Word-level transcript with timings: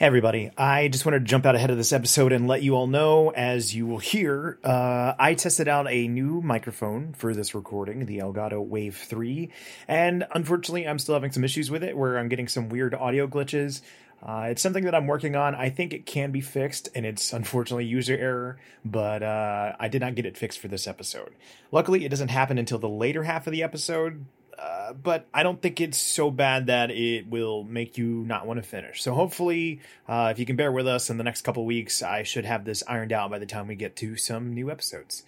Hey, 0.00 0.06
everybody. 0.06 0.50
I 0.56 0.88
just 0.88 1.04
wanted 1.04 1.18
to 1.18 1.24
jump 1.26 1.44
out 1.44 1.54
ahead 1.54 1.70
of 1.70 1.76
this 1.76 1.92
episode 1.92 2.32
and 2.32 2.48
let 2.48 2.62
you 2.62 2.74
all 2.74 2.86
know, 2.86 3.32
as 3.32 3.74
you 3.74 3.86
will 3.86 3.98
hear, 3.98 4.58
uh, 4.64 5.12
I 5.18 5.34
tested 5.34 5.68
out 5.68 5.90
a 5.90 6.08
new 6.08 6.40
microphone 6.40 7.12
for 7.12 7.34
this 7.34 7.54
recording, 7.54 8.06
the 8.06 8.16
Elgato 8.16 8.66
Wave 8.66 8.96
3. 8.96 9.50
And 9.88 10.26
unfortunately, 10.34 10.88
I'm 10.88 10.98
still 10.98 11.14
having 11.14 11.32
some 11.32 11.44
issues 11.44 11.70
with 11.70 11.84
it 11.84 11.98
where 11.98 12.16
I'm 12.16 12.30
getting 12.30 12.48
some 12.48 12.70
weird 12.70 12.94
audio 12.94 13.26
glitches. 13.26 13.82
Uh, 14.26 14.46
it's 14.48 14.62
something 14.62 14.84
that 14.84 14.94
I'm 14.94 15.06
working 15.06 15.36
on. 15.36 15.54
I 15.54 15.68
think 15.68 15.92
it 15.92 16.06
can 16.06 16.30
be 16.30 16.40
fixed, 16.40 16.88
and 16.94 17.04
it's 17.04 17.34
unfortunately 17.34 17.84
user 17.84 18.16
error, 18.16 18.58
but 18.82 19.22
uh, 19.22 19.76
I 19.78 19.88
did 19.88 20.00
not 20.00 20.14
get 20.14 20.24
it 20.24 20.38
fixed 20.38 20.60
for 20.60 20.68
this 20.68 20.86
episode. 20.86 21.34
Luckily, 21.72 22.06
it 22.06 22.08
doesn't 22.08 22.28
happen 22.28 22.56
until 22.56 22.78
the 22.78 22.88
later 22.88 23.24
half 23.24 23.46
of 23.46 23.52
the 23.52 23.62
episode, 23.62 24.24
uh, 24.60 24.92
but 24.92 25.26
I 25.32 25.42
don't 25.42 25.60
think 25.60 25.80
it's 25.80 25.98
so 25.98 26.30
bad 26.30 26.66
that 26.66 26.90
it 26.90 27.28
will 27.28 27.64
make 27.64 27.96
you 27.96 28.24
not 28.26 28.46
want 28.46 28.62
to 28.62 28.68
finish. 28.68 29.02
So 29.02 29.14
hopefully, 29.14 29.80
uh, 30.08 30.28
if 30.32 30.38
you 30.38 30.46
can 30.46 30.56
bear 30.56 30.70
with 30.70 30.86
us 30.86 31.08
in 31.08 31.16
the 31.16 31.24
next 31.24 31.42
couple 31.42 31.64
weeks, 31.64 32.02
I 32.02 32.22
should 32.24 32.44
have 32.44 32.64
this 32.64 32.82
ironed 32.86 33.12
out 33.12 33.30
by 33.30 33.38
the 33.38 33.46
time 33.46 33.68
we 33.68 33.74
get 33.74 33.96
to 33.96 34.16
some 34.16 34.52
new 34.52 34.70
episodes. 34.70 35.24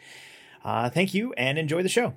Uh, 0.64 0.90
thank 0.90 1.14
you 1.14 1.32
and 1.34 1.58
enjoy 1.58 1.82
the 1.82 1.88
show. 1.88 2.14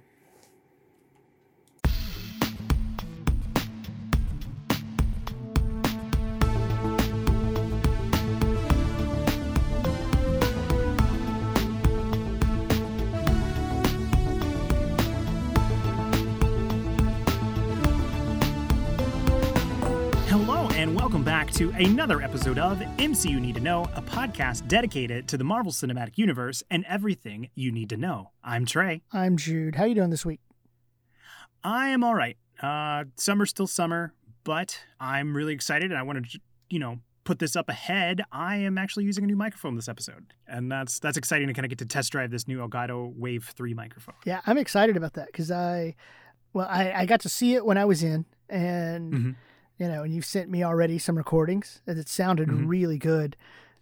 To 21.56 21.70
another 21.78 22.22
episode 22.22 22.60
of 22.60 22.80
MCU 22.98 23.40
Need 23.40 23.56
to 23.56 23.62
Know, 23.62 23.86
a 23.96 24.02
podcast 24.02 24.68
dedicated 24.68 25.26
to 25.30 25.38
the 25.38 25.46
Marvel 25.46 25.72
Cinematic 25.72 26.18
Universe 26.18 26.62
and 26.70 26.84
everything 26.86 27.50
you 27.56 27.72
need 27.72 27.88
to 27.92 27.96
know. 27.96 28.32
I'm 28.44 28.66
Trey. 28.66 29.04
I'm 29.14 29.38
Jude. 29.38 29.76
How 29.76 29.86
you 29.86 29.96
doing 29.96 30.10
this 30.10 30.26
week? 30.26 30.42
I 31.64 31.92
am 31.92 32.04
all 32.04 32.14
right. 32.14 32.36
Uh, 32.62 33.06
summer's 33.16 33.52
still 33.52 33.68
summer, 33.68 34.12
but 34.44 34.82
I'm 35.00 35.34
really 35.34 35.54
excited 35.54 35.92
and 35.92 35.98
I 35.98 36.02
want 36.02 36.30
to, 36.30 36.40
you 36.70 36.78
know, 36.78 37.00
put 37.24 37.40
this 37.40 37.56
up 37.56 37.70
ahead. 37.70 38.26
I 38.34 38.58
am 38.58 38.78
actually 38.78 39.06
using 39.06 39.24
a 39.24 39.28
new 39.28 39.38
microphone 39.38 39.78
this 39.78 39.88
episode, 39.88 40.34
and 40.50 40.70
that's 40.70 41.00
that's 41.00 41.16
exciting 41.16 41.48
to 41.48 41.54
kind 41.54 41.64
of 41.64 41.70
get 41.70 41.80
to 41.80 41.86
test 41.86 42.12
drive 42.12 42.32
this 42.32 42.50
new 42.50 42.60
Elgato 42.60 43.16
Wave 43.16 43.54
Three 43.56 43.74
microphone. 43.74 44.16
Yeah, 44.26 44.42
I'm 44.46 44.58
excited 44.58 44.98
about 44.98 45.14
that 45.14 45.28
because 45.28 45.52
I, 45.52 45.96
well, 46.52 46.68
I, 46.70 46.92
I 46.92 47.06
got 47.06 47.22
to 47.22 47.30
see 47.30 47.56
it 47.56 47.66
when 47.66 47.78
I 47.78 47.86
was 47.86 48.04
in, 48.04 48.26
and. 48.50 49.14
Mm-hmm 49.14 49.32
you 49.78 49.88
know, 49.88 50.04
and 50.04 50.14
you've 50.14 50.26
sent 50.26 50.50
me 50.50 50.64
already 50.64 50.98
some 50.98 51.18
recordings. 51.18 51.82
and 51.88 51.98
It 51.98 52.10
sounded 52.10 52.48
mm-hmm. 52.48 52.68
really 52.68 52.98
good. 52.98 53.36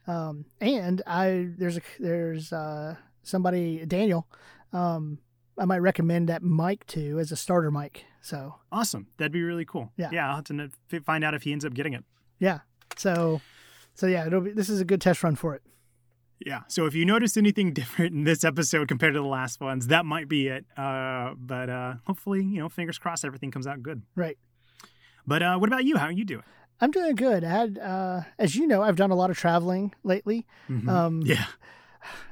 Um, 0.07 0.45
and 0.59 1.01
I 1.07 1.49
there's 1.57 1.77
a 1.77 1.81
there's 1.99 2.51
uh, 2.51 2.95
somebody 3.21 3.85
Daniel. 3.85 4.27
Um, 4.71 5.19
I 5.57 5.65
might 5.65 5.79
recommend 5.79 6.29
that 6.29 6.43
mic 6.43 6.85
to 6.87 7.19
as 7.19 7.31
a 7.31 7.35
starter 7.35 7.71
mic. 7.71 8.05
So 8.21 8.55
awesome, 8.71 9.07
that'd 9.17 9.31
be 9.31 9.43
really 9.43 9.65
cool. 9.65 9.91
Yeah, 9.97 10.09
yeah. 10.11 10.29
I'll 10.29 10.35
have 10.37 10.45
to 10.45 11.01
find 11.01 11.23
out 11.23 11.33
if 11.33 11.43
he 11.43 11.51
ends 11.51 11.63
up 11.63 11.73
getting 11.73 11.93
it. 11.93 12.03
Yeah. 12.39 12.59
So, 12.97 13.41
so 13.93 14.07
yeah, 14.07 14.25
it'll 14.25 14.41
be. 14.41 14.51
This 14.51 14.69
is 14.69 14.81
a 14.81 14.85
good 14.85 14.99
test 14.99 15.23
run 15.23 15.35
for 15.35 15.55
it. 15.55 15.61
Yeah. 16.45 16.61
So 16.67 16.85
if 16.85 16.95
you 16.95 17.05
notice 17.05 17.37
anything 17.37 17.73
different 17.73 18.13
in 18.13 18.23
this 18.23 18.43
episode 18.43 18.87
compared 18.87 19.13
to 19.13 19.19
the 19.19 19.25
last 19.25 19.61
ones, 19.61 19.87
that 19.87 20.05
might 20.05 20.27
be 20.27 20.47
it. 20.47 20.65
Uh, 20.75 21.33
but 21.37 21.69
uh, 21.69 21.95
hopefully, 22.05 22.43
you 22.43 22.59
know, 22.59 22.69
fingers 22.69 22.97
crossed, 22.97 23.23
everything 23.23 23.51
comes 23.51 23.67
out 23.67 23.81
good. 23.81 24.01
Right. 24.15 24.37
But 25.25 25.43
uh, 25.43 25.57
what 25.57 25.69
about 25.69 25.85
you? 25.85 25.97
How 25.97 26.07
are 26.07 26.11
you 26.11 26.25
doing? 26.25 26.43
I'm 26.81 26.91
doing 26.91 27.15
good. 27.15 27.43
I 27.43 27.49
had, 27.49 27.77
uh, 27.77 28.21
as 28.37 28.55
you 28.55 28.67
know, 28.67 28.81
I've 28.81 28.95
done 28.95 29.11
a 29.11 29.15
lot 29.15 29.29
of 29.29 29.37
traveling 29.37 29.93
lately. 30.03 30.45
Mm-hmm. 30.69 30.89
Um, 30.89 31.21
yeah. 31.21 31.45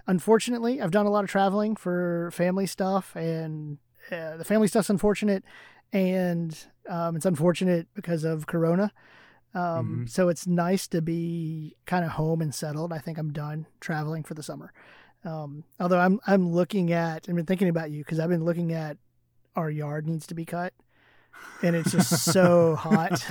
Unfortunately, 0.07 0.81
I've 0.81 0.91
done 0.91 1.05
a 1.05 1.09
lot 1.09 1.23
of 1.23 1.29
traveling 1.29 1.75
for 1.77 2.31
family 2.31 2.65
stuff, 2.65 3.15
and 3.15 3.77
uh, 4.11 4.35
the 4.35 4.43
family 4.43 4.67
stuff's 4.67 4.89
unfortunate, 4.89 5.43
and 5.93 6.57
um, 6.89 7.15
it's 7.15 7.25
unfortunate 7.25 7.87
because 7.93 8.25
of 8.25 8.47
Corona. 8.47 8.91
Um, 9.53 9.61
mm-hmm. 9.61 10.05
So 10.07 10.27
it's 10.27 10.45
nice 10.47 10.87
to 10.89 11.01
be 11.01 11.77
kind 11.85 12.03
of 12.03 12.11
home 12.11 12.41
and 12.41 12.53
settled. 12.53 12.91
I 12.91 12.97
think 12.97 13.17
I'm 13.17 13.31
done 13.31 13.67
traveling 13.79 14.23
for 14.23 14.33
the 14.33 14.43
summer. 14.43 14.73
Um, 15.23 15.63
although 15.79 15.99
I'm 15.99 16.19
I'm 16.27 16.51
looking 16.51 16.91
at, 16.91 17.27
I've 17.29 17.35
been 17.35 17.45
thinking 17.45 17.69
about 17.69 17.91
you 17.91 17.99
because 17.99 18.19
I've 18.19 18.29
been 18.29 18.43
looking 18.43 18.73
at 18.73 18.97
our 19.55 19.69
yard 19.69 20.07
needs 20.07 20.27
to 20.27 20.33
be 20.33 20.45
cut 20.45 20.73
and 21.61 21.75
it's 21.75 21.91
just 21.91 22.25
so 22.25 22.75
hot. 22.75 23.25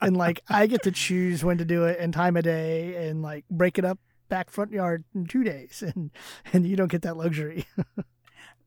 and 0.00 0.16
like 0.16 0.40
I 0.48 0.66
get 0.66 0.82
to 0.84 0.92
choose 0.92 1.44
when 1.44 1.58
to 1.58 1.64
do 1.64 1.84
it 1.84 1.98
and 2.00 2.12
time 2.12 2.36
of 2.36 2.44
day 2.44 3.08
and 3.08 3.22
like 3.22 3.44
break 3.50 3.78
it 3.78 3.84
up 3.84 3.98
back 4.28 4.50
front 4.50 4.72
yard 4.72 5.04
in 5.14 5.26
two 5.26 5.44
days 5.44 5.82
and 5.94 6.10
and 6.52 6.66
you 6.66 6.76
don't 6.76 6.90
get 6.90 7.02
that 7.02 7.16
luxury. 7.16 7.66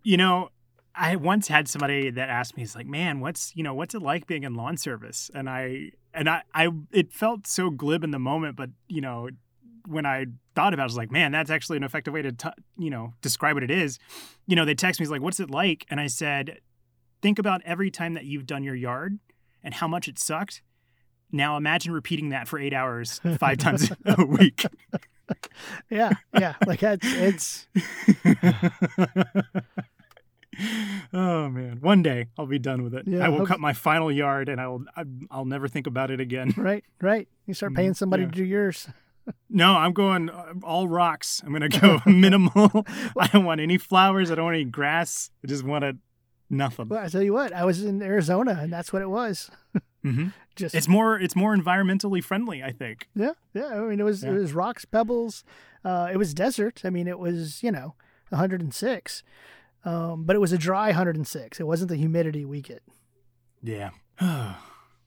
you 0.04 0.18
know, 0.18 0.50
I 0.96 1.16
once 1.16 1.48
had 1.48 1.68
somebody 1.68 2.10
that 2.12 2.30
asked 2.30 2.56
me, 2.56 2.62
he's 2.62 2.76
like, 2.76 2.86
man, 2.86 3.20
what's 3.20 3.56
you 3.56 3.64
know, 3.64 3.74
what's 3.74 3.96
it 3.96 4.02
like 4.02 4.28
being 4.28 4.44
in 4.44 4.54
lawn 4.54 4.78
service? 4.78 5.32
And 5.34 5.50
I 5.50 5.92
and 6.14 6.30
I, 6.30 6.44
I 6.54 6.70
it 6.92 7.12
felt 7.14 7.48
so 7.48 7.70
glib 7.70 8.04
in 8.04 8.12
the 8.12 8.20
moment, 8.20 8.56
but 8.56 8.70
you 8.88 9.02
know, 9.02 9.30
when 9.88 10.06
I 10.06 10.28
thought 10.56 10.74
about 10.74 10.84
it, 10.84 10.86
I 10.86 10.86
was 10.86 10.98
like, 10.98 11.12
man, 11.12 11.32
that's 11.32 11.50
actually 11.50 11.78
an 11.78 11.84
effective 11.84 12.14
way 12.14 12.22
to, 12.22 12.32
t- 12.32 12.50
you 12.78 12.90
know, 12.90 13.14
describe 13.22 13.56
what 13.56 13.64
it 13.64 13.72
is. 13.72 14.00
You 14.46 14.56
know, 14.56 14.66
they 14.66 14.76
text 14.76 15.00
me, 15.00 15.04
he's 15.04 15.12
like, 15.12 15.22
what's 15.22 15.40
it 15.40 15.50
like? 15.50 15.86
And 15.90 16.00
I 16.00 16.08
said, 16.08 16.60
Think 17.24 17.40
about 17.40 17.62
every 17.64 17.90
time 17.90 18.16
that 18.16 18.26
you've 18.26 18.46
done 18.46 18.66
your 18.66 18.76
yard 18.76 19.18
and 19.64 19.74
how 19.74 19.88
much 19.88 20.10
it 20.10 20.20
sucked. 20.20 20.62
Now 21.32 21.56
imagine 21.56 21.94
repeating 21.94 22.30
that 22.30 22.50
for 22.50 22.60
eight 22.60 22.74
hours, 22.74 23.22
five 23.40 23.60
times 23.60 23.90
a 24.06 24.26
week. 24.26 24.66
Yeah, 25.90 26.12
yeah, 26.38 26.56
like 26.68 26.82
that's 26.82 27.08
it's. 27.08 27.68
oh 31.14 31.48
man, 31.48 31.78
one 31.80 32.04
day 32.04 32.28
I'll 32.38 32.46
be 32.46 32.60
done 32.60 32.84
with 32.84 32.94
it. 32.94 33.08
Yeah, 33.08 33.26
I 33.26 33.30
will 33.30 33.46
cut 33.46 33.62
my 33.62 33.72
final 33.72 34.12
yard, 34.12 34.50
and 34.50 34.60
I 34.60 34.68
will. 34.68 34.84
I'll 35.32 35.46
never 35.46 35.70
think 35.70 35.88
about 35.88 36.12
it 36.12 36.20
again. 36.20 36.54
Right, 36.58 36.84
right. 37.02 37.30
You 37.46 37.54
start 37.54 37.74
paying 37.74 37.94
somebody 37.94 38.24
yeah. 38.24 38.30
to 38.32 38.36
do 38.36 38.44
yours. 38.44 38.90
No, 39.50 39.76
I'm 39.78 39.94
going 39.94 40.30
uh, 40.30 40.56
all 40.62 40.90
rocks. 40.90 41.42
I'm 41.46 41.58
going 41.58 41.70
to 41.72 41.80
go 41.80 42.02
minimal. 42.06 42.86
I 43.18 43.28
don't 43.28 43.46
want 43.46 43.62
any 43.62 43.78
flowers. 43.78 44.30
I 44.30 44.36
don't 44.36 44.44
want 44.44 44.56
any 44.56 44.66
grass. 44.66 45.32
I 45.42 45.48
just 45.48 45.64
want 45.64 45.84
to 45.84 45.96
Nothing. 46.54 46.88
Well, 46.90 47.04
I 47.04 47.08
tell 47.08 47.24
you 47.24 47.34
what, 47.34 47.52
I 47.52 47.66
was 47.66 47.84
in 47.84 48.02
Arizona, 48.04 48.60
and 48.62 48.72
that's 48.72 48.94
what 48.94 49.02
it 49.02 49.10
was. 49.10 49.50
mm-hmm. 50.06 50.28
Just 50.56 50.76
it's 50.76 50.88
more 50.88 51.20
it's 51.20 51.36
more 51.36 51.58
environmentally 51.58 52.24
friendly, 52.24 52.62
I 52.62 52.72
think. 52.72 53.10
Yeah, 53.16 53.32
yeah. 53.56 53.70
I 53.70 53.80
mean, 53.80 54.00
it 54.00 54.04
was 54.04 54.24
yeah. 54.24 54.30
it 54.30 54.34
was 54.34 54.54
rocks, 54.54 54.86
pebbles. 54.86 55.44
Uh, 55.84 56.10
it 56.14 56.18
was 56.18 56.32
desert. 56.36 56.82
I 56.84 56.92
mean, 56.92 57.08
it 57.08 57.18
was 57.18 57.64
you 57.64 57.72
know 57.72 57.96
106, 58.30 59.24
um, 59.84 60.26
but 60.26 60.36
it 60.36 60.40
was 60.40 60.52
a 60.52 60.58
dry 60.60 60.88
106. 60.90 61.60
It 61.60 61.64
wasn't 61.64 61.90
the 61.90 61.96
humidity 61.96 62.46
we 62.46 62.62
get. 62.62 62.84
Yeah, 63.64 63.90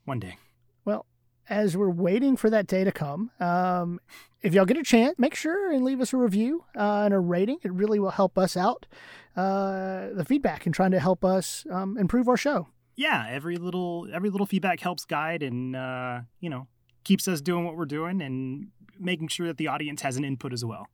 one 0.03 0.19
day. 0.19 0.37
Well, 0.83 1.05
as 1.47 1.77
we're 1.77 1.89
waiting 1.89 2.35
for 2.35 2.49
that 2.49 2.67
day 2.67 2.83
to 2.83 2.91
come, 2.91 3.31
um, 3.39 4.01
if 4.41 4.53
y'all 4.53 4.65
get 4.65 4.75
a 4.75 4.83
chance, 4.83 5.17
make 5.17 5.33
sure 5.33 5.71
and 5.71 5.85
leave 5.85 6.01
us 6.01 6.11
a 6.11 6.17
review 6.17 6.65
uh, 6.75 7.03
and 7.05 7.13
a 7.13 7.19
rating. 7.19 7.59
It 7.63 7.71
really 7.71 7.99
will 7.99 8.11
help 8.11 8.37
us 8.37 8.57
out. 8.57 8.85
Uh, 9.37 10.07
the 10.13 10.25
feedback 10.25 10.65
and 10.65 10.73
trying 10.73 10.91
to 10.91 10.99
help 10.99 11.23
us 11.23 11.63
um, 11.71 11.97
improve 11.97 12.27
our 12.27 12.37
show. 12.37 12.67
Yeah, 12.95 13.27
every 13.29 13.57
little 13.57 14.07
every 14.11 14.31
little 14.31 14.47
feedback 14.47 14.79
helps 14.79 15.05
guide 15.05 15.43
and 15.43 15.75
uh, 15.75 16.21
you 16.39 16.49
know 16.49 16.67
keeps 17.03 17.27
us 17.27 17.39
doing 17.39 17.63
what 17.63 17.77
we're 17.77 17.85
doing 17.85 18.21
and 18.21 18.69
making 18.99 19.27
sure 19.27 19.45
that 19.47 19.57
the 19.57 19.67
audience 19.67 20.01
has 20.01 20.17
an 20.17 20.25
input 20.25 20.51
as 20.53 20.65
well. 20.65 20.87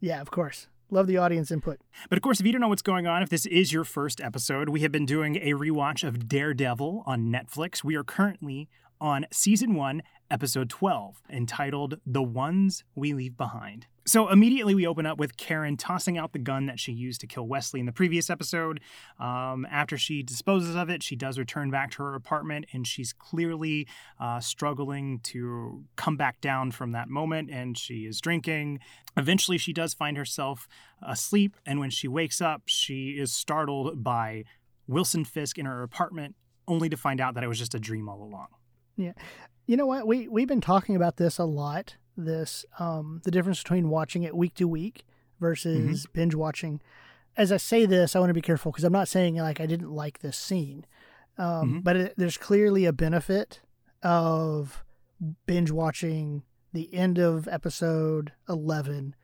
Yeah, 0.00 0.20
of 0.20 0.30
course. 0.30 0.68
Love 0.90 1.06
the 1.06 1.18
audience 1.18 1.50
input. 1.50 1.80
But 2.08 2.16
of 2.16 2.22
course, 2.22 2.40
if 2.40 2.46
you 2.46 2.52
don't 2.52 2.60
know 2.60 2.68
what's 2.68 2.82
going 2.82 3.06
on, 3.06 3.22
if 3.22 3.28
this 3.28 3.44
is 3.46 3.72
your 3.72 3.84
first 3.84 4.20
episode, 4.20 4.70
we 4.70 4.80
have 4.80 4.92
been 4.92 5.04
doing 5.04 5.36
a 5.36 5.52
rewatch 5.52 6.06
of 6.06 6.28
Daredevil 6.28 7.02
on 7.04 7.30
Netflix. 7.30 7.84
We 7.84 7.94
are 7.96 8.04
currently 8.04 8.68
on 9.00 9.26
season 9.30 9.74
one, 9.74 10.02
episode 10.30 10.70
12, 10.70 11.22
entitled 11.30 12.00
The 12.06 12.22
Ones 12.22 12.84
We 12.94 13.12
Leave 13.12 13.36
Behind. 13.36 13.86
So 14.08 14.28
immediately 14.30 14.74
we 14.74 14.86
open 14.86 15.04
up 15.04 15.18
with 15.18 15.36
Karen 15.36 15.76
tossing 15.76 16.16
out 16.16 16.32
the 16.32 16.38
gun 16.38 16.64
that 16.64 16.80
she 16.80 16.92
used 16.92 17.20
to 17.20 17.26
kill 17.26 17.46
Wesley 17.46 17.78
in 17.78 17.84
the 17.84 17.92
previous 17.92 18.30
episode. 18.30 18.80
Um, 19.20 19.66
after 19.70 19.98
she 19.98 20.22
disposes 20.22 20.74
of 20.74 20.88
it, 20.88 21.02
she 21.02 21.14
does 21.14 21.38
return 21.38 21.70
back 21.70 21.90
to 21.90 22.02
her 22.02 22.14
apartment 22.14 22.64
and 22.72 22.86
she's 22.86 23.12
clearly 23.12 23.86
uh, 24.18 24.40
struggling 24.40 25.20
to 25.24 25.84
come 25.96 26.16
back 26.16 26.40
down 26.40 26.70
from 26.70 26.92
that 26.92 27.10
moment 27.10 27.50
and 27.50 27.76
she 27.76 28.06
is 28.06 28.18
drinking. 28.18 28.80
Eventually, 29.18 29.58
she 29.58 29.74
does 29.74 29.92
find 29.92 30.16
herself 30.16 30.68
asleep, 31.02 31.56
and 31.66 31.78
when 31.78 31.90
she 31.90 32.08
wakes 32.08 32.40
up, 32.40 32.62
she 32.64 33.10
is 33.10 33.30
startled 33.30 34.02
by 34.02 34.44
Wilson 34.86 35.26
Fisk 35.26 35.58
in 35.58 35.66
her 35.66 35.82
apartment, 35.82 36.34
only 36.66 36.88
to 36.88 36.96
find 36.96 37.20
out 37.20 37.34
that 37.34 37.44
it 37.44 37.48
was 37.48 37.58
just 37.58 37.74
a 37.74 37.78
dream 37.78 38.08
all 38.08 38.22
along. 38.22 38.46
Yeah. 38.96 39.12
You 39.66 39.76
know 39.76 39.86
what? 39.86 40.06
We 40.06 40.28
we've 40.28 40.48
been 40.48 40.62
talking 40.62 40.96
about 40.96 41.18
this 41.18 41.36
a 41.36 41.44
lot. 41.44 41.96
This 42.18 42.66
um 42.78 43.20
the 43.24 43.30
difference 43.30 43.62
between 43.62 43.88
watching 43.88 44.24
it 44.24 44.36
week 44.36 44.54
to 44.54 44.66
week 44.66 45.06
versus 45.40 46.02
mm-hmm. 46.02 46.12
binge 46.12 46.34
watching. 46.34 46.80
As 47.36 47.52
I 47.52 47.56
say 47.56 47.86
this, 47.86 48.16
I 48.16 48.18
want 48.18 48.30
to 48.30 48.34
be 48.34 48.42
careful 48.42 48.72
because 48.72 48.84
I'm 48.84 48.92
not 48.92 49.08
saying 49.08 49.36
like 49.36 49.60
I 49.60 49.66
didn't 49.66 49.92
like 49.92 50.18
this 50.18 50.36
scene. 50.36 50.84
Um, 51.38 51.46
mm-hmm. 51.46 51.78
but 51.80 51.96
it, 51.96 52.14
there's 52.16 52.36
clearly 52.36 52.84
a 52.84 52.92
benefit 52.92 53.60
of 54.02 54.82
binge 55.46 55.70
watching 55.70 56.42
the 56.72 56.92
end 56.92 57.18
of 57.18 57.46
episode 57.48 58.32
11 58.48 59.14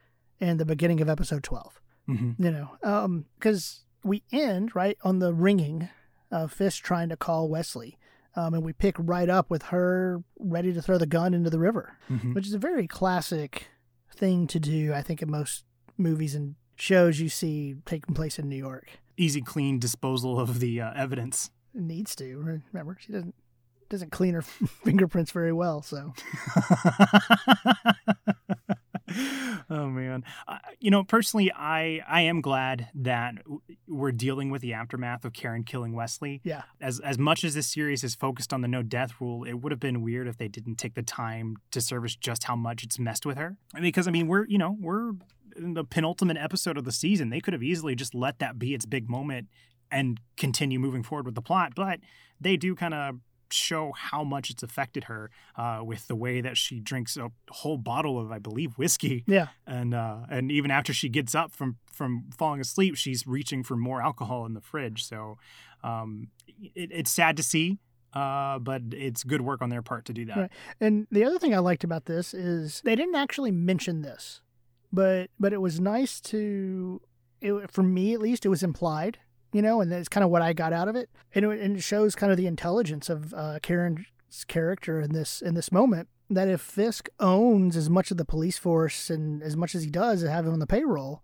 and 0.41 0.61
the 0.61 0.65
beginning 0.65 1.01
of 1.01 1.09
episode 1.09 1.43
12. 1.43 1.81
Mm-hmm. 2.09 2.45
You 2.45 2.51
know, 2.51 3.25
because 3.39 3.85
we 4.05 4.23
end 4.31 4.77
right 4.77 4.99
on 5.03 5.19
the 5.19 5.35
ringing 5.35 5.89
of 6.31 6.53
Fisk 6.53 6.83
trying 6.83 7.09
to 7.09 7.17
call 7.17 7.49
Wesley. 7.49 7.99
Um, 8.37 8.55
and 8.55 8.65
we 8.65 8.73
pick 8.73 8.97
right 8.99 9.29
up 9.29 9.51
with 9.51 9.65
her 9.65 10.23
ready 10.39 10.73
to 10.73 10.83
throw 10.83 10.99
the 10.99 11.07
gun 11.07 11.35
into 11.35 11.51
the 11.51 11.59
river, 11.61 11.99
Mm-hmm. 12.11 12.35
which 12.35 12.47
is 12.47 12.55
a 12.55 12.59
very 12.59 12.87
classic 12.89 13.69
thing 14.15 14.47
to 14.49 14.59
do, 14.61 14.93
I 14.93 15.03
think, 15.03 15.23
in 15.23 15.31
most 15.31 15.65
movies 15.97 16.35
and 16.35 16.57
shows 16.77 17.21
you 17.21 17.29
see 17.29 17.77
taking 17.87 18.15
place 18.15 18.39
in 18.39 18.49
New 18.49 18.57
York. 18.57 18.89
Easy, 19.17 19.41
clean 19.41 19.79
disposal 19.79 20.41
of 20.41 20.59
the 20.59 20.81
uh, 20.81 20.93
evidence. 20.97 21.51
Needs 21.73 22.17
to. 22.17 22.61
Remember, 22.73 22.97
she 23.01 23.13
doesn't 23.13 23.35
doesn't 23.89 24.11
clean 24.11 24.35
her 24.35 24.43
fingerprints 24.43 25.31
very 25.31 25.53
well, 25.53 25.83
so 25.83 26.13
oh 29.71 29.89
man. 29.89 30.25
Uh, 30.47 30.59
you 30.81 30.91
know 30.91 31.05
personally 31.05 31.53
i 31.53 32.01
i 32.09 32.21
am 32.23 32.41
glad 32.41 32.89
that 32.95 33.35
we're 33.87 34.13
dealing 34.13 34.51
with 34.51 34.63
the 34.63 34.73
aftermath 34.73 35.25
of 35.25 35.33
karen 35.33 35.65
killing 35.65 35.95
wesley. 35.95 36.41
Yeah, 36.45 36.63
as 36.81 37.01
as 37.01 37.19
much 37.19 37.45
as 37.45 37.55
this 37.55 37.67
series 37.67 38.05
is 38.05 38.15
focused 38.15 38.53
on 38.53 38.61
the 38.61 38.69
no 38.69 38.83
death 38.83 39.13
rule 39.21 39.45
it 39.45 39.55
would 39.55 39.73
have 39.73 39.81
been 39.81 40.03
weird 40.03 40.27
if 40.29 40.37
they 40.37 40.49
didn't 40.49 40.77
take 40.77 40.95
the 40.95 41.03
time 41.03 41.57
to 41.71 41.81
service 41.81 42.17
just 42.17 42.45
how 42.45 42.57
much 42.57 42.83
it's 42.83 42.99
messed 42.99 43.27
with 43.27 43.39
her. 43.39 43.57
Because 43.81 44.09
i 44.09 44.11
mean 44.11 44.27
we're 44.27 44.47
you 44.47 44.59
know 44.59 44.77
we're 44.81 45.13
in 45.57 45.75
the 45.75 45.85
penultimate 45.85 46.37
episode 46.37 46.77
of 46.77 46.85
the 46.85 46.93
season. 46.93 47.31
They 47.31 47.41
could 47.41 47.53
have 47.53 47.63
easily 47.63 47.95
just 47.95 48.15
let 48.15 48.41
that 48.41 48.59
be 48.59 48.75
its 48.75 48.87
big 48.87 49.09
moment 49.09 49.49
and 49.91 50.19
continue 50.37 50.81
moving 50.81 51.05
forward 51.05 51.27
with 51.27 51.35
the 51.35 51.43
plot 51.43 51.73
but 51.77 52.01
they 52.41 52.57
do 52.57 52.75
kind 52.75 52.95
of 52.95 53.17
show 53.55 53.93
how 53.93 54.25
much 54.25 54.51
it's 54.51 54.63
affected 54.63 55.05
her 55.05 55.31
uh, 55.57 55.81
with 55.83 56.07
the 56.07 56.17
way 56.17 56.41
that 56.41 56.57
she 56.57 56.81
drinks 56.81 57.17
a 57.17 57.31
whole 57.51 57.79
bottle 57.79 58.19
of, 58.19 58.33
I 58.33 58.39
believe, 58.39 58.75
whiskey, 58.75 59.25
yeah, 59.27 59.49
and 59.67 59.95
uh, 59.95 60.21
and 60.29 60.51
even 60.51 60.71
after 60.71 60.93
she 60.93 61.09
gets 61.09 61.35
up 61.35 61.53
from 61.53 61.77
from 61.91 62.31
falling 62.37 62.61
asleep, 62.61 62.97
she's 62.97 63.27
reaching 63.27 63.63
for 63.63 63.77
more 63.77 64.03
alcohol 64.03 64.47
in 64.47 64.55
the 64.55 64.61
fridge. 64.61 65.05
So 65.05 65.39
um, 65.83 66.29
it, 66.75 66.91
it's 66.93 67.11
sad 67.11 67.37
to 67.37 67.43
see, 67.43 67.79
uh, 68.13 68.59
but 68.59 68.83
it's 68.93 69.23
good 69.25 69.43
work 69.43 69.63
on 69.63 69.71
their 69.71 69.83
part 69.83 70.05
to 70.07 70.13
do 70.13 70.25
that. 70.27 70.37
Right. 70.37 70.51
And 70.81 71.07
the 71.11 71.25
other 71.25 71.39
thing 71.39 71.55
I 71.55 71.59
liked 71.59 71.85
about 71.85 72.07
this 72.07 72.35
is 72.35 72.81
they 72.85 72.97
didn't 72.97 73.15
actually 73.15 73.53
mention 73.53 74.03
this, 74.03 74.41
but 74.93 75.31
but 75.39 75.53
it 75.53 75.61
was 75.61 75.79
nice 75.79 76.21
to, 76.23 77.01
it, 77.41 77.71
for 77.71 77.83
me 77.83 78.15
at 78.15 78.21
least, 78.21 78.45
it 78.45 78.49
was 78.49 78.63
implied, 78.63 79.19
you 79.55 79.63
know, 79.63 79.81
and 79.81 79.91
that's 79.91 80.09
kind 80.09 80.23
of 80.25 80.29
what 80.31 80.43
I 80.43 80.53
got 80.53 80.73
out 80.75 80.89
of 80.89 80.97
it, 80.97 81.09
and 81.35 81.45
it, 81.47 81.61
and 81.61 81.77
it 81.79 81.83
shows 81.83 82.15
kind 82.15 82.31
of 82.31 82.37
the 82.37 82.47
intelligence 82.47 83.09
of 83.09 83.33
uh, 83.33 83.59
Karen's 83.63 84.05
character 84.49 85.01
in 85.01 85.13
this 85.13 85.41
in 85.41 85.55
this 85.55 85.73
moment. 85.73 86.09
That 86.31 86.49
if 86.49 86.61
Fisk 86.61 87.09
owns 87.21 87.77
as 87.77 87.89
much 87.89 88.11
of 88.11 88.17
the 88.17 88.25
police 88.25 88.59
force 88.59 89.09
and 89.11 89.43
as 89.43 89.57
much 89.57 89.75
as 89.75 89.83
he 89.85 89.91
does 89.91 90.23
to 90.23 90.31
have 90.31 90.47
him 90.47 90.53
on 90.55 90.59
the 90.59 90.67
payroll, 90.67 91.23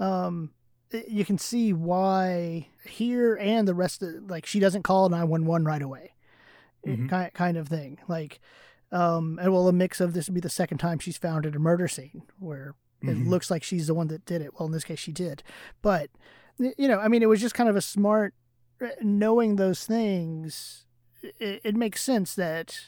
um, 0.00 0.50
you 1.06 1.24
can 1.24 1.38
see 1.38 1.72
why 1.72 2.66
here 2.86 3.36
and 3.36 3.68
the 3.68 3.74
rest 3.74 4.02
of 4.02 4.28
like 4.30 4.46
she 4.46 4.58
doesn't 4.58 4.82
call 4.84 5.08
911 5.10 5.66
right 5.66 5.82
away 5.82 6.14
Mhm. 6.86 7.08
kind 7.10 7.32
kind 7.34 7.56
of 7.58 7.68
thing 7.68 7.98
like 8.08 8.40
um 8.90 9.38
and 9.42 9.52
well 9.52 9.68
a 9.68 9.72
mix 9.72 10.00
of 10.00 10.14
this 10.14 10.28
would 10.28 10.34
be 10.34 10.40
the 10.40 10.48
second 10.48 10.78
time 10.78 10.98
she's 10.98 11.18
found 11.18 11.44
at 11.44 11.54
a 11.54 11.58
murder 11.58 11.88
scene 11.88 12.22
where 12.38 12.74
it 13.02 13.06
Mhm. 13.08 13.28
looks 13.28 13.50
like 13.50 13.62
she's 13.62 13.86
the 13.88 13.94
one 13.94 14.08
that 14.08 14.24
did 14.24 14.40
it 14.40 14.54
well 14.54 14.66
in 14.66 14.72
this 14.72 14.84
case 14.84 14.98
she 14.98 15.12
did 15.12 15.42
but 15.82 16.08
you 16.58 16.88
know 16.88 16.98
i 16.98 17.08
mean 17.08 17.22
it 17.22 17.28
was 17.28 17.40
just 17.40 17.54
kind 17.54 17.68
of 17.68 17.76
a 17.76 17.80
smart 17.80 18.34
uh, 18.82 18.88
knowing 19.02 19.56
those 19.56 19.84
things 19.84 20.84
it, 21.22 21.60
it 21.64 21.76
makes 21.76 22.02
sense 22.02 22.34
that 22.34 22.78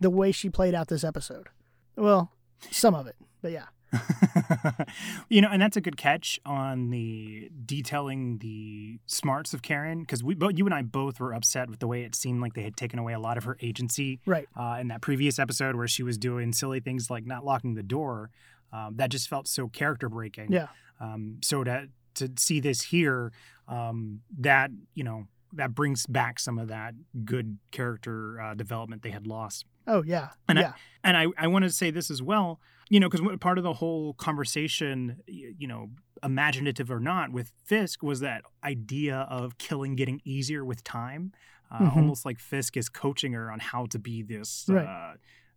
the 0.00 0.10
way 0.10 0.32
she 0.32 0.48
played 0.48 0.74
out 0.74 0.88
this 0.88 1.04
episode 1.04 1.48
well 1.96 2.32
some 2.70 2.94
of 2.94 3.06
it 3.06 3.16
but 3.42 3.52
yeah 3.52 3.66
you 5.28 5.40
know, 5.40 5.48
and 5.50 5.60
that's 5.60 5.76
a 5.76 5.80
good 5.80 5.96
catch 5.96 6.38
on 6.46 6.90
the 6.90 7.50
detailing 7.66 8.38
the 8.38 8.98
smarts 9.06 9.52
of 9.52 9.62
Karen 9.62 10.00
because 10.00 10.22
we, 10.22 10.34
both 10.34 10.52
you 10.56 10.64
and 10.64 10.74
I 10.74 10.82
both 10.82 11.18
were 11.18 11.32
upset 11.34 11.68
with 11.68 11.80
the 11.80 11.88
way 11.88 12.02
it 12.02 12.14
seemed 12.14 12.40
like 12.40 12.54
they 12.54 12.62
had 12.62 12.76
taken 12.76 12.98
away 12.98 13.12
a 13.12 13.18
lot 13.18 13.36
of 13.36 13.44
her 13.44 13.56
agency 13.60 14.20
right 14.26 14.46
uh, 14.56 14.78
in 14.80 14.88
that 14.88 15.00
previous 15.00 15.38
episode 15.38 15.76
where 15.76 15.88
she 15.88 16.02
was 16.02 16.18
doing 16.18 16.52
silly 16.52 16.80
things 16.80 17.10
like 17.10 17.26
not 17.26 17.44
locking 17.44 17.74
the 17.74 17.82
door. 17.82 18.30
Um, 18.72 18.94
that 18.96 19.10
just 19.10 19.28
felt 19.28 19.48
so 19.48 19.66
character 19.68 20.08
breaking. 20.08 20.52
yeah 20.52 20.68
Um, 21.00 21.38
so 21.42 21.64
to 21.64 21.88
to 22.14 22.30
see 22.36 22.60
this 22.60 22.82
here, 22.82 23.32
um, 23.68 24.20
that 24.38 24.70
you 24.94 25.04
know 25.04 25.26
that 25.52 25.74
brings 25.74 26.06
back 26.06 26.38
some 26.38 26.58
of 26.58 26.68
that 26.68 26.94
good 27.24 27.58
character 27.72 28.40
uh, 28.40 28.54
development 28.54 29.02
they 29.02 29.10
had 29.10 29.26
lost. 29.26 29.64
oh 29.88 30.02
yeah 30.04 30.28
And 30.48 30.58
I- 30.58 30.62
yeah 30.62 30.72
And 31.02 31.16
I, 31.16 31.26
I 31.36 31.46
want 31.48 31.64
to 31.64 31.70
say 31.70 31.90
this 31.90 32.08
as 32.10 32.22
well, 32.22 32.60
you 32.88 33.00
know, 33.00 33.08
because 33.08 33.26
part 33.40 33.58
of 33.58 33.64
the 33.64 33.72
whole 33.72 34.14
conversation, 34.14 35.16
you 35.26 35.66
know, 35.66 35.90
imaginative 36.22 36.90
or 36.90 37.00
not, 37.00 37.32
with 37.32 37.50
Fisk 37.64 38.02
was 38.02 38.20
that 38.20 38.42
idea 38.62 39.26
of 39.28 39.58
killing 39.58 39.96
getting 39.96 40.20
easier 40.24 40.64
with 40.64 40.84
time, 40.84 41.32
uh, 41.70 41.80
Mhm. 41.90 41.96
almost 41.96 42.24
like 42.24 42.38
Fisk 42.38 42.76
is 42.76 42.88
coaching 42.88 43.32
her 43.32 43.50
on 43.50 43.58
how 43.58 43.86
to 43.86 43.98
be 43.98 44.22
this 44.22 44.66
Right. 44.68 44.86
uh, 44.86 45.14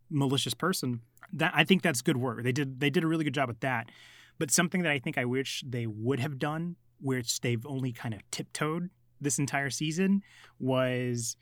malicious 0.10 0.54
person. 0.54 1.02
That 1.34 1.52
I 1.56 1.64
think 1.66 1.82
that's 1.82 2.02
good 2.02 2.18
work. 2.18 2.44
They 2.44 2.52
did 2.52 2.80
they 2.80 2.90
did 2.90 3.04
a 3.04 3.08
really 3.08 3.24
good 3.24 3.34
job 3.34 3.48
with 3.48 3.60
that. 3.62 3.90
But 4.44 4.52
something 4.52 4.82
that 4.82 4.92
I 4.92 5.00
think 5.00 5.18
I 5.18 5.24
wish 5.24 5.64
they 5.66 5.88
would 5.88 6.20
have 6.20 6.38
done, 6.38 6.76
which 7.00 7.40
they've 7.40 7.66
only 7.66 7.94
kind 7.94 8.14
of 8.14 8.30
tiptoed 8.30 8.90
this 9.22 9.40
entire 9.40 9.70
season, 9.70 10.22
was, 10.60 11.38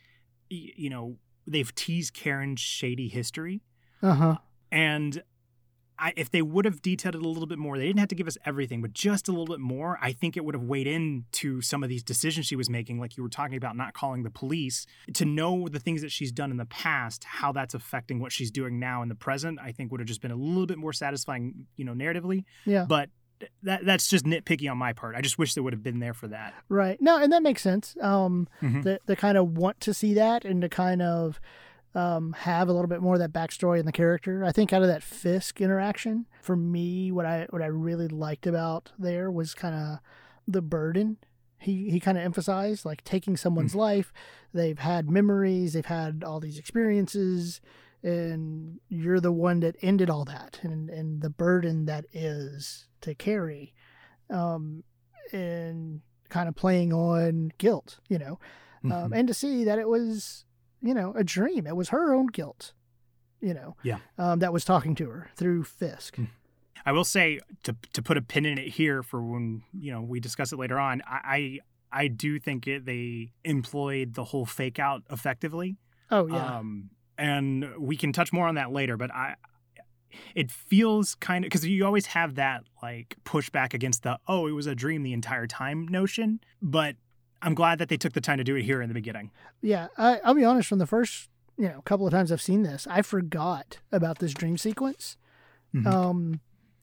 you 0.51 0.91
know, 0.91 1.17
they've 1.47 1.73
teased 1.73 2.13
Karen's 2.13 2.59
shady 2.59 3.07
history. 3.07 3.63
uh-huh 4.03 4.35
And 4.71 5.23
I, 6.01 6.13
if 6.17 6.31
they 6.31 6.41
would 6.41 6.65
have 6.65 6.81
detailed 6.81 7.13
it 7.15 7.21
a 7.23 7.27
little 7.27 7.45
bit 7.45 7.59
more, 7.59 7.77
they 7.77 7.85
didn't 7.85 7.99
have 7.99 8.09
to 8.09 8.15
give 8.15 8.27
us 8.27 8.37
everything, 8.43 8.81
but 8.81 8.91
just 8.93 9.27
a 9.27 9.31
little 9.31 9.45
bit 9.45 9.59
more, 9.59 9.99
I 10.01 10.11
think 10.13 10.35
it 10.35 10.43
would 10.43 10.55
have 10.55 10.63
weighed 10.63 10.87
into 10.87 11.61
some 11.61 11.83
of 11.83 11.89
these 11.89 12.03
decisions 12.03 12.47
she 12.47 12.55
was 12.55 12.69
making, 12.69 12.99
like 12.99 13.17
you 13.17 13.23
were 13.23 13.29
talking 13.29 13.55
about 13.55 13.75
not 13.77 13.93
calling 13.93 14.23
the 14.23 14.31
police, 14.31 14.87
to 15.13 15.25
know 15.25 15.67
the 15.69 15.79
things 15.79 16.01
that 16.01 16.11
she's 16.11 16.31
done 16.31 16.49
in 16.49 16.57
the 16.57 16.65
past, 16.65 17.23
how 17.23 17.51
that's 17.51 17.73
affecting 17.75 18.19
what 18.19 18.31
she's 18.31 18.49
doing 18.51 18.79
now 18.79 19.03
in 19.03 19.09
the 19.09 19.15
present. 19.15 19.59
I 19.61 19.71
think 19.71 19.91
would 19.91 19.99
have 20.01 20.07
just 20.07 20.21
been 20.21 20.31
a 20.31 20.35
little 20.35 20.65
bit 20.65 20.77
more 20.79 20.93
satisfying, 20.93 21.67
you 21.77 21.85
know, 21.85 21.93
narratively. 21.93 22.45
yeah 22.65 22.85
But 22.87 23.09
that 23.63 23.85
that's 23.85 24.07
just 24.07 24.23
nitpicky 24.25 24.69
on 24.69 24.77
my 24.77 24.93
part. 24.93 25.15
I 25.15 25.21
just 25.21 25.39
wish 25.39 25.53
they 25.55 25.61
would 25.61 25.73
have 25.73 25.81
been 25.83 25.99
there 25.99 26.13
for 26.13 26.27
that. 26.29 26.53
right 26.69 27.01
no 27.01 27.17
and 27.17 27.31
that 27.33 27.41
makes 27.41 27.61
sense 27.61 27.95
um 28.01 28.47
Mhm. 28.61 28.83
that 28.83 29.01
they 29.07 29.15
kind 29.15 29.37
of 29.37 29.57
want 29.57 29.79
to 29.81 29.93
see 29.93 30.13
that 30.13 30.45
and 30.45 30.61
to 30.61 30.69
kind 30.69 31.01
of 31.01 31.39
um, 31.93 32.33
have 32.33 32.69
a 32.69 32.73
little 32.73 32.87
bit 32.87 33.01
more 33.01 33.15
of 33.15 33.19
that 33.19 33.33
backstory 33.33 33.79
in 33.79 33.85
the 33.85 33.91
character. 33.91 34.43
I 34.45 34.51
think 34.51 34.71
out 34.73 34.81
of 34.81 34.87
that 34.87 35.03
Fisk 35.03 35.59
interaction, 35.61 36.25
for 36.41 36.55
me, 36.55 37.11
what 37.11 37.25
I 37.25 37.47
what 37.49 37.61
I 37.61 37.67
really 37.67 38.07
liked 38.07 38.47
about 38.47 38.91
there 38.97 39.29
was 39.31 39.53
kind 39.53 39.75
of 39.75 39.99
the 40.47 40.61
burden 40.61 41.17
he 41.59 41.91
he 41.91 41.99
kind 41.99 42.17
of 42.17 42.23
emphasized, 42.23 42.85
like 42.85 43.03
taking 43.03 43.37
someone's 43.37 43.75
life. 43.75 44.11
They've 44.53 44.79
had 44.79 45.11
memories, 45.11 45.73
they've 45.73 45.85
had 45.85 46.23
all 46.25 46.39
these 46.39 46.57
experiences, 46.57 47.61
and 48.01 48.79
you're 48.89 49.19
the 49.19 49.31
one 49.31 49.59
that 49.59 49.75
ended 49.81 50.09
all 50.09 50.25
that, 50.25 50.59
and 50.63 50.89
and 50.89 51.21
the 51.21 51.29
burden 51.29 51.85
that 51.85 52.05
is 52.13 52.87
to 53.01 53.13
carry, 53.13 53.75
um, 54.31 54.83
and 55.31 56.01
kind 56.29 56.49
of 56.49 56.55
playing 56.55 56.93
on 56.93 57.51
guilt, 57.59 57.99
you 58.09 58.17
know 58.17 58.39
um, 58.85 58.91
Mhm. 59.11 59.17
and 59.19 59.27
to 59.27 59.33
see 59.35 59.63
that 59.63 59.77
it 59.77 59.87
was, 59.87 60.45
you 60.81 60.93
know, 60.93 61.13
a 61.15 61.23
dream. 61.23 61.67
It 61.67 61.75
was 61.75 61.89
her 61.89 62.13
own 62.13 62.27
guilt, 62.27 62.73
you 63.39 63.53
know, 63.53 63.75
Yeah. 63.83 63.99
um, 64.17 64.39
that 64.39 64.51
was 64.53 64.65
talking 64.65 64.95
to 64.95 65.09
her 65.09 65.29
through 65.35 65.63
Fisk. 65.63 66.15
Mm. 66.17 66.27
I 66.85 66.91
will 66.91 67.03
say 67.03 67.39
to 67.63 67.75
to 67.93 68.01
put 68.01 68.17
a 68.17 68.21
pin 68.21 68.45
in 68.45 68.57
it 68.57 68.69
here 68.69 69.03
for 69.03 69.21
when 69.21 69.61
you 69.71 69.91
know 69.91 70.01
we 70.01 70.19
discuss 70.19 70.51
it 70.51 70.57
later 70.57 70.79
on. 70.79 71.01
I 71.07 71.59
I, 71.91 72.03
I 72.03 72.07
do 72.07 72.39
think 72.39 72.67
it, 72.67 72.85
they 72.85 73.33
employed 73.43 74.15
the 74.15 74.23
whole 74.23 74.45
fake 74.47 74.79
out 74.79 75.03
effectively. 75.11 75.77
Oh 76.09 76.25
yeah, 76.27 76.57
Um, 76.57 76.89
and 77.19 77.67
we 77.77 77.95
can 77.97 78.11
touch 78.13 78.33
more 78.33 78.47
on 78.47 78.55
that 78.55 78.71
later, 78.71 78.97
but 78.97 79.11
I 79.13 79.35
it 80.35 80.49
feels 80.51 81.15
kind 81.15 81.45
of 81.45 81.49
because 81.49 81.65
you 81.65 81.85
always 81.85 82.07
have 82.07 82.35
that 82.35 82.63
like 82.81 83.15
pushback 83.25 83.73
against 83.75 84.01
the 84.03 84.17
oh 84.27 84.47
it 84.47 84.51
was 84.51 84.65
a 84.65 84.73
dream 84.75 85.03
the 85.03 85.13
entire 85.13 85.45
time 85.47 85.87
notion, 85.87 86.39
but 86.63 86.95
I'm 87.41 87.53
glad 87.55 87.79
that 87.79 87.89
they 87.89 87.97
took 87.97 88.13
the 88.13 88.21
time 88.21 88.37
to 88.37 88.43
do 88.43 88.55
it 88.55 88.63
here 88.63 88.81
in 88.81 88.87
the 88.89 88.93
beginning. 88.93 89.31
yeah. 89.61 89.87
I, 89.97 90.19
I'll 90.23 90.33
be 90.35 90.43
honest. 90.45 90.67
From 90.69 90.79
the 90.79 90.85
first, 90.87 91.29
you 91.57 91.67
know, 91.67 91.81
couple 91.81 92.05
of 92.05 92.13
times 92.13 92.31
I've 92.31 92.41
seen 92.41 92.63
this, 92.63 92.87
I 92.89 93.01
forgot 93.01 93.79
about 93.91 94.19
this 94.19 94.33
dream 94.33 94.57
sequence. 94.57 95.17
Mhm. 95.73 95.87
Um, 95.87 96.39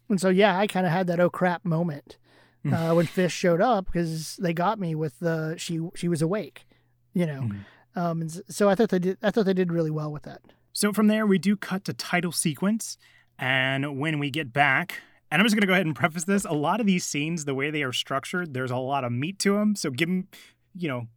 and 0.08 0.20
so 0.20 0.28
yeah, 0.30 0.58
I 0.58 0.66
kind 0.66 0.86
of 0.86 0.92
had 0.92 1.06
that 1.08 1.20
oh 1.20 1.30
crap 1.30 1.64
moment 1.64 2.16
Mm. 2.64 2.72
uh, 2.90 2.94
when 2.94 3.06
Fisk 3.06 3.36
showed 3.36 3.60
up 3.60 3.86
because 3.86 4.36
they 4.42 4.52
got 4.52 4.80
me 4.80 4.92
with 4.96 5.20
the 5.20 5.54
she 5.58 5.78
she 5.94 6.08
was 6.08 6.20
awake, 6.20 6.66
you 7.14 7.24
know. 7.24 7.42
Mhm. 7.42 7.64
Um, 7.94 8.20
and 8.22 8.42
so 8.48 8.68
I 8.68 8.74
thought 8.74 8.88
they 8.88 8.98
did. 8.98 9.16
I 9.22 9.30
thought 9.30 9.44
they 9.46 9.54
did 9.54 9.72
really 9.72 9.92
well 9.92 10.10
with 10.10 10.24
that. 10.24 10.40
So 10.72 10.92
from 10.92 11.06
there, 11.06 11.24
we 11.24 11.38
do 11.38 11.56
cut 11.56 11.84
to 11.84 11.92
title 11.92 12.32
sequence. 12.32 12.98
And 13.38 13.98
when 14.00 14.18
we 14.18 14.30
get 14.30 14.52
back, 14.52 15.02
and 15.30 15.40
I'm 15.40 15.46
just 15.46 15.54
going 15.54 15.62
to 15.62 15.66
go 15.66 15.74
ahead 15.74 15.86
and 15.86 15.94
preface 15.94 16.24
this 16.24 16.44
a 16.44 16.52
lot 16.52 16.80
of 16.80 16.86
these 16.86 17.04
scenes, 17.04 17.44
the 17.44 17.54
way 17.54 17.70
they 17.70 17.82
are 17.82 17.92
structured, 17.92 18.54
there's 18.54 18.70
a 18.70 18.76
lot 18.76 19.04
of 19.04 19.12
meat 19.12 19.38
to 19.40 19.54
them. 19.54 19.74
So 19.74 19.90
give 19.90 20.08
them, 20.08 20.28
you 20.74 20.88
know, 20.88 21.08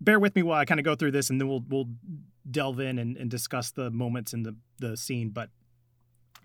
bear 0.00 0.18
with 0.18 0.36
me 0.36 0.42
while 0.42 0.58
I 0.58 0.64
kind 0.64 0.80
of 0.80 0.84
go 0.84 0.94
through 0.94 1.12
this 1.12 1.30
and 1.30 1.40
then 1.40 1.48
we'll, 1.48 1.64
we'll 1.68 1.88
delve 2.50 2.80
in 2.80 2.98
and, 2.98 3.16
and 3.16 3.30
discuss 3.30 3.70
the 3.70 3.90
moments 3.90 4.32
in 4.32 4.42
the, 4.42 4.56
the 4.78 4.96
scene. 4.96 5.30
But 5.30 5.50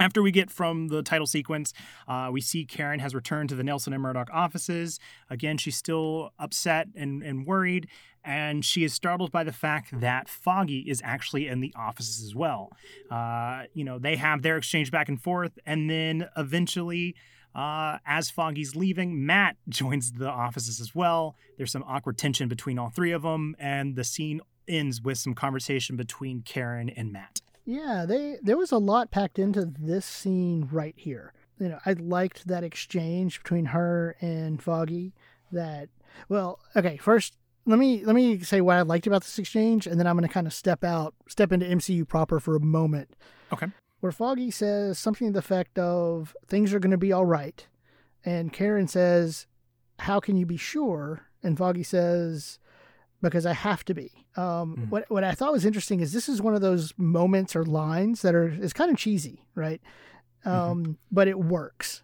After 0.01 0.23
we 0.23 0.31
get 0.31 0.49
from 0.49 0.87
the 0.87 1.03
title 1.03 1.27
sequence, 1.27 1.73
uh, 2.07 2.29
we 2.31 2.41
see 2.41 2.65
Karen 2.65 2.99
has 3.01 3.13
returned 3.13 3.49
to 3.49 3.55
the 3.55 3.63
Nelson 3.63 3.93
and 3.93 4.01
Murdoch 4.01 4.31
offices. 4.33 4.99
Again, 5.29 5.59
she's 5.59 5.77
still 5.77 6.31
upset 6.39 6.87
and, 6.95 7.21
and 7.21 7.45
worried, 7.45 7.87
and 8.23 8.65
she 8.65 8.83
is 8.83 8.95
startled 8.95 9.31
by 9.31 9.43
the 9.43 9.51
fact 9.51 9.99
that 9.99 10.27
Foggy 10.27 10.79
is 10.89 11.03
actually 11.05 11.47
in 11.47 11.59
the 11.59 11.71
offices 11.75 12.23
as 12.25 12.33
well. 12.33 12.71
Uh, 13.11 13.65
you 13.75 13.83
know, 13.83 13.99
they 13.99 14.15
have 14.15 14.41
their 14.41 14.57
exchange 14.57 14.89
back 14.89 15.07
and 15.07 15.21
forth, 15.21 15.59
and 15.67 15.87
then 15.87 16.27
eventually, 16.35 17.15
uh, 17.53 17.99
as 18.03 18.31
Foggy's 18.31 18.75
leaving, 18.75 19.23
Matt 19.23 19.55
joins 19.69 20.13
the 20.13 20.29
offices 20.31 20.81
as 20.81 20.95
well. 20.95 21.35
There's 21.59 21.71
some 21.71 21.83
awkward 21.87 22.17
tension 22.17 22.47
between 22.47 22.79
all 22.79 22.89
three 22.89 23.11
of 23.11 23.21
them, 23.21 23.55
and 23.59 23.95
the 23.95 24.03
scene 24.03 24.41
ends 24.67 24.99
with 24.99 25.19
some 25.19 25.35
conversation 25.35 25.95
between 25.95 26.41
Karen 26.41 26.89
and 26.89 27.13
Matt. 27.13 27.41
Yeah, 27.65 28.05
they 28.07 28.37
there 28.41 28.57
was 28.57 28.71
a 28.71 28.77
lot 28.77 29.11
packed 29.11 29.39
into 29.39 29.65
this 29.65 30.05
scene 30.05 30.67
right 30.71 30.95
here. 30.97 31.33
You 31.59 31.69
know, 31.69 31.79
I 31.85 31.93
liked 31.93 32.47
that 32.47 32.63
exchange 32.63 33.41
between 33.43 33.65
her 33.65 34.15
and 34.19 34.61
Foggy. 34.61 35.13
That 35.51 35.89
well, 36.27 36.59
okay. 36.75 36.97
First, 36.97 37.37
let 37.65 37.77
me 37.77 38.03
let 38.03 38.15
me 38.15 38.39
say 38.39 38.61
what 38.61 38.77
I 38.77 38.81
liked 38.81 39.07
about 39.07 39.21
this 39.21 39.37
exchange, 39.37 39.85
and 39.85 39.99
then 39.99 40.07
I'm 40.07 40.17
going 40.17 40.27
to 40.27 40.33
kind 40.33 40.47
of 40.47 40.53
step 40.53 40.83
out, 40.83 41.13
step 41.27 41.51
into 41.51 41.65
MCU 41.65 42.07
proper 42.07 42.39
for 42.39 42.55
a 42.55 42.61
moment. 42.61 43.15
Okay. 43.53 43.67
Where 43.99 44.11
Foggy 44.11 44.49
says 44.49 44.97
something 44.97 45.27
to 45.27 45.33
the 45.33 45.39
effect 45.39 45.77
of 45.77 46.35
"Things 46.47 46.73
are 46.73 46.79
going 46.79 46.91
to 46.91 46.97
be 46.97 47.13
all 47.13 47.25
right," 47.25 47.67
and 48.25 48.51
Karen 48.51 48.87
says, 48.87 49.45
"How 49.99 50.19
can 50.19 50.35
you 50.35 50.45
be 50.45 50.57
sure?" 50.57 51.27
And 51.43 51.57
Foggy 51.57 51.83
says, 51.83 52.59
because 53.21 53.45
I 53.45 53.53
have 53.53 53.85
to 53.85 53.93
be. 53.93 54.11
Um, 54.35 54.75
mm. 54.77 54.89
What 54.89 55.09
what 55.09 55.23
I 55.23 55.33
thought 55.33 55.51
was 55.51 55.65
interesting 55.65 55.99
is 55.99 56.13
this 56.13 56.29
is 56.29 56.41
one 56.41 56.55
of 56.55 56.61
those 56.61 56.93
moments 56.97 57.55
or 57.55 57.63
lines 57.63 58.21
that 58.21 58.35
are 58.35 58.47
is 58.47 58.73
kind 58.73 58.91
of 58.91 58.97
cheesy, 58.97 59.45
right? 59.55 59.81
Mm-hmm. 60.45 60.57
Um, 60.57 60.83
mm-hmm. 60.83 60.91
But 61.11 61.27
it 61.27 61.39
works. 61.39 62.03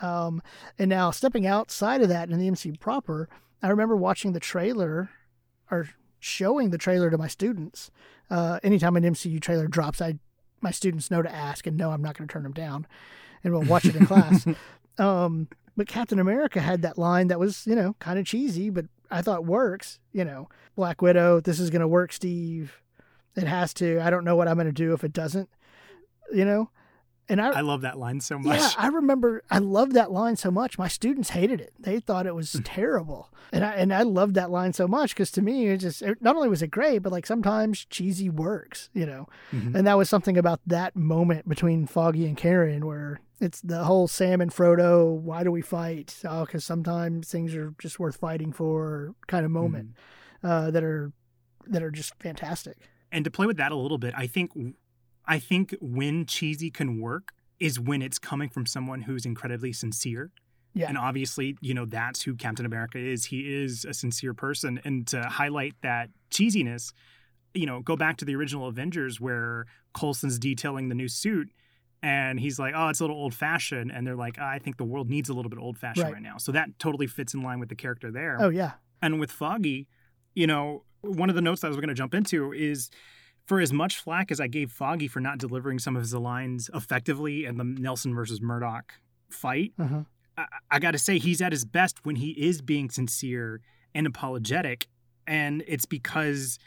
Um, 0.00 0.42
and 0.78 0.88
now 0.88 1.10
stepping 1.10 1.46
outside 1.46 2.02
of 2.02 2.08
that 2.08 2.30
in 2.30 2.38
the 2.38 2.48
MCU 2.48 2.78
proper, 2.78 3.28
I 3.62 3.68
remember 3.68 3.96
watching 3.96 4.32
the 4.32 4.40
trailer 4.40 5.10
or 5.70 5.88
showing 6.20 6.70
the 6.70 6.78
trailer 6.78 7.10
to 7.10 7.18
my 7.18 7.26
students. 7.26 7.90
Uh, 8.30 8.60
anytime 8.62 8.96
an 8.96 9.02
MCU 9.02 9.40
trailer 9.40 9.66
drops, 9.66 10.00
I 10.00 10.18
my 10.60 10.70
students 10.70 11.10
know 11.10 11.22
to 11.22 11.32
ask, 11.32 11.66
and 11.66 11.76
no, 11.76 11.90
I'm 11.90 12.02
not 12.02 12.16
going 12.16 12.26
to 12.26 12.32
turn 12.32 12.42
them 12.42 12.52
down, 12.52 12.86
and 13.44 13.52
we'll 13.52 13.62
watch 13.62 13.84
it 13.84 13.96
in 13.96 14.06
class. 14.06 14.46
Um, 14.98 15.46
but 15.76 15.86
Captain 15.86 16.18
America 16.18 16.60
had 16.60 16.82
that 16.82 16.98
line 16.98 17.28
that 17.28 17.38
was, 17.38 17.64
you 17.66 17.76
know, 17.76 17.94
kind 18.00 18.18
of 18.18 18.26
cheesy, 18.26 18.68
but 18.68 18.86
I 19.10 19.22
thought 19.22 19.44
works. 19.44 19.98
You 20.12 20.24
know, 20.24 20.48
Black 20.76 21.02
Widow, 21.02 21.40
this 21.40 21.60
is 21.60 21.70
going 21.70 21.80
to 21.80 21.88
work, 21.88 22.12
Steve. 22.12 22.82
It 23.36 23.46
has 23.46 23.72
to. 23.74 24.00
I 24.00 24.10
don't 24.10 24.24
know 24.24 24.36
what 24.36 24.48
I'm 24.48 24.56
going 24.56 24.66
to 24.66 24.72
do 24.72 24.92
if 24.92 25.04
it 25.04 25.12
doesn't. 25.12 25.48
You 26.32 26.44
know, 26.44 26.70
and 27.28 27.40
I, 27.40 27.58
I 27.58 27.60
love 27.60 27.82
that 27.82 27.98
line 27.98 28.20
so 28.20 28.38
much. 28.38 28.58
Yeah, 28.58 28.70
I 28.78 28.88
remember 28.88 29.42
I 29.50 29.58
loved 29.58 29.92
that 29.92 30.10
line 30.10 30.36
so 30.36 30.50
much. 30.50 30.78
My 30.78 30.88
students 30.88 31.30
hated 31.30 31.60
it. 31.60 31.74
They 31.78 32.00
thought 32.00 32.26
it 32.26 32.34
was 32.34 32.58
terrible. 32.64 33.30
And 33.52 33.64
I 33.64 33.74
and 33.74 33.92
I 33.92 34.02
loved 34.02 34.34
that 34.34 34.50
line 34.50 34.72
so 34.72 34.88
much 34.88 35.14
because 35.14 35.30
to 35.32 35.42
me 35.42 35.68
it 35.68 35.78
just 35.78 36.00
it, 36.00 36.22
not 36.22 36.36
only 36.36 36.48
was 36.48 36.62
it 36.62 36.68
great, 36.68 37.00
but 37.00 37.12
like 37.12 37.26
sometimes 37.26 37.84
cheesy 37.84 38.30
works, 38.30 38.88
you 38.94 39.04
know. 39.04 39.28
Mm-hmm. 39.52 39.76
And 39.76 39.86
that 39.86 39.98
was 39.98 40.08
something 40.08 40.38
about 40.38 40.60
that 40.66 40.96
moment 40.96 41.48
between 41.48 41.86
Foggy 41.86 42.26
and 42.26 42.36
Karen 42.36 42.86
where 42.86 43.20
it's 43.40 43.60
the 43.60 43.84
whole 43.84 44.08
Sam 44.08 44.40
and 44.40 44.50
Frodo, 44.50 45.14
why 45.14 45.44
do 45.44 45.50
we 45.50 45.62
fight? 45.62 46.16
Oh, 46.24 46.44
because 46.44 46.64
sometimes 46.64 47.30
things 47.30 47.54
are 47.54 47.74
just 47.78 47.98
worth 47.98 48.16
fighting 48.16 48.52
for 48.52 49.14
kind 49.26 49.44
of 49.44 49.50
moment 49.50 49.94
mm. 50.42 50.48
uh, 50.48 50.70
that 50.70 50.82
are 50.82 51.12
that 51.66 51.82
are 51.82 51.90
just 51.90 52.14
fantastic. 52.20 52.76
And 53.12 53.24
to 53.24 53.30
play 53.30 53.46
with 53.46 53.56
that 53.58 53.72
a 53.72 53.76
little 53.76 53.98
bit, 53.98 54.14
I 54.16 54.26
think 54.26 54.52
I 55.26 55.38
think 55.38 55.76
when 55.80 56.26
cheesy 56.26 56.70
can 56.70 57.00
work 57.00 57.32
is 57.60 57.78
when 57.78 58.02
it's 58.02 58.18
coming 58.18 58.48
from 58.48 58.66
someone 58.66 59.02
who's 59.02 59.26
incredibly 59.26 59.72
sincere. 59.72 60.30
Yeah. 60.74 60.88
And 60.88 60.98
obviously, 60.98 61.56
you 61.60 61.74
know, 61.74 61.86
that's 61.86 62.22
who 62.22 62.34
Captain 62.34 62.64
America 62.64 62.98
is. 62.98 63.26
He 63.26 63.40
is 63.40 63.84
a 63.84 63.92
sincere 63.92 64.32
person. 64.32 64.80
And 64.84 65.06
to 65.08 65.22
highlight 65.22 65.74
that 65.82 66.10
cheesiness, 66.30 66.92
you 67.52 67.66
know, 67.66 67.80
go 67.80 67.96
back 67.96 68.16
to 68.18 68.24
the 68.24 68.36
original 68.36 68.68
Avengers 68.68 69.20
where 69.20 69.66
Coulson's 69.92 70.38
detailing 70.38 70.88
the 70.88 70.94
new 70.94 71.08
suit 71.08 71.50
and 72.02 72.38
he's 72.38 72.58
like, 72.58 72.74
"Oh, 72.76 72.88
it's 72.88 73.00
a 73.00 73.02
little 73.02 73.16
old 73.16 73.34
fashioned," 73.34 73.90
and 73.92 74.06
they're 74.06 74.16
like, 74.16 74.38
"I 74.38 74.58
think 74.58 74.76
the 74.76 74.84
world 74.84 75.08
needs 75.08 75.28
a 75.28 75.34
little 75.34 75.50
bit 75.50 75.58
old 75.58 75.78
fashioned 75.78 76.04
right. 76.04 76.14
right. 76.14 76.22
now." 76.22 76.38
So 76.38 76.52
that 76.52 76.78
totally 76.78 77.06
fits 77.06 77.34
in 77.34 77.42
line 77.42 77.60
with 77.60 77.68
the 77.68 77.74
character 77.74 78.10
there. 78.10 78.36
Oh 78.40 78.48
yeah. 78.48 78.72
And 79.02 79.20
with 79.20 79.30
Foggy, 79.30 79.88
you 80.34 80.46
know, 80.46 80.84
one 81.00 81.28
of 81.28 81.34
the 81.34 81.42
notes 81.42 81.60
that 81.60 81.68
I 81.68 81.70
was 81.70 81.76
going 81.76 81.88
to 81.88 81.94
jump 81.94 82.14
into 82.14 82.52
is 82.52 82.90
for 83.46 83.60
as 83.60 83.72
much 83.72 83.98
flack 83.98 84.30
as 84.30 84.40
I 84.40 84.46
gave 84.46 84.70
Foggy 84.70 85.08
for 85.08 85.20
not 85.20 85.38
delivering 85.38 85.78
some 85.78 85.96
of 85.96 86.02
his 86.02 86.14
lines 86.14 86.68
effectively 86.74 87.46
in 87.46 87.56
the 87.56 87.64
Nelson 87.64 88.14
versus 88.14 88.40
Murdoch 88.42 88.92
fight, 89.30 89.72
uh-huh. 89.78 90.02
I, 90.36 90.46
I 90.70 90.78
got 90.78 90.92
to 90.92 90.98
say 90.98 91.18
he's 91.18 91.40
at 91.40 91.52
his 91.52 91.64
best 91.64 92.04
when 92.04 92.16
he 92.16 92.30
is 92.30 92.60
being 92.60 92.90
sincere 92.90 93.60
and 93.94 94.06
apologetic, 94.06 94.86
and 95.26 95.64
it's 95.66 95.86
because 95.86 96.58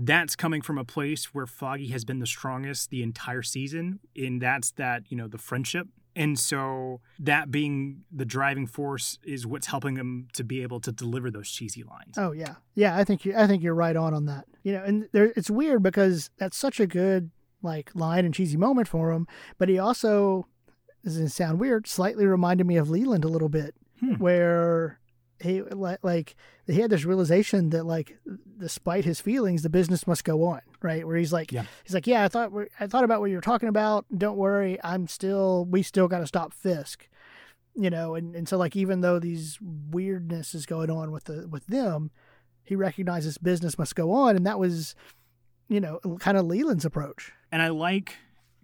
that's 0.00 0.36
coming 0.36 0.62
from 0.62 0.78
a 0.78 0.84
place 0.84 1.34
where 1.34 1.46
Foggy 1.46 1.88
has 1.88 2.04
been 2.04 2.20
the 2.20 2.26
strongest 2.26 2.90
the 2.90 3.02
entire 3.02 3.42
season, 3.42 3.98
and 4.16 4.40
that's 4.40 4.70
that 4.72 5.02
you 5.08 5.16
know 5.16 5.26
the 5.26 5.38
friendship. 5.38 5.88
And 6.14 6.38
so 6.38 7.00
that 7.18 7.50
being 7.50 8.02
the 8.10 8.24
driving 8.24 8.66
force 8.66 9.18
is 9.22 9.46
what's 9.46 9.68
helping 9.68 9.96
him 9.96 10.28
to 10.32 10.42
be 10.42 10.62
able 10.62 10.80
to 10.80 10.90
deliver 10.90 11.30
those 11.30 11.50
cheesy 11.50 11.82
lines. 11.82 12.14
Oh 12.16 12.30
yeah, 12.30 12.54
yeah. 12.74 12.96
I 12.96 13.04
think 13.04 13.24
you, 13.24 13.34
I 13.36 13.48
think 13.48 13.62
you're 13.62 13.74
right 13.74 13.96
on 13.96 14.14
on 14.14 14.26
that. 14.26 14.46
You 14.62 14.74
know, 14.74 14.84
and 14.84 15.08
there, 15.12 15.32
it's 15.36 15.50
weird 15.50 15.82
because 15.82 16.30
that's 16.38 16.56
such 16.56 16.78
a 16.78 16.86
good 16.86 17.30
like 17.60 17.90
line 17.94 18.24
and 18.24 18.32
cheesy 18.32 18.56
moment 18.56 18.86
for 18.86 19.10
him, 19.10 19.26
but 19.58 19.68
he 19.68 19.80
also 19.80 20.46
doesn't 21.04 21.30
sound 21.30 21.58
weird. 21.58 21.88
Slightly 21.88 22.24
reminded 22.24 22.68
me 22.68 22.76
of 22.76 22.88
Leland 22.88 23.24
a 23.24 23.28
little 23.28 23.48
bit, 23.48 23.74
hmm. 23.98 24.14
where 24.14 24.97
he 25.40 25.62
like 25.62 26.34
he 26.66 26.80
had 26.80 26.90
this 26.90 27.04
realization 27.04 27.70
that 27.70 27.84
like 27.84 28.18
despite 28.58 29.04
his 29.04 29.20
feelings 29.20 29.62
the 29.62 29.70
business 29.70 30.06
must 30.06 30.24
go 30.24 30.44
on 30.44 30.60
right? 30.82 31.06
Where 31.06 31.16
he's 31.16 31.32
like 31.32 31.52
yeah. 31.52 31.64
he's 31.84 31.94
like 31.94 32.06
yeah 32.06 32.24
i 32.24 32.28
thought 32.28 32.52
i 32.78 32.86
thought 32.86 33.04
about 33.04 33.20
what 33.20 33.30
you 33.30 33.36
were 33.36 33.42
talking 33.42 33.68
about. 33.68 34.06
Don't 34.16 34.36
worry. 34.36 34.78
I'm 34.82 35.08
still 35.08 35.64
we 35.64 35.82
still 35.82 36.08
got 36.08 36.18
to 36.18 36.26
stop 36.26 36.52
fisk 36.52 37.08
you 37.74 37.90
know? 37.90 38.16
And, 38.16 38.34
and 38.34 38.48
so 38.48 38.58
like 38.58 38.74
even 38.74 39.02
though 39.02 39.20
these 39.20 39.58
weirdness 39.62 40.54
is 40.54 40.66
going 40.66 40.90
on 40.90 41.12
with 41.12 41.24
the 41.24 41.46
with 41.48 41.66
them 41.66 42.10
he 42.64 42.76
recognizes 42.76 43.38
business 43.38 43.78
must 43.78 43.94
go 43.94 44.12
on. 44.12 44.36
And 44.36 44.46
that 44.46 44.58
was 44.58 44.94
you 45.68 45.80
know 45.80 46.00
kind 46.20 46.36
of 46.36 46.46
leland's 46.46 46.84
approach. 46.84 47.32
And 47.50 47.62
i 47.62 47.68
like 47.68 48.16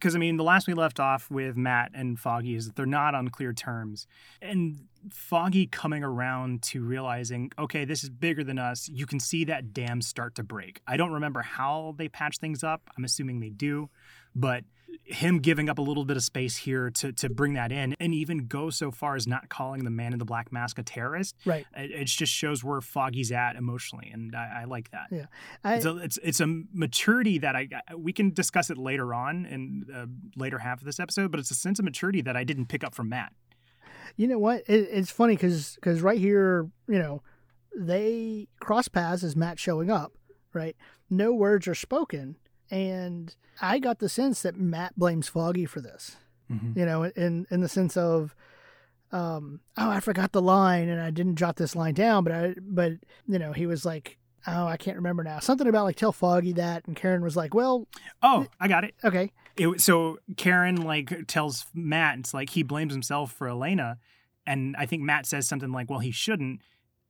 because 0.05 0.15
I 0.15 0.19
mean, 0.19 0.37
the 0.37 0.45
last 0.45 0.67
we 0.67 0.75
left 0.75 1.01
off 1.01 1.31
with 1.31 1.57
Matt 1.57 1.93
and 1.95 2.19
Foggy 2.19 2.55
is 2.55 2.67
that 2.67 2.77
they're 2.77 2.85
not 2.85 3.15
on 3.15 3.29
clear 3.29 3.55
terms. 3.55 4.07
And 4.43 4.81
Foggy 5.13 5.67
coming 5.67 6.03
around 6.03 6.63
to 6.63 6.83
realizing, 6.83 7.51
okay, 7.59 7.85
this 7.85 8.05
is 8.05 8.11
bigger 8.11 8.45
than 8.45 8.59
us, 8.59 8.89
you 8.89 9.07
can 9.07 9.21
see 9.21 9.45
that 9.45 9.73
dam 9.73 10.01
start 10.01 10.35
to 10.37 10.43
break. 10.43 10.81
I 10.87 10.97
don't 10.97 11.13
remember 11.13 11.43
how 11.43 11.95
they 11.97 12.09
patch 12.09 12.39
things 12.39 12.65
up. 12.65 12.83
I'm 12.97 13.05
assuming 13.05 13.41
they 13.41 13.51
do. 13.51 13.91
But 14.35 14.65
him 15.05 15.39
giving 15.39 15.69
up 15.69 15.79
a 15.79 15.83
little 15.83 16.05
bit 16.05 16.17
of 16.17 16.23
space 16.23 16.57
here 16.57 16.91
to 16.91 17.13
to 17.13 17.29
bring 17.29 17.55
that 17.55 17.73
in 17.73 17.95
and 18.01 18.15
even 18.15 18.47
go 18.47 18.71
so 18.71 18.91
far 18.91 19.17
as 19.17 19.27
not 19.27 19.49
calling 19.49 19.85
the 19.85 19.91
man 19.91 20.13
in 20.13 20.19
the 20.19 20.25
black 20.25 20.53
mask 20.53 20.79
a 20.79 20.83
terrorist 20.83 21.35
right 21.45 21.67
it, 21.77 21.91
it 21.91 22.05
just 22.07 22.33
shows 22.33 22.63
where 22.63 22.81
foggy's 22.81 23.33
at 23.33 23.57
emotionally 23.57 24.11
and 24.13 24.35
i, 24.35 24.61
I 24.63 24.65
like 24.65 24.91
that 24.93 25.09
yeah 25.11 25.27
I, 25.63 25.77
it's, 25.77 25.85
a, 25.85 25.97
it's, 25.97 26.19
it's 26.23 26.41
a 26.41 26.47
maturity 26.73 27.39
that 27.39 27.57
i 27.57 27.69
we 27.97 28.13
can 28.13 28.33
discuss 28.33 28.71
it 28.71 28.79
later 28.79 29.13
on 29.13 29.47
in 29.47 29.85
the 29.87 30.09
later 30.37 30.59
half 30.59 30.81
of 30.81 30.87
this 30.87 31.01
episode 31.01 31.31
but 31.31 31.41
it's 31.41 31.51
a 31.51 31.55
sense 31.55 31.79
of 31.79 31.85
maturity 31.85 32.23
that 32.23 32.37
i 32.37 32.45
didn't 32.45 32.67
pick 32.67 32.85
up 32.85 32.95
from 32.95 33.09
matt 33.09 33.33
you 34.17 34.27
know 34.27 34.39
what 34.39 34.63
it, 34.67 34.89
it's 34.91 35.11
funny 35.11 35.35
because 35.35 35.75
because 35.77 36.01
right 36.03 36.19
here 36.19 36.69
you 36.89 36.99
know 36.99 37.23
they 37.77 38.47
cross 38.61 38.89
paths 38.89 39.25
as 39.25 39.37
matt 39.37 39.59
showing 39.59 39.91
up 39.91 40.13
right 40.53 40.77
no 41.11 41.33
words 41.33 41.67
are 41.67 41.75
spoken 41.75 42.37
and 42.71 43.35
I 43.61 43.79
got 43.79 43.99
the 43.99 44.09
sense 44.09 44.43
that 44.43 44.57
Matt 44.57 44.97
blames 44.97 45.29
Foggy 45.29 45.67
for 45.67 45.81
this. 45.81 46.17
Mm-hmm. 46.51 46.79
You 46.79 46.87
know, 46.87 47.05
in 47.05 47.47
in 47.51 47.61
the 47.61 47.69
sense 47.69 47.97
of, 47.97 48.35
um, 49.13 49.61
oh, 49.77 49.91
I 49.91 50.01
forgot 50.01 50.33
the 50.33 50.43
line 50.43 50.89
and 50.89 51.01
I 51.01 51.11
didn't 51.11 51.37
jot 51.37 51.57
this 51.57 51.75
line 51.75 51.95
down, 51.95 52.25
but 52.25 52.33
I, 52.33 52.55
but 52.61 52.93
you 53.27 53.39
know, 53.39 53.53
he 53.53 53.67
was 53.67 53.85
like, 53.85 54.19
oh, 54.47 54.67
I 54.67 54.77
can't 54.77 54.97
remember 54.97 55.25
now. 55.25 55.39
Something 55.39 55.69
about 55.69 55.85
like 55.85 55.97
tell 55.97 56.13
Foggy 56.13 56.53
that, 56.55 56.87
and 56.87 56.97
Karen 56.97 57.23
was 57.23 57.37
like, 57.37 57.55
well, 57.55 57.87
oh, 58.23 58.47
I 58.61 58.69
got 58.69 58.85
it. 58.85 58.95
Okay. 59.05 59.33
It, 59.57 59.81
so 59.81 60.19
Karen 60.37 60.77
like 60.83 61.27
tells 61.27 61.67
Matt, 61.75 62.19
it's 62.19 62.35
like 62.35 62.51
he 62.51 62.63
blames 62.63 62.93
himself 62.93 63.33
for 63.33 63.49
Elena, 63.49 63.99
and 64.47 64.75
I 64.77 64.87
think 64.87 65.03
Matt 65.03 65.27
says 65.27 65.47
something 65.47 65.71
like, 65.71 65.89
well, 65.89 66.01
he 66.01 66.11
shouldn't, 66.11 66.61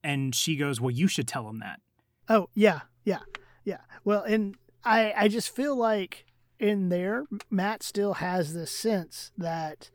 and 0.03 0.35
she 0.35 0.57
goes, 0.57 0.81
well, 0.81 0.91
you 0.91 1.09
should 1.09 1.27
tell 1.27 1.49
him 1.49 1.61
that. 1.61 1.81
Oh 2.29 2.49
yeah, 2.55 2.81
yeah, 3.05 3.21
yeah. 3.65 3.81
Well, 4.05 4.23
and 4.23 4.57
I 4.85 5.15
I 5.17 5.29
just 5.29 5.55
feel 5.55 5.77
like 5.77 6.27
in 6.59 6.89
there 6.89 7.25
Matt 7.51 7.83
still 7.83 8.15
has 8.15 8.55
this 8.55 8.71
sense 8.71 9.33
that 9.37 9.91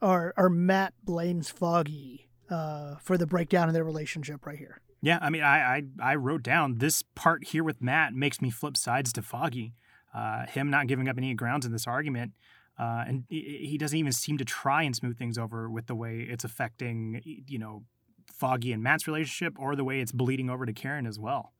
or 0.00 0.34
or 0.36 0.48
Matt 0.48 0.94
blames 1.04 1.50
Foggy 1.50 2.28
uh, 2.50 2.96
for 2.96 3.16
the 3.16 3.26
breakdown 3.26 3.68
in 3.68 3.74
their 3.74 3.84
relationship 3.84 4.46
right 4.46 4.58
here. 4.58 4.80
Yeah, 5.00 5.18
I 5.20 5.30
mean, 5.30 5.42
I, 5.42 5.76
I 5.76 5.82
I 6.12 6.14
wrote 6.14 6.42
down 6.42 6.78
this 6.78 7.02
part 7.14 7.48
here 7.48 7.64
with 7.64 7.82
Matt 7.82 8.14
makes 8.14 8.40
me 8.40 8.50
flip 8.50 8.76
sides 8.76 9.12
to 9.14 9.22
Foggy. 9.22 9.74
Uh, 10.14 10.46
him 10.46 10.70
not 10.70 10.86
giving 10.86 11.08
up 11.08 11.16
any 11.16 11.34
grounds 11.34 11.64
in 11.64 11.72
this 11.72 11.86
argument. 11.86 12.32
Uh, 12.78 13.04
and 13.06 13.24
he 13.28 13.76
doesn't 13.78 13.98
even 13.98 14.12
seem 14.12 14.38
to 14.38 14.44
try 14.44 14.82
and 14.82 14.96
smooth 14.96 15.18
things 15.18 15.36
over 15.36 15.68
with 15.68 15.86
the 15.86 15.94
way 15.94 16.26
it's 16.28 16.42
affecting, 16.42 17.20
you 17.24 17.58
know, 17.58 17.84
Foggy 18.32 18.72
and 18.72 18.82
Matt's 18.82 19.06
relationship, 19.06 19.54
or 19.58 19.76
the 19.76 19.84
way 19.84 20.00
it's 20.00 20.12
bleeding 20.12 20.48
over 20.48 20.64
to 20.64 20.72
Karen 20.72 21.06
as 21.06 21.18
well. 21.18 21.52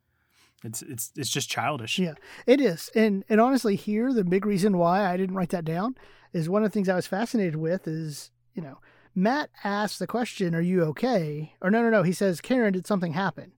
It's 0.64 0.80
it's 0.82 1.12
it's 1.16 1.28
just 1.28 1.48
childish. 1.48 1.98
Yeah, 1.98 2.14
it 2.46 2.60
is. 2.60 2.90
And 2.94 3.24
and 3.28 3.40
honestly, 3.40 3.76
here 3.76 4.12
the 4.12 4.24
big 4.24 4.46
reason 4.46 4.78
why 4.78 5.04
I 5.04 5.16
didn't 5.16 5.36
write 5.36 5.50
that 5.50 5.64
down 5.64 5.96
is 6.32 6.48
one 6.48 6.62
of 6.62 6.70
the 6.70 6.72
things 6.72 6.88
I 6.88 6.94
was 6.94 7.06
fascinated 7.06 7.56
with 7.56 7.86
is 7.86 8.30
you 8.54 8.62
know 8.62 8.78
Matt 9.14 9.50
asks 9.64 9.98
the 9.98 10.06
question, 10.06 10.54
"Are 10.54 10.60
you 10.60 10.82
okay?" 10.84 11.54
Or 11.60 11.70
no, 11.70 11.82
no, 11.82 11.90
no. 11.90 12.02
He 12.02 12.12
says, 12.12 12.40
"Karen, 12.40 12.72
did 12.72 12.86
something 12.86 13.12
happen?" 13.12 13.52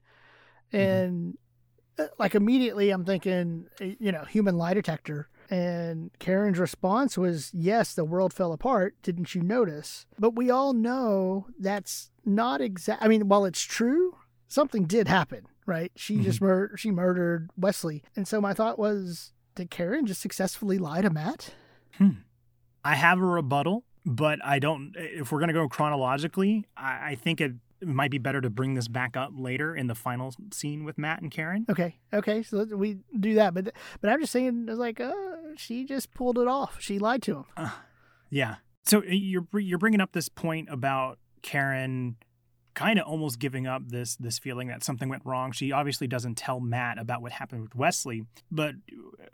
Mm-hmm. 0.73 0.77
And. 0.77 1.39
Like 2.19 2.35
immediately, 2.35 2.91
I'm 2.91 3.05
thinking, 3.05 3.67
eh, 3.81 3.95
you 3.99 4.13
know, 4.13 4.25
human 4.25 4.57
lie 4.57 4.75
detector. 4.75 5.29
And 5.51 6.11
Karen's 6.19 6.59
response 6.59 7.19
was, 7.19 7.51
Yes, 7.53 7.95
the 7.95 8.05
world 8.05 8.33
fell 8.33 8.53
apart. 8.53 8.95
Didn't 9.03 9.35
you 9.35 9.43
notice? 9.43 10.07
But 10.19 10.35
we 10.35 10.51
all 10.51 10.73
know 10.73 11.47
that's 11.59 12.11
not 12.25 12.61
exact. 12.61 13.03
I 13.03 13.09
mean, 13.09 13.29
while 13.29 13.45
it's 13.45 13.63
true, 13.63 14.17
something 14.49 14.85
did 14.85 15.09
happen 15.09 15.47
right? 15.67 15.93
She 15.97 16.15
mm-hmm. 16.15 16.25
just 16.25 16.41
mur- 16.41 16.77
she 16.77 16.91
murdered 16.91 17.51
Wesley. 17.57 18.03
And 18.17 18.27
so 18.27 18.41
my 18.41 18.55
thought 18.55 18.79
was, 18.79 19.33
did 19.55 19.71
Karen 19.71 20.07
just 20.07 20.21
successfully 20.21 20.79
lie 20.79 21.03
to 21.03 21.11
Matt? 21.11 21.55
Hmm. 21.93 22.11
I 22.85 22.97
have 22.97 23.19
a 23.19 23.25
rebuttal, 23.25 23.85
but 24.05 24.45
I 24.45 24.59
don't. 24.59 24.93
If 24.97 25.33
we're 25.33 25.39
going 25.39 25.49
to 25.49 25.55
go 25.55 25.69
chronologically, 25.69 26.67
I, 26.77 27.11
I 27.11 27.15
think 27.15 27.41
it, 27.41 27.53
it 27.89 27.95
might 27.95 28.11
be 28.11 28.19
better 28.19 28.41
to 28.41 28.51
bring 28.51 28.75
this 28.75 28.89
back 28.89 29.17
up 29.17 29.33
later 29.37 29.75
in 29.75 29.87
the 29.87 29.95
final 29.95 30.35
scene 30.53 30.85
with 30.85 30.99
Matt 30.99 31.23
and 31.23 31.31
Karen. 31.31 31.67
Okay, 31.71 31.99
okay, 32.13 32.43
so 32.43 32.65
we 32.65 32.99
do 33.19 33.35
that. 33.35 33.55
But 33.55 33.73
but 34.01 34.11
I'm 34.11 34.21
just 34.21 34.33
saying, 34.33 34.67
it's 34.69 34.79
like, 34.79 35.01
uh, 35.01 35.13
she 35.57 35.85
just 35.85 36.13
pulled 36.15 36.39
it 36.39 36.49
off. 36.49 36.77
She 36.81 36.99
lied 36.99 37.23
to 37.23 37.37
him. 37.37 37.45
Uh, 37.57 37.71
yeah. 38.31 38.57
So 38.85 38.99
uh, 38.99 39.03
you're 39.07 39.47
you're 39.55 39.79
bringing 39.79 40.01
up 40.01 40.13
this 40.13 40.29
point 40.29 40.69
about 40.71 41.19
Karen 41.43 42.17
kind 42.75 42.99
of 42.99 43.07
almost 43.07 43.39
giving 43.39 43.67
up 43.67 43.83
this 43.87 44.17
this 44.17 44.39
feeling 44.39 44.69
that 44.69 44.83
something 44.83 45.09
went 45.09 45.23
wrong. 45.25 45.53
She 45.53 45.73
obviously 45.73 46.07
doesn't 46.07 46.37
tell 46.37 46.61
Matt 46.61 46.99
about 46.99 47.23
what 47.23 47.33
happened 47.33 47.63
with 47.63 47.75
Wesley, 47.75 48.25
but 48.51 48.75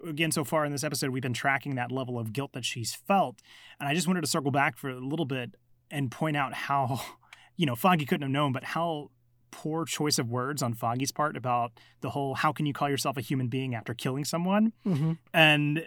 again, 0.06 0.30
so 0.30 0.44
far 0.44 0.64
in 0.64 0.72
this 0.72 0.84
episode, 0.84 1.10
we've 1.10 1.22
been 1.22 1.32
tracking 1.32 1.74
that 1.76 1.90
level 1.90 2.18
of 2.18 2.32
guilt 2.32 2.52
that 2.52 2.64
she's 2.64 2.94
felt, 2.94 3.40
and 3.78 3.88
I 3.88 3.94
just 3.94 4.06
wanted 4.06 4.20
to 4.22 4.26
circle 4.26 4.50
back 4.50 4.76
for 4.76 4.90
a 4.90 5.00
little 5.00 5.24
bit 5.24 5.54
and 5.90 6.10
point 6.10 6.36
out 6.36 6.54
how, 6.54 7.00
you 7.60 7.66
know, 7.66 7.76
Foggy 7.76 8.06
couldn't 8.06 8.22
have 8.22 8.30
known, 8.30 8.52
but 8.52 8.64
how 8.64 9.10
poor 9.50 9.84
choice 9.84 10.18
of 10.18 10.30
words 10.30 10.62
on 10.62 10.72
Foggy's 10.72 11.12
part 11.12 11.36
about 11.36 11.72
the 12.00 12.08
whole 12.08 12.34
"how 12.34 12.52
can 12.52 12.64
you 12.64 12.72
call 12.72 12.88
yourself 12.88 13.18
a 13.18 13.20
human 13.20 13.48
being 13.48 13.74
after 13.74 13.92
killing 13.92 14.24
someone?" 14.24 14.72
Mm-hmm. 14.86 15.12
and 15.34 15.84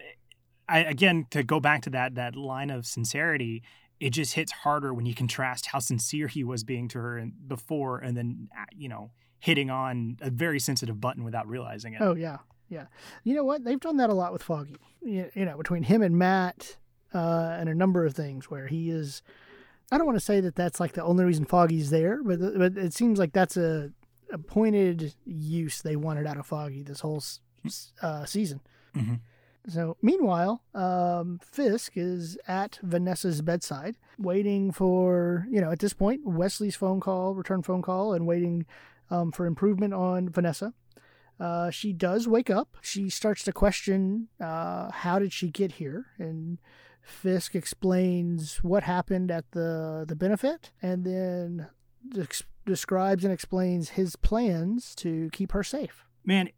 I, 0.70 0.80
again, 0.80 1.26
to 1.32 1.44
go 1.44 1.60
back 1.60 1.82
to 1.84 1.90
that 1.90 2.14
that 2.14 2.36
line 2.36 2.70
of 2.70 2.86
sincerity, 2.86 3.64
it 4.00 4.12
just 4.12 4.34
hits 4.34 4.52
harder 4.52 4.94
when 4.94 5.08
you 5.08 5.16
contrast 5.16 5.66
how 5.66 5.80
sincere 5.80 6.28
he 6.28 6.44
was 6.44 6.64
being 6.64 6.88
to 6.90 7.00
her 7.00 7.26
before 7.48 7.98
and 7.98 8.16
then 8.16 8.50
uh, 8.56 8.66
you 8.76 8.88
know 8.88 9.10
hitting 9.40 9.72
on 9.72 10.18
a 10.22 10.30
very 10.30 10.60
sensitive 10.60 11.02
button 11.02 11.24
without 11.24 11.48
realizing 11.48 11.94
it 11.94 12.02
oh 12.02 12.14
yeah 12.14 12.38
yeah 12.70 12.86
you 13.24 13.34
know 13.34 13.44
what 13.44 13.64
they've 13.64 13.80
done 13.80 13.98
that 13.98 14.10
a 14.10 14.14
lot 14.14 14.34
with 14.34 14.44
foggy 14.44 14.76
you, 15.02 15.30
know 15.36 15.58
between 15.58 15.84
him 15.84 16.02
and 16.02 16.18
matt 16.18 16.78
uh, 17.14 17.56
and 17.60 17.70
a 17.70 17.76
number 17.76 18.06
of 18.06 18.14
things 18.14 18.50
where 18.50 18.68
he 18.68 18.90
is 18.90 19.22
i 19.94 19.98
don't 19.98 20.08
want 20.08 20.18
to 20.18 20.26
say 20.26 20.40
that 20.42 20.56
that's 20.56 20.80
like 20.80 20.94
the 20.94 21.04
only 21.04 21.24
reason 21.24 21.46
foggy's 21.46 21.90
there 21.90 22.22
but, 22.24 22.40
but 22.58 22.78
it 22.78 22.94
seems 22.94 23.20
like 23.20 23.34
that's 23.34 23.58
a, 23.58 23.92
a 24.32 24.38
pointed 24.38 25.14
use 25.26 25.82
they 25.82 25.96
wanted 25.96 26.28
out 26.28 26.38
of 26.38 26.46
foggy 26.46 26.84
this 26.84 27.02
whole 27.02 27.24
uh, 28.02 28.26
season 28.26 28.60
mm-hmm. 28.96 29.16
So, 29.68 29.96
meanwhile, 30.02 30.62
um, 30.76 31.40
Fisk 31.42 31.94
is 31.96 32.38
at 32.48 32.80
Vanessa's 32.84 33.42
bedside, 33.42 33.96
waiting 34.18 34.74
for, 34.74 35.48
you 35.50 35.62
know, 35.62 35.72
at 35.72 35.80
this 35.80 35.94
point, 35.94 36.26
Wesley's 36.26 36.76
phone 36.76 37.00
call, 37.00 37.34
return 37.34 37.62
phone 37.62 37.82
call, 37.82 38.14
and 38.14 38.28
waiting 38.28 38.66
um, 39.10 39.32
for 39.32 39.46
improvement 39.46 39.94
on 39.94 40.28
Vanessa. 40.28 40.74
Uh, 41.40 41.70
she 41.70 41.94
does 41.94 42.28
wake 42.28 42.50
up. 42.50 42.76
She 42.82 43.10
starts 43.10 43.44
to 43.44 43.54
question 43.54 44.28
uh, 44.40 44.92
how 44.92 45.18
did 45.18 45.32
she 45.32 45.50
get 45.50 45.74
here? 45.74 46.08
And 46.18 46.58
Fisk 47.04 47.54
explains 47.54 48.58
what 48.64 48.84
happened 48.84 49.30
at 49.30 49.52
the, 49.52 50.06
the 50.08 50.16
benefit 50.16 50.72
and 50.82 51.06
then 51.06 51.68
describes 52.66 53.24
and 53.24 53.34
explains 53.34 53.90
his 53.90 54.16
plans 54.16 54.96
to 54.96 55.30
keep 55.32 55.52
her 55.52 55.64
safe. 55.64 56.06
Man, 56.26 56.50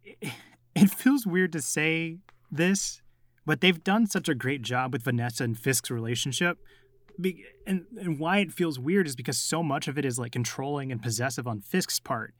it 0.74 0.90
feels 0.90 1.26
weird 1.26 1.52
to 1.52 1.60
say 1.60 2.18
this, 2.50 3.02
but 3.44 3.60
they've 3.60 3.82
done 3.82 4.06
such 4.06 4.28
a 4.28 4.34
great 4.34 4.62
job 4.62 4.92
with 4.92 5.02
Vanessa 5.02 5.44
and 5.44 5.58
Fisk's 5.58 5.90
relationship. 5.90 6.58
Be- 7.20 7.44
and, 7.66 7.86
and 7.98 8.18
why 8.18 8.38
it 8.38 8.52
feels 8.52 8.78
weird 8.78 9.06
is 9.06 9.16
because 9.16 9.38
so 9.38 9.62
much 9.62 9.88
of 9.88 9.98
it 9.98 10.04
is 10.04 10.18
like 10.18 10.32
controlling 10.32 10.92
and 10.92 11.02
possessive 11.02 11.46
on 11.46 11.60
Fisk's 11.60 11.98
part. 11.98 12.34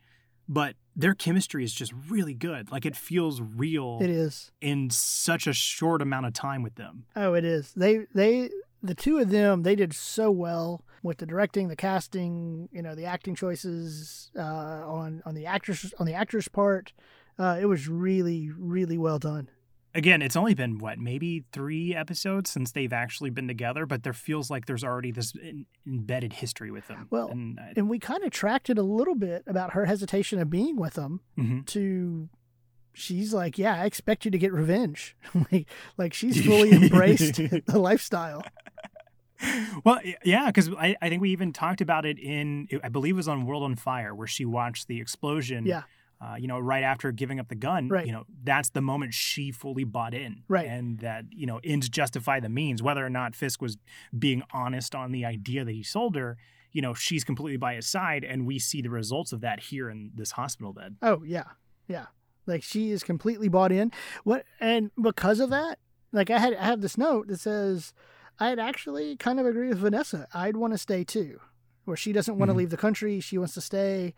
But 0.49 0.77
their 0.95 1.15
chemistry 1.15 1.65
is 1.65 1.73
just 1.73 1.93
really 2.09 2.35
good. 2.35 2.71
Like 2.71 2.87
it 2.87 2.97
feels 2.97 3.41
real. 3.41 3.99
It 4.01 4.11
is 4.11 4.51
in 4.61 4.91
such 4.91 5.47
a 5.47 5.53
short 5.53 6.01
amount 6.01 6.27
of 6.27 6.33
time 6.33 6.63
with 6.63 6.77
them. 6.77 7.05
Oh, 7.15 7.35
it 7.35 7.45
is. 7.45 7.73
They 7.75 8.07
they 8.15 8.51
the 8.83 8.95
two 8.95 9.19
of 9.19 9.31
them 9.31 9.63
they 9.63 9.75
did 9.75 9.93
so 9.93 10.31
well 10.31 10.85
with 11.03 11.19
the 11.19 11.27
directing, 11.27 11.69
the 11.69 11.77
casting, 11.77 12.69
you 12.73 12.83
know, 12.83 12.95
the 12.95 13.05
acting 13.05 13.35
choices 13.35 14.31
uh, 14.37 14.41
on 14.41 15.23
on 15.27 15.35
the 15.35 15.47
actress 15.47 15.93
on 15.99 16.07
the 16.07 16.15
actor's 16.15 16.49
part. 16.49 16.93
Uh, 17.39 17.59
it 17.61 17.67
was 17.67 17.89
really 17.89 18.51
really 18.57 18.97
well 18.97 19.19
done 19.19 19.49
again, 19.97 20.23
it's 20.23 20.37
only 20.37 20.55
been 20.55 20.79
what 20.79 20.99
maybe 20.99 21.45
three 21.53 21.95
episodes 21.95 22.51
since 22.51 22.71
they've 22.71 22.93
actually 22.93 23.31
been 23.31 23.49
together, 23.49 23.87
but 23.87 24.03
there 24.03 24.13
feels 24.13 24.51
like 24.51 24.67
there's 24.67 24.85
already 24.85 25.11
this 25.11 25.33
in, 25.35 25.67
embedded 25.87 26.35
history 26.35 26.71
with 26.71 26.87
them. 26.87 27.09
Well, 27.11 27.29
and, 27.29 27.59
I, 27.59 27.73
and 27.77 27.89
we 27.89 27.99
kind 27.99 28.23
of 28.23 28.31
tracked 28.31 28.71
it 28.71 28.79
a 28.79 28.83
little 28.83 29.15
bit 29.15 29.43
about 29.47 29.73
her 29.73 29.87
hesitation 29.87 30.39
of 30.39 30.51
being 30.51 30.77
with 30.77 30.95
them 30.95 31.21
mm-hmm. 31.37 31.63
to. 31.63 32.29
She's 32.93 33.35
like, 33.35 33.59
yeah, 33.59 33.83
I 33.83 33.85
expect 33.85 34.25
you 34.25 34.31
to 34.31 34.39
get 34.39 34.53
revenge. 34.53 35.17
like, 35.53 35.69
like 35.99 36.15
she's 36.15 36.43
fully 36.47 36.73
embraced 36.73 37.37
the 37.37 37.79
lifestyle. 37.79 38.43
Well, 39.85 40.01
yeah, 40.25 40.47
because 40.47 40.71
I, 40.71 40.97
I 41.03 41.11
think 41.11 41.21
we 41.21 41.31
even 41.33 41.53
talked 41.53 41.83
about 41.83 42.07
it 42.07 42.19
in, 42.19 42.69
I 42.83 42.89
believe 42.89 43.17
it 43.17 43.17
was 43.19 43.29
on 43.29 43.45
World 43.45 43.65
on 43.65 43.77
Fire, 43.77 44.15
where 44.15 44.27
she 44.27 44.47
watched 44.47 44.89
the 44.89 44.99
explosion. 44.99 45.67
Yeah 45.67 45.83
uh, 46.21 46.37
you 46.39 46.49
know, 46.49 46.59
right 46.59 46.83
after 46.83 47.13
giving 47.13 47.39
up 47.39 47.49
the 47.49 47.55
gun, 47.55 47.89
right. 47.89 48.07
you 48.07 48.13
know, 48.13 48.25
that's 48.43 48.71
the 48.71 48.81
moment 48.81 49.13
she 49.13 49.53
fully 49.53 49.85
bought 49.85 50.15
in. 50.15 50.43
Right. 50.49 50.67
And 50.67 50.99
that, 51.01 51.27
you 51.31 51.47
know, 51.47 51.61
ends 51.63 51.89
justify 51.89 52.41
the 52.41 52.49
means. 52.49 52.83
Whether 52.83 53.05
or 53.05 53.11
not 53.11 53.37
Fisk 53.37 53.61
was 53.61 53.77
being 54.19 54.43
honest 54.53 54.95
on 54.95 55.13
the 55.13 55.25
idea 55.25 55.65
that 55.65 55.73
he 55.73 55.83
sold 55.83 56.17
her, 56.17 56.39
you 56.73 56.81
know, 56.81 56.95
she's 56.95 57.23
completely 57.23 57.59
by 57.59 57.75
his 57.75 57.87
side. 57.87 58.25
And 58.25 58.47
we 58.47 58.59
see 58.59 58.81
the 58.81 58.91
results 58.91 59.33
of 59.33 59.43
that 59.43 59.61
here 59.61 59.91
in 59.91 60.13
this 60.15 60.33
hospital 60.33 60.73
bed. 60.73 60.97
Oh, 61.03 61.23
yeah. 61.25 61.45
Yeah. 61.87 62.07
Like 62.47 62.63
she 62.63 62.91
is 62.93 63.03
completely 63.03 63.49
bought 63.49 63.73
in. 63.73 63.93
What 64.25 64.45
and 64.61 64.91
because 65.01 65.41
of 65.41 65.51
that, 65.51 65.79
like 66.13 66.31
I 66.31 66.39
had 66.39 66.55
I 66.55 66.65
have 66.65 66.81
this 66.81 66.97
note 66.97 67.27
that 67.29 67.41
says 67.41 67.93
I'd 68.39 68.59
actually 68.59 69.17
kind 69.17 69.41
of 69.41 69.47
agree 69.47 69.69
with 69.69 69.79
Vanessa. 69.79 70.29
I'd 70.33 70.57
want 70.57 70.73
to 70.73 70.79
stay 70.79 71.05
too. 71.05 71.41
Where 71.85 71.97
she 71.97 72.13
doesn't 72.13 72.39
want 72.39 72.49
mm-hmm. 72.49 72.57
to 72.57 72.59
leave 72.59 72.71
the 72.71 72.77
country, 72.77 73.21
she 73.21 73.39
wants 73.39 73.55
to 73.55 73.61
stay 73.61 74.15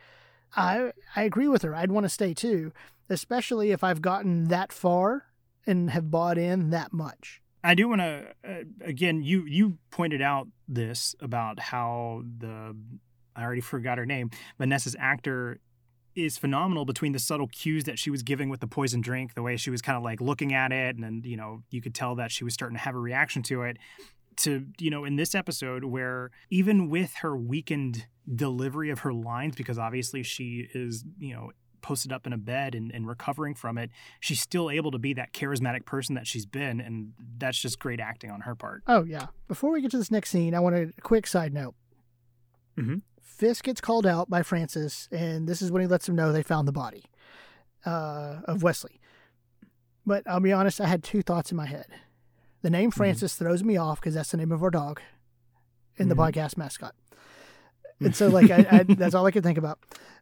I 0.56 0.92
I 1.16 1.22
agree 1.22 1.48
with 1.48 1.62
her. 1.62 1.74
I'd 1.74 1.92
want 1.92 2.04
to 2.04 2.10
stay 2.10 2.34
too, 2.34 2.72
especially 3.08 3.70
if 3.70 3.84
I've 3.84 4.02
gotten 4.02 4.44
that 4.48 4.72
far 4.72 5.26
and 5.66 5.90
have 5.90 6.10
bought 6.10 6.38
in 6.38 6.70
that 6.70 6.92
much. 6.92 7.40
I 7.62 7.74
do 7.74 7.88
want 7.88 8.00
to 8.00 8.26
uh, 8.44 8.62
again. 8.80 9.22
You 9.22 9.44
you 9.44 9.78
pointed 9.90 10.22
out 10.22 10.48
this 10.66 11.14
about 11.20 11.58
how 11.58 12.22
the 12.38 12.76
I 13.36 13.42
already 13.42 13.60
forgot 13.60 13.98
her 13.98 14.06
name. 14.06 14.30
Vanessa's 14.58 14.96
actor 14.98 15.60
is 16.14 16.36
phenomenal 16.36 16.84
between 16.84 17.12
the 17.12 17.18
subtle 17.18 17.46
cues 17.46 17.84
that 17.84 17.98
she 17.98 18.10
was 18.10 18.22
giving 18.22 18.48
with 18.48 18.60
the 18.60 18.66
poison 18.66 19.00
drink, 19.00 19.34
the 19.34 19.42
way 19.42 19.56
she 19.56 19.70
was 19.70 19.80
kind 19.80 19.96
of 19.96 20.02
like 20.02 20.20
looking 20.20 20.52
at 20.52 20.72
it, 20.72 20.96
and 20.96 21.04
then 21.04 21.22
you 21.24 21.36
know 21.36 21.62
you 21.70 21.80
could 21.80 21.94
tell 21.94 22.14
that 22.16 22.30
she 22.30 22.44
was 22.44 22.54
starting 22.54 22.76
to 22.76 22.82
have 22.82 22.94
a 22.94 22.98
reaction 22.98 23.42
to 23.44 23.62
it, 23.62 23.76
to 24.38 24.66
you 24.78 24.90
know 24.90 25.04
in 25.04 25.16
this 25.16 25.34
episode 25.34 25.84
where 25.84 26.30
even 26.50 26.88
with 26.88 27.14
her 27.16 27.36
weakened 27.36 28.06
delivery 28.34 28.90
of 28.90 29.00
her 29.00 29.12
lines 29.12 29.54
because 29.56 29.78
obviously 29.78 30.22
she 30.22 30.68
is 30.74 31.04
you 31.18 31.34
know 31.34 31.50
posted 31.80 32.12
up 32.12 32.26
in 32.26 32.32
a 32.32 32.38
bed 32.38 32.74
and, 32.74 32.92
and 32.92 33.06
recovering 33.06 33.54
from 33.54 33.78
it 33.78 33.90
she's 34.20 34.40
still 34.40 34.70
able 34.70 34.90
to 34.90 34.98
be 34.98 35.14
that 35.14 35.32
charismatic 35.32 35.84
person 35.86 36.14
that 36.14 36.26
she's 36.26 36.44
been 36.46 36.80
and 36.80 37.12
that's 37.38 37.60
just 37.60 37.78
great 37.78 38.00
acting 38.00 38.30
on 38.30 38.40
her 38.40 38.54
part. 38.54 38.82
Oh 38.86 39.04
yeah. 39.04 39.26
Before 39.46 39.70
we 39.70 39.80
get 39.80 39.90
to 39.92 39.98
this 39.98 40.10
next 40.10 40.30
scene 40.30 40.54
i 40.54 40.60
want 40.60 40.76
a 40.76 40.92
quick 41.02 41.26
side 41.26 41.52
note. 41.52 41.74
Mm-hmm. 42.76 42.96
fisk 43.22 43.64
gets 43.64 43.80
called 43.80 44.06
out 44.06 44.30
by 44.30 44.42
francis 44.42 45.08
and 45.10 45.48
this 45.48 45.62
is 45.62 45.72
when 45.72 45.82
he 45.82 45.88
lets 45.88 46.08
him 46.08 46.14
know 46.14 46.32
they 46.32 46.44
found 46.44 46.68
the 46.68 46.72
body 46.72 47.04
uh, 47.84 48.40
of 48.44 48.62
wesley. 48.62 49.00
But 50.06 50.22
i'll 50.26 50.40
be 50.40 50.52
honest 50.52 50.80
i 50.80 50.86
had 50.86 51.02
two 51.02 51.22
thoughts 51.22 51.50
in 51.50 51.56
my 51.56 51.66
head 51.66 51.86
the 52.62 52.70
name 52.70 52.90
mm-hmm. 52.90 52.96
Francis 52.96 53.34
mm-hmm. 53.34 53.44
throws 53.44 53.64
me 53.64 53.76
off 53.76 54.00
because 54.00 54.14
that's 54.14 54.30
the 54.30 54.36
name 54.36 54.52
of 54.52 54.62
our 54.62 54.70
dog 54.70 55.00
in 55.96 56.08
mm-hmm. 56.08 56.08
the 56.08 56.14
podcast 56.16 56.56
mascot. 56.56 56.94
And 58.00 58.14
so, 58.14 58.28
like, 58.28 58.50
I, 58.50 58.66
I, 58.70 58.82
that's 58.84 59.14
all 59.14 59.26
I 59.26 59.30
could 59.30 59.42
think 59.42 59.58
about. 59.58 59.80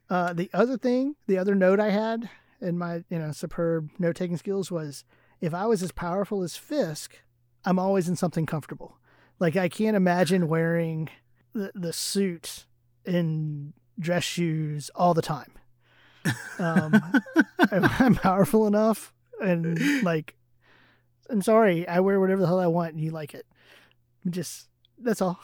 Uh, 0.09 0.33
the 0.33 0.49
other 0.53 0.77
thing, 0.77 1.15
the 1.27 1.37
other 1.37 1.53
note 1.53 1.79
I 1.79 1.91
had 1.91 2.29
in 2.59 2.77
my, 2.77 3.03
you 3.09 3.19
know, 3.19 3.31
superb 3.31 3.89
note 3.99 4.15
taking 4.15 4.37
skills 4.37 4.71
was 4.71 5.03
if 5.41 5.53
I 5.53 5.65
was 5.65 5.83
as 5.83 5.91
powerful 5.91 6.43
as 6.43 6.55
Fisk, 6.55 7.21
I'm 7.65 7.77
always 7.77 8.07
in 8.09 8.15
something 8.15 8.45
comfortable. 8.45 8.97
Like 9.39 9.55
I 9.55 9.69
can't 9.69 9.95
imagine 9.95 10.47
wearing 10.47 11.09
the 11.53 11.71
the 11.75 11.93
suit 11.93 12.65
and 13.05 13.73
dress 13.99 14.23
shoes 14.23 14.89
all 14.95 15.13
the 15.13 15.21
time. 15.21 15.51
Um, 16.59 16.99
I'm 17.71 18.15
powerful 18.15 18.67
enough, 18.67 19.13
and 19.39 20.03
like, 20.03 20.35
I'm 21.29 21.41
sorry, 21.41 21.87
I 21.87 21.99
wear 21.99 22.19
whatever 22.19 22.41
the 22.41 22.47
hell 22.47 22.59
I 22.59 22.67
want, 22.67 22.93
and 22.93 23.03
you 23.03 23.11
like 23.11 23.33
it. 23.33 23.45
Just 24.29 24.67
that's 24.97 25.21
all. 25.21 25.39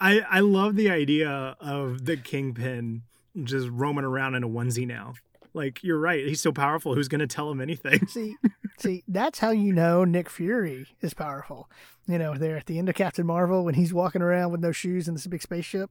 I 0.00 0.20
I 0.20 0.40
love 0.40 0.76
the 0.76 0.90
idea 0.90 1.56
of 1.60 2.04
the 2.04 2.16
kingpin 2.16 3.02
just 3.44 3.68
roaming 3.70 4.04
around 4.04 4.34
in 4.34 4.44
a 4.44 4.48
onesie 4.48 4.86
now. 4.86 5.14
Like 5.54 5.82
you're 5.82 5.98
right, 5.98 6.26
he's 6.26 6.40
so 6.40 6.52
powerful. 6.52 6.94
Who's 6.94 7.08
going 7.08 7.20
to 7.20 7.26
tell 7.26 7.50
him 7.50 7.60
anything? 7.60 8.06
See, 8.06 8.36
see, 8.78 9.02
that's 9.08 9.38
how 9.38 9.50
you 9.50 9.72
know 9.72 10.04
Nick 10.04 10.30
Fury 10.30 10.86
is 11.00 11.14
powerful. 11.14 11.68
You 12.06 12.18
know, 12.18 12.34
there 12.34 12.56
at 12.56 12.66
the 12.66 12.78
end 12.78 12.88
of 12.88 12.94
Captain 12.94 13.26
Marvel 13.26 13.64
when 13.64 13.74
he's 13.74 13.92
walking 13.92 14.22
around 14.22 14.52
with 14.52 14.60
no 14.60 14.72
shoes 14.72 15.08
in 15.08 15.14
this 15.14 15.26
big 15.26 15.42
spaceship, 15.42 15.90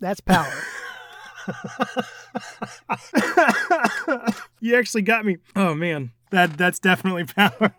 that's 0.00 0.20
power. 0.20 0.52
you 4.60 4.76
actually 4.76 5.02
got 5.02 5.24
me. 5.24 5.38
Oh 5.56 5.74
man, 5.74 6.12
that 6.32 6.56
that's 6.58 6.78
definitely 6.78 7.24
power. 7.36 7.72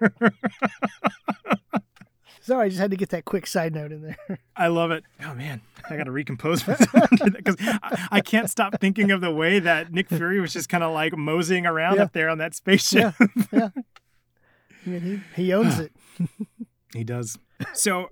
Sorry, 2.42 2.66
I 2.66 2.70
just 2.70 2.82
had 2.82 2.92
to 2.92 2.98
get 2.98 3.10
that 3.10 3.24
quick 3.24 3.48
side 3.48 3.74
note 3.74 3.94
in 3.94 4.02
there. 4.02 4.40
I 4.56 4.68
love 4.68 4.92
it. 4.92 5.06
Oh 5.24 5.34
man, 5.34 5.62
I 5.90 5.96
got 5.96 6.06
to 6.06 6.12
recompose 6.12 6.68
myself 6.68 7.10
because 7.32 7.56
I, 7.60 8.08
I, 8.12 8.22
can't 8.22 8.50
stop 8.50 8.82
thinking 8.82 9.12
of 9.12 9.22
the 9.22 9.32
way 9.32 9.60
that 9.60 9.94
Nick 9.94 10.10
Fury 10.10 10.42
was 10.42 10.52
just 10.52 10.68
kind 10.68 10.84
of 10.84 10.94
like 10.94 11.16
moseying 11.16 11.66
around 11.66 11.96
yeah. 11.96 12.04
up 12.04 12.12
there 12.12 12.30
on 12.30 12.40
that 12.40 12.54
spaceship. 12.54 13.16
Yeah, 13.20 13.28
yeah. 13.52 13.70
I 14.86 14.90
mean, 14.90 15.24
he 15.36 15.44
he 15.44 15.54
owns 15.54 15.80
it. 15.80 15.94
he 16.94 17.06
does. 17.06 17.38
So 17.74 18.10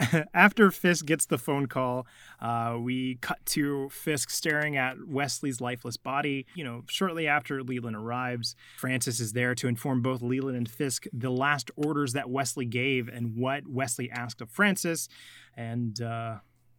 after 0.34 0.70
Fisk 0.70 1.06
gets 1.06 1.26
the 1.26 1.38
phone 1.38 1.66
call, 1.66 2.06
uh, 2.40 2.76
we 2.78 3.16
cut 3.16 3.44
to 3.46 3.88
Fisk 3.90 4.30
staring 4.30 4.76
at 4.76 4.96
Wesley's 5.06 5.60
lifeless 5.60 5.96
body. 5.96 6.46
You 6.54 6.64
know, 6.64 6.84
shortly 6.88 7.26
after 7.26 7.62
Leland 7.62 7.96
arrives, 7.96 8.54
Francis 8.76 9.20
is 9.20 9.32
there 9.32 9.54
to 9.56 9.68
inform 9.68 10.02
both 10.02 10.22
Leland 10.22 10.56
and 10.56 10.70
Fisk 10.70 11.06
the 11.12 11.30
last 11.30 11.70
orders 11.76 12.12
that 12.12 12.30
Wesley 12.30 12.66
gave 12.66 13.08
and 13.08 13.36
what 13.36 13.66
Wesley 13.66 14.10
asked 14.10 14.40
of 14.40 14.50
Francis. 14.50 15.08
And 15.56 16.00
uh, 16.00 16.36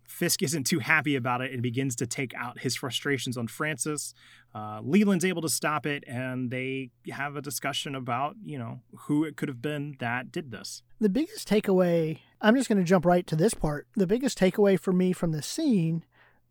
Fisk 0.10 0.42
isn't 0.42 0.64
too 0.64 0.80
happy 0.80 1.16
about 1.16 1.42
it 1.42 1.54
and 1.54 1.62
begins 1.62 1.96
to 1.98 2.08
take 2.08 2.34
out 2.34 2.60
his 2.60 2.76
frustrations 2.76 3.38
on 3.38 3.48
Francis. 3.48 4.16
Uh, 4.56 4.82
Leland's 4.84 5.24
able 5.24 5.44
to 5.44 5.50
stop 5.50 5.86
it, 5.86 6.04
and 6.08 6.50
they 6.50 6.90
have 7.12 7.36
a 7.36 7.42
discussion 7.42 7.94
about, 7.94 8.36
you 8.44 8.58
know, 8.58 8.80
who 9.02 9.24
it 9.24 9.38
could 9.38 9.48
have 9.48 9.62
been 9.62 9.96
that 10.00 10.32
did 10.32 10.50
this. 10.50 10.82
The 11.00 11.10
biggest 11.10 11.48
takeaway, 11.48 12.20
I'm 12.42 12.56
just 12.56 12.68
going 12.68 12.80
to 12.80 12.84
jump 12.84 13.06
right 13.06 13.26
to 13.28 13.36
this 13.36 13.54
part. 13.54 13.88
The 13.96 14.08
biggest 14.08 14.40
takeaway 14.40 14.80
for 14.80 14.92
me 14.92 15.14
from 15.14 15.32
the 15.32 15.44
scene 15.44 16.04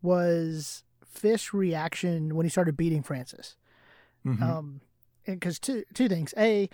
was 0.03 0.85
Fisk's 1.05 1.53
reaction 1.53 2.37
when 2.37 2.47
he 2.47 2.51
started 2.51 2.77
beating 2.77 3.03
Francis. 3.03 3.57
Mm-hmm. 4.25 4.42
Um, 4.42 4.81
because 5.27 5.59
two 5.59 5.83
two 5.94 6.09
things. 6.09 6.33
A, 6.38 6.71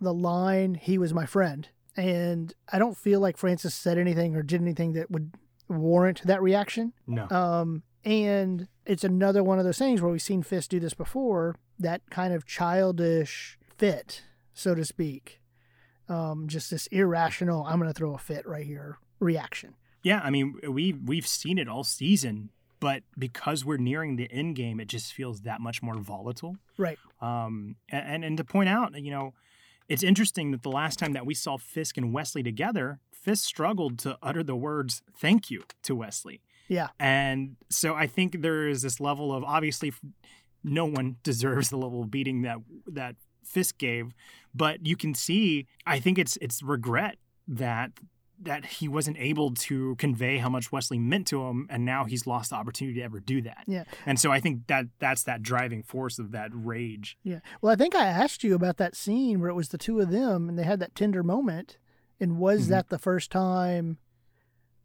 the 0.00 0.12
line 0.12 0.74
"He 0.74 0.98
was 0.98 1.14
my 1.14 1.26
friend," 1.26 1.68
and 1.96 2.52
I 2.72 2.80
don't 2.80 2.96
feel 2.96 3.20
like 3.20 3.36
Francis 3.36 3.74
said 3.74 3.98
anything 3.98 4.34
or 4.34 4.42
did 4.42 4.60
anything 4.60 4.94
that 4.94 5.12
would 5.12 5.32
warrant 5.68 6.22
that 6.24 6.42
reaction. 6.42 6.92
No. 7.06 7.28
Um, 7.30 7.82
and 8.04 8.68
it's 8.86 9.04
another 9.04 9.42
one 9.42 9.58
of 9.58 9.64
those 9.64 9.78
things 9.78 10.00
where 10.00 10.10
we've 10.10 10.22
seen 10.22 10.42
Fisk 10.42 10.70
do 10.70 10.80
this 10.80 10.94
before. 10.94 11.56
That 11.78 12.02
kind 12.10 12.32
of 12.32 12.46
childish 12.46 13.58
fit, 13.76 14.22
so 14.54 14.74
to 14.74 14.84
speak. 14.84 15.40
Um, 16.08 16.48
just 16.48 16.70
this 16.70 16.86
irrational, 16.88 17.64
I'm 17.66 17.78
going 17.78 17.90
to 17.90 17.94
throw 17.94 18.14
a 18.14 18.18
fit 18.18 18.46
right 18.46 18.64
here 18.66 18.98
reaction. 19.20 19.74
Yeah, 20.02 20.20
I 20.22 20.30
mean, 20.30 20.54
we 20.68 20.92
we've 20.92 21.26
seen 21.26 21.58
it 21.58 21.68
all 21.68 21.84
season, 21.84 22.50
but 22.80 23.02
because 23.18 23.64
we're 23.64 23.76
nearing 23.76 24.16
the 24.16 24.30
end 24.30 24.56
game, 24.56 24.80
it 24.80 24.88
just 24.88 25.12
feels 25.12 25.42
that 25.42 25.60
much 25.60 25.82
more 25.82 25.96
volatile. 25.96 26.56
Right. 26.78 26.98
Um, 27.20 27.76
and 27.90 28.24
and 28.24 28.36
to 28.38 28.44
point 28.44 28.68
out, 28.68 28.98
you 28.98 29.10
know, 29.10 29.34
it's 29.88 30.02
interesting 30.02 30.50
that 30.52 30.62
the 30.62 30.70
last 30.70 30.98
time 30.98 31.12
that 31.14 31.26
we 31.26 31.34
saw 31.34 31.58
Fisk 31.58 31.96
and 31.96 32.12
Wesley 32.12 32.42
together, 32.42 33.00
Fisk 33.28 33.44
struggled 33.44 33.98
to 33.98 34.16
utter 34.22 34.42
the 34.42 34.56
words 34.56 35.02
"thank 35.18 35.50
you" 35.50 35.64
to 35.82 35.94
Wesley. 35.94 36.40
Yeah. 36.66 36.88
And 36.98 37.56
so 37.68 37.94
I 37.94 38.06
think 38.06 38.40
there 38.40 38.68
is 38.68 38.80
this 38.80 39.00
level 39.00 39.34
of 39.34 39.44
obviously 39.44 39.92
no 40.64 40.86
one 40.86 41.16
deserves 41.22 41.68
the 41.68 41.76
level 41.76 42.02
of 42.02 42.10
beating 42.10 42.40
that 42.42 42.56
that 42.86 43.16
Fisk 43.44 43.76
gave, 43.76 44.14
but 44.54 44.86
you 44.86 44.96
can 44.96 45.12
see 45.12 45.66
I 45.86 46.00
think 46.00 46.18
it's 46.18 46.38
it's 46.40 46.62
regret 46.62 47.18
that 47.46 47.92
that 48.40 48.64
he 48.64 48.88
wasn't 48.88 49.18
able 49.18 49.52
to 49.52 49.94
convey 49.96 50.38
how 50.38 50.48
much 50.48 50.72
Wesley 50.72 50.98
meant 50.98 51.26
to 51.26 51.42
him, 51.42 51.66
and 51.68 51.84
now 51.84 52.04
he's 52.04 52.26
lost 52.26 52.50
the 52.50 52.56
opportunity 52.56 52.98
to 52.98 53.04
ever 53.04 53.20
do 53.20 53.42
that. 53.42 53.64
Yeah. 53.66 53.84
And 54.06 54.18
so 54.18 54.30
I 54.30 54.40
think 54.40 54.68
that 54.68 54.86
that's 55.00 55.24
that 55.24 55.42
driving 55.42 55.82
force 55.82 56.18
of 56.18 56.30
that 56.30 56.50
rage. 56.54 57.18
Yeah. 57.22 57.40
Well, 57.60 57.72
I 57.72 57.76
think 57.76 57.94
I 57.94 58.06
asked 58.06 58.44
you 58.44 58.54
about 58.54 58.78
that 58.78 58.94
scene 58.94 59.40
where 59.40 59.50
it 59.50 59.54
was 59.54 59.68
the 59.68 59.78
two 59.78 60.00
of 60.00 60.10
them 60.10 60.48
and 60.48 60.58
they 60.58 60.62
had 60.62 60.80
that 60.80 60.94
tender 60.94 61.22
moment, 61.22 61.78
and 62.20 62.38
was 62.38 62.62
mm-hmm. 62.62 62.70
that 62.70 62.88
the 62.88 62.98
first 62.98 63.30
time, 63.30 63.98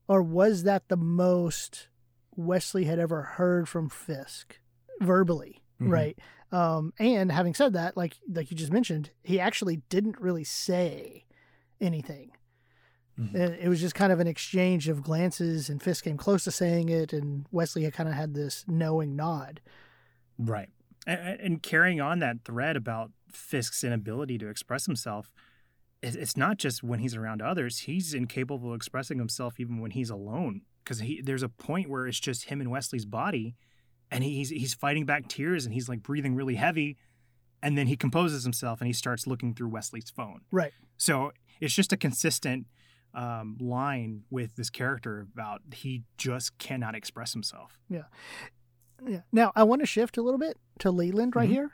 or 0.07 0.21
was 0.21 0.63
that 0.63 0.89
the 0.89 0.97
most 0.97 1.89
Wesley 2.35 2.85
had 2.85 2.99
ever 2.99 3.21
heard 3.21 3.67
from 3.67 3.89
Fisk 3.89 4.59
verbally? 5.01 5.61
Mm-hmm. 5.81 5.91
Right. 5.91 6.19
Um, 6.51 6.93
and 6.99 7.31
having 7.31 7.53
said 7.53 7.73
that, 7.73 7.97
like 7.97 8.17
like 8.31 8.51
you 8.51 8.57
just 8.57 8.71
mentioned, 8.71 9.09
he 9.23 9.39
actually 9.39 9.77
didn't 9.89 10.19
really 10.19 10.43
say 10.43 11.25
anything 11.81 12.31
Mm-hmm. 13.19 13.35
It 13.35 13.69
was 13.69 13.79
just 13.79 13.93
kind 13.93 14.11
of 14.11 14.19
an 14.19 14.27
exchange 14.27 14.89
of 14.89 15.03
glances, 15.03 15.69
and 15.69 15.81
Fisk 15.81 16.03
came 16.05 16.17
close 16.17 16.43
to 16.45 16.51
saying 16.51 16.89
it, 16.89 17.13
and 17.13 17.45
Wesley 17.51 17.83
had 17.83 17.93
kind 17.93 18.09
of 18.09 18.15
had 18.15 18.33
this 18.33 18.65
knowing 18.67 19.15
nod. 19.15 19.61
Right. 20.39 20.69
And, 21.05 21.39
and 21.39 21.63
carrying 21.63 22.01
on 22.01 22.19
that 22.19 22.43
thread 22.43 22.75
about 22.75 23.11
Fisk's 23.31 23.83
inability 23.83 24.39
to 24.39 24.47
express 24.47 24.87
himself, 24.87 25.31
it's 26.03 26.37
not 26.37 26.57
just 26.57 26.83
when 26.83 26.99
he's 26.99 27.15
around 27.15 27.41
others, 27.41 27.79
he's 27.79 28.13
incapable 28.13 28.69
of 28.69 28.75
expressing 28.75 29.17
himself 29.17 29.59
even 29.59 29.79
when 29.79 29.91
he's 29.91 30.09
alone. 30.09 30.61
Because 30.83 31.01
there's 31.23 31.43
a 31.43 31.49
point 31.49 31.89
where 31.89 32.07
it's 32.07 32.19
just 32.19 32.45
him 32.45 32.59
and 32.59 32.69
Wesley's 32.69 33.05
body, 33.05 33.55
and 34.11 34.23
he's, 34.23 34.49
he's 34.49 34.73
fighting 34.73 35.05
back 35.05 35.29
tears 35.29 35.65
and 35.65 35.73
he's 35.73 35.87
like 35.87 36.03
breathing 36.03 36.35
really 36.35 36.55
heavy. 36.55 36.97
And 37.63 37.77
then 37.77 37.87
he 37.87 37.95
composes 37.95 38.43
himself 38.43 38.81
and 38.81 38.87
he 38.87 38.93
starts 38.93 39.25
looking 39.25 39.55
through 39.55 39.69
Wesley's 39.69 40.09
phone. 40.09 40.41
Right. 40.51 40.73
So 40.97 41.31
it's 41.61 41.73
just 41.73 41.93
a 41.93 41.97
consistent 41.97 42.67
um, 43.13 43.57
line 43.59 44.23
with 44.29 44.55
this 44.55 44.69
character 44.69 45.25
about 45.33 45.61
he 45.73 46.03
just 46.17 46.57
cannot 46.57 46.95
express 46.95 47.31
himself. 47.31 47.79
Yeah. 47.89 48.03
Yeah. 49.07 49.21
Now 49.31 49.51
I 49.55 49.63
want 49.63 49.81
to 49.81 49.85
shift 49.85 50.17
a 50.17 50.21
little 50.21 50.39
bit 50.39 50.57
to 50.79 50.91
Leland 50.91 51.35
right 51.35 51.45
mm-hmm. 51.45 51.53
here 51.53 51.71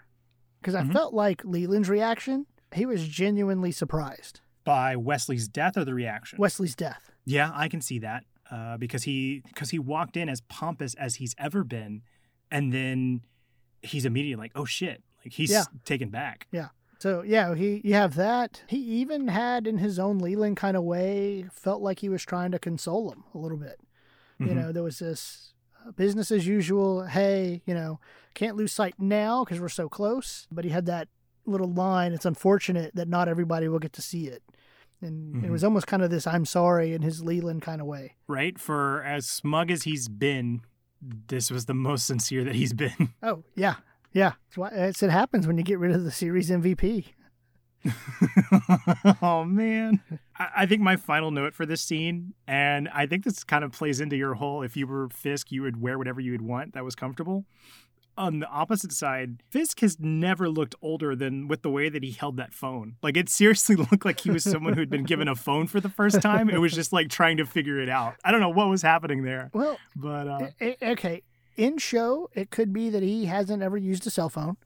because 0.62 0.76
I 0.76 0.82
mm-hmm. 0.82 0.92
felt 0.92 1.14
like 1.14 1.44
Leland's 1.44 1.90
reaction, 1.90 2.46
he 2.74 2.86
was 2.86 3.08
genuinely 3.08 3.72
surprised 3.72 4.42
by 4.64 4.96
Wesley's 4.96 5.48
death 5.48 5.78
or 5.78 5.86
the 5.86 5.94
reaction. 5.94 6.38
Wesley's 6.40 6.76
death. 6.76 7.12
Yeah, 7.26 7.52
I 7.54 7.68
can 7.68 7.82
see 7.82 8.00
that 8.00 8.24
uh, 8.52 8.78
because 8.78 9.04
he 9.04 9.42
because 9.48 9.70
he 9.70 9.80
walked 9.80 10.18
in 10.18 10.30
as 10.30 10.42
pompous 10.42 10.94
as 10.96 11.16
he's 11.16 11.36
ever 11.38 11.64
been, 11.64 12.02
and 12.52 12.74
then 12.74 13.22
he's 13.82 14.06
immediately 14.06 14.44
like, 14.44 14.52
"Oh 14.56 14.66
shit!" 14.66 15.04
Like 15.24 15.34
he's 15.34 15.52
yeah. 15.52 15.64
taken 15.86 16.10
back. 16.10 16.48
Yeah. 16.52 16.70
So 17.00 17.24
yeah, 17.24 17.56
he 17.56 17.82
you 17.84 17.94
have 17.94 18.16
that. 18.16 18.64
He 18.68 18.78
even 18.78 19.30
had 19.30 19.68
in 19.68 19.78
his 19.78 20.00
own 20.00 20.20
Leland 20.20 20.58
kind 20.58 20.76
of 20.76 20.84
way 20.84 21.46
felt 21.52 21.82
like 21.82 22.00
he 22.00 22.10
was 22.10 22.24
trying 22.24 22.52
to 22.52 22.60
console 22.60 23.12
him 23.12 23.24
a 23.34 23.38
little 23.38 23.58
bit. 23.58 23.80
Mm-hmm. 24.40 24.50
You 24.50 24.56
know, 24.56 24.72
there 24.72 24.84
was 24.84 25.00
this 25.00 25.54
uh, 25.86 25.92
business 25.92 26.32
as 26.32 26.46
usual. 26.46 27.06
Hey, 27.06 27.62
you 27.66 27.74
know, 27.74 28.00
can't 28.34 28.58
lose 28.58 28.74
sight 28.74 28.96
now 28.98 29.44
because 29.44 29.62
we're 29.62 29.70
so 29.70 29.88
close. 29.88 30.48
But 30.52 30.66
he 30.66 30.72
had 30.72 30.86
that 30.88 31.08
little 31.46 31.72
line. 31.72 32.14
It's 32.14 32.26
unfortunate 32.26 32.96
that 32.96 33.08
not 33.08 33.28
everybody 33.28 33.68
will 33.68 33.80
get 33.80 33.94
to 33.94 34.02
see 34.02 34.28
it. 34.28 34.44
And 35.02 35.36
mm-hmm. 35.36 35.46
it 35.46 35.52
was 35.52 35.64
almost 35.64 35.88
kind 35.88 36.04
of 36.04 36.10
this 36.10 36.28
"I'm 36.28 36.46
sorry" 36.46 36.94
in 36.94 37.02
his 37.02 37.24
Leland 37.24 37.62
kind 37.62 37.82
of 37.82 37.88
way. 37.88 38.16
Right. 38.28 38.60
For 38.60 39.04
as 39.04 39.28
smug 39.28 39.72
as 39.72 39.84
he's 39.84 40.10
been, 40.10 40.62
this 41.02 41.50
was 41.52 41.66
the 41.66 41.74
most 41.74 42.06
sincere 42.06 42.44
that 42.44 42.56
he's 42.56 42.74
been. 42.74 43.14
Oh 43.24 43.44
yeah, 43.56 43.76
yeah, 44.14 44.34
it's 44.48 44.58
why 44.58 44.70
it's, 44.70 45.04
it 45.04 45.10
happens 45.10 45.46
when 45.46 45.58
you 45.58 45.64
get 45.64 45.80
rid 45.80 45.92
of 45.92 46.04
the 46.04 46.12
series 46.12 46.50
MVP. 46.50 47.08
oh 49.22 49.46
man, 49.46 50.02
I, 50.38 50.48
I, 50.58 50.66
think 50.66 50.82
my 50.82 50.98
final 50.98 51.32
note 51.32 51.54
for 51.54 51.66
this 51.66 51.82
scene, 51.82 52.34
and 52.46 52.90
I 52.90 53.06
think 53.06 53.24
this 53.24 53.44
kind 53.44 53.64
of 53.64 53.72
plays 53.72 54.02
into 54.02 54.18
your 54.18 54.34
whole: 54.34 54.64
if 54.64 54.76
you 54.76 54.88
were 54.88 55.10
Fisk, 55.10 55.52
you 55.52 55.62
would 55.62 55.82
wear 55.82 55.98
whatever 55.98 56.20
you 56.20 56.32
would 56.32 56.42
want 56.42 56.74
that 56.74 56.84
was 56.84 56.96
comfortable. 56.96 57.46
On 58.20 58.40
the 58.40 58.50
opposite 58.50 58.92
side, 58.92 59.42
Fisk 59.50 59.80
has 59.80 59.98
never 59.98 60.50
looked 60.50 60.76
older 60.82 61.16
than 61.16 61.48
with 61.48 61.62
the 61.62 61.70
way 61.70 61.88
that 61.88 62.04
he 62.04 62.12
held 62.12 62.36
that 62.36 62.54
phone. 62.54 62.98
Like 63.02 63.16
it 63.16 63.30
seriously 63.30 63.76
looked 63.78 64.04
like 64.04 64.20
he 64.20 64.30
was 64.30 64.44
someone 64.44 64.74
who 64.74 64.82
had 64.82 64.90
been 64.90 65.06
given 65.06 65.30
a 65.30 65.36
phone 65.36 65.68
for 65.68 65.80
the 65.80 65.88
first 65.88 66.22
time. 66.22 66.50
It 66.50 66.58
was 66.58 66.74
just 66.74 66.92
like 66.92 67.08
trying 67.08 67.38
to 67.38 67.46
figure 67.46 67.80
it 67.80 67.88
out. 67.88 68.16
I 68.26 68.32
don't 68.32 68.42
know 68.42 68.50
what 68.50 68.68
was 68.68 68.82
happening 68.82 69.24
there. 69.24 69.50
Well, 69.54 69.80
but 69.96 70.28
uh, 70.28 70.48
okay, 70.82 71.24
in 71.56 71.78
show, 71.78 72.30
it 72.34 72.50
could 72.52 72.74
be 72.74 72.90
that 72.90 73.04
he 73.04 73.26
hasn't 73.26 73.64
ever 73.64 73.78
used 73.78 74.06
a 74.06 74.10
cell 74.10 74.28
phone 74.28 74.58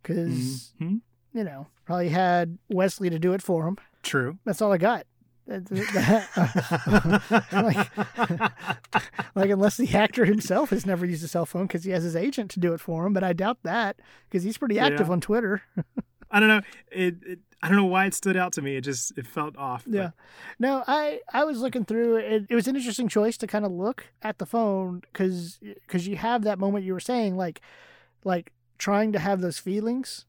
because, 0.00 0.72
mm-hmm. 0.80 0.98
you 1.32 1.42
know, 1.42 1.66
probably 1.84 2.10
had 2.10 2.56
Wesley 2.68 3.10
to 3.10 3.18
do 3.18 3.32
it 3.32 3.42
for 3.42 3.66
him. 3.66 3.78
True. 4.04 4.38
That's 4.44 4.62
all 4.62 4.72
I 4.72 4.78
got. 4.78 5.06
like, 7.52 7.90
like, 9.34 9.50
unless 9.50 9.76
the 9.76 9.90
actor 9.94 10.24
himself 10.24 10.70
has 10.70 10.86
never 10.86 11.04
used 11.06 11.24
a 11.24 11.28
cell 11.28 11.46
phone 11.46 11.66
because 11.66 11.84
he 11.84 11.90
has 11.90 12.02
his 12.04 12.16
agent 12.16 12.50
to 12.52 12.60
do 12.60 12.72
it 12.72 12.80
for 12.80 13.06
him, 13.06 13.12
but 13.12 13.24
I 13.24 13.32
doubt 13.32 13.58
that 13.64 13.96
because 14.28 14.42
he's 14.44 14.58
pretty 14.58 14.78
active 14.78 15.06
Yeah. 15.08 15.12
on 15.12 15.20
Twitter. 15.20 15.62
I 16.30 16.40
don't 16.40 16.48
know. 16.48 16.62
It, 16.90 17.16
it. 17.26 17.38
I 17.64 17.68
don't 17.68 17.76
know 17.76 17.84
why 17.84 18.06
it 18.06 18.14
stood 18.14 18.36
out 18.36 18.52
to 18.54 18.62
me. 18.62 18.76
It 18.76 18.80
just 18.80 19.16
it 19.18 19.26
felt 19.26 19.56
off. 19.56 19.84
but- 19.86 19.94
Yeah. 19.94 20.10
No, 20.58 20.82
I 20.86 21.20
I 21.32 21.44
was 21.44 21.60
looking 21.60 21.84
through 21.84 22.16
it. 22.16 22.46
It 22.48 22.54
was 22.54 22.66
an 22.66 22.74
interesting 22.76 23.06
choice 23.08 23.36
to 23.38 23.46
kind 23.46 23.64
of 23.64 23.70
look 23.72 24.06
at 24.22 24.38
the 24.38 24.46
phone 24.46 25.00
because 25.12 25.58
because 25.60 26.08
you 26.08 26.16
have 26.16 26.42
that 26.44 26.58
moment 26.58 26.84
you 26.84 26.92
were 26.94 27.00
saying 27.00 27.36
like 27.36 27.60
like 28.24 28.52
trying 28.78 29.12
to 29.12 29.18
have 29.18 29.40
those 29.42 29.58
feelings, 29.58 30.24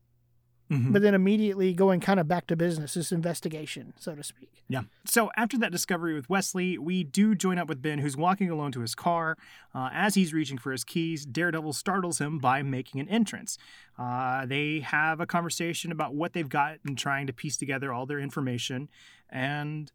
Mhm. 0.73 0.93
but 0.93 1.01
then 1.01 1.13
immediately 1.13 1.73
going 1.73 1.99
kind 1.99 2.19
of 2.19 2.27
back 2.27 2.47
to 2.47 2.55
business, 2.55 2.93
this 2.95 3.11
investigation, 3.11 3.93
so 3.99 4.15
to 4.15 4.23
speak. 4.23 4.63
Yeah. 4.67 4.83
So 5.05 5.31
after 5.37 5.57
that 5.59 5.71
discovery 5.71 6.13
with 6.13 6.29
Wesley, 6.29 6.77
we 6.77 7.03
do 7.03 7.35
join 7.35 7.57
up 7.57 7.67
with 7.67 7.81
Ben, 7.81 7.99
who's 7.99 8.17
walking 8.17 8.49
alone 8.49 8.71
to 8.73 8.81
his 8.81 8.95
car. 8.95 9.37
Uh, 9.75 9.89
as 9.93 10.15
he's 10.15 10.33
reaching 10.33 10.57
for 10.57 10.71
his 10.71 10.83
keys, 10.83 11.25
Daredevil 11.25 11.73
startles 11.73 12.19
him 12.19 12.39
by 12.39 12.61
making 12.63 12.99
an 13.01 13.07
entrance. 13.09 13.57
Uh, 13.97 14.45
they 14.45 14.79
have 14.79 15.19
a 15.19 15.25
conversation 15.25 15.91
about 15.91 16.15
what 16.15 16.33
they've 16.33 16.49
got 16.49 16.79
and 16.85 16.97
trying 16.97 17.27
to 17.27 17.33
piece 17.33 17.57
together 17.57 17.93
all 17.93 18.05
their 18.05 18.19
information. 18.19 18.89
And 19.29 19.91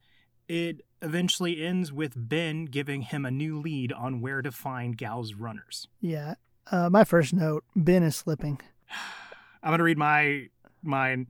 it 0.48 0.82
eventually 1.02 1.62
ends 1.64 1.92
with 1.92 2.12
Ben 2.16 2.64
giving 2.66 3.02
him 3.02 3.24
a 3.24 3.30
new 3.30 3.58
lead 3.60 3.92
on 3.92 4.20
where 4.20 4.42
to 4.42 4.50
find 4.50 4.96
Gao's 4.96 5.34
runners. 5.34 5.88
Yeah. 6.00 6.34
Uh, 6.70 6.90
my 6.90 7.04
first 7.04 7.32
note: 7.32 7.64
Ben 7.74 8.02
is 8.02 8.16
slipping. 8.16 8.60
I'm 9.62 9.72
gonna 9.72 9.82
read 9.82 9.98
my 9.98 10.48
mine. 10.82 11.28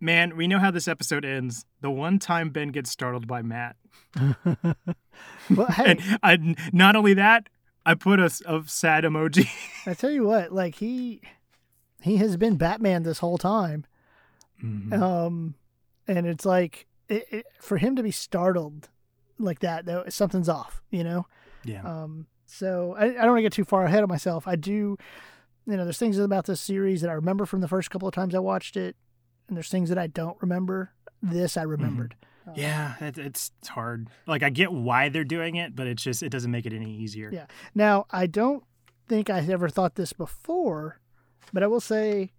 Man, 0.00 0.36
we 0.36 0.46
know 0.46 0.58
how 0.58 0.70
this 0.70 0.86
episode 0.86 1.24
ends. 1.24 1.64
The 1.80 1.90
one 1.90 2.18
time 2.18 2.50
Ben 2.50 2.68
gets 2.68 2.90
startled 2.90 3.26
by 3.26 3.42
Matt. 3.42 3.76
well, 5.50 5.66
hey, 5.70 5.84
And 5.84 6.18
I, 6.22 6.56
not 6.72 6.94
only 6.94 7.14
that, 7.14 7.48
I 7.84 7.94
put 7.94 8.20
a, 8.20 8.30
a 8.46 8.62
sad 8.66 9.04
emoji. 9.04 9.48
I 9.86 9.94
tell 9.94 10.10
you 10.10 10.24
what, 10.24 10.52
like 10.52 10.76
he 10.76 11.20
he 12.00 12.18
has 12.18 12.36
been 12.36 12.56
Batman 12.56 13.02
this 13.02 13.18
whole 13.18 13.38
time. 13.38 13.86
Mm-hmm. 14.62 15.02
Um, 15.02 15.54
and 16.06 16.26
it's 16.26 16.44
like 16.44 16.86
it, 17.08 17.26
it, 17.30 17.46
for 17.60 17.78
him 17.78 17.96
to 17.96 18.02
be 18.02 18.10
startled 18.10 18.88
like 19.38 19.60
that, 19.60 19.86
though, 19.86 20.04
something's 20.08 20.48
off, 20.48 20.82
you 20.90 21.04
know. 21.04 21.26
yeah. 21.64 21.82
Um, 21.82 22.26
so 22.46 22.94
I, 22.98 23.06
I 23.06 23.12
don't 23.12 23.28
want 23.28 23.38
to 23.38 23.42
get 23.42 23.52
too 23.52 23.64
far 23.64 23.84
ahead 23.84 24.02
of 24.02 24.08
myself. 24.08 24.48
I 24.48 24.56
do, 24.56 24.96
you 25.68 25.76
know, 25.76 25.84
there's 25.84 25.98
things 25.98 26.18
about 26.18 26.46
this 26.46 26.60
series 26.60 27.02
that 27.02 27.10
I 27.10 27.12
remember 27.12 27.44
from 27.44 27.60
the 27.60 27.68
first 27.68 27.90
couple 27.90 28.08
of 28.08 28.14
times 28.14 28.34
I 28.34 28.38
watched 28.38 28.76
it, 28.76 28.96
and 29.46 29.56
there's 29.56 29.68
things 29.68 29.90
that 29.90 29.98
I 29.98 30.06
don't 30.06 30.36
remember. 30.40 30.92
This 31.22 31.56
I 31.56 31.62
remembered. 31.62 32.16
Um, 32.46 32.54
yeah, 32.56 32.94
it, 33.00 33.18
it's 33.18 33.50
it's 33.60 33.68
hard. 33.68 34.08
Like 34.26 34.42
I 34.42 34.48
get 34.48 34.72
why 34.72 35.10
they're 35.10 35.24
doing 35.24 35.56
it, 35.56 35.76
but 35.76 35.86
it's 35.86 36.02
just 36.02 36.22
it 36.22 36.30
doesn't 36.30 36.50
make 36.50 36.64
it 36.64 36.72
any 36.72 36.90
easier. 36.90 37.30
Yeah. 37.30 37.46
Now 37.74 38.06
I 38.10 38.26
don't 38.26 38.64
think 39.08 39.28
I 39.28 39.40
ever 39.40 39.68
thought 39.68 39.96
this 39.96 40.14
before, 40.14 41.00
but 41.52 41.62
I 41.62 41.66
will 41.66 41.80
say, 41.80 42.32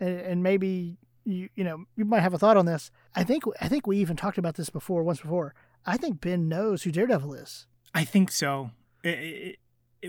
and, 0.00 0.20
and 0.20 0.42
maybe 0.42 0.98
you 1.24 1.48
you 1.54 1.62
know 1.62 1.84
you 1.94 2.04
might 2.04 2.20
have 2.20 2.34
a 2.34 2.38
thought 2.38 2.56
on 2.56 2.66
this. 2.66 2.90
I 3.14 3.22
think 3.22 3.44
I 3.60 3.68
think 3.68 3.86
we 3.86 3.98
even 3.98 4.16
talked 4.16 4.38
about 4.38 4.56
this 4.56 4.70
before 4.70 5.04
once 5.04 5.20
before. 5.20 5.54
I 5.86 5.96
think 5.96 6.20
Ben 6.20 6.48
knows 6.48 6.82
who 6.82 6.90
Daredevil 6.90 7.34
is. 7.34 7.66
I 7.94 8.04
think 8.04 8.32
so. 8.32 8.70
It, 9.04 9.18
it, 9.18 9.58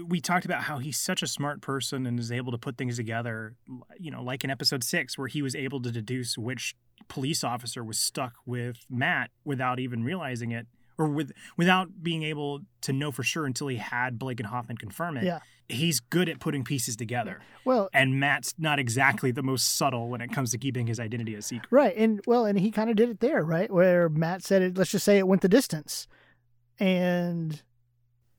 we 0.08 0.20
talked 0.20 0.46
about 0.46 0.64
how 0.64 0.80
he's 0.80 0.98
such 0.98 1.22
a 1.22 1.28
smart 1.28 1.62
person 1.62 2.06
and 2.06 2.20
is 2.20 2.32
able 2.32 2.52
to 2.52 2.58
put 2.58 2.78
things 2.78 2.98
together. 2.98 3.56
You 4.00 4.12
know, 4.12 4.24
like 4.24 4.44
in 4.44 4.50
episode 4.50 4.84
six, 4.84 5.18
where 5.18 5.28
he 5.28 5.42
was 5.42 5.56
able 5.56 5.82
to 5.82 5.92
deduce 5.92 6.38
which 6.38 6.76
police 7.08 7.44
officer 7.44 7.84
was 7.84 8.00
stuck 8.00 8.34
with 8.46 8.86
Matt 8.90 9.30
without 9.44 9.80
even 9.80 10.04
realizing 10.04 10.52
it, 10.52 10.68
or 10.98 11.08
with 11.08 11.32
without 11.58 12.04
being 12.04 12.24
able 12.24 12.62
to 12.82 12.94
know 12.94 13.12
for 13.12 13.24
sure 13.24 13.46
until 13.46 13.68
he 13.68 13.78
had 13.78 14.18
Blake 14.18 14.40
and 14.40 14.48
Hoffman 14.48 14.78
confirm 14.78 15.18
it. 15.18 15.26
Yeah. 15.26 15.40
He's 15.70 16.02
good 16.02 16.28
at 16.28 16.40
putting 16.42 16.66
pieces 16.66 16.98
together. 16.98 17.40
Well, 17.64 17.90
And 17.94 18.20
Matt's 18.20 18.54
not 18.58 18.80
exactly 18.80 19.32
the 19.32 19.42
most 19.42 19.78
subtle 19.78 20.10
when 20.10 20.20
it 20.20 20.30
comes 20.32 20.52
to 20.52 20.58
keeping 20.58 20.88
his 20.88 21.00
identity 21.00 21.36
a 21.36 21.42
secret. 21.42 21.68
Right, 21.72 21.96
and 21.96 22.20
well, 22.28 22.46
and 22.46 22.60
he 22.60 22.70
kind 22.70 22.90
of 22.90 22.98
did 22.98 23.10
it 23.10 23.22
there, 23.22 23.44
right, 23.44 23.72
where 23.72 24.10
Matt 24.10 24.44
said 24.44 24.62
it. 24.62 24.78
Let's 24.78 24.92
just 24.92 25.06
say 25.06 25.18
it 25.18 25.28
went 25.28 25.42
the 25.42 25.48
distance, 25.48 26.08
and 26.80 27.62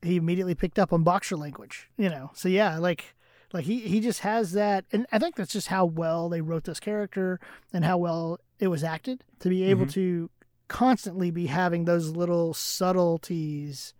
he 0.05 0.15
immediately 0.17 0.55
picked 0.55 0.79
up 0.79 0.91
on 0.93 1.03
boxer 1.03 1.35
language, 1.37 1.89
you 1.97 2.09
know. 2.09 2.31
So 2.33 2.47
yeah, 2.49 2.77
like, 2.77 3.15
like 3.53 3.65
he 3.65 3.79
he 3.81 3.99
just 4.01 4.21
has 4.21 4.51
that, 4.53 4.85
and 4.91 5.05
I 5.11 5.19
think 5.19 5.35
that's 5.35 5.53
just 5.53 5.67
how 5.67 5.85
well 5.85 6.29
they 6.29 6.41
wrote 6.41 6.63
this 6.65 6.79
character 6.79 7.39
and 7.73 7.83
how 7.85 7.97
well 7.97 8.39
it 8.59 8.67
was 8.67 8.83
acted 8.83 9.23
to 9.39 9.49
be 9.49 9.63
able 9.63 9.85
Mhm. 9.85 9.91
to 9.93 10.29
constantly 10.67 11.29
be 11.31 11.47
having 11.47 11.85
those 11.85 12.09
little 12.09 12.53
subtleties. 12.99 13.93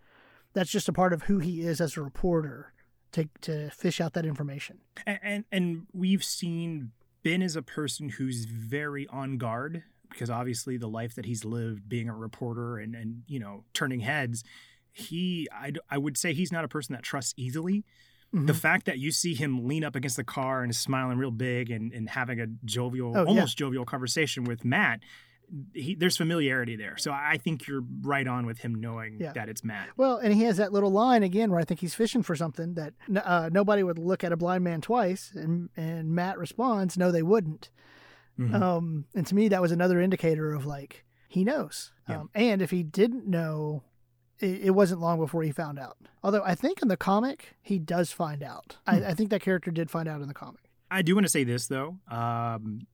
That's 0.52 0.70
just 0.70 0.88
a 0.88 0.92
part 0.92 1.12
of 1.12 1.24
who 1.24 1.38
he 1.38 1.60
is 1.62 1.80
as 1.80 1.96
a 1.96 2.02
reporter 2.02 2.72
to 3.12 3.28
to 3.42 3.70
fish 3.70 4.00
out 4.00 4.14
that 4.14 4.26
information. 4.26 4.78
And, 5.06 5.18
and 5.22 5.44
and 5.52 5.86
we've 5.92 6.24
seen 6.24 6.92
Ben 7.22 7.42
as 7.42 7.56
a 7.56 7.62
person 7.62 8.10
who's 8.10 8.44
very 8.46 9.06
on 9.08 9.36
guard 9.38 9.84
because 10.10 10.30
obviously 10.30 10.76
the 10.76 10.88
life 10.88 11.14
that 11.14 11.26
he's 11.26 11.44
lived 11.44 11.88
being 11.88 12.08
a 12.08 12.14
reporter 12.14 12.78
and 12.78 12.94
and 12.94 13.22
you 13.28 13.38
know 13.38 13.64
turning 13.74 14.00
heads 14.00 14.42
he 14.98 15.46
I, 15.52 15.72
I 15.90 15.98
would 15.98 16.16
say 16.16 16.32
he's 16.32 16.50
not 16.52 16.64
a 16.64 16.68
person 16.68 16.94
that 16.94 17.02
trusts 17.02 17.34
easily 17.36 17.84
the 18.32 18.52
Mhm. 18.52 18.56
fact 18.56 18.86
that 18.86 18.98
you 18.98 19.12
see 19.12 19.34
him 19.34 19.66
lean 19.68 19.84
up 19.84 19.94
against 19.94 20.16
the 20.16 20.24
car 20.24 20.62
and 20.62 20.70
is 20.70 20.78
smiling 20.78 21.16
real 21.16 21.30
big 21.30 21.70
and, 21.70 21.92
and 21.92 22.08
having 22.10 22.40
a 22.40 22.46
jovial 22.64 23.12
Oh, 23.16 23.22
yeah. 23.22 23.28
almost 23.28 23.56
jovial 23.58 23.84
conversation 23.84 24.44
with 24.44 24.64
matt 24.64 25.00
he, 25.74 25.94
there's 25.94 26.16
familiarity 26.16 26.74
there 26.76 26.96
so 26.96 27.12
i 27.12 27.36
think 27.36 27.68
you're 27.68 27.84
right 28.02 28.26
on 28.26 28.46
with 28.46 28.58
him 28.58 28.74
knowing 28.74 29.18
Yeah. 29.20 29.32
that 29.32 29.48
it's 29.48 29.62
matt 29.62 29.88
Well, 29.96 30.16
and 30.16 30.34
he 30.34 30.42
has 30.44 30.56
that 30.56 30.72
little 30.72 30.90
line 30.90 31.22
again 31.22 31.50
where 31.50 31.60
I 31.60 31.64
think 31.64 31.80
he's 31.80 31.94
fishing 31.94 32.22
for 32.24 32.34
something 32.34 32.74
that 32.74 32.94
n- 33.08 33.18
uh, 33.18 33.48
nobody 33.52 33.82
would 33.84 33.98
look 33.98 34.24
at 34.24 34.32
a 34.32 34.36
blind 34.36 34.64
man 34.64 34.80
twice, 34.80 35.32
and 35.34 35.68
and 35.76 36.10
Matt 36.10 36.36
responds, 36.38 36.98
"No, 36.98 37.12
they 37.12 37.22
wouldn't." 37.22 37.70
Mhm. 38.40 38.60
Um, 38.60 39.04
and 39.14 39.24
to 39.28 39.34
me, 39.36 39.48
that 39.48 39.62
was 39.62 39.70
another 39.72 40.00
indicator 40.00 40.52
of 40.52 40.66
like 40.66 41.04
he 41.28 41.44
knows. 41.44 41.92
Yeah. 42.08 42.20
Um, 42.22 42.30
and 42.34 42.60
if 42.60 42.70
he 42.72 42.82
didn't 42.82 43.26
know, 43.28 43.84
it, 44.40 44.60
it 44.66 44.70
wasn't 44.70 45.00
long 45.00 45.18
before 45.18 45.42
he 45.42 45.52
found 45.52 45.78
out. 45.78 45.96
Although 46.22 46.42
I 46.44 46.54
think 46.54 46.82
in 46.82 46.88
the 46.88 46.96
comic 46.96 47.54
he 47.62 47.78
does 47.78 48.12
find 48.12 48.42
out. 48.42 48.76
I, 48.86 48.96
I 49.06 49.14
think 49.14 49.30
that 49.30 49.40
character 49.42 49.70
did 49.70 49.90
find 49.90 50.08
out 50.08 50.20
in 50.20 50.28
the 50.28 50.34
comic. 50.34 50.60
I 50.90 51.02
do 51.02 51.14
want 51.14 51.24
to 51.26 51.30
say 51.30 51.44
this 51.44 51.66
though, 51.66 51.98
um, 52.10 52.86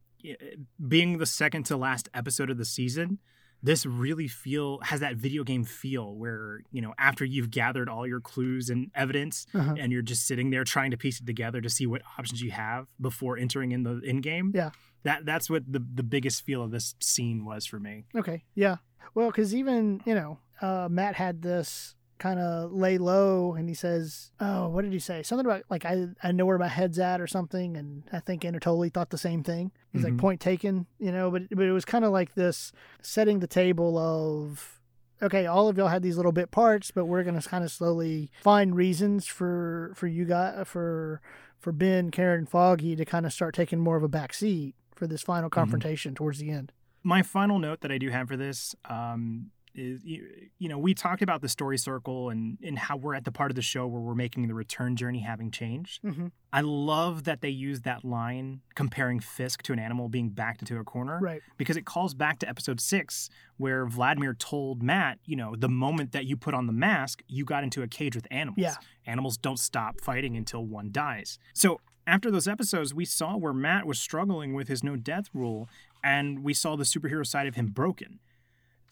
being 0.86 1.18
the 1.18 1.26
second 1.26 1.64
to 1.66 1.76
last 1.76 2.08
episode 2.14 2.50
of 2.50 2.58
the 2.58 2.64
season, 2.64 3.18
this 3.62 3.86
really 3.86 4.26
feel 4.28 4.80
has 4.82 5.00
that 5.00 5.16
video 5.16 5.44
game 5.44 5.64
feel 5.64 6.14
where 6.16 6.62
you 6.72 6.80
know 6.80 6.94
after 6.98 7.24
you've 7.24 7.50
gathered 7.50 7.88
all 7.88 8.06
your 8.06 8.20
clues 8.20 8.70
and 8.70 8.90
evidence, 8.94 9.46
Uh-huh. 9.54 9.74
and 9.78 9.92
you're 9.92 10.02
just 10.02 10.26
sitting 10.26 10.50
there 10.50 10.64
trying 10.64 10.90
to 10.90 10.96
piece 10.96 11.20
it 11.20 11.26
together 11.26 11.60
to 11.60 11.70
see 11.70 11.86
what 11.86 12.02
options 12.18 12.42
you 12.42 12.50
have 12.50 12.86
before 13.00 13.36
entering 13.36 13.70
in 13.72 13.82
the 13.84 14.00
in 14.00 14.20
game. 14.20 14.52
Yeah. 14.54 14.70
that 15.04 15.24
that's 15.24 15.48
what 15.48 15.70
the 15.70 15.84
the 15.94 16.02
biggest 16.02 16.42
feel 16.44 16.62
of 16.62 16.70
this 16.72 16.94
scene 17.00 17.44
was 17.44 17.64
for 17.66 17.78
me. 17.78 18.04
Okay, 18.16 18.42
yeah. 18.54 18.76
Well, 19.14 19.28
because 19.28 19.54
even 19.54 20.00
you 20.06 20.14
know, 20.14 20.38
uh, 20.62 20.88
Matt 20.90 21.16
had 21.16 21.42
this 21.42 21.94
kind 22.18 22.38
of 22.38 22.72
lay 22.72 22.98
low, 22.98 23.54
and 23.54 23.68
he 23.68 23.74
says, 23.74 24.30
"Oh, 24.38 24.68
what 24.68 24.82
did 24.82 24.92
he 24.92 24.98
say? 25.00 25.22
Something 25.24 25.44
about 25.44 25.64
like 25.68 25.84
I 25.84 26.06
I 26.22 26.30
know 26.32 26.46
where 26.46 26.58
my 26.58 26.68
head's 26.68 26.98
at 26.98 27.20
or 27.20 27.26
something." 27.26 27.76
And 27.76 28.04
I 28.12 28.20
think 28.20 28.42
Anatoly 28.42 28.92
thought 28.94 29.10
the 29.10 29.18
same 29.18 29.42
thing. 29.42 29.72
He's 29.92 30.04
like 30.04 30.12
Mhm. 30.14 30.18
point 30.18 30.40
taken, 30.40 30.86
you 31.00 31.10
know. 31.12 31.30
But 31.30 31.42
but 31.50 31.64
it 31.66 31.72
was 31.72 31.84
kind 31.84 32.04
of 32.04 32.12
like 32.12 32.34
this 32.34 32.72
setting 33.02 33.40
the 33.40 33.46
table 33.48 33.98
of. 33.98 34.78
Okay, 35.20 35.46
all 35.46 35.68
of 35.68 35.76
y'all 35.78 35.86
had 35.86 36.02
these 36.02 36.16
little 36.16 36.32
bit 36.32 36.50
parts, 36.50 36.90
but 36.90 37.04
we're 37.06 37.22
gonna 37.22 37.40
kind 37.42 37.62
of 37.62 37.70
slowly 37.70 38.30
find 38.42 38.74
reasons 38.74 39.26
for 39.26 39.92
for 39.94 40.06
you 40.08 40.24
guys 40.24 40.66
for 40.66 41.20
for 41.60 41.70
Ben, 41.70 42.10
Karen, 42.10 42.38
and 42.40 42.48
Foggy 42.48 42.96
to 42.96 43.04
kind 43.04 43.24
of 43.24 43.32
start 43.32 43.54
taking 43.54 43.78
more 43.78 43.96
of 43.96 44.02
a 44.02 44.08
back 44.08 44.34
seat 44.34 44.74
for 44.96 45.06
this 45.06 45.22
final 45.22 45.48
confrontation 45.48 46.14
towards 46.16 46.38
the 46.40 46.50
end. 46.50 46.72
my 47.04 47.22
final 47.22 47.58
note 47.60 47.80
that 47.82 47.90
I 47.92 47.98
do 47.98 48.10
have 48.10 48.26
for 48.28 48.36
this 48.36 48.74
um, 48.88 49.50
is 49.74 50.00
you, 50.04 50.68
know 50.68 50.78
we 50.78 50.94
talked 50.94 51.22
about 51.22 51.40
the 51.40 51.48
story 51.48 51.78
circle 51.78 52.30
and 52.30 52.58
and 52.62 52.78
how 52.78 52.96
we're 52.96 53.14
at 53.14 53.24
the 53.24 53.32
part 53.32 53.50
of 53.50 53.54
the 53.54 53.62
show 53.62 53.86
where 53.86 54.00
we're 54.00 54.14
making 54.14 54.46
the 54.48 54.54
return 54.54 54.96
journey 54.96 55.20
having 55.20 55.50
changed. 55.50 56.02
Mm-hmm. 56.02 56.26
I 56.52 56.60
love 56.60 57.24
that 57.24 57.40
they 57.40 57.48
use 57.48 57.80
that 57.82 58.04
line 58.04 58.60
comparing 58.74 59.20
Fisk 59.20 59.62
to 59.62 59.72
an 59.72 59.78
animal 59.78 60.08
being 60.08 60.28
backed 60.30 60.60
into 60.60 60.78
a 60.78 60.84
corner 60.84 61.18
Right. 61.20 61.40
because 61.56 61.76
it 61.76 61.86
calls 61.86 62.12
back 62.14 62.38
to 62.40 62.48
episode 62.48 62.80
six 62.80 63.30
where 63.56 63.86
Vladimir 63.86 64.34
told 64.34 64.82
Matt, 64.82 65.18
you 65.24 65.36
know, 65.36 65.54
the 65.56 65.68
moment 65.68 66.12
that 66.12 66.26
you 66.26 66.36
put 66.36 66.52
on 66.54 66.66
the 66.66 66.72
mask, 66.72 67.22
you 67.26 67.44
got 67.44 67.64
into 67.64 67.82
a 67.82 67.88
cage 67.88 68.14
with 68.14 68.26
animals. 68.30 68.58
Yeah. 68.58 68.74
Animals 69.06 69.36
don't 69.38 69.58
stop 69.58 70.00
fighting 70.00 70.36
until 70.36 70.64
one 70.66 70.90
dies. 70.92 71.38
So 71.54 71.80
after 72.06 72.30
those 72.30 72.48
episodes, 72.48 72.92
we 72.92 73.04
saw 73.04 73.36
where 73.36 73.52
Matt 73.52 73.86
was 73.86 73.98
struggling 73.98 74.54
with 74.54 74.68
his 74.68 74.82
no 74.82 74.96
death 74.96 75.26
rule, 75.32 75.68
and 76.02 76.42
we 76.42 76.52
saw 76.52 76.74
the 76.76 76.82
superhero 76.84 77.24
side 77.24 77.46
of 77.46 77.54
him 77.54 77.68
broken. 77.68 78.18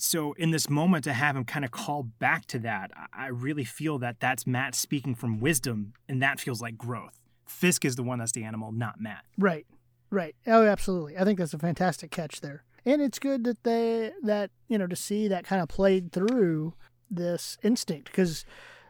So 0.02 0.32
in 0.34 0.50
this 0.50 0.68
moment, 0.70 1.04
to 1.04 1.12
have 1.12 1.36
him 1.36 1.44
kind 1.44 1.64
of 1.64 1.70
call 1.70 2.04
back 2.04 2.46
to 2.46 2.58
that, 2.60 2.90
I- 3.12 3.26
really 3.28 3.64
feel 3.64 3.98
that 3.98 4.18
that's 4.20 4.46
Matt 4.46 4.74
speaking 4.74 5.14
from 5.14 5.40
wisdom, 5.40 5.92
and 6.08 6.22
that 6.22 6.40
feels 6.40 6.60
like 6.62 6.76
growth. 6.78 7.20
Fisk 7.46 7.84
is 7.84 7.96
the 7.96 8.02
one 8.02 8.18
that's 8.18 8.32
the 8.32 8.44
animal, 8.44 8.72
not 8.72 9.00
Matt. 9.00 9.24
Right. 9.38 9.66
Right. 10.10 10.34
Oh, 10.46 10.64
absolutely. 10.66 11.16
I 11.18 11.24
think 11.24 11.38
that's 11.38 11.54
a 11.54 11.58
fantastic 11.58 12.10
catch 12.10 12.40
there. 12.40 12.64
and 12.86 13.02
it's 13.02 13.18
good 13.18 13.44
that 13.44 13.62
they 13.62 14.10
that 14.22 14.50
you 14.66 14.78
know 14.78 14.86
to 14.86 14.96
see 14.96 15.28
that 15.28 15.44
kind 15.44 15.60
of 15.60 15.68
played 15.68 16.12
through 16.12 16.72
this 17.10 17.58
instinct 17.62 18.06
because 18.06 18.44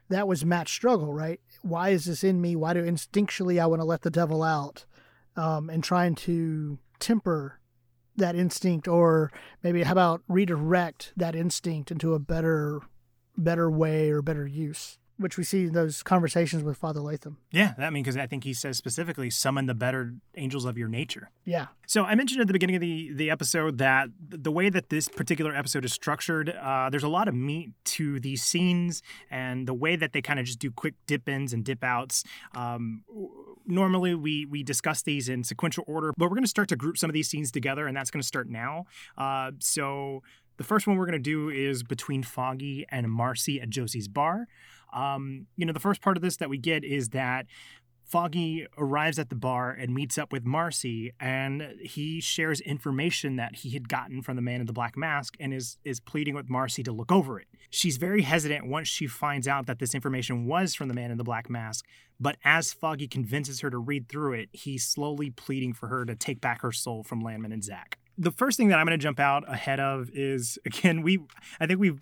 that 0.08 0.28
was 0.28 0.44
Matt's 0.44 0.70
struggle, 0.72 1.12
right? 1.12 1.40
Why 1.62 1.88
is 1.90 2.04
this 2.04 2.22
in 2.24 2.40
me? 2.40 2.54
Why 2.56 2.72
do 2.72 2.82
instinctually 2.84 3.60
I 3.60 3.66
want 3.66 3.80
to 3.80 3.84
let 3.86 4.02
the 4.02 4.10
devil 4.10 4.42
out? 4.42 4.84
Um, 5.36 5.68
and 5.70 5.82
trying 5.82 6.14
to 6.16 6.78
temper 7.00 7.59
that 8.20 8.36
instinct, 8.36 8.88
or 8.88 9.30
maybe 9.62 9.82
how 9.82 9.92
about 9.92 10.22
redirect 10.28 11.12
that 11.16 11.34
instinct 11.34 11.90
into 11.90 12.14
a 12.14 12.18
better, 12.18 12.80
better 13.36 13.70
way 13.70 14.10
or 14.10 14.22
better 14.22 14.46
use 14.46 14.98
which 15.20 15.36
we 15.36 15.44
see 15.44 15.64
in 15.64 15.74
those 15.74 16.02
conversations 16.02 16.62
with 16.62 16.78
Father 16.78 17.00
Lantom. 17.00 17.36
Yeah, 17.52 17.74
that 17.76 17.92
mean 17.92 18.02
because 18.02 18.16
I 18.16 18.26
think 18.26 18.42
he 18.44 18.54
says 18.54 18.78
specifically, 18.78 19.28
summon 19.28 19.66
the 19.66 19.74
better 19.74 20.14
angels 20.36 20.64
of 20.64 20.78
your 20.78 20.88
nature. 20.88 21.30
Yeah. 21.44 21.66
So 21.86 22.04
I 22.04 22.14
mentioned 22.14 22.40
at 22.40 22.46
the 22.46 22.54
beginning 22.54 22.76
of 22.76 22.80
the 22.80 23.12
the 23.12 23.30
episode 23.30 23.78
that 23.78 24.08
the 24.18 24.50
way 24.50 24.70
that 24.70 24.88
this 24.88 25.08
particular 25.08 25.54
episode 25.54 25.84
is 25.84 25.92
structured, 25.92 26.48
uh, 26.48 26.88
there's 26.90 27.02
a 27.02 27.08
lot 27.08 27.28
of 27.28 27.34
meat 27.34 27.72
to 27.84 28.18
these 28.18 28.42
scenes, 28.42 29.02
and 29.30 29.68
the 29.68 29.74
way 29.74 29.94
that 29.94 30.14
they 30.14 30.22
kind 30.22 30.40
of 30.40 30.46
just 30.46 30.58
do 30.58 30.70
quick 30.70 30.94
dip 31.06 31.28
ins 31.28 31.52
and 31.52 31.64
dip 31.64 31.84
outs. 31.84 32.24
Um, 32.54 33.04
normally 33.70 34.14
we 34.14 34.46
we 34.46 34.62
discuss 34.62 35.02
these 35.02 35.28
in 35.28 35.44
sequential 35.44 35.84
order, 35.86 36.12
but 36.16 36.26
we're 36.26 36.36
going 36.36 36.42
to 36.42 36.48
start 36.48 36.68
to 36.68 36.76
group 36.76 36.98
some 36.98 37.08
of 37.08 37.14
these 37.14 37.28
scenes 37.28 37.50
together, 37.50 37.86
and 37.86 37.96
that's 37.96 38.10
going 38.10 38.20
to 38.20 38.26
start 38.26 38.48
now. 38.48 38.84
Uh, 39.16 39.52
so. 39.58 40.22
The 40.56 40.64
first 40.64 40.86
one 40.86 40.98
we're 40.98 41.06
going 41.06 41.12
to 41.12 41.18
do 41.18 41.48
is 41.48 41.82
between 41.82 42.22
Foggy 42.22 42.84
and 42.90 43.10
Marcy 43.10 43.62
at 43.62 43.70
Josie's 43.70 44.08
bar. 44.08 44.46
Um, 44.92 45.46
you 45.56 45.64
know, 45.64 45.72
the 45.72 45.80
first 45.80 46.02
part 46.02 46.18
of 46.18 46.22
this 46.22 46.36
that 46.36 46.50
we 46.50 46.58
get 46.58 46.84
is 46.84 47.10
that 47.10 47.46
Foggy 48.10 48.66
arrives 48.76 49.20
at 49.20 49.28
the 49.28 49.36
bar 49.36 49.70
and 49.70 49.94
meets 49.94 50.18
up 50.18 50.32
with 50.32 50.44
Marcy, 50.44 51.12
and 51.20 51.76
he 51.80 52.20
shares 52.20 52.60
information 52.60 53.36
that 53.36 53.56
he 53.56 53.70
had 53.70 53.88
gotten 53.88 54.20
from 54.20 54.34
the 54.34 54.42
man 54.42 54.60
in 54.60 54.66
the 54.66 54.72
black 54.72 54.96
mask 54.96 55.36
and 55.38 55.54
is 55.54 55.78
is 55.84 56.00
pleading 56.00 56.34
with 56.34 56.50
Marcy 56.50 56.82
to 56.82 56.90
look 56.90 57.12
over 57.12 57.38
it. 57.38 57.46
She's 57.70 57.98
very 57.98 58.22
hesitant 58.22 58.66
once 58.66 58.88
she 58.88 59.06
finds 59.06 59.46
out 59.46 59.66
that 59.66 59.78
this 59.78 59.94
information 59.94 60.46
was 60.46 60.74
from 60.74 60.88
the 60.88 60.94
man 60.94 61.12
in 61.12 61.18
the 61.18 61.24
black 61.24 61.48
mask, 61.48 61.86
but 62.18 62.36
as 62.44 62.72
Foggy 62.72 63.06
convinces 63.06 63.60
her 63.60 63.70
to 63.70 63.78
read 63.78 64.08
through 64.08 64.32
it, 64.32 64.48
he's 64.52 64.84
slowly 64.84 65.30
pleading 65.30 65.72
for 65.72 65.86
her 65.86 66.04
to 66.04 66.16
take 66.16 66.40
back 66.40 66.62
her 66.62 66.72
soul 66.72 67.04
from 67.04 67.20
Landman 67.20 67.52
and 67.52 67.62
Zack. 67.62 67.98
The 68.18 68.32
first 68.32 68.56
thing 68.56 68.68
that 68.68 68.78
I'm 68.80 68.86
going 68.86 68.98
to 68.98 69.02
jump 69.02 69.20
out 69.20 69.44
ahead 69.46 69.78
of 69.78 70.10
is 70.12 70.58
again, 70.66 71.02
we 71.02 71.20
I 71.60 71.66
think 71.66 71.78
we've 71.78 72.00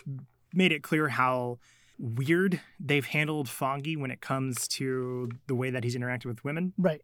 made 0.54 0.72
it 0.72 0.82
clear 0.82 1.08
how 1.08 1.58
weird 1.98 2.60
they've 2.78 3.06
handled 3.06 3.48
Foggy 3.48 3.96
when 3.96 4.10
it 4.10 4.20
comes 4.20 4.68
to 4.68 5.30
the 5.46 5.54
way 5.54 5.70
that 5.70 5.84
he's 5.84 5.96
interacted 5.96 6.26
with 6.26 6.44
women. 6.44 6.72
Right. 6.78 7.02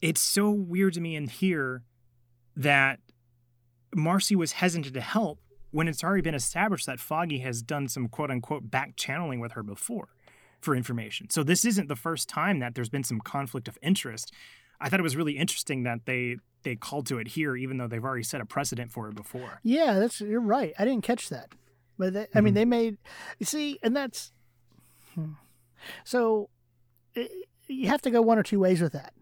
It's 0.00 0.20
so 0.20 0.50
weird 0.50 0.94
to 0.94 1.00
me 1.00 1.16
in 1.16 1.28
here 1.28 1.82
that 2.56 2.98
Marcy 3.94 4.36
was 4.36 4.52
hesitant 4.52 4.94
to 4.94 5.00
help 5.00 5.38
when 5.70 5.88
it's 5.88 6.04
already 6.04 6.22
been 6.22 6.34
established 6.34 6.86
that 6.86 7.00
Foggy 7.00 7.38
has 7.38 7.62
done 7.62 7.88
some 7.88 8.08
quote 8.08 8.30
unquote 8.30 8.70
back 8.70 8.94
channeling 8.96 9.40
with 9.40 9.52
her 9.52 9.62
before 9.62 10.08
for 10.60 10.76
information. 10.76 11.30
So 11.30 11.42
this 11.42 11.64
isn't 11.64 11.88
the 11.88 11.96
first 11.96 12.28
time 12.28 12.60
that 12.60 12.74
there's 12.74 12.88
been 12.88 13.04
some 13.04 13.20
conflict 13.20 13.68
of 13.68 13.78
interest. 13.82 14.32
I 14.80 14.88
thought 14.88 15.00
it 15.00 15.04
was 15.04 15.16
really 15.16 15.38
interesting 15.38 15.84
that 15.84 16.06
they 16.06 16.36
they 16.62 16.76
called 16.76 17.06
to 17.06 17.18
it 17.18 17.28
here, 17.28 17.56
even 17.56 17.76
though 17.78 17.88
they've 17.88 18.04
already 18.04 18.22
set 18.22 18.40
a 18.40 18.46
precedent 18.46 18.92
for 18.92 19.08
it 19.08 19.14
before. 19.14 19.60
Yeah, 19.62 19.98
that's 19.98 20.20
you're 20.20 20.40
right. 20.40 20.72
I 20.78 20.84
didn't 20.84 21.02
catch 21.02 21.28
that. 21.28 21.50
But 21.98 22.14
they, 22.14 22.26
I 22.34 22.40
mean, 22.40 22.50
mm-hmm. 22.50 22.54
they 22.54 22.64
made 22.64 22.98
you 23.38 23.46
see, 23.46 23.78
and 23.82 23.94
that's 23.94 24.32
hmm. 25.14 25.32
so 26.04 26.48
it, 27.14 27.30
you 27.66 27.88
have 27.88 28.02
to 28.02 28.10
go 28.10 28.22
one 28.22 28.38
or 28.38 28.42
two 28.42 28.60
ways 28.60 28.80
with 28.80 28.92
that. 28.92 29.12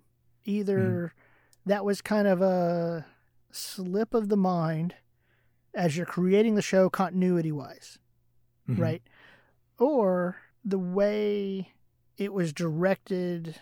Either 0.44 0.78
mm-hmm. 0.78 1.70
that 1.70 1.84
was 1.84 2.00
kind 2.00 2.26
of 2.26 2.40
a 2.42 3.04
slip 3.50 4.14
of 4.14 4.28
the 4.28 4.36
mind 4.36 4.94
as 5.74 5.96
you're 5.96 6.06
creating 6.06 6.54
the 6.54 6.62
show 6.62 6.88
continuity 6.90 7.52
wise, 7.52 7.98
mm-hmm. 8.68 8.80
right? 8.80 9.02
Or 9.78 10.36
the 10.64 10.78
way 10.78 11.72
it 12.16 12.32
was 12.32 12.52
directed 12.52 13.56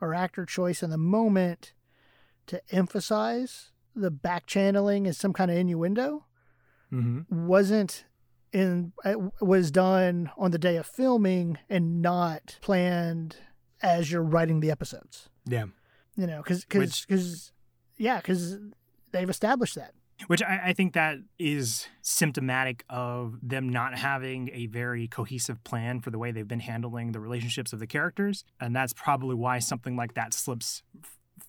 or 0.00 0.14
actor 0.14 0.44
choice 0.44 0.82
in 0.82 0.90
the 0.90 0.98
moment 0.98 1.72
to 2.46 2.60
emphasize 2.70 3.70
the 3.96 4.10
back 4.10 4.46
channeling 4.46 5.06
as 5.06 5.16
some 5.16 5.32
kind 5.32 5.50
of 5.50 5.56
innuendo 5.56 6.24
mm-hmm. 6.92 7.46
wasn't 7.46 8.04
in 8.54 8.92
it 9.04 9.18
was 9.40 9.70
done 9.70 10.30
on 10.38 10.52
the 10.52 10.58
day 10.58 10.76
of 10.76 10.86
filming 10.86 11.58
and 11.68 12.00
not 12.00 12.58
planned 12.62 13.36
as 13.82 14.10
you're 14.10 14.22
writing 14.22 14.60
the 14.60 14.70
episodes. 14.70 15.28
Yeah. 15.46 15.66
You 16.16 16.26
know, 16.26 16.38
because 16.38 16.64
because 16.64 17.04
because 17.04 17.52
yeah, 17.98 18.18
because 18.18 18.58
they've 19.12 19.28
established 19.28 19.74
that. 19.74 19.92
Which 20.28 20.42
I, 20.42 20.60
I, 20.66 20.72
think 20.74 20.94
that 20.94 21.16
is 21.40 21.88
symptomatic 22.00 22.84
of 22.88 23.36
them 23.42 23.68
not 23.68 23.98
having 23.98 24.48
a 24.52 24.66
very 24.66 25.08
cohesive 25.08 25.62
plan 25.64 26.00
for 26.00 26.10
the 26.10 26.18
way 26.18 26.30
they've 26.30 26.46
been 26.46 26.60
handling 26.60 27.10
the 27.10 27.18
relationships 27.18 27.72
of 27.72 27.80
the 27.80 27.86
characters, 27.88 28.44
and 28.60 28.76
that's 28.76 28.92
probably 28.92 29.34
why 29.34 29.58
something 29.58 29.96
like 29.96 30.14
that 30.14 30.32
slips 30.32 30.84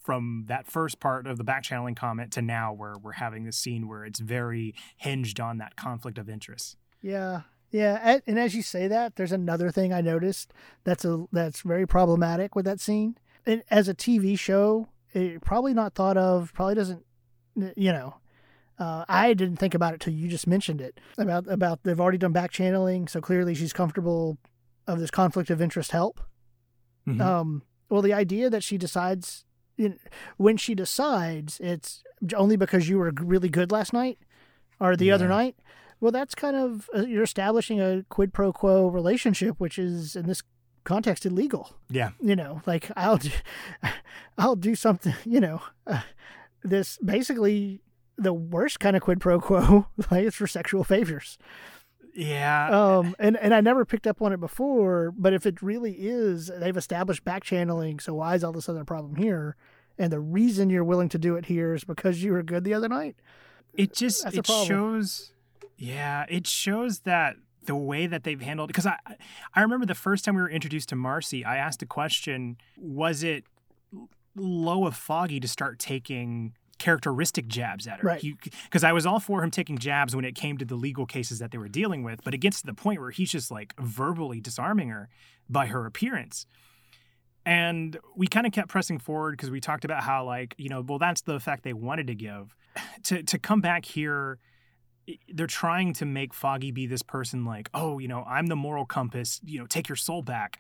from 0.04 0.46
that 0.48 0.66
first 0.66 1.00
part 1.00 1.28
of 1.28 1.38
the 1.38 1.44
back 1.44 1.62
channeling 1.62 1.94
comment 1.94 2.34
to 2.34 2.42
now 2.42 2.74
where 2.74 2.96
we're 2.98 3.14
having 3.14 3.46
this 3.46 3.56
scene 3.56 3.88
where 3.88 4.04
it's 4.04 4.20
very 4.20 4.74
hinged 4.98 5.40
on 5.40 5.60
that 5.60 5.76
conflict 5.76 6.18
of 6.18 6.28
interest. 6.28 6.76
Yeah. 7.06 7.42
Yeah, 7.72 8.20
and 8.26 8.40
as 8.40 8.56
you 8.56 8.62
say 8.62 8.88
that, 8.88 9.18
there's 9.18 9.34
another 9.34 9.70
thing 9.70 9.92
I 9.92 10.00
noticed 10.00 10.54
that's 10.86 11.04
a 11.04 11.26
that's 11.34 11.60
very 11.60 11.86
problematic 11.86 12.56
with 12.56 12.64
that 12.64 12.80
scene. 12.80 13.18
And 13.46 13.64
as 13.70 13.90
a 13.90 13.94
TV 13.94 14.40
show, 14.40 14.88
it 15.14 15.42
probably 15.42 15.74
not 15.74 15.94
thought 15.94 16.16
of, 16.16 16.54
probably 16.54 16.76
doesn't, 16.76 17.06
you 17.76 17.92
know, 17.92 18.16
uh, 18.80 19.04
I 19.10 19.34
didn't 19.34 19.58
think 19.58 19.74
about 19.74 19.94
it 19.94 20.00
till 20.00 20.14
you 20.14 20.30
just 20.30 20.48
mentioned 20.48 20.80
it 20.80 21.02
about 21.18 21.50
about 21.50 21.84
they've 21.84 22.00
already 22.00 22.18
done 22.18 22.32
back 22.32 22.52
channeling, 22.52 23.10
so 23.10 23.20
clearly 23.20 23.56
she's 23.56 23.74
comfortable 23.74 24.38
of 24.88 25.00
this 25.00 25.12
conflict 25.12 25.50
of 25.50 25.62
interest 25.62 25.92
help. 25.92 26.22
Mm-hmm. 27.06 27.20
Um, 27.20 27.64
well, 27.90 28.02
the 28.02 28.14
idea 28.14 28.50
that 28.50 28.64
she 28.64 28.78
decides 28.78 29.44
you 29.76 29.90
know, 29.90 29.96
when 30.38 30.56
she 30.56 30.76
decides 30.76 31.60
it's 31.60 32.04
only 32.34 32.56
because 32.56 32.88
you 32.88 33.00
were 33.00 33.12
really 33.20 33.50
good 33.50 33.70
last 33.70 33.92
night 33.92 34.18
or 34.80 34.96
the 34.96 35.08
yeah. 35.08 35.16
other 35.16 35.28
night 35.28 35.58
well, 36.06 36.12
that's 36.12 36.36
kind 36.36 36.56
of 36.56 36.88
uh, 36.96 37.02
you're 37.02 37.24
establishing 37.24 37.82
a 37.82 38.04
quid 38.10 38.32
pro 38.32 38.54
quo 38.54 38.88
relationship, 38.90 39.56
which 39.58 39.80
is 39.80 40.16
in 40.16 40.28
this 40.28 40.44
context 40.84 41.26
illegal. 41.26 41.78
Yeah, 41.90 42.12
you 42.22 42.36
know, 42.36 42.62
like 42.68 42.92
I'll 42.96 43.18
do, 43.18 43.32
I'll 44.38 44.56
do 44.56 44.76
something. 44.76 45.16
You 45.26 45.40
know, 45.40 45.62
uh, 45.88 46.02
this 46.64 47.00
basically 47.04 47.82
the 48.20 48.34
worst 48.34 48.80
kind 48.80 48.96
of 48.96 49.02
quid 49.02 49.20
pro 49.20 49.40
quo. 49.42 49.88
Like 50.12 50.26
it's 50.26 50.36
for 50.36 50.46
sexual 50.46 50.84
favors. 50.84 51.40
Yeah. 52.14 52.70
Um, 52.70 53.16
and, 53.18 53.36
and 53.38 53.52
I 53.52 53.62
never 53.62 53.84
picked 53.84 54.06
up 54.06 54.22
on 54.22 54.32
it 54.32 54.40
before, 54.40 55.12
but 55.18 55.34
if 55.34 55.48
it 55.48 55.64
really 55.64 55.94
is, 55.94 56.52
they've 56.56 56.78
established 56.78 57.24
back 57.26 57.44
channeling. 57.44 58.00
So 58.00 58.14
why 58.14 58.36
is 58.36 58.44
all 58.44 58.52
this 58.52 58.70
other 58.70 58.86
problem 58.86 59.16
here? 59.16 59.56
And 59.98 60.14
the 60.14 60.20
reason 60.20 60.70
you're 60.70 60.84
willing 60.84 61.10
to 61.10 61.18
do 61.18 61.36
it 61.36 61.48
here 61.48 61.74
is 61.74 61.84
because 61.84 62.22
you 62.24 62.34
were 62.34 62.44
good 62.44 62.64
the 62.64 62.76
other 62.76 62.88
night. 62.88 63.16
It 63.74 63.94
just 63.94 64.26
it 64.28 64.46
shows 64.46 65.34
yeah, 65.78 66.26
it 66.30 66.48
shows 66.48 67.00
that 67.00 67.36
the 67.66 67.76
way 67.76 68.06
that 68.06 68.24
they've 68.24 68.42
handled 68.42 68.68
because 68.68 68.86
I 68.86 68.98
I 69.54 69.62
remember 69.62 69.86
the 69.86 69.96
first 69.96 70.24
time 70.24 70.36
we 70.36 70.42
were 70.42 70.50
introduced 70.50 70.90
to 70.90 70.96
Marcy, 70.96 71.44
I 71.44 71.58
asked 71.58 71.82
a 71.82 71.86
question, 71.86 72.58
was 72.78 73.24
it 73.24 73.44
low 74.36 74.86
of 74.86 74.96
Foggy 74.96 75.40
to 75.40 75.48
start 75.48 75.80
taking 75.80 76.54
characteristic 76.78 77.48
jabs 77.48 77.88
at 77.88 78.00
her. 78.00 78.08
Right. 78.08 78.26
Because 78.66 78.84
I 78.84 78.92
was 78.92 79.06
all 79.06 79.20
for 79.20 79.44
him 79.44 79.52
taking 79.52 79.78
jabs 79.78 80.16
when 80.16 80.26
it 80.26 80.36
came 80.36 80.58
to 80.58 80.66
the 80.66 80.76
legal 80.76 81.06
cases 81.06 81.40
that 81.40 81.52
they 81.52 81.58
were 81.58 81.70
dealing 81.70 82.04
with, 82.04 82.24
but 82.24 82.34
it 82.34 82.40
gets 82.40 82.60
to 82.62 82.68
the 82.68 82.74
point 82.74 83.00
where 83.00 83.12
he's 83.12 83.32
just 83.32 83.50
like 83.50 83.74
verbally 83.80 84.42
disarming 84.42 84.90
her 84.90 85.10
by 85.50 85.68
her 85.68 85.86
appearance. 85.86 86.46
And 87.46 87.98
we 88.16 88.28
kind 88.28 88.46
of 88.46 88.52
kept 88.52 88.70
pressing 88.70 88.98
forward 89.00 89.32
because 89.32 89.52
we 89.52 89.62
talked 89.62 89.86
about 89.86 90.04
how, 90.04 90.26
like, 90.26 90.56
you 90.58 90.68
know, 90.68 90.82
well, 90.82 90.98
that's 90.98 91.22
the 91.22 91.36
effect 91.36 91.64
they 91.64 91.74
wanted 91.74 92.08
to 92.08 92.16
give. 92.16 92.56
To 93.04 93.22
to 93.22 93.38
come 93.38 93.62
back 93.62 93.86
here 93.86 94.40
they're 95.30 95.48
trying 95.48 95.94
to 95.94 96.06
make 96.06 96.34
Foggy 96.34 96.72
be 96.72 96.88
this 96.88 97.02
person 97.02 97.46
like, 97.46 97.70
oh, 97.74 98.00
you 98.00 98.08
know, 98.08 98.24
I'm 98.24 98.48
the 98.48 98.56
moral 98.56 98.86
compass, 98.86 99.40
you 99.44 99.60
know, 99.60 99.66
take 99.66 99.90
your 99.90 99.96
soul 99.96 100.22
back. 100.22 100.60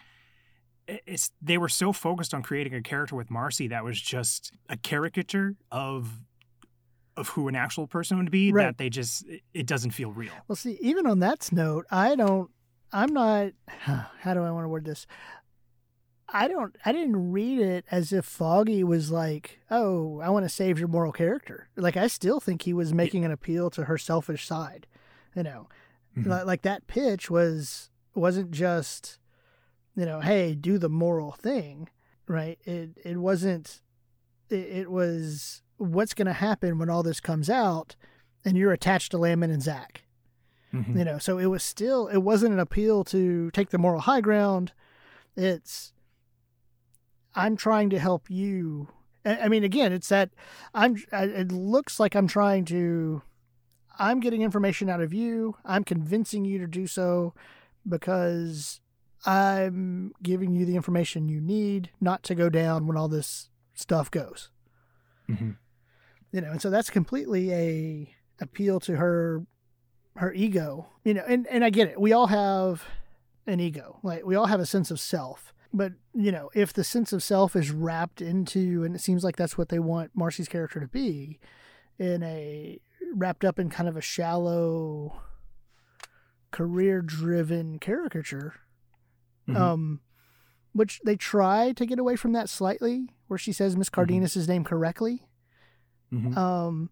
It's 0.87 1.31
they 1.41 1.57
were 1.57 1.69
so 1.69 1.91
focused 1.91 2.33
on 2.33 2.43
creating 2.43 2.75
a 2.75 2.81
character 2.81 3.15
with 3.15 3.31
Marcy 3.31 3.67
that 3.69 3.83
was 3.83 3.99
just 3.99 4.51
a 4.69 4.77
caricature 4.77 5.55
of 5.71 6.19
of 7.17 7.29
who 7.29 7.47
an 7.47 7.55
actual 7.55 7.87
person 7.87 8.17
would 8.17 8.29
be 8.29 8.51
right. 8.51 8.65
that 8.65 8.77
they 8.77 8.89
just 8.89 9.25
it 9.53 9.65
doesn't 9.65 9.91
feel 9.91 10.11
real. 10.11 10.33
Well, 10.47 10.55
see, 10.55 10.77
even 10.81 11.07
on 11.07 11.19
that 11.19 11.51
note, 11.51 11.85
I 11.89 12.15
don't 12.15 12.51
I'm 12.91 13.13
not 13.13 13.51
how 13.67 14.33
do 14.33 14.43
I 14.43 14.51
want 14.51 14.65
to 14.65 14.69
word 14.69 14.85
this? 14.85 15.07
I 16.35 16.47
don't 16.47 16.75
I 16.85 16.91
didn't 16.91 17.31
read 17.31 17.59
it 17.59 17.85
as 17.89 18.11
if 18.11 18.25
Foggy 18.25 18.83
was 18.83 19.09
like, 19.11 19.59
"Oh, 19.71 20.19
I 20.19 20.29
want 20.29 20.45
to 20.45 20.49
save 20.49 20.77
your 20.77 20.89
moral 20.89 21.11
character." 21.11 21.69
Like 21.75 21.95
I 21.95 22.07
still 22.07 22.39
think 22.39 22.63
he 22.63 22.73
was 22.73 22.93
making 22.93 23.23
an 23.23 23.31
appeal 23.31 23.69
to 23.71 23.85
her 23.85 23.97
selfish 23.97 24.45
side. 24.45 24.85
You 25.35 25.43
know, 25.43 25.69
mm-hmm. 26.17 26.47
like, 26.47 26.61
that 26.63 26.87
pitch 26.87 27.29
was 27.29 27.89
wasn't 28.13 28.51
just 28.51 29.17
you 29.95 30.05
know, 30.05 30.19
"Hey, 30.19 30.55
do 30.55 30.77
the 30.77 30.89
moral 30.89 31.31
thing." 31.31 31.89
Right? 32.27 32.59
It 32.65 32.97
it 33.03 33.17
wasn't 33.17 33.81
it, 34.49 34.55
it 34.55 34.91
was 34.91 35.61
what's 35.77 36.13
going 36.13 36.27
to 36.27 36.33
happen 36.33 36.77
when 36.77 36.89
all 36.89 37.03
this 37.03 37.19
comes 37.19 37.49
out 37.49 37.95
and 38.43 38.57
you're 38.57 38.71
attached 38.71 39.11
to 39.11 39.17
Landman 39.17 39.51
and 39.51 39.61
Zack. 39.63 40.03
Mhm. 40.73 40.97
You 40.97 41.05
know, 41.05 41.17
so 41.17 41.37
it 41.37 41.45
was 41.47 41.63
still, 41.63 42.07
it 42.07 42.19
wasn't 42.19 42.53
an 42.53 42.59
appeal 42.59 43.03
to 43.05 43.51
take 43.51 43.69
the 43.69 43.77
moral 43.77 44.01
high 44.01 44.21
ground. 44.21 44.73
It's, 45.35 45.93
I'm 47.35 47.55
trying 47.57 47.89
to 47.91 47.99
help 47.99 48.29
you. 48.29 48.87
I 49.25 49.47
mean, 49.47 49.63
again, 49.63 49.91
it's 49.91 50.09
that 50.09 50.29
I'm, 50.73 50.97
it 51.11 51.51
looks 51.51 51.99
like 51.99 52.15
I'm 52.15 52.27
trying 52.27 52.65
to, 52.65 53.21
I'm 53.97 54.19
getting 54.19 54.41
information 54.41 54.89
out 54.89 55.01
of 55.01 55.13
you. 55.13 55.55
I'm 55.65 55.83
convincing 55.83 56.45
you 56.45 56.59
to 56.59 56.67
do 56.67 56.85
so 56.85 57.33
because 57.87 58.79
I'm 59.25 60.13
giving 60.21 60.53
you 60.53 60.65
the 60.65 60.75
information 60.75 61.27
you 61.27 61.41
need 61.41 61.89
not 61.99 62.21
to 62.23 62.35
go 62.35 62.49
down 62.49 62.85
when 62.87 62.97
all 62.97 63.07
this 63.07 63.49
stuff 63.73 64.11
goes. 64.11 64.49
Mhm. 65.29 65.57
You 66.31 66.41
know, 66.41 66.51
and 66.51 66.61
so 66.61 66.69
that's 66.69 66.89
completely 66.89 67.51
a 67.51 68.15
appeal 68.39 68.79
to 68.81 68.97
her 68.97 69.45
her 70.17 70.31
ego. 70.33 70.87
You 71.03 71.15
know, 71.15 71.23
and, 71.27 71.47
and 71.47 71.63
I 71.65 71.69
get 71.71 71.89
it. 71.89 71.99
We 71.99 72.13
all 72.13 72.27
have 72.27 72.83
an 73.47 73.59
ego. 73.59 73.99
Like 74.03 74.25
we 74.25 74.35
all 74.35 74.45
have 74.45 74.59
a 74.59 74.65
sense 74.65 74.91
of 74.91 74.99
self. 74.99 75.53
But, 75.77 75.91
you 76.13 76.31
know, 76.31 76.49
if 76.55 76.71
the 76.71 76.83
sense 76.85 77.11
of 77.11 77.21
self 77.21 77.53
is 77.55 77.69
wrapped 77.69 78.21
into 78.21 78.83
and 78.85 78.95
it 78.95 78.99
seems 79.01 79.23
like 79.25 79.35
that's 79.35 79.57
what 79.57 79.67
they 79.69 79.79
want 79.79 80.11
Marcy's 80.15 80.47
character 80.47 80.79
to 80.79 80.87
be, 80.87 81.37
in 81.99 82.23
a 82.23 82.79
wrapped 83.13 83.43
up 83.43 83.59
in 83.59 83.69
kind 83.69 83.89
of 83.89 83.97
a 83.97 84.01
shallow 84.01 85.19
career 86.51 87.01
driven 87.01 87.79
caricature 87.79 88.53
Mhm. 89.47 89.55
um, 89.57 89.99
which 90.71 90.99
they 91.05 91.15
try 91.15 91.71
to 91.73 91.85
get 91.85 91.99
away 91.99 92.15
from 92.15 92.31
that 92.33 92.49
slightly, 92.49 93.09
where 93.27 93.37
she 93.37 93.51
says 93.53 93.77
Miss 93.77 93.89
Cardenas' 93.89 94.47
name 94.47 94.63
correctly. 94.63 95.27
Mhm. 96.11 96.35
Um, 96.35 96.89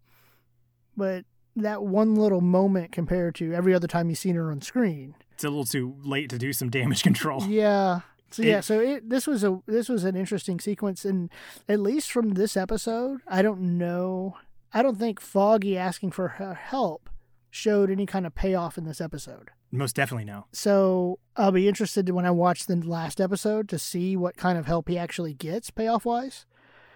but 0.95 1.25
that 1.55 1.83
one 1.83 2.15
little 2.15 2.41
moment 2.41 2.91
compared 2.91 3.35
to 3.35 3.53
every 3.53 3.73
other 3.73 3.87
time 3.87 4.09
you've 4.09 4.19
seen 4.19 4.35
her 4.35 4.51
on 4.51 4.61
screen, 4.61 5.15
it's 5.31 5.43
a 5.43 5.49
little 5.49 5.65
too 5.65 5.95
late 6.03 6.29
to 6.29 6.37
do 6.37 6.53
some 6.53 6.69
damage 6.69 7.01
control. 7.03 7.43
yeah. 7.45 8.01
So 8.33 8.41
yeah, 8.43 8.61
so 8.61 8.79
it, 8.79 9.09
this 9.09 9.27
was 9.27 9.43
a 9.43 9.59
this 9.67 9.89
was 9.89 10.03
an 10.03 10.15
interesting 10.15 10.59
sequence, 10.59 11.05
and 11.05 11.29
at 11.69 11.79
least 11.79 12.11
from 12.11 12.31
this 12.31 12.57
episode, 12.57 13.21
I 13.27 13.41
don't 13.41 13.77
know. 13.77 14.37
I 14.73 14.81
don't 14.81 14.97
think 14.97 15.19
Foggy 15.19 15.77
asking 15.77 16.11
for 16.11 16.27
her 16.29 16.55
help 16.55 17.09
showed 17.51 17.91
any 17.91 18.07
kind 18.07 18.25
of 18.25 18.33
payoff 18.33 18.77
in 18.77 18.85
this 18.85 18.99
episode. 18.99 19.51
Most 19.71 19.95
definitely 19.95 20.25
no. 20.25 20.45
So 20.51 21.19
I'll 21.35 21.51
be 21.51 21.67
interested 21.67 22.09
when 22.09 22.25
I 22.25 22.31
watch 22.31 22.65
the 22.65 22.75
last 22.77 23.21
episode 23.21 23.69
to 23.69 23.77
see 23.77 24.15
what 24.17 24.35
kind 24.37 24.57
of 24.57 24.65
help 24.65 24.87
he 24.89 24.97
actually 24.97 25.33
gets 25.35 25.69
payoff 25.69 26.05
wise. 26.05 26.45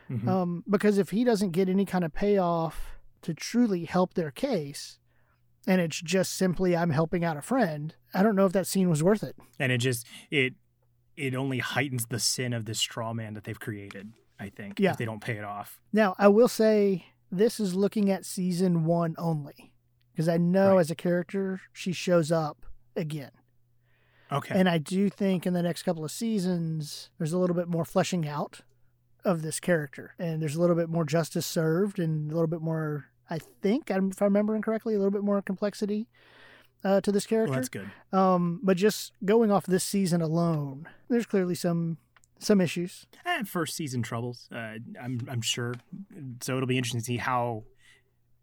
Mhm. 0.09 0.27
Um, 0.27 0.63
because 0.67 0.97
if 0.97 1.09
he 1.11 1.23
doesn't 1.23 1.51
get 1.51 1.69
any 1.69 1.85
kind 1.85 2.03
of 2.03 2.13
payoff 2.13 2.97
to 3.21 3.33
truly 3.35 3.85
help 3.85 4.13
their 4.15 4.31
case, 4.31 4.97
and 5.67 5.81
it's 5.81 6.01
just 6.01 6.33
simply 6.33 6.75
I'm 6.77 6.91
helping 6.91 7.23
out 7.23 7.37
a 7.37 7.41
friend, 7.41 7.93
I 8.13 8.23
don't 8.23 8.35
know 8.35 8.45
if 8.45 8.53
that 8.53 8.65
scene 8.67 8.89
was 8.89 9.03
worth 9.03 9.21
it. 9.21 9.35
and 9.59 9.71
it 9.71 9.79
just 9.79 10.07
it 10.31 10.53
it 11.17 11.35
only 11.35 11.59
heightens 11.59 12.05
the 12.05 12.19
sin 12.19 12.53
of 12.53 12.65
this 12.65 12.79
straw 12.79 13.13
man 13.13 13.33
that 13.33 13.43
they've 13.43 13.59
created. 13.59 14.13
I 14.39 14.49
think 14.49 14.79
Yeah. 14.79 14.91
if 14.91 14.97
they 14.97 15.05
don't 15.05 15.19
pay 15.21 15.37
it 15.37 15.43
off. 15.43 15.81
Now 15.91 16.15
I 16.19 16.27
will 16.27 16.47
say 16.47 17.07
this 17.31 17.59
is 17.59 17.73
looking 17.75 18.09
at 18.11 18.23
season 18.25 18.85
one 18.85 19.15
only, 19.17 19.73
because 20.13 20.29
I 20.29 20.37
know 20.37 20.75
Right. 20.75 20.81
as 20.81 20.91
a 20.91 20.95
character 20.95 21.59
she 21.73 21.91
shows 21.91 22.31
up 22.31 22.65
again. 22.95 23.31
Okay. 24.31 24.57
And 24.59 24.67
I 24.69 24.77
do 24.77 25.09
think 25.09 25.45
in 25.47 25.53
the 25.53 25.63
next 25.63 25.83
couple 25.83 26.03
of 26.05 26.11
seasons, 26.11 27.09
there's 27.17 27.33
a 27.33 27.37
little 27.37 27.55
bit 27.55 27.67
more 27.67 27.85
fleshing 27.85 28.27
out 28.27 28.61
of 29.23 29.41
this 29.41 29.59
character. 29.59 30.13
And 30.19 30.41
there's 30.41 30.55
a 30.55 30.61
little 30.61 30.75
bit 30.75 30.89
more 30.89 31.05
justice 31.05 31.45
served 31.45 31.97
and 31.97 32.29
a 32.29 32.33
little 32.33 32.47
bit 32.47 32.61
more, 32.61 33.05
I 33.29 33.39
think, 33.39 33.89
if 33.89 33.95
I'm 33.97 34.11
remembering 34.21 34.61
correctly, 34.61 34.93
a 34.95 34.97
little 34.99 35.11
bit 35.11 35.23
more 35.23 35.41
complexity 35.41 36.07
uh, 36.83 37.01
to 37.01 37.11
this 37.11 37.29
well, 37.29 37.37
character. 37.37 37.55
that's 37.55 37.69
good. 37.69 37.89
um, 38.13 38.59
but 38.63 38.77
just 38.77 39.13
going 39.25 39.51
off 39.51 39.65
this 39.65 39.83
season 39.83 40.21
alone, 40.21 40.87
there's 41.09 41.25
clearly 41.25 41.55
some 41.55 41.97
some 42.39 42.61
issues. 42.61 43.07
Eh, 43.25 43.43
first 43.43 43.75
season 43.75 44.03
troubles. 44.03 44.47
Uh, 44.51 44.77
I'm 45.01 45.27
I'm 45.29 45.41
sure. 45.41 45.75
So 46.41 46.55
it'll 46.55 46.67
be 46.67 46.77
interesting 46.77 47.01
to 47.01 47.05
see 47.05 47.17
how 47.17 47.63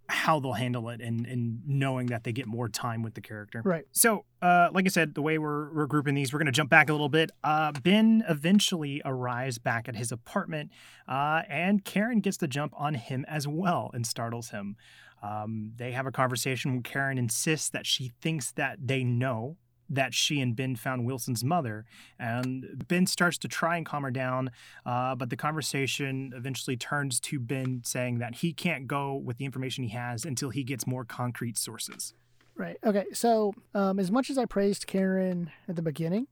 how 0.09 0.39
they'll 0.39 0.53
handle 0.53 0.91
it 0.91 1.01
and 1.01 1.27
and 1.27 1.63
knowing 1.67 2.07
that 2.09 2.25
they 2.25 2.33
get 2.33 2.47
more 2.47 2.69
time 2.69 3.03
with 3.03 3.15
the 3.15 3.21
character. 3.21 3.63
Right. 3.65 3.87
So, 3.93 4.25
uh, 4.43 4.69
like 4.73 4.85
I 4.85 4.89
said, 4.89 5.15
the 5.15 5.23
way 5.23 5.39
we're, 5.39 5.73
we're 5.73 5.87
grouping 5.87 6.15
these, 6.15 6.33
we're 6.33 6.41
going 6.41 6.47
to 6.47 6.53
jump 6.53 6.69
back 6.69 6.91
a 6.91 6.93
little 6.93 7.09
bit. 7.09 7.31
Uh, 7.43 7.73
ben 7.73 8.23
eventually 8.29 9.01
arrives 9.05 9.57
back 9.57 9.89
at 9.89 9.97
his 9.97 10.13
apartment, 10.13 10.71
uh, 11.09 11.43
and 11.49 11.85
Karen 11.85 12.21
gets 12.21 12.37
the 12.37 12.49
jump 12.49 12.75
on 12.77 12.95
him 12.95 13.25
as 13.29 13.49
well 13.49 13.91
and 13.95 14.07
startles 14.07 14.51
him. 14.51 14.77
Um, 15.23 15.73
they 15.77 15.93
have 15.93 16.07
a 16.07 16.13
conversation 16.13 16.73
where 16.73 16.83
Karen 16.83 17.19
insists 17.19 17.69
that 17.71 17.87
she 17.87 18.13
thinks 18.21 18.53
that 18.53 18.79
they 18.87 19.05
know 19.05 19.57
that 19.91 20.15
she 20.15 20.41
and 20.41 20.57
Ben 20.57 20.75
found 20.77 21.05
Wilson's 21.05 21.45
mother, 21.45 21.85
and 22.19 22.85
Ben 22.89 23.07
starts 23.07 23.37
to 23.39 23.49
try 23.49 23.77
and 23.77 23.85
calm 23.85 24.03
her 24.03 24.11
down, 24.11 24.51
uh, 24.87 25.15
but 25.15 25.29
the 25.29 25.37
conversation 25.37 26.33
eventually 26.35 26.75
turns 26.77 27.21
to 27.21 27.39
Ben 27.39 27.83
saying 27.85 28.19
that 28.19 28.37
he 28.37 28.55
can't 28.55 28.87
go 28.87 29.15
with 29.15 29.37
the 29.37 29.45
information 29.45 29.85
he 29.85 29.91
has 29.91 30.25
until 30.25 30.49
he 30.51 30.65
gets 30.65 30.87
more 30.87 31.05
concrete 31.05 31.59
sources. 31.59 32.15
Right. 32.57 32.79
Okay. 32.83 33.05
So, 33.13 33.53
um, 33.75 33.99
as 33.99 34.11
much 34.11 34.31
as 34.31 34.39
I 34.39 34.47
praised 34.47 34.87
Karen 34.87 35.51
at 35.69 35.77
the 35.77 35.83
beginning, 35.83 36.29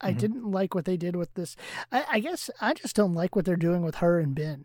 I 0.00 0.12
Mhm. 0.14 0.18
didn't 0.18 0.50
like 0.50 0.74
what 0.74 0.86
they 0.86 0.96
did 0.96 1.14
with 1.14 1.34
this. 1.34 1.56
I, 1.92 2.04
I 2.12 2.20
guess 2.20 2.48
I 2.60 2.72
just 2.72 2.96
don't 2.96 3.12
like 3.12 3.36
what 3.36 3.44
they're 3.44 3.56
doing 3.56 3.82
with 3.82 3.96
her 3.96 4.18
and 4.18 4.34
Ben. 4.34 4.64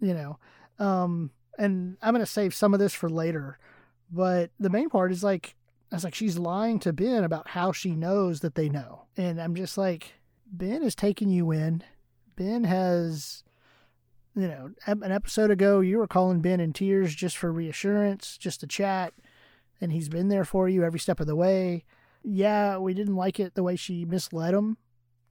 You 0.00 0.14
know, 0.14 0.38
um, 0.78 1.32
and 1.58 1.96
I'm 2.02 2.14
gonna 2.14 2.26
save 2.26 2.54
some 2.54 2.74
of 2.74 2.80
this 2.80 2.94
for 2.94 3.08
later. 3.10 3.58
But 4.10 4.50
the 4.60 4.70
main 4.70 4.90
part 4.90 5.10
is 5.12 5.22
like, 5.24 5.54
I 5.90 5.96
was 5.96 6.04
like, 6.04 6.14
she's 6.14 6.38
lying 6.38 6.78
to 6.80 6.92
Ben 6.92 7.24
about 7.24 7.48
how 7.48 7.72
she 7.72 7.92
knows 7.94 8.40
that 8.40 8.54
they 8.54 8.68
know, 8.68 9.02
and 9.16 9.40
I'm 9.40 9.54
just 9.54 9.76
like, 9.78 10.14
Ben 10.46 10.82
is 10.82 10.94
taking 10.94 11.30
you 11.30 11.50
in. 11.52 11.82
Ben 12.36 12.64
has. 12.64 13.44
You 14.34 14.48
know, 14.48 14.70
an 14.86 15.12
episode 15.12 15.50
ago, 15.50 15.80
you 15.80 15.98
were 15.98 16.06
calling 16.06 16.40
Ben 16.40 16.58
in 16.58 16.72
tears 16.72 17.14
just 17.14 17.36
for 17.36 17.52
reassurance, 17.52 18.38
just 18.38 18.60
to 18.60 18.66
chat 18.66 19.12
and 19.78 19.92
he's 19.92 20.08
been 20.08 20.28
there 20.28 20.46
for 20.46 20.70
you 20.70 20.84
every 20.84 21.00
step 21.00 21.20
of 21.20 21.26
the 21.26 21.36
way. 21.36 21.84
Yeah, 22.22 22.78
we 22.78 22.94
didn't 22.94 23.16
like 23.16 23.38
it 23.38 23.54
the 23.54 23.62
way 23.62 23.76
she 23.76 24.06
misled 24.06 24.54
him 24.54 24.78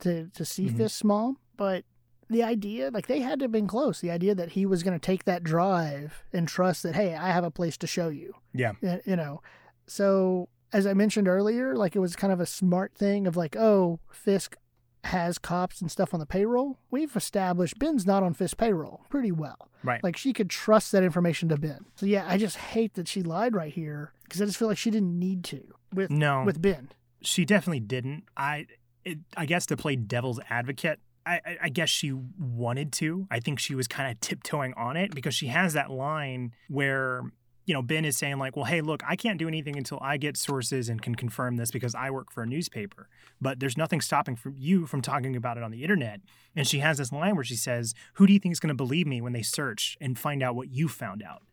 to 0.01 0.27
to 0.35 0.45
see 0.45 0.67
Mhm. 0.67 0.77
Fisk's 0.77 1.03
mom, 1.03 1.37
but 1.57 1.83
the 2.31 2.43
idea, 2.43 2.89
like 2.91 3.07
they 3.07 3.19
had 3.19 3.39
to 3.39 3.43
have 3.43 3.51
been 3.51 3.67
close. 3.67 3.99
The 3.99 4.09
idea 4.11 4.33
that 4.35 4.53
he 4.53 4.65
was 4.65 4.81
going 4.83 4.97
to 4.97 5.05
take 5.05 5.25
that 5.25 5.43
drive 5.43 6.23
and 6.33 6.47
trust 6.47 6.83
that, 6.83 6.95
hey, 6.95 7.13
I 7.15 7.29
have 7.31 7.43
a 7.43 7.51
place 7.51 7.77
to 7.77 7.87
show 7.87 8.09
you. 8.09 8.33
Yeah. 8.53 8.73
You 9.05 9.15
know. 9.15 9.41
So 9.87 10.49
as 10.73 10.87
I 10.87 10.93
mentioned 10.93 11.27
earlier, 11.27 11.75
like 11.75 11.95
it 11.95 11.99
was 11.99 12.15
kind 12.15 12.31
of 12.33 12.39
a 12.39 12.45
smart 12.45 12.93
thing 12.95 13.27
of 13.27 13.35
like, 13.35 13.55
oh, 13.55 13.99
Fisk 14.11 14.55
has 15.03 15.37
cops 15.37 15.81
and 15.81 15.89
stuff 15.91 16.13
on 16.13 16.19
the 16.19 16.25
payroll. 16.25 16.77
We've 16.91 17.15
established 17.15 17.79
Ben's 17.79 18.05
not 18.05 18.23
on 18.23 18.33
Fisk's 18.33 18.53
payroll 18.53 19.01
pretty 19.09 19.31
well. 19.31 19.67
Right. 19.83 20.03
Like 20.03 20.15
she 20.15 20.31
could 20.31 20.49
trust 20.49 20.91
that 20.91 21.03
information 21.03 21.49
to 21.49 21.57
Ben. 21.57 21.85
So 21.95 22.05
yeah, 22.05 22.25
I 22.27 22.37
just 22.37 22.55
hate 22.57 22.93
that 22.93 23.07
she 23.07 23.23
lied 23.23 23.55
right 23.55 23.73
here 23.73 24.13
because 24.23 24.41
I 24.41 24.45
just 24.45 24.57
feel 24.57 24.67
like 24.67 24.77
she 24.77 24.91
didn't 24.91 25.17
need 25.17 25.43
to 25.45 25.73
with 25.93 26.11
No, 26.11 26.43
with 26.45 26.61
Ben. 26.61 26.89
she 27.21 27.45
definitely 27.45 27.79
didn't. 27.79 28.23
I, 28.37 28.67
it, 29.03 29.17
I 29.35 29.45
guess 29.47 29.65
to 29.65 29.75
play 29.75 29.95
devil's 29.95 30.39
advocate, 30.51 30.99
I, 31.25 31.57
I, 31.63 31.69
guess 31.69 31.89
she 31.89 32.13
wanted 32.39 32.91
to. 32.93 33.27
I 33.29 33.39
think 33.39 33.59
she 33.59 33.75
was 33.75 33.87
kind 33.87 34.11
of 34.11 34.19
tiptoeing 34.21 34.73
on 34.75 34.97
it 34.97 35.13
because 35.13 35.35
she 35.35 35.47
has 35.47 35.73
that 35.73 35.91
line 35.91 36.53
where 36.67 37.21
you 37.65 37.73
know 37.73 37.81
Ben 37.81 38.05
is 38.05 38.17
saying 38.17 38.37
like, 38.39 38.55
"Well, 38.55 38.65
hey, 38.65 38.81
look, 38.81 39.01
I 39.07 39.15
can't 39.15 39.37
do 39.37 39.47
anything 39.47 39.77
until 39.77 39.99
I 40.01 40.17
get 40.17 40.35
sources 40.35 40.89
and 40.89 41.01
can 41.01 41.15
confirm 41.15 41.57
this 41.57 41.71
because 41.71 41.93
I 41.93 42.09
work 42.09 42.31
for 42.31 42.43
a 42.43 42.47
newspaper." 42.47 43.07
But 43.39 43.59
there's 43.59 43.77
nothing 43.77 44.01
stopping 44.01 44.35
from 44.35 44.55
you 44.57 44.87
from 44.87 45.01
talking 45.01 45.35
about 45.35 45.57
it 45.57 45.63
on 45.63 45.71
the 45.71 45.83
internet. 45.83 46.21
And 46.55 46.67
she 46.67 46.79
has 46.79 46.97
this 46.97 47.11
line 47.11 47.35
where 47.35 47.43
she 47.43 47.55
says, 47.55 47.93
"Who 48.13 48.25
do 48.25 48.33
you 48.33 48.39
think 48.39 48.53
is 48.53 48.59
going 48.59 48.69
to 48.69 48.75
believe 48.75 49.07
me 49.07 49.21
when 49.21 49.33
they 49.33 49.43
search 49.43 49.97
and 50.01 50.17
find 50.17 50.41
out 50.41 50.55
what 50.55 50.69
you 50.69 50.87
found 50.87 51.21
out?" 51.23 51.43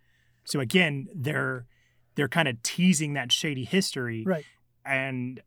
So 0.45 0.61
again, 0.61 1.09
they're 1.14 1.66
they're 2.14 2.29
kind 2.29 2.49
of 2.49 2.61
teasing 2.62 3.12
that 3.12 3.31
shady 3.31 3.64
history 3.64 4.25
Right. 4.27 4.45
and 4.85 5.41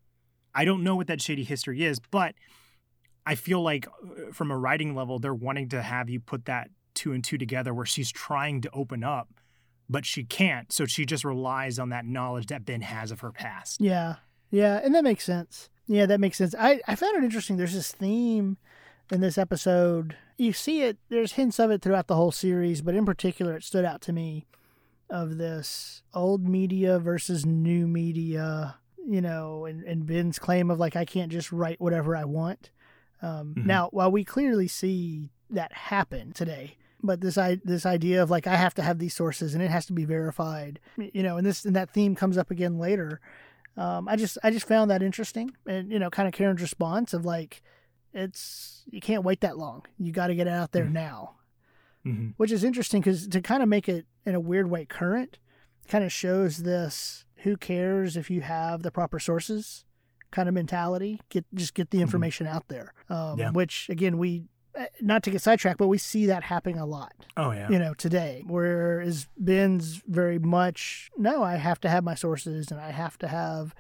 I 0.56 0.64
don't 0.64 0.84
know 0.84 0.96
what 0.96 1.08
that 1.08 1.22
shady 1.22 1.44
history 1.44 1.84
is, 1.84 2.00
but 2.00 2.36
I 3.32 3.36
feel 3.36 3.62
like 3.62 3.88
uh, 3.88 4.34
from 4.34 4.52
a 4.52 4.58
writing 4.58 4.94
level, 4.94 5.18
they're 5.18 5.34
wanting 5.34 5.70
to 5.70 5.82
have 5.82 6.10
you 6.10 6.20
put 6.20 6.46
that 6.46 6.70
two 6.94 7.14
and 7.14 7.24
two 7.24 7.38
together 7.38 7.74
where 7.74 7.86
she's 7.86 8.12
trying 8.12 8.60
to 8.62 8.70
open 8.74 9.06
up, 9.06 9.30
but 9.90 10.06
she 10.06 10.26
can't. 10.26 10.70
So 10.74 10.86
she 10.86 11.06
just 11.06 11.24
relies 11.24 11.80
on 11.80 11.90
that 11.90 12.06
knowledge 12.06 12.48
that 12.48 12.66
Ben 12.66 12.82
has 12.82 13.10
of 13.10 13.22
her 13.22 13.32
past. 13.32 13.80
Yeah. 13.80 14.16
Yeah, 14.50 14.82
and 14.84 14.94
that 14.94 15.06
makes 15.06 15.24
sense. 15.24 15.70
Yeah, 15.88 16.06
that 16.08 16.20
makes 16.20 16.38
sense. 16.38 16.54
I, 16.60 16.82
I 16.90 16.96
found 16.96 17.16
it 17.16 17.24
interesting. 17.24 17.56
There's 17.56 17.74
this 17.74 17.94
theme 17.94 18.58
in 19.10 19.22
this 19.22 19.38
episode. 19.38 20.18
You 20.38 20.52
see 20.52 20.82
it, 20.82 20.98
there's 21.08 21.34
hints 21.34 21.58
of 21.58 21.72
it 21.72 21.82
throughout 21.82 22.08
the 22.08 22.16
whole 22.16 22.34
series, 22.34 22.82
but 22.82 22.96
in 22.96 23.06
particular, 23.06 23.56
it 23.56 23.64
stood 23.64 23.86
out 23.86 24.02
to 24.02 24.14
me 24.14 24.46
of 25.10 25.38
this 25.38 26.04
old 26.14 26.46
media 26.46 27.00
versus 27.00 27.46
new 27.46 27.88
media, 27.88 28.76
you 29.08 29.22
know, 29.22 29.66
and, 29.66 29.84
and 29.86 30.06
Ben's 30.06 30.38
claim 30.38 30.70
of 30.70 30.80
like, 30.80 30.98
I 30.98 31.06
can't 31.06 31.32
just 31.32 31.54
write 31.54 31.80
whatever 31.80 32.14
I 32.14 32.26
want. 32.26 32.72
Um, 33.22 33.56
Mhm. 33.56 33.66
Now, 33.66 33.90
while 33.92 34.12
we 34.12 34.24
clearly 34.24 34.68
see 34.68 35.30
that 35.50 35.72
happen 35.74 36.32
today, 36.34 36.78
but 37.04 37.20
this 37.22 37.36
i 37.38 37.56
this 37.66 37.84
idea 37.86 38.22
of 38.22 38.30
like 38.30 38.46
i 38.46 38.56
have 38.56 38.76
to 38.76 38.82
have 38.84 39.00
these 39.00 39.14
sources 39.16 39.56
and 39.56 39.64
it 39.64 39.72
has 39.72 39.88
to 39.88 39.94
be 39.94 40.06
verified 40.06 40.80
you 40.98 41.24
know 41.24 41.36
and 41.36 41.48
this 41.48 41.66
and 41.66 41.76
that 41.76 41.90
theme 41.90 42.14
comes 42.14 42.38
up 42.38 42.52
again 42.52 42.78
later 42.78 43.20
um, 43.76 44.08
i 44.08 44.16
just 44.16 44.38
i 44.44 44.52
just 44.52 44.68
found 44.68 44.92
that 44.92 45.02
interesting 45.02 45.50
and 45.66 45.92
you 45.92 45.98
know 45.98 46.12
kind 46.12 46.28
of 46.28 46.34
karen's 46.36 46.62
response 46.62 47.12
of 47.12 47.26
like 47.26 47.64
it's 48.14 48.84
you 48.92 49.02
can't 49.02 49.24
wait 49.24 49.42
that 49.42 49.58
long 49.58 49.84
you 49.98 50.12
got 50.12 50.28
to 50.28 50.36
get 50.36 50.46
it 50.46 50.54
out 50.54 50.74
there 50.74 50.86
Mhm. 50.86 50.92
now 50.94 51.36
Mm-hmm. 52.06 52.30
which 52.38 52.52
is 52.52 52.64
interesting 52.64 53.02
because 53.02 53.28
to 53.28 53.42
kind 53.42 53.64
of 53.64 53.68
make 53.70 53.90
it 53.90 54.06
in 54.26 54.36
a 54.36 54.40
weird 54.40 54.70
way 54.70 54.86
current 54.86 55.40
kind 55.88 56.04
of 56.04 56.12
shows 56.12 56.60
this 56.60 57.26
who 57.38 57.58
cares 57.58 58.16
if 58.16 58.30
you 58.30 58.42
have 58.42 58.84
the 58.84 58.92
proper 58.92 59.18
sources 59.20 59.86
kind 60.32 60.48
of 60.50 60.54
mentality 60.56 61.20
get 61.30 61.46
just 61.54 61.74
get 61.74 61.90
the 61.92 61.98
Mhm. 62.00 62.02
information 62.04 62.48
out 62.48 62.68
there 62.68 62.94
um, 63.10 63.38
Yeah. 63.40 63.52
which 63.52 63.88
again 63.90 64.18
we 64.18 64.44
eh, 64.76 64.86
not 65.02 65.24
to 65.24 65.32
get 65.32 65.42
sidetracked 65.42 65.78
but 65.78 65.88
we 65.88 65.98
see 65.98 66.26
that 66.28 66.44
happening 66.44 66.78
a 66.80 66.86
lot 66.86 67.14
Oh 67.38 67.52
yeah. 67.52 67.70
you 67.70 67.78
know 67.80 67.94
today 67.94 68.44
whereas 68.48 69.28
ben's 69.38 70.02
very 70.08 70.40
much 70.40 71.10
no 71.18 71.44
i 71.44 71.56
have 71.58 71.80
to 71.82 71.90
have 71.90 72.04
my 72.04 72.16
sources 72.16 72.72
and 72.72 72.80
i 72.80 72.92
have 72.92 73.18
to 73.20 73.28
have 73.28 73.76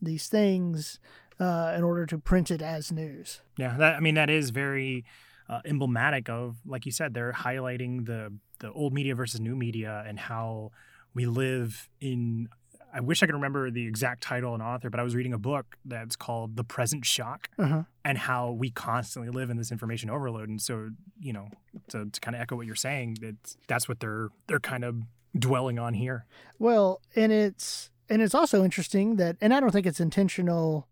these 0.00 0.28
things 0.28 1.00
uh, 1.40 1.74
in 1.76 1.82
order 1.84 2.06
to 2.06 2.16
print 2.18 2.50
it 2.50 2.62
as 2.62 2.90
news 2.92 3.42
Yeah, 3.58 3.76
that 3.76 3.96
I 3.96 4.00
mean 4.00 4.14
that 4.14 4.30
is 4.30 4.50
very 4.50 5.04
uh, 5.48 5.60
emblematic 5.64 6.28
of, 6.28 6.56
like 6.66 6.86
you 6.86 6.92
said, 6.92 7.12
they're 7.14 7.32
highlighting 7.32 8.06
the 8.06 8.32
the 8.58 8.72
old 8.72 8.92
media 8.94 9.14
versus 9.14 9.38
new 9.40 9.54
media 9.54 10.02
and 10.08 10.18
how 10.18 10.70
we 11.14 11.24
live 11.26 11.88
in. 12.00 12.48
I 12.96 13.00
wish 13.00 13.22
I 13.22 13.26
could 13.26 13.34
remember 13.34 13.70
the 13.70 13.86
exact 13.86 14.22
title 14.22 14.54
and 14.54 14.62
author, 14.62 14.88
but 14.88 14.98
I 14.98 15.02
was 15.02 15.14
reading 15.14 15.34
a 15.34 15.38
book 15.38 15.76
that's 15.84 16.16
called 16.16 16.56
"The 16.56 16.64
Present 16.64 17.04
Shock" 17.04 17.50
uh-huh. 17.58 17.82
and 18.06 18.16
how 18.16 18.52
we 18.52 18.70
constantly 18.70 19.30
live 19.30 19.50
in 19.50 19.58
this 19.58 19.70
information 19.70 20.08
overload. 20.08 20.48
And 20.48 20.62
so, 20.62 20.88
you 21.20 21.34
know, 21.34 21.48
to, 21.88 22.06
to 22.06 22.20
kind 22.20 22.34
of 22.34 22.40
echo 22.40 22.56
what 22.56 22.64
you're 22.64 22.74
saying, 22.74 23.18
that 23.20 23.36
that's 23.68 23.86
what 23.86 24.00
they're 24.00 24.30
they're 24.46 24.60
kind 24.60 24.82
of 24.82 25.02
dwelling 25.38 25.78
on 25.78 25.92
here. 25.92 26.24
Well, 26.58 27.02
and 27.14 27.32
it's 27.32 27.90
and 28.08 28.22
it's 28.22 28.34
also 28.34 28.64
interesting 28.64 29.16
that 29.16 29.36
and 29.42 29.52
I 29.52 29.60
don't 29.60 29.72
think 29.72 29.86
it's 29.86 30.00
intentional. 30.00 30.88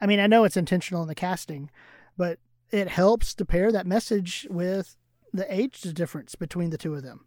I 0.00 0.06
mean, 0.06 0.20
I 0.20 0.28
know 0.28 0.44
it's 0.44 0.56
intentional 0.56 1.02
in 1.02 1.08
the 1.08 1.14
casting, 1.16 1.70
but 2.16 2.38
it 2.70 2.86
helps 2.86 3.34
to 3.34 3.44
pair 3.44 3.72
that 3.72 3.84
message 3.84 4.46
with 4.48 4.96
the 5.32 5.52
age 5.52 5.82
difference 5.82 6.34
between 6.34 6.70
the 6.70 6.78
two 6.78 6.94
of 6.94 7.02
them. 7.02 7.26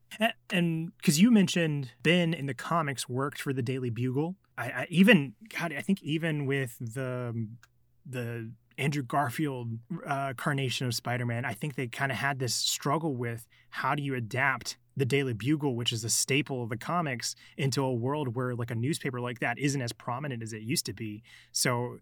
And 0.50 0.96
because 0.98 1.20
you 1.20 1.32
mentioned 1.32 1.92
Ben 2.04 2.34
in 2.34 2.46
the 2.46 2.54
comics 2.54 3.08
worked 3.08 3.42
for 3.42 3.54
the 3.54 3.62
Daily 3.62 3.90
Bugle, 3.90 4.36
I, 4.58 4.66
I 4.66 4.88
even 4.90 5.34
God, 5.58 5.74
I 5.74 5.82
think 5.82 6.02
even 6.02 6.46
with 6.46 6.78
the 6.80 7.48
the 8.06 8.52
Andrew 8.78 9.04
Garfield 9.04 9.78
uh, 10.08 10.34
carnation 10.36 10.88
of 10.88 10.96
Spider-Man, 10.96 11.46
I 11.46 11.54
think 11.54 11.76
they 11.76 11.88
kind 11.88 12.12
of 12.12 12.18
had 12.18 12.40
this 12.40 12.56
struggle 12.56 13.16
with 13.16 13.46
how 13.70 13.96
do 13.96 14.02
you 14.02 14.16
adapt 14.16 14.78
the 14.98 15.06
Daily 15.06 15.34
Bugle, 15.34 15.76
which 15.76 15.94
is 15.94 16.04
a 16.04 16.10
staple 16.10 16.64
of 16.64 16.70
the 16.70 16.78
comics, 16.78 17.36
into 17.58 17.84
a 17.84 17.94
world 17.94 18.36
where 18.36 18.56
like 18.56 18.72
a 18.72 18.76
newspaper 18.76 19.22
like 19.22 19.40
that 19.40 19.60
isn't 19.60 19.82
as 19.82 19.94
prominent 19.94 20.42
as 20.42 20.52
it 20.52 20.62
used 20.62 20.86
to 20.88 20.94
be. 20.94 21.24
So 21.52 22.00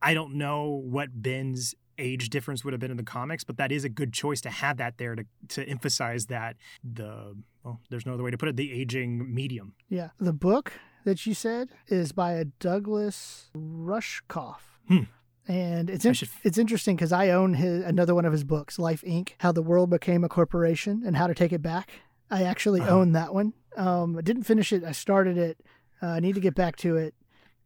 I 0.00 0.14
don't 0.14 0.34
know 0.34 0.82
what 0.84 1.22
Ben's 1.22 1.74
age 2.02 2.28
difference 2.30 2.64
would 2.64 2.72
have 2.72 2.80
been 2.80 2.90
in 2.90 2.96
the 2.96 3.02
comics, 3.02 3.44
but 3.44 3.56
that 3.56 3.70
is 3.72 3.84
a 3.84 3.88
good 3.88 4.12
choice 4.12 4.40
to 4.42 4.50
have 4.50 4.76
that 4.78 4.98
there 4.98 5.14
to 5.14 5.24
to 5.48 5.64
emphasize 5.68 6.26
that 6.26 6.56
the 6.82 7.36
well, 7.64 7.80
there's 7.90 8.04
no 8.06 8.14
other 8.14 8.22
way 8.24 8.30
to 8.32 8.38
put 8.38 8.48
it, 8.48 8.56
the 8.56 8.72
aging 8.72 9.32
medium. 9.32 9.74
Yeah, 9.88 10.08
the 10.18 10.32
book 10.32 10.72
that 11.04 11.26
you 11.26 11.34
said 11.34 11.68
is 11.88 12.12
by 12.12 12.32
a 12.32 12.44
Douglas 12.44 13.50
Rushkoff. 13.56 14.60
Hmm. 14.88 15.02
And 15.48 15.90
it's 15.90 16.04
in, 16.04 16.12
should- 16.14 16.28
it's 16.44 16.58
interesting 16.58 16.94
because 16.96 17.12
I 17.12 17.30
own 17.30 17.54
his 17.54 17.84
another 17.84 18.14
one 18.14 18.24
of 18.24 18.32
his 18.32 18.44
books, 18.44 18.78
Life 18.78 19.02
Inc. 19.02 19.30
How 19.38 19.50
the 19.52 19.62
World 19.62 19.90
Became 19.90 20.22
a 20.24 20.28
Corporation 20.28 21.02
and 21.04 21.16
How 21.16 21.26
to 21.26 21.34
Take 21.34 21.52
It 21.52 21.62
Back. 21.62 21.90
I 22.30 22.44
actually 22.44 22.80
Uh-huh. 22.80 22.98
own 22.98 23.12
that 23.12 23.34
one. 23.34 23.52
Um, 23.76 24.16
I 24.16 24.20
didn't 24.22 24.44
finish 24.44 24.72
it. 24.72 24.84
I 24.84 24.92
started 24.92 25.36
it. 25.38 25.58
Uh, 26.02 26.06
I 26.06 26.20
need 26.20 26.34
to 26.36 26.40
get 26.40 26.54
back 26.54 26.76
to 26.76 26.96
it. 26.96 27.14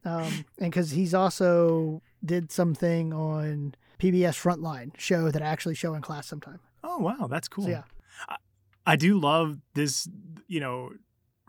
Um, 0.05 0.45
and 0.59 0.71
because 0.71 0.93
he's 0.93 1.13
also 1.15 2.01
did 2.25 2.51
something 2.53 3.13
on 3.13 3.75
PBS 3.99 4.35
Frontline 4.41 4.91
show 4.99 5.31
that 5.31 5.43
I 5.43 5.47
actually 5.47 5.75
show 5.75 5.95
in 5.95 6.03
class 6.03 6.27
sometime. 6.27 6.61
Oh 6.85 6.99
wow, 6.99 7.27
that's 7.29 7.49
cool. 7.49 7.65
So 7.65 7.71
yeah, 7.71 7.83
I, 8.29 8.37
I 8.87 8.97
do 8.97 9.19
love 9.19 9.59
this. 9.75 10.09
You 10.47 10.61
know, 10.61 10.91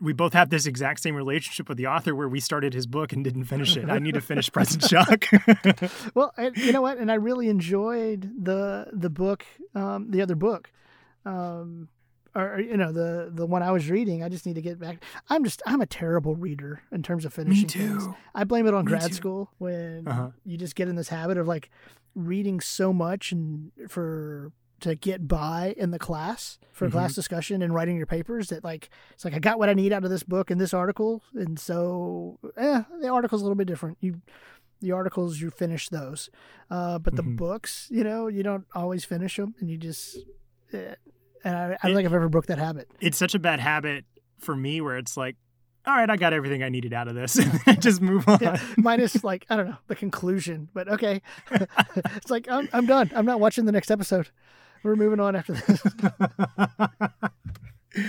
we 0.00 0.12
both 0.12 0.32
have 0.32 0.50
this 0.50 0.66
exact 0.66 1.00
same 1.00 1.14
relationship 1.14 1.68
with 1.68 1.78
the 1.78 1.86
author, 1.86 2.14
where 2.14 2.28
we 2.28 2.40
started 2.40 2.74
his 2.74 2.86
book 2.86 3.12
and 3.12 3.24
didn't 3.24 3.44
finish 3.44 3.76
it. 3.76 3.88
I 3.88 3.98
need 3.98 4.14
to 4.14 4.20
finish 4.20 4.50
Present 4.52 4.84
Shock. 4.84 5.26
well, 6.14 6.32
and 6.36 6.56
you 6.56 6.72
know 6.72 6.82
what? 6.82 6.98
And 6.98 7.10
I 7.10 7.14
really 7.14 7.48
enjoyed 7.48 8.30
the 8.44 8.88
the 8.92 9.10
book, 9.10 9.44
um, 9.74 10.10
the 10.10 10.22
other 10.22 10.36
book, 10.36 10.72
um, 11.24 11.88
or 12.38 12.60
you 12.60 12.76
know 12.76 12.92
the 12.92 13.30
the 13.32 13.46
one 13.46 13.62
I 13.62 13.70
was 13.72 13.90
reading. 13.90 14.22
I 14.22 14.28
just 14.28 14.46
need 14.46 14.54
to 14.54 14.62
get 14.62 14.78
back. 14.78 15.02
I'm 15.28 15.44
just 15.44 15.62
I'm 15.66 15.80
a 15.80 15.86
terrible 15.86 16.36
reader 16.36 16.82
in 16.92 17.02
terms 17.02 17.24
of 17.24 17.34
finishing 17.34 17.68
things. 17.68 18.06
I 18.34 18.44
blame 18.44 18.66
it 18.66 18.74
on 18.74 18.84
Me 18.84 18.90
grad 18.90 19.08
too. 19.08 19.14
school 19.14 19.50
when 19.58 20.06
Uh-huh. 20.06 20.30
you 20.44 20.56
just 20.56 20.74
get 20.76 20.88
in 20.88 20.96
this 20.96 21.08
habit 21.08 21.36
of 21.38 21.46
like 21.48 21.70
reading 22.14 22.60
so 22.60 22.92
much 22.92 23.32
and 23.32 23.70
for 23.88 24.52
to 24.80 24.94
get 24.94 25.26
by 25.26 25.74
in 25.76 25.90
the 25.90 25.98
class 25.98 26.58
for 26.72 26.86
Mhm. 26.88 26.92
class 26.92 27.14
discussion 27.14 27.62
and 27.62 27.74
writing 27.74 27.96
your 27.96 28.06
papers 28.06 28.48
that 28.50 28.62
like 28.62 28.90
it's 29.12 29.24
like 29.24 29.34
I 29.34 29.40
got 29.40 29.58
what 29.58 29.68
I 29.68 29.74
need 29.74 29.92
out 29.92 30.04
of 30.04 30.10
this 30.10 30.22
book 30.22 30.50
and 30.52 30.60
this 30.60 30.72
article 30.72 31.22
and 31.34 31.58
so 31.58 32.38
eh, 32.56 32.82
the 33.00 33.08
article's 33.08 33.40
a 33.42 33.44
little 33.44 33.56
bit 33.56 33.66
different. 33.66 33.98
You 34.00 34.22
the 34.80 34.92
articles 34.92 35.40
you 35.40 35.50
finish 35.50 35.88
those, 35.88 36.30
uh, 36.70 37.00
but 37.00 37.16
the 37.16 37.24
Mhm. 37.24 37.36
books 37.36 37.88
you 37.90 38.04
know 38.04 38.28
you 38.28 38.44
don't 38.44 38.66
always 38.72 39.04
finish 39.04 39.36
them 39.36 39.56
and 39.58 39.68
you 39.68 39.76
just 39.76 40.18
eh, 40.72 40.94
and 41.44 41.56
I, 41.56 41.76
I 41.82 41.86
don't 41.86 41.96
think 41.96 42.06
I've 42.06 42.14
ever 42.14 42.28
broke 42.28 42.46
that 42.46 42.58
habit. 42.58 42.88
it's 43.00 43.18
such 43.18 43.34
a 43.34 43.38
bad 43.38 43.60
habit 43.60 44.04
for 44.38 44.54
me, 44.54 44.80
where 44.80 44.96
it's 44.96 45.16
like, 45.16 45.36
all 45.86 45.94
right, 45.94 46.10
I 46.10 46.16
got 46.16 46.32
everything 46.32 46.62
I 46.62 46.68
needed 46.68 46.92
out 46.92 47.08
of 47.08 47.14
this, 47.14 47.38
just 47.78 48.00
move 48.00 48.28
on. 48.28 48.38
Yeah, 48.40 48.60
minus 48.76 49.24
like 49.24 49.46
I 49.48 49.56
don't 49.56 49.68
know 49.70 49.76
the 49.86 49.96
conclusion, 49.96 50.68
but 50.74 50.88
okay. 50.88 51.22
it's 51.50 52.30
like 52.30 52.46
I'm 52.50 52.68
I'm 52.72 52.86
done. 52.86 53.10
I'm 53.14 53.24
not 53.24 53.40
watching 53.40 53.64
the 53.64 53.72
next 53.72 53.90
episode. 53.90 54.28
We're 54.82 54.96
moving 54.96 55.18
on 55.18 55.34
after 55.34 55.54
this. 55.54 55.82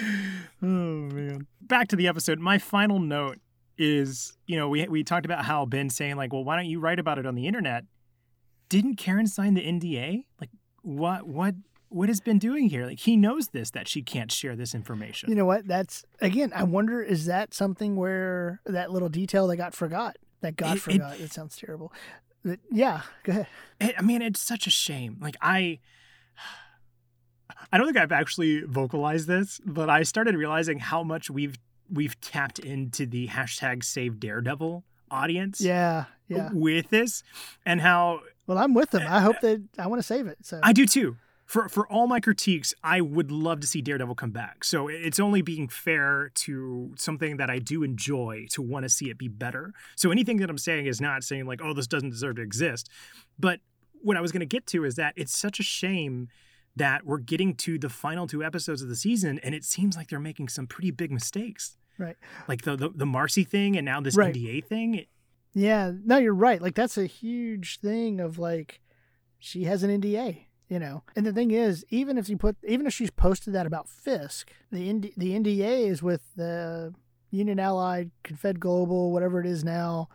oh 0.62 0.66
man. 0.66 1.48
Back 1.62 1.88
to 1.90 1.96
the 1.96 2.08
episode. 2.08 2.40
My 2.40 2.58
final 2.58 3.00
note 3.00 3.38
is, 3.78 4.34
you 4.46 4.58
know, 4.58 4.68
we 4.70 4.88
we 4.88 5.04
talked 5.04 5.26
about 5.26 5.46
how 5.46 5.66
Ben 5.66 5.90
saying 5.90 6.18
like, 6.18 6.34
well, 6.34 6.44
why 6.44 6.56
don't 6.56 6.66
you 6.66 6.80
write 6.80 7.00
about 7.00 7.18
it 7.18 7.26
on 7.26 7.36
the 7.36 7.48
internet? 7.48 7.86
Didn't 8.68 8.96
Karen 8.96 9.26
sign 9.26 9.54
the 9.54 9.62
NDA? 9.62 10.26
Like, 10.40 10.50
what 10.82 11.28
what 11.28 11.56
what 11.90 12.08
has 12.10 12.22
been 12.22 12.40
doing 12.40 12.70
here? 12.70 12.86
Like, 12.86 13.00
he 13.00 13.18
knows 13.18 13.50
this 13.50 13.72
that 13.72 13.88
she 13.88 14.02
can't 14.02 14.32
share 14.32 14.56
this 14.56 14.74
information. 14.76 15.30
You 15.30 15.36
know 15.36 15.46
what? 15.46 15.68
That's 15.68 16.04
again. 16.22 16.52
I 16.56 16.64
wonder 16.64 17.02
is 17.02 17.26
that 17.26 17.54
something 17.54 17.96
where 17.96 18.62
that 18.66 18.92
little 18.92 19.10
detail 19.10 19.48
that 19.48 19.58
got 19.58 19.74
forgot 19.74 20.18
that 20.42 20.56
got 20.56 20.72
It- 20.72 20.78
it- 20.78 20.82
forgot. 20.82 21.20
It, 21.20 21.34
sounds 21.34 21.56
terrible. 21.58 21.92
Yeah, 22.72 23.02
go 23.24 23.32
ahead. 23.32 23.48
It- 23.82 23.96
I 23.98 24.02
mean, 24.02 24.22
it's 24.22 24.40
such 24.42 24.66
a 24.68 24.70
shame. 24.70 25.18
Like 25.20 25.36
I 25.42 25.80
I 27.72 27.78
don't 27.78 27.86
think 27.88 27.98
I've 27.98 28.12
actually 28.12 28.62
vocalized 28.62 29.28
this, 29.28 29.60
but 29.66 29.90
I 29.90 30.04
started 30.04 30.36
realizing 30.36 30.80
how 30.80 31.04
much 31.04 31.30
we've 31.30 31.58
we've 31.92 32.20
tapped 32.22 32.60
into 32.60 33.06
the 33.08 33.28
hashtag 33.28 33.84
save 33.84 34.20
daredevil 34.20 34.84
audience 35.12 35.60
Yeah, 35.60 36.06
yeah. 36.28 36.50
with 36.54 36.90
this 36.92 37.24
and 37.66 37.82
how 37.82 38.22
Well, 38.46 38.60
I'm 38.60 38.74
with 38.76 38.92
them. 38.92 39.04
I 39.08 39.22
hope 39.22 39.38
uh, 39.38 39.42
that 39.42 39.62
I 39.80 39.88
want 39.88 40.00
to 40.00 40.06
save 40.06 40.28
it. 40.28 40.38
So 40.44 40.60
I 40.64 40.72
do 40.72 40.86
too. 40.86 41.18
For 41.50 41.68
for 41.68 41.88
all 41.88 42.06
my 42.06 42.20
critiques, 42.20 42.76
I 42.84 43.02
would 43.02 43.32
love 43.32 43.60
to 43.62 43.68
see 43.68 43.82
Daredevil 43.82 44.14
come 44.14 44.30
back. 44.30 44.64
So 44.64 44.88
it's 44.88 45.20
only 45.20 45.42
being 45.42 45.68
fair 45.68 46.32
to 46.46 46.94
something 46.96 47.38
that 47.38 47.50
I 47.50 47.58
do 47.58 47.82
enjoy 47.82 48.46
to 48.52 48.62
want 48.62 48.84
to 48.84 48.90
see 48.90 49.10
it 49.10 49.18
be 49.18 49.28
better. 49.28 49.74
So 49.96 50.12
anything 50.12 50.38
that 50.38 50.50
I'm 50.52 50.60
saying 50.60 50.86
is 50.86 51.02
not 51.02 51.24
saying 51.24 51.48
like, 51.48 51.60
oh, 51.64 51.74
this 51.74 51.88
doesn't 51.88 52.12
deserve 52.12 52.36
to 52.36 52.44
exist. 52.44 52.88
But 53.40 53.62
what 54.04 54.16
I 54.16 54.22
was 54.22 54.32
going 54.32 54.42
to 54.42 54.46
get 54.46 54.68
to 54.68 54.86
is 54.86 54.94
that 54.96 55.14
it's 55.16 55.36
such 55.36 55.60
a 55.60 55.64
shame 55.64 56.28
that 56.76 57.04
we're 57.04 57.18
getting 57.18 57.56
to 57.56 57.80
the 57.80 57.90
final 57.90 58.28
two 58.28 58.44
episodes 58.44 58.84
of 58.84 58.88
the 58.88 58.96
season 58.96 59.40
and 59.40 59.56
it 59.56 59.64
seems 59.66 59.98
like 59.98 60.08
they're 60.10 60.20
making 60.20 60.50
some 60.50 60.68
pretty 60.68 60.92
big 60.92 61.12
mistakes. 61.12 61.78
Right. 61.98 62.16
Like 62.48 62.62
the 62.62 62.76
the, 62.76 62.90
the 62.90 63.08
Marcy 63.08 63.44
thing 63.44 63.76
and 63.76 63.84
now 63.86 64.00
this 64.02 64.16
Right. 64.16 64.36
NDA 64.36 64.66
thing. 64.66 64.94
It- 64.94 65.08
yeah, 65.56 65.92
no, 66.06 66.18
you're 66.20 66.36
right. 66.36 66.62
Like 66.62 66.76
that's 66.76 66.96
a 67.00 67.08
huge 67.08 67.80
thing 67.80 68.20
of 68.20 68.38
like 68.38 68.82
she 69.40 69.64
has 69.64 69.82
an 69.82 69.90
NDA, 69.90 70.46
you 70.70 70.80
know. 70.80 71.04
And 71.16 71.26
the 71.26 71.34
thing 71.34 71.52
is, 71.52 71.84
even 71.90 72.18
if 72.18 72.30
you 72.30 72.38
put, 72.38 72.56
even 72.68 72.86
if 72.88 72.94
she's 72.94 73.12
posted 73.12 73.54
that 73.54 73.66
about 73.66 73.90
Fisk, 73.90 74.52
the 74.72 74.92
ND, 74.94 75.12
the 75.18 75.32
NDA 75.38 75.88
is 75.88 76.02
with 76.02 76.22
the 76.36 76.94
Union 77.32 77.60
Allied, 77.60 78.12
Confed 78.24 78.60
Global, 78.60 79.12
whatever 79.12 79.40
it 79.40 79.46
is 79.46 79.64
now. 79.64 80.08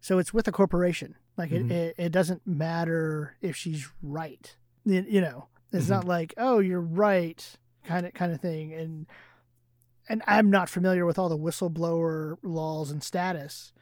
So 0.00 0.18
it's 0.18 0.32
with 0.34 0.46
a 0.46 0.52
corporation. 0.52 1.16
Like 1.36 1.50
Mhm. 1.50 1.70
it, 1.70 1.72
it, 1.72 1.94
it 1.98 2.12
doesn't 2.12 2.46
matter 2.46 3.36
if 3.40 3.56
she's 3.56 3.88
right. 4.02 4.54
You, 4.84 5.04
you 5.08 5.20
know, 5.20 5.48
it's 5.72 5.86
Mhm. 5.86 5.90
not 5.90 6.04
like 6.04 6.34
oh 6.36 6.58
you're 6.60 6.80
right 6.80 7.56
kind 7.84 8.06
of 8.06 8.14
kind 8.14 8.32
of 8.32 8.40
thing. 8.40 8.72
And 8.72 9.06
and 10.08 10.22
I'm 10.26 10.50
not 10.50 10.68
familiar 10.68 11.06
with 11.06 11.18
all 11.18 11.28
the 11.30 11.38
whistleblower 11.38 12.36
laws 12.42 12.90
and 12.90 13.02
status 13.02 13.72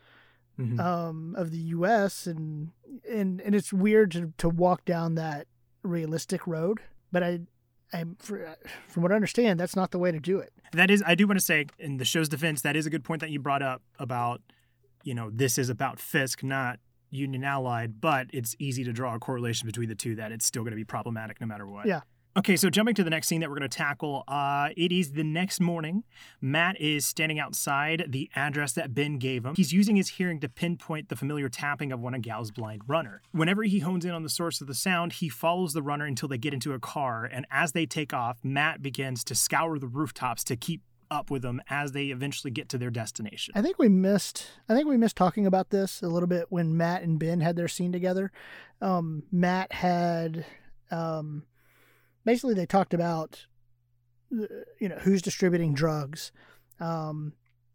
Mhm. 0.59 0.79
um, 0.79 1.35
of 1.37 1.51
the 1.51 1.59
U.S. 1.77 2.27
and 2.27 2.71
and 3.11 3.41
and 3.41 3.55
it's 3.55 3.73
weird 3.73 4.13
to 4.13 4.33
to 4.39 4.49
walk 4.49 4.85
down 4.85 5.15
that 5.17 5.47
realistic 5.83 6.47
road. 6.47 6.81
But 7.11 7.23
I 7.23 7.41
And 7.93 8.17
for, 8.19 8.47
uh, 8.47 8.55
from 8.89 9.03
what 9.03 9.13
I 9.13 9.17
understand, 9.17 9.61
that's 9.61 9.77
not 9.77 9.91
the 9.91 9.99
way 9.99 10.11
to 10.11 10.19
do 10.19 10.39
it. 10.39 10.53
That 10.73 10.91
is, 10.91 11.03
I 11.07 11.15
do 11.15 11.27
want 11.27 11.39
to 11.39 11.45
say, 11.45 11.67
in 11.79 11.99
the 11.99 12.07
show's 12.07 12.29
defense, 12.29 12.63
that 12.63 12.75
is 12.75 12.87
a 12.87 12.91
good 12.91 13.05
point 13.05 13.21
that 13.21 13.31
you 13.31 13.39
brought 13.39 13.63
up 13.63 13.83
about, 13.99 14.41
you 15.05 15.15
know, 15.15 15.29
this 15.31 15.59
is 15.59 15.69
about 15.69 16.01
Fisk, 16.01 16.43
not 16.43 16.79
Union 17.11 17.45
Allied, 17.45 18.01
but 18.01 18.29
it's 18.33 18.57
easy 18.59 18.83
to 18.85 18.93
draw 18.93 19.15
a 19.15 19.19
correlation 19.19 19.67
between 19.67 19.91
the 19.91 19.95
two 19.95 20.15
that 20.15 20.33
it's 20.33 20.47
still 20.47 20.63
going 20.63 20.71
to 20.71 20.77
be 20.77 20.85
problematic 20.85 21.39
no 21.39 21.47
matter 21.47 21.67
what. 21.67 21.85
Yeah. 21.85 22.01
Okay, 22.35 22.57
so 22.57 22.71
jumping 22.71 22.95
to 22.95 23.05
the 23.05 23.11
next 23.11 23.29
scene 23.29 23.41
that 23.41 23.51
we're 23.51 23.59
going 23.59 23.69
to 23.69 23.77
tackle, 23.77 24.25
uh, 24.27 24.71
it 24.75 24.91
is 24.91 25.13
the 25.13 25.23
next 25.23 25.61
morning. 25.61 26.03
Matt 26.41 26.81
is 26.81 27.05
standing 27.05 27.39
outside 27.39 28.07
the 28.09 28.31
address 28.35 28.73
that 28.73 28.95
Ben 28.95 29.19
gave 29.19 29.45
him. 29.45 29.55
He's 29.55 29.75
using 29.75 29.97
his 29.97 30.09
hearing 30.09 30.41
to 30.41 30.49
pinpoint 30.49 31.11
the 31.11 31.17
familiar 31.17 31.51
tapping 31.51 31.93
of 31.93 32.01
one 32.01 32.15
of 32.15 32.23
Gao's 32.23 32.51
blind 32.51 32.83
runner. 32.87 33.21
Whenever 33.33 33.65
he 33.65 33.81
hones 33.81 34.07
in 34.07 34.13
on 34.13 34.23
the 34.23 34.31
source 34.31 34.63
of 34.63 34.67
the 34.67 34.75
sound, 34.75 35.13
he 35.15 35.29
follows 35.29 35.75
the 35.75 35.83
runner 35.83 36.07
until 36.07 36.27
they 36.27 36.39
get 36.39 36.55
into 36.55 36.73
a 36.73 36.79
car, 36.79 37.29
and 37.31 37.45
as 37.51 37.73
they 37.73 37.85
take 37.85 38.15
off, 38.15 38.39
Matt 38.43 38.81
begins 38.81 39.25
to 39.25 39.35
scour 39.35 39.79
the 39.79 39.87
rooftops 39.87 40.43
to 40.45 40.57
keep 40.57 40.81
up 41.11 41.31
with 41.31 41.43
them 41.43 41.61
as 41.69 41.93
they 41.93 42.07
eventually 42.07 42.51
get 42.51 42.71
to 42.71 42.79
their 42.79 42.89
destination. 42.89 43.53
I 43.55 43.61
think 43.61 43.79
we 43.79 43.91
missed. 43.91 44.47
I 44.71 44.75
think 44.75 44.89
we 44.89 44.97
missed 44.97 45.17
talking 45.17 45.47
about 45.47 45.69
this 45.69 46.01
a 46.01 46.09
little 46.09 46.27
bit 46.27 46.47
when 46.49 46.79
Matt 46.79 47.03
and 47.03 47.19
Ben 47.19 47.43
had 47.43 47.57
their 47.57 47.69
scene 47.69 47.93
together. 47.93 48.33
Um, 48.81 49.25
Matt 49.31 49.73
had. 49.73 50.47
Um, 50.91 51.45
basically 52.25 52.55
they 52.55 52.67
talked 52.67 52.95
about 52.95 53.47
you 54.31 54.89
know 54.89 54.97
who's 55.01 55.23
distributing 55.23 55.75
drugs. 55.75 56.33
Um, 56.81 57.35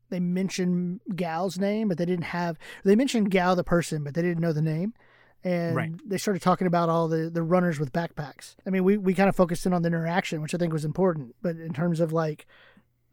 they 0.09 0.19
mentioned 0.19 1.01
Gao's 1.15 1.59
name 1.59 1.87
but 1.89 1.97
they 1.97 2.05
didn't 2.05 2.25
have 2.25 2.57
they 2.83 2.95
mentioned 2.95 3.29
gal 3.31 3.55
the 3.55 3.63
person 3.63 4.03
but 4.03 4.13
they 4.13 4.21
didn't 4.21 4.39
know 4.41 4.53
the 4.53 4.61
name. 4.61 4.93
And 5.43 5.75
Right. 5.75 5.91
they 6.03 6.17
started 6.17 6.41
talking 6.41 6.65
about 6.67 6.89
all 6.89 7.07
the 7.07 7.29
the 7.29 7.43
runners 7.43 7.79
with 7.79 7.93
backpacks. 7.93 8.55
I 8.65 8.69
mean 8.71 8.83
we, 8.83 8.97
we 8.97 9.13
kind 9.13 9.29
of 9.29 9.35
focused 9.35 9.65
in 9.65 9.73
on 9.73 9.81
the 9.83 9.87
interaction 9.87 10.41
which 10.41 10.55
i 10.55 10.57
think 10.57 10.73
was 10.73 10.83
important 10.85 11.35
but 11.41 11.57
in 11.57 11.73
terms 11.73 11.99
of 11.99 12.11
like 12.11 12.47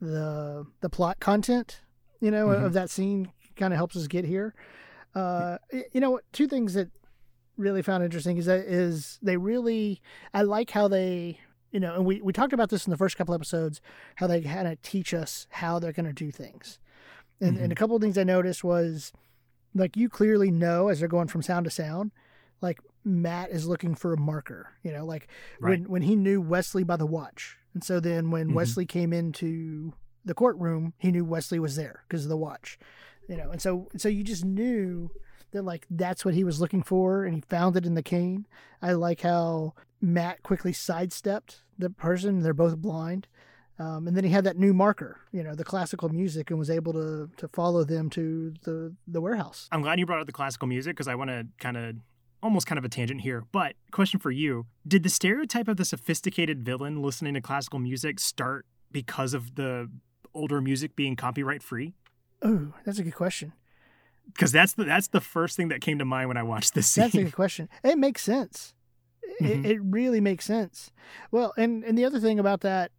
the 0.01 0.67
the 0.81 0.89
plot 0.89 1.21
content 1.21 1.81
you 2.21 2.31
know 2.31 2.47
Mhm. 2.49 2.65
of 2.65 2.73
that 2.73 2.91
scene 2.91 3.31
kind 3.57 3.73
of 3.73 3.77
helps 3.77 3.97
us 3.97 4.07
get 4.07 4.25
here. 4.25 4.55
Uh 5.15 5.59
you 5.93 6.01
know 6.01 6.21
two 6.33 6.47
things 6.49 6.75
that 6.75 6.91
really 7.57 7.83
found 7.83 8.03
interesting 8.05 8.37
is 8.37 8.47
that 8.47 8.61
is 8.67 9.19
they 9.23 9.37
really 9.37 10.01
I 10.33 10.43
like 10.43 10.71
how 10.71 10.89
they 10.89 11.39
you 11.71 11.81
know 11.81 11.95
and 11.95 12.05
we, 12.05 12.21
we 12.21 12.33
talked 12.33 12.53
about 12.53 12.71
this 12.71 12.87
in 12.87 12.91
the 12.91 12.97
first 12.97 13.17
couple 13.17 13.35
episodes 13.35 13.81
how 14.17 14.27
they 14.27 14.41
kind 14.43 14.67
of 14.69 14.81
teach 14.83 15.13
us 15.15 15.47
how 15.51 15.79
they're 15.79 15.93
going 15.93 16.07
to 16.07 16.13
do 16.13 16.31
things 16.31 16.79
and, 17.41 17.57
and 17.59 17.73
a 17.73 17.75
couple 17.75 17.95
of 17.97 18.01
things 18.03 18.17
I 18.17 18.25
noticed 18.25 18.65
was 18.65 19.13
like 19.75 19.97
you 19.97 20.09
clearly 20.09 20.51
know 20.51 20.89
as 20.89 20.99
they're 21.01 21.09
going 21.09 21.29
from 21.29 21.43
sound 21.43 21.65
to 21.65 21.71
sound 21.71 22.13
like 22.61 22.79
Matt 23.05 23.51
is 23.51 23.67
looking 23.69 23.95
for 23.95 24.13
a 24.13 24.19
marker 24.21 24.69
you 24.83 24.93
know 24.93 25.05
like 25.05 25.29
Right. 25.61 25.81
when 25.81 25.89
when 25.91 26.03
he 26.03 26.17
knew 26.17 26.41
Wesley 26.41 26.85
by 26.85 26.97
the 26.97 27.07
watch 27.07 27.57
and 27.75 27.83
so 27.85 28.01
then 28.01 28.31
when 28.31 28.51
Mhm. 28.51 28.55
Wesley 28.55 28.87
came 28.87 29.13
into 29.13 29.93
the 30.25 30.35
courtroom 30.35 30.95
he 30.99 31.11
knew 31.13 31.25
Wesley 31.25 31.59
was 31.59 31.77
there 31.77 32.05
because 32.09 32.25
of 32.25 32.29
the 32.31 32.37
watch 32.37 32.79
you 33.29 33.37
know 33.37 33.51
and 33.51 33.61
so 33.61 33.89
so 33.97 34.09
you 34.09 34.23
just 34.25 34.45
knew 34.45 35.11
that 35.55 35.63
like 35.63 35.87
that's 35.89 36.25
what 36.25 36.35
he 36.35 36.45
was 36.45 36.61
looking 36.61 36.83
for 36.83 37.25
and 37.25 37.35
he 37.35 37.43
found 37.49 37.77
it 37.77 37.87
in 37.87 37.95
the 37.95 38.03
cane 38.03 38.47
i 38.83 38.93
like 38.93 39.23
how 39.23 39.73
matt 40.01 40.43
quickly 40.43 40.73
sidestepped 40.73 41.63
the 41.79 41.89
person 41.89 42.41
they're 42.41 42.53
both 42.53 42.77
blind 42.77 43.27
um, 43.77 44.07
and 44.07 44.17
then 44.17 44.23
he 44.23 44.31
had 44.31 44.45
that 44.45 44.59
new 44.59 44.75
marker 44.75 45.21
you 45.33 45.43
know 45.43 45.55
the 45.55 45.65
classical 45.65 46.09
music 46.09 46.51
and 46.51 46.59
was 46.59 46.71
able 46.71 46.93
to 46.93 47.31
to 47.37 47.49
follow 47.49 47.83
them 47.83 48.11
to 48.11 48.53
the 48.65 48.95
the 49.09 49.21
warehouse 49.21 49.69
I'm 49.73 49.83
glad 49.83 49.99
you 49.99 50.07
brought 50.07 50.21
up 50.21 50.27
the 50.27 50.33
classical 50.33 50.69
music 50.69 50.95
because 50.95 51.09
I 51.09 51.15
want 51.15 51.31
to 51.31 51.47
kind 51.59 51.77
of 51.77 51.97
almost 52.43 52.67
kind 52.67 52.79
of 52.79 52.85
a 52.85 52.89
tangent 52.91 53.23
here. 53.23 53.43
But 53.51 53.75
question 53.91 54.21
for 54.21 54.31
you: 54.31 54.67
Did 54.87 55.03
the 55.03 55.09
stereotype 55.09 55.67
of 55.67 55.79
the 55.79 55.85
sophisticated 55.85 56.63
villain 56.63 57.03
listening 57.03 57.35
to 57.35 57.41
classical 57.41 57.79
music 57.79 58.21
start 58.21 58.67
because 58.93 59.33
of 59.35 59.55
the 59.55 59.91
older 60.35 60.61
music 60.61 60.95
being 60.95 61.17
copyright 61.17 61.63
free? 61.63 61.95
oh 62.43 62.73
that's 62.85 62.99
a 62.99 63.03
good 63.03 63.15
question 63.15 63.53
Because 64.33 64.53
that's 64.53 64.73
the 64.73 64.85
that's 64.85 65.09
the 65.09 65.21
first 65.21 65.57
thing 65.57 65.69
that 65.69 65.81
came 65.81 65.99
to 65.99 66.05
mind 66.05 66.29
when 66.29 66.37
I 66.37 66.43
watched 66.43 66.75
this 66.75 66.95
That's 66.95 67.15
a 67.15 67.25
good 67.25 67.33
question. 67.35 67.69
It 67.83 67.99
makes 67.99 68.23
sense. 68.23 68.75
It, 69.41 69.67
it 69.67 69.81
really 69.83 70.21
makes 70.21 70.45
sense. 70.45 70.91
Well, 71.31 71.53
and 71.57 71.85
and 71.85 71.97
the 71.99 72.05
other 72.05 72.21
thing 72.21 72.39
about 72.39 72.61
that, 72.63 72.91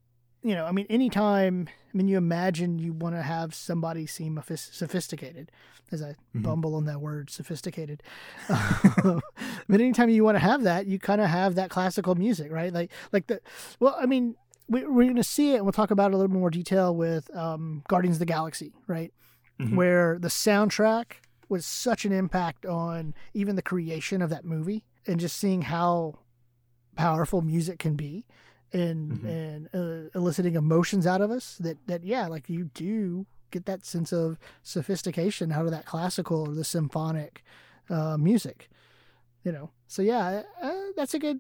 you 0.44 0.54
know, 0.54 0.66
I 0.66 0.72
mean, 0.72 0.86
anytime, 0.90 1.68
I 1.94 1.98
mean, 1.98 2.08
you 2.08 2.18
imagine 2.18 2.78
you 2.80 2.94
want 2.94 3.16
to 3.16 3.22
have 3.22 3.54
somebody 3.56 4.06
seem 4.06 4.36
ophis- 4.38 4.74
sophisticated, 4.74 5.52
as 5.92 6.02
I 6.02 6.16
Mhm. 6.36 6.44
bumble 6.44 6.76
on 6.76 6.86
that 6.86 7.00
word, 7.02 7.30
sophisticated. 7.30 8.04
but 9.04 9.22
anytime 9.82 10.10
you 10.10 10.24
want 10.24 10.36
to 10.36 10.40
have 10.40 10.64
that, 10.64 10.88
you 10.88 11.00
kind 11.00 11.22
of 11.22 11.28
have 11.28 11.56
that 11.56 11.70
classical 11.70 12.16
music, 12.16 12.52
right? 12.52 12.74
Like, 12.74 12.92
like 13.12 13.28
the, 13.28 13.42
well, 13.80 13.96
I 14.00 14.06
mean, 14.06 14.36
we, 14.68 14.86
we're 14.86 15.04
going 15.04 15.16
to 15.16 15.24
see 15.24 15.54
it, 15.54 15.58
and 15.58 15.66
we'll 15.66 15.74
talk 15.74 15.92
about 15.92 16.12
it 16.12 16.14
a 16.14 16.18
little 16.18 16.30
bit 16.30 16.40
more 16.40 16.50
detail 16.50 16.96
with 16.96 17.34
um, 17.36 17.84
Guardians 17.88 18.16
of 18.18 18.20
the 18.20 18.26
Galaxy, 18.26 18.74
right? 18.88 19.14
Mhm. 19.60 19.76
where 19.76 20.18
the 20.20 20.28
soundtrack 20.28 21.14
was 21.48 21.66
such 21.66 22.06
an 22.06 22.12
impact 22.12 22.66
on 22.66 23.14
even 23.34 23.56
the 23.56 23.62
creation 23.62 24.22
of 24.22 24.30
that 24.30 24.44
movie 24.46 24.84
and 25.08 25.20
just 25.20 25.38
seeing 25.38 25.64
how 25.64 26.20
powerful 26.96 27.42
music 27.42 27.80
can 27.80 27.96
be 27.96 28.26
and 28.74 29.22
Mhm. 29.22 29.26
and 29.30 29.70
uh, 29.74 30.10
eliciting 30.20 30.56
emotions 30.56 31.06
out 31.06 31.22
of 31.22 31.30
us 31.32 31.58
that 31.60 31.78
that 31.88 32.04
yeah 32.04 32.28
like 32.28 32.50
you 32.50 32.66
do 32.74 33.26
get 33.52 33.66
that 33.66 33.86
sense 33.86 34.12
of 34.12 34.38
sophistication 34.64 35.52
out 35.52 35.66
of 35.66 35.72
that 35.72 35.86
classical 35.86 36.50
or 36.50 36.54
the 36.56 36.64
symphonic 36.64 37.44
uh, 37.90 38.18
music 38.18 38.70
you 39.44 39.52
know 39.52 39.70
so 39.88 40.02
yeah 40.02 40.42
uh, 40.62 40.74
that's 40.98 41.14
a 41.14 41.20
good 41.20 41.40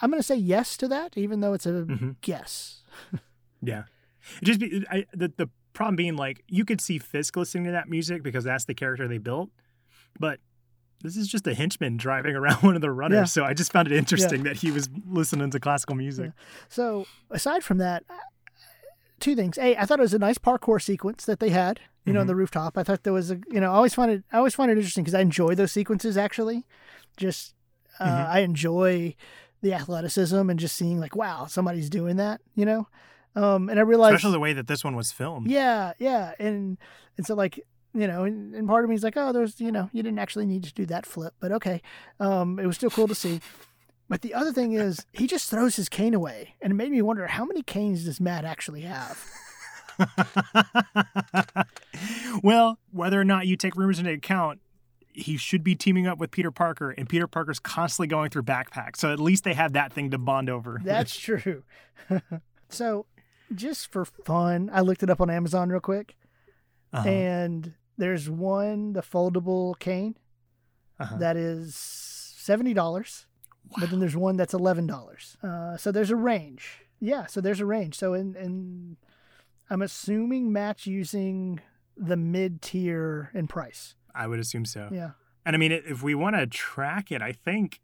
i'm 0.00 0.10
going 0.10 0.20
to 0.22 0.26
say 0.26 0.36
yes 0.36 0.76
to 0.76 0.86
that 0.88 1.16
even 1.18 1.40
though 1.40 1.52
it's 1.52 1.66
a 1.66 1.84
Mhm. 1.84 2.16
guess 2.20 2.82
Yeah, 3.62 3.84
just 4.42 4.58
be 4.60 4.86
I, 4.90 5.04
the 5.12 5.28
the 5.36 5.50
problem 5.72 5.96
being 5.96 6.16
like 6.16 6.42
you 6.48 6.64
could 6.64 6.80
see 6.80 6.98
Fisk 6.98 7.36
listening 7.36 7.64
to 7.64 7.72
that 7.72 7.88
music 7.88 8.22
because 8.22 8.44
that's 8.44 8.64
the 8.64 8.74
character 8.74 9.06
they 9.08 9.18
built, 9.18 9.50
but 10.18 10.40
this 11.02 11.16
is 11.16 11.28
just 11.28 11.46
a 11.46 11.54
henchman 11.54 11.96
driving 11.96 12.34
around 12.40 12.62
one 12.62 12.74
of 12.76 12.82
the 12.82 12.90
runners. 12.90 13.16
Yeah. 13.16 13.24
So 13.24 13.44
I 13.44 13.54
just 13.54 13.72
found 13.72 13.88
it 13.90 13.94
interesting 13.96 14.42
that 14.44 14.56
he 14.56 14.70
was 14.70 14.88
listening 15.06 15.50
to 15.50 15.60
classical 15.60 15.94
music. 15.96 16.32
So 16.68 17.06
aside 17.30 17.64
from 17.64 17.78
that, 17.78 18.04
uh, 18.10 18.14
two 19.18 19.34
things. 19.36 19.58
A, 19.58 19.76
I 19.76 19.84
thought 19.86 19.98
it 19.98 20.02
was 20.02 20.14
a 20.14 20.18
nice 20.18 20.38
parkour 20.38 20.80
sequence 20.82 21.24
that 21.26 21.40
they 21.40 21.50
had. 21.50 21.80
You 22.06 22.14
know, 22.14 22.20
on 22.20 22.24
Mhm. 22.24 22.28
the 22.28 22.34
rooftop. 22.36 22.78
I 22.78 22.82
thought 22.82 23.02
there 23.02 23.12
was 23.12 23.30
a. 23.30 23.38
You 23.50 23.60
know, 23.60 23.70
I 23.70 23.74
always 23.74 23.92
find 23.94 24.10
it. 24.10 24.24
I 24.32 24.38
always 24.38 24.54
find 24.54 24.70
it 24.70 24.78
interesting 24.78 25.04
because 25.04 25.14
I 25.14 25.20
enjoy 25.20 25.54
those 25.54 25.70
sequences. 25.70 26.16
Actually, 26.16 26.64
just 27.18 27.54
uh, 28.00 28.06
Mhm. 28.06 28.26
I 28.30 28.38
enjoy 28.40 29.14
the 29.60 29.74
athleticism 29.74 30.48
and 30.48 30.58
just 30.58 30.74
seeing 30.74 30.98
like, 30.98 31.14
wow, 31.14 31.44
somebody's 31.44 31.90
doing 31.90 32.16
that. 32.16 32.40
You 32.54 32.64
know, 32.64 32.88
um, 33.36 33.68
and 33.68 33.78
I 33.78 33.82
realized, 33.82 34.14
Especially 34.14 34.32
the 34.32 34.40
way 34.40 34.52
that 34.52 34.66
this 34.66 34.84
one 34.84 34.96
was 34.96 35.12
filmed. 35.12 35.50
yeah, 35.50 35.92
yeah, 35.98 36.34
and 36.38 36.78
and 37.16 37.26
so 37.26 37.34
like. 37.34 37.60
You 37.92 38.06
know, 38.06 38.22
and, 38.22 38.54
and 38.54 38.68
part 38.68 38.84
of 38.84 38.88
me 38.88 38.94
is 38.94 39.02
like, 39.02 39.16
oh, 39.16 39.32
there's, 39.32 39.60
you 39.60 39.72
know, 39.72 39.90
you 39.92 40.00
didn't 40.04 40.20
actually 40.20 40.46
need 40.46 40.62
to 40.62 40.72
do 40.72 40.86
that 40.86 41.04
flip, 41.04 41.34
but 41.40 41.50
okay. 41.50 41.82
Um, 42.20 42.60
it 42.60 42.64
was 42.64 42.76
still 42.76 42.88
cool 42.88 43.08
to 43.08 43.16
see. 43.16 43.40
But 44.08 44.22
the 44.22 44.32
other 44.32 44.52
thing 44.52 44.74
is, 44.74 45.04
he 45.12 45.26
just 45.26 45.50
throws 45.50 45.74
his 45.74 45.88
cane 45.88 46.14
away, 46.14 46.54
and 46.62 46.70
it 46.70 46.74
made 46.76 46.92
me 46.92 47.02
wonder 47.02 47.26
how 47.26 47.44
many 47.44 47.62
canes 47.62 48.04
does 48.04 48.20
Matt 48.20 48.44
actually 48.44 48.82
have? 48.82 49.24
well, 52.42 52.78
whether 52.92 53.20
or 53.20 53.24
not 53.24 53.46
you 53.46 53.56
take 53.56 53.76
rumors 53.76 53.98
into 53.98 54.12
account, 54.12 54.60
he 55.12 55.36
should 55.36 55.62
be 55.64 55.74
teaming 55.74 56.06
up 56.06 56.18
with 56.18 56.30
Peter 56.30 56.50
Parker, 56.50 56.90
and 56.90 57.08
Peter 57.08 57.26
Parker's 57.26 57.58
constantly 57.58 58.06
going 58.06 58.30
through 58.30 58.42
backpacks. 58.42 58.96
So 58.96 59.12
at 59.12 59.20
least 59.20 59.44
they 59.44 59.54
have 59.54 59.72
that 59.74 59.92
thing 59.92 60.10
to 60.10 60.18
bond 60.18 60.48
over. 60.48 60.80
That's 60.84 61.18
true. 61.18 61.62
so, 62.68 63.06
just 63.54 63.90
for 63.92 64.04
fun, 64.04 64.70
I 64.72 64.80
looked 64.80 65.02
it 65.02 65.10
up 65.10 65.20
on 65.20 65.30
Amazon 65.30 65.68
real 65.70 65.80
quick, 65.80 66.16
Uh-huh. 66.92 67.08
and 67.08 67.74
there's 67.96 68.28
one 68.30 68.92
the 68.92 69.02
foldable 69.02 69.78
cane 69.78 70.16
Uh-huh. 70.98 71.16
that 71.18 71.36
is 71.36 71.74
seventy 71.74 72.74
dollars, 72.74 73.26
but 73.78 73.90
then 73.90 74.00
there's 74.00 74.16
one 74.16 74.36
that's 74.36 74.54
eleven 74.54 74.86
dollars. 74.86 75.36
Uh, 75.42 75.76
so 75.76 75.90
there's 75.92 76.10
a 76.10 76.16
range. 76.16 76.82
Yeah, 77.00 77.26
so 77.26 77.40
there's 77.40 77.60
a 77.60 77.66
range. 77.66 77.94
So 77.96 78.14
in 78.14 78.34
in 78.36 78.96
I'm 79.68 79.82
assuming 79.82 80.52
Matt's 80.52 80.86
using 80.86 81.60
the 81.96 82.16
mid 82.16 82.60
tier 82.62 83.30
in 83.34 83.46
price. 83.46 83.94
I 84.14 84.26
would 84.26 84.40
assume 84.40 84.64
so. 84.64 84.88
Yeah. 84.92 85.12
And 85.46 85.54
I 85.54 85.58
mean, 85.58 85.72
if 85.72 86.02
we 86.02 86.14
want 86.14 86.36
to 86.36 86.46
track 86.46 87.10
it, 87.12 87.22
I 87.22 87.32
think 87.32 87.80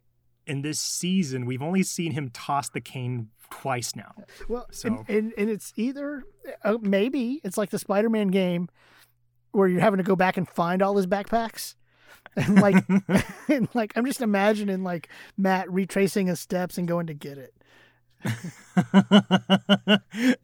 in 0.46 0.62
this 0.62 0.78
season 0.80 1.44
we've 1.46 1.62
only 1.62 1.82
seen 1.82 2.12
him 2.12 2.30
toss 2.30 2.68
the 2.68 2.80
cane 2.80 3.28
twice 3.50 3.94
now. 3.96 4.12
Well, 4.48 4.66
So- 4.70 4.88
and, 4.88 5.08
and, 5.08 5.32
and 5.38 5.50
it's 5.50 5.72
either 5.76 6.24
uh, 6.64 6.78
maybe 6.80 7.40
it's 7.44 7.56
like 7.58 7.70
the 7.70 7.78
Spider-Man 7.78 8.28
game 8.28 8.68
where 9.52 9.68
you're 9.68 9.80
having 9.80 9.98
to 9.98 10.04
go 10.04 10.16
back 10.16 10.36
and 10.36 10.48
find 10.48 10.82
all 10.82 10.96
his 10.96 11.06
backpacks. 11.06 11.74
And 12.38 12.60
like, 12.60 12.84
and 13.48 13.66
like 13.72 13.94
I'm 13.96 14.04
just 14.04 14.20
imagining 14.20 14.82
like 14.82 15.08
Matt 15.38 15.72
retracing 15.72 16.26
his 16.26 16.38
steps 16.38 16.76
and 16.76 16.86
going 16.86 17.06
to 17.06 17.14
get 17.14 17.38
it. 17.38 17.54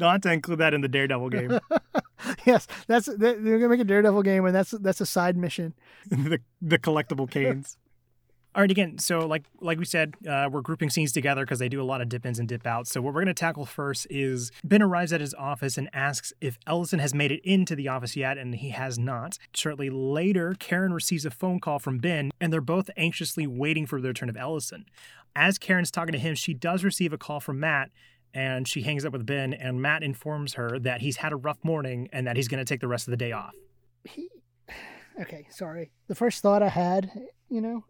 Have 0.00 0.20
to 0.22 0.32
include 0.32 0.58
that 0.60 0.72
in 0.74 0.80
the 0.80 0.88
Daredevil 0.88 1.28
game. 1.30 1.58
yes, 2.46 2.66
that's 2.86 3.06
that, 3.06 3.18
they're 3.18 3.58
gonna 3.58 3.68
make 3.68 3.80
a 3.80 3.84
Daredevil 3.84 4.22
game, 4.22 4.44
and 4.46 4.54
that's 4.54 4.70
that's 4.70 5.00
a 5.00 5.06
side 5.06 5.36
mission. 5.36 5.74
the 6.08 6.40
the 6.60 6.78
collectible 6.78 7.30
canes. 7.30 7.76
All 8.54 8.60
right, 8.60 8.70
again, 8.70 8.98
so 8.98 9.20
like 9.20 9.44
like 9.60 9.78
we 9.78 9.86
said, 9.86 10.14
uh, 10.28 10.46
we're 10.52 10.60
grouping 10.60 10.90
scenes 10.90 11.10
together 11.12 11.42
because 11.42 11.58
they 11.58 11.70
do 11.70 11.80
a 11.80 11.84
lot 11.84 12.02
of 12.02 12.10
dip 12.10 12.26
ins 12.26 12.38
and 12.38 12.46
dip 12.46 12.66
outs. 12.66 12.90
So 12.90 13.00
what 13.00 13.14
we're 13.14 13.22
going 13.22 13.34
to 13.34 13.34
tackle 13.34 13.64
first 13.64 14.06
is 14.10 14.52
Ben 14.62 14.82
arrives 14.82 15.10
at 15.10 15.22
his 15.22 15.32
office 15.32 15.78
and 15.78 15.88
asks 15.94 16.34
if 16.42 16.58
Ellison 16.66 16.98
has 16.98 17.14
made 17.14 17.32
it 17.32 17.40
into 17.44 17.74
the 17.74 17.88
office 17.88 18.14
yet, 18.14 18.36
and 18.36 18.54
he 18.54 18.68
has 18.70 18.98
not. 18.98 19.38
Shortly 19.54 19.88
later, 19.88 20.54
Karen 20.58 20.92
receives 20.92 21.24
a 21.24 21.30
phone 21.30 21.60
call 21.60 21.78
from 21.78 21.96
Ben, 21.96 22.30
and 22.42 22.52
they're 22.52 22.60
both 22.60 22.90
anxiously 22.94 23.46
waiting 23.46 23.86
for 23.86 24.02
the 24.02 24.08
return 24.08 24.28
of 24.28 24.36
Ellison. 24.36 24.84
As 25.34 25.56
Karen's 25.56 25.90
talking 25.90 26.12
to 26.12 26.18
him, 26.18 26.34
she 26.34 26.52
does 26.52 26.84
receive 26.84 27.14
a 27.14 27.18
call 27.18 27.40
from 27.40 27.58
Matt, 27.58 27.90
and 28.34 28.68
she 28.68 28.82
hangs 28.82 29.06
up 29.06 29.14
with 29.14 29.24
Ben, 29.24 29.54
and 29.54 29.80
Matt 29.80 30.02
informs 30.02 30.54
her 30.54 30.78
that 30.80 31.00
he's 31.00 31.16
had 31.16 31.32
a 31.32 31.36
rough 31.36 31.58
morning 31.62 32.10
and 32.12 32.26
that 32.26 32.36
he's 32.36 32.48
going 32.48 32.62
to 32.62 32.68
take 32.68 32.80
the 32.80 32.88
rest 32.88 33.08
of 33.08 33.12
the 33.12 33.16
day 33.16 33.32
off. 33.32 33.54
He, 34.04 34.28
okay, 35.22 35.46
sorry. 35.48 35.90
The 36.08 36.14
first 36.14 36.42
thought 36.42 36.62
I 36.62 36.68
had, 36.68 37.10
you 37.48 37.62
know, 37.62 37.84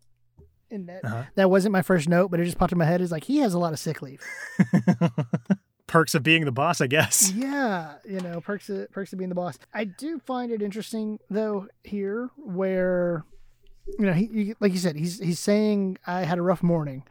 and 0.72 0.88
that 0.88 1.04
Uh-huh. 1.04 1.24
that 1.36 1.50
wasn't 1.50 1.72
my 1.72 1.82
first 1.82 2.08
note, 2.08 2.30
but 2.30 2.40
it 2.40 2.44
just 2.44 2.58
popped 2.58 2.72
in 2.72 2.78
my 2.78 2.84
head. 2.86 3.00
Is 3.00 3.12
like 3.12 3.24
he 3.24 3.38
has 3.38 3.54
a 3.54 3.58
lot 3.58 3.72
of 3.72 3.78
sick 3.78 4.02
leave. 4.02 4.20
Perks 5.86 6.14
of 6.14 6.22
being 6.22 6.46
the 6.46 6.52
boss, 6.52 6.80
I 6.80 6.86
guess. 6.86 7.30
yeah, 7.36 7.96
you 8.08 8.20
know, 8.20 8.40
perks 8.40 8.70
of, 8.70 8.90
perks 8.92 9.12
of 9.12 9.18
being 9.18 9.28
the 9.28 9.34
boss. 9.34 9.58
I 9.74 9.84
do 9.84 10.18
find 10.20 10.50
it 10.50 10.62
interesting 10.62 11.18
though 11.28 11.66
here 11.84 12.30
where 12.36 13.24
you 13.98 14.06
know 14.06 14.12
he, 14.14 14.26
he 14.26 14.54
like 14.58 14.72
you 14.72 14.78
said 14.78 14.96
he's 14.96 15.18
he's 15.18 15.38
saying 15.40 15.98
I 16.06 16.20
had 16.22 16.38
a 16.38 16.42
rough 16.42 16.62
morning. 16.62 17.04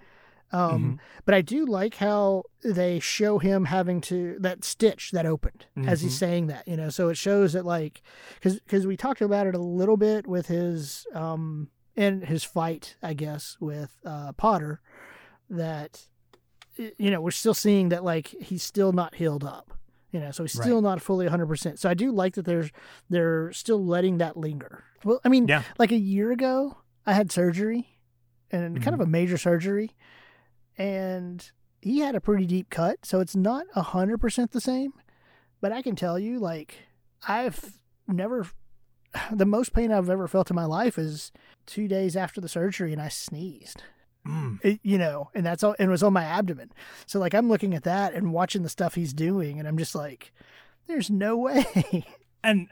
Um, 0.53 0.99
but 1.25 1.33
I 1.33 1.39
do 1.41 1.65
like 1.65 1.95
how 1.95 2.43
they 2.61 2.99
show 2.99 3.37
him 3.39 3.65
having 3.65 4.01
to 4.01 4.35
that 4.39 4.65
stitch 4.65 5.11
that 5.11 5.25
opened 5.25 5.67
as 5.87 6.01
he's 6.01 6.15
Mhm. 6.15 6.19
saying 6.19 6.47
that, 6.47 6.67
you 6.67 6.75
know, 6.75 6.89
so 6.89 7.07
it 7.07 7.15
shows 7.15 7.53
that 7.53 7.65
like, 7.65 8.01
cause, 8.41 8.59
cause 8.67 8.85
we 8.85 8.97
talked 8.97 9.21
about 9.21 9.47
it 9.47 9.55
a 9.55 9.59
little 9.61 9.95
bit 9.95 10.27
with 10.27 10.47
his, 10.47 11.07
um, 11.15 11.69
in 11.95 12.21
his 12.21 12.43
fight, 12.43 12.95
I 13.03 13.13
guess, 13.13 13.57
with, 13.59 13.97
uh, 14.05 14.31
Potter 14.33 14.81
that, 15.49 16.05
you 16.77 17.11
know, 17.11 17.19
we're 17.21 17.31
still 17.31 17.53
seeing 17.53 17.89
that 17.89 18.03
like 18.03 18.27
he's 18.27 18.63
still 18.63 18.91
not 18.93 19.15
healed 19.15 19.43
up, 19.43 19.77
you 20.11 20.19
know, 20.19 20.31
so 20.31 20.43
he's 20.43 20.55
Right. 20.55 20.63
still 20.65 20.81
not 20.81 21.01
fully 21.01 21.25
100%. 21.27 21.79
So 21.79 21.89
I 21.89 21.93
do 21.93 22.11
like 22.11 22.35
that 22.35 22.45
there's, 22.45 22.71
they're 23.09 23.51
still 23.51 23.83
letting 23.85 24.17
that 24.19 24.37
linger. 24.37 24.83
Well, 25.03 25.19
I 25.25 25.29
mean, 25.29 25.47
Yeah. 25.47 25.63
like 25.77 25.91
a 25.91 25.97
year 25.97 26.31
ago, 26.31 26.77
I 27.05 27.13
had 27.13 27.31
surgery 27.31 27.99
and 28.51 28.75
kind 28.81 28.93
Mm-hmm. 28.93 29.01
of 29.01 29.07
a 29.07 29.09
major 29.11 29.37
surgery, 29.37 29.91
and 30.77 31.51
he 31.81 31.99
had 31.99 32.15
a 32.15 32.21
pretty 32.21 32.45
deep 32.45 32.69
cut, 32.69 33.05
so 33.05 33.19
it's 33.19 33.35
not 33.35 33.65
a 33.75 33.81
hundred 33.81 34.19
percent 34.19 34.51
the 34.51 34.61
same. 34.61 34.93
But 35.59 35.71
I 35.71 35.81
can 35.81 35.95
tell 35.95 36.17
you, 36.17 36.39
like, 36.39 36.75
I've 37.27 37.77
never 38.07 38.47
the 39.31 39.45
most 39.45 39.73
pain 39.73 39.91
I've 39.91 40.09
ever 40.09 40.27
felt 40.27 40.49
in 40.49 40.55
my 40.55 40.65
life 40.65 40.97
is 40.97 41.31
two 41.65 41.87
days 41.87 42.15
after 42.15 42.41
the 42.41 42.49
surgery, 42.49 42.91
and 42.93 43.01
I 43.01 43.09
sneezed. 43.09 43.83
Mm. 44.27 44.59
It, 44.63 44.79
you 44.83 44.97
know, 44.97 45.29
and 45.33 45.45
that's 45.45 45.63
all, 45.63 45.75
and 45.79 45.89
it 45.89 45.91
was 45.91 46.03
on 46.03 46.13
my 46.13 46.23
abdomen. 46.23 46.71
So 47.05 47.19
like, 47.19 47.33
I'm 47.33 47.49
looking 47.49 47.73
at 47.73 47.83
that 47.83 48.13
and 48.13 48.33
watching 48.33 48.63
the 48.63 48.69
stuff 48.69 48.95
he's 48.95 49.13
doing, 49.13 49.59
and 49.59 49.67
I'm 49.67 49.77
just 49.77 49.95
like, 49.95 50.31
there's 50.87 51.09
no 51.09 51.37
way. 51.37 52.05
And 52.43 52.67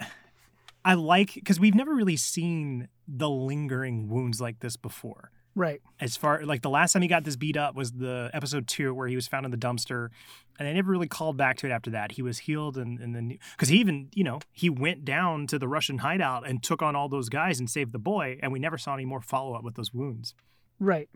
I 0.84 0.94
like 0.94 1.34
because 1.34 1.60
we've 1.60 1.76
never 1.76 1.94
really 1.94 2.18
seen 2.18 2.88
the 3.08 3.30
lingering 3.30 4.08
wounds 4.10 4.40
like 4.40 4.60
this 4.60 4.78
before. 4.78 5.32
Right. 5.56 5.82
As 6.00 6.18
far 6.18 6.46
like 6.46 6.62
the 6.62 6.70
last 6.70 6.94
time 6.94 7.02
he 7.02 7.08
got 7.08 7.24
this 7.24 7.36
beat 7.36 7.58
up 7.58 7.76
was 7.76 7.92
the 7.92 8.30
episode 8.34 8.68
two 8.68 8.94
where 8.94 9.08
he 9.08 9.16
was 9.16 9.28
found 9.28 9.46
in 9.46 9.52
the 9.52 9.58
dumpster, 9.58 10.10
and 10.58 10.68
they 10.68 10.74
never 10.74 10.92
really 10.92 11.08
called 11.08 11.38
back 11.38 11.58
to 11.58 11.68
it 11.68 11.72
after 11.72 11.90
that. 11.92 12.14
He 12.14 12.22
was 12.22 12.40
healed, 12.40 12.78
and 12.78 13.00
and 13.00 13.16
then 13.16 13.38
because 13.52 13.70
he 13.70 13.78
even 13.78 14.10
you 14.14 14.24
know 14.24 14.40
he 14.52 14.70
went 14.70 15.06
down 15.06 15.48
to 15.48 15.60
the 15.60 15.68
Russian 15.68 16.00
hideout 16.00 16.48
and 16.48 16.62
took 16.64 16.82
on 16.82 16.96
all 16.96 17.10
those 17.10 17.30
guys 17.30 17.60
and 17.60 17.70
saved 17.70 17.92
the 17.92 18.00
boy, 18.00 18.38
and 18.42 18.52
we 18.52 18.60
never 18.60 18.78
saw 18.78 18.94
any 18.94 19.06
more 19.06 19.22
follow 19.22 19.54
up 19.54 19.64
with 19.64 19.76
those 19.76 19.94
wounds. 19.94 20.34
Right. 20.82 21.10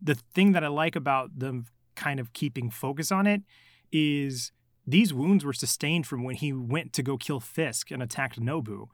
the 0.00 0.14
thing 0.14 0.52
that 0.52 0.64
I 0.64 0.68
like 0.68 0.96
about 0.96 1.38
them 1.38 1.66
kind 1.94 2.18
of 2.18 2.32
keeping 2.32 2.70
focus 2.70 3.12
on 3.12 3.26
it 3.26 3.42
is 3.92 4.50
these 4.86 5.12
wounds 5.12 5.44
were 5.44 5.52
sustained 5.52 6.06
from 6.06 6.24
when 6.24 6.36
he 6.36 6.52
went 6.52 6.92
to 6.94 7.02
go 7.02 7.16
kill 7.16 7.40
Fisk 7.40 7.90
and 7.90 8.02
attacked 8.02 8.40
Nobu. 8.40 8.88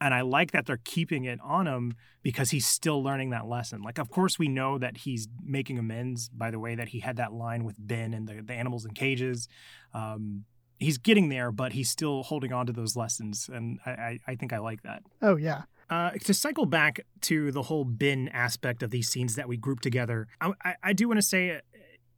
And 0.00 0.12
I 0.12 0.20
like 0.20 0.52
that 0.52 0.66
they're 0.66 0.80
keeping 0.84 1.24
it 1.24 1.38
on 1.42 1.66
him 1.66 1.94
because 2.22 2.50
he's 2.50 2.66
still 2.66 3.02
learning 3.02 3.30
that 3.30 3.46
lesson. 3.46 3.82
Like, 3.82 3.98
of 3.98 4.10
course, 4.10 4.38
we 4.38 4.48
know 4.48 4.78
that 4.78 4.98
he's 4.98 5.26
making 5.42 5.78
amends 5.78 6.28
by 6.28 6.50
the 6.50 6.58
way 6.58 6.74
that 6.74 6.88
he 6.88 7.00
had 7.00 7.16
that 7.16 7.32
line 7.32 7.64
with 7.64 7.76
Ben 7.78 8.12
and 8.12 8.28
the, 8.28 8.42
the 8.42 8.52
animals 8.52 8.84
in 8.84 8.92
cages. 8.92 9.48
Um, 9.94 10.44
he's 10.78 10.98
getting 10.98 11.28
there, 11.28 11.50
but 11.50 11.72
he's 11.72 11.88
still 11.88 12.22
holding 12.24 12.52
on 12.52 12.66
to 12.66 12.72
those 12.72 12.96
lessons. 12.96 13.48
And 13.52 13.78
I, 13.86 13.90
I, 13.90 14.18
I 14.28 14.34
think 14.34 14.52
I 14.52 14.58
like 14.58 14.82
that. 14.82 15.02
Oh 15.22 15.36
yeah. 15.36 15.62
Uh, 15.88 16.10
to 16.10 16.34
cycle 16.34 16.66
back 16.66 17.00
to 17.22 17.52
the 17.52 17.62
whole 17.62 17.84
Ben 17.84 18.28
aspect 18.32 18.82
of 18.82 18.90
these 18.90 19.08
scenes 19.08 19.36
that 19.36 19.48
we 19.48 19.56
group 19.56 19.80
together, 19.80 20.26
I, 20.40 20.52
I, 20.64 20.74
I 20.82 20.92
do 20.92 21.08
want 21.08 21.18
to 21.18 21.26
say, 21.26 21.52
uh, 21.52 21.60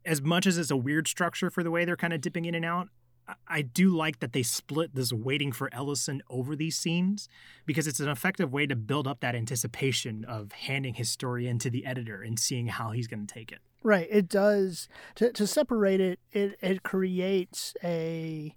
as 0.05 0.23
much 0.23 0.47
as 0.47 0.57
it's 0.57 0.71
a 0.71 0.77
weird 0.77 1.07
structure 1.07 1.51
for 1.51 1.63
the 1.63 1.71
way 1.71 1.85
they're 1.85 1.97
kind 1.97 2.15
of 2.15 2.21
dipping 2.23 2.47
in 2.47 2.55
and 2.55 2.65
out, 2.65 2.89
I, 3.49 3.63
do 3.63 3.95
like 3.95 4.21
that 4.21 4.33
they 4.33 4.43
split 4.43 4.95
this 4.95 5.13
waiting 5.13 5.53
for 5.53 5.69
Ellison 5.73 6.23
over 6.31 6.57
these 6.57 6.77
scenes 6.77 7.29
because 7.67 7.87
it's 7.87 8.01
an 8.01 8.09
effective 8.09 8.53
way 8.53 8.67
to 8.67 8.77
build 8.77 9.07
up 9.07 9.21
that 9.21 9.35
anticipation 9.35 10.25
of 10.25 10.53
handing 10.53 10.95
his 10.95 11.11
story 11.11 11.47
into 11.47 11.71
the 11.71 11.85
editor 11.85 12.23
and 12.23 12.39
seeing 12.39 12.69
how 12.69 12.91
he's 12.91 13.07
going 13.07 13.27
to 13.27 13.33
take 13.33 13.53
it. 13.53 13.59
Right. 13.83 14.09
It 14.11 14.29
does 14.29 14.89
to 15.17 15.33
to 15.33 15.47
separate 15.47 16.01
it. 16.01 16.19
It 16.33 16.59
it 16.61 16.83
creates 16.83 17.75
a 17.83 18.57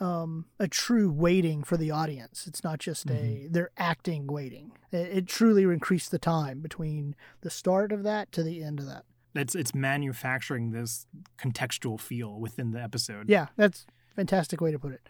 um 0.00 0.46
a 0.58 0.66
true 0.66 1.10
waiting 1.10 1.62
for 1.62 1.76
the 1.76 1.90
audience. 1.90 2.46
It's 2.46 2.64
not 2.64 2.78
just 2.78 3.10
a 3.10 3.48
they're 3.50 3.70
acting 3.76 4.26
waiting. 4.26 4.72
It, 4.92 5.18
it 5.18 5.26
truly 5.26 5.64
increased 5.64 6.10
the 6.10 6.18
time 6.18 6.60
between 6.60 7.16
the 7.42 7.50
start 7.50 7.92
of 7.92 8.02
that 8.04 8.32
to 8.32 8.42
the 8.42 8.62
end 8.62 8.80
of 8.80 8.86
that. 8.86 9.04
It's 9.34 9.54
it's 9.54 9.74
manufacturing 9.74 10.70
this 10.70 11.06
contextual 11.38 12.00
feel 12.00 12.38
within 12.38 12.72
the 12.72 12.82
episode. 12.82 13.28
Yeah, 13.28 13.46
that's 13.56 13.86
a 14.12 14.14
fantastic 14.14 14.60
way 14.60 14.72
to 14.72 14.78
put 14.78 14.92
it. 14.92 15.08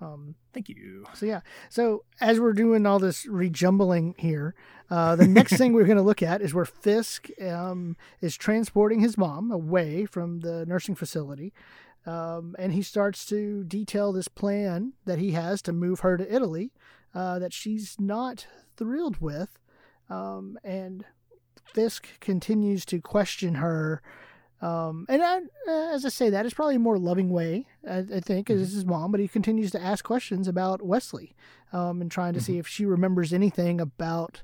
Um, 0.00 0.34
Thank 0.54 0.68
you. 0.68 1.04
so 1.14 1.26
yeah, 1.26 1.40
so 1.68 2.04
as 2.20 2.40
we're 2.40 2.54
doing 2.54 2.86
all 2.86 2.98
this 2.98 3.26
rejumbling 3.26 4.14
here, 4.18 4.54
uh, 4.88 5.14
the 5.14 5.26
next 5.26 5.58
thing 5.58 5.72
we're 5.72 5.84
going 5.84 5.98
to 5.98 6.02
look 6.02 6.22
at 6.22 6.40
is 6.40 6.54
where 6.54 6.64
Fisk 6.64 7.28
um, 7.42 7.96
is 8.22 8.36
transporting 8.36 9.00
his 9.00 9.18
mom 9.18 9.50
away 9.50 10.06
from 10.06 10.40
the 10.40 10.64
nursing 10.64 10.94
facility, 10.94 11.52
um, 12.06 12.56
and 12.58 12.72
he 12.72 12.80
starts 12.82 13.26
to 13.26 13.62
detail 13.64 14.12
this 14.12 14.28
plan 14.28 14.94
that 15.04 15.18
he 15.18 15.32
has 15.32 15.60
to 15.62 15.72
move 15.72 16.00
her 16.00 16.16
to 16.16 16.34
Italy, 16.34 16.72
uh, 17.14 17.38
that 17.38 17.52
she's 17.52 17.96
not 18.00 18.46
thrilled 18.76 19.20
with, 19.20 19.58
um, 20.08 20.58
and 20.64 21.04
Fisk 21.74 22.08
continues 22.20 22.84
to 22.86 23.00
question 23.00 23.56
her. 23.56 24.02
Um, 24.62 25.06
and 25.08 25.22
I, 25.22 25.38
uh, 25.38 25.94
as 25.94 26.04
I 26.04 26.10
say, 26.10 26.28
that 26.30 26.44
is 26.44 26.52
probably 26.52 26.74
a 26.74 26.78
more 26.80 26.98
loving 26.98 27.30
way, 27.30 27.66
I, 27.88 27.98
I 28.16 28.20
think, 28.20 28.48
Mm-hmm. 28.48 28.60
as 28.62 28.72
his 28.72 28.84
mom. 28.84 29.10
But 29.10 29.20
he 29.20 29.28
continues 29.28 29.70
to 29.72 29.80
ask 29.82 30.04
questions 30.04 30.46
about 30.48 30.82
Wesley, 30.82 31.34
um, 31.72 32.00
and 32.02 32.10
trying 32.10 32.34
to 32.34 32.40
Mm-hmm. 32.40 32.44
see 32.52 32.58
if 32.58 32.66
she 32.68 32.84
remembers 32.84 33.32
anything 33.32 33.80
about 33.80 34.42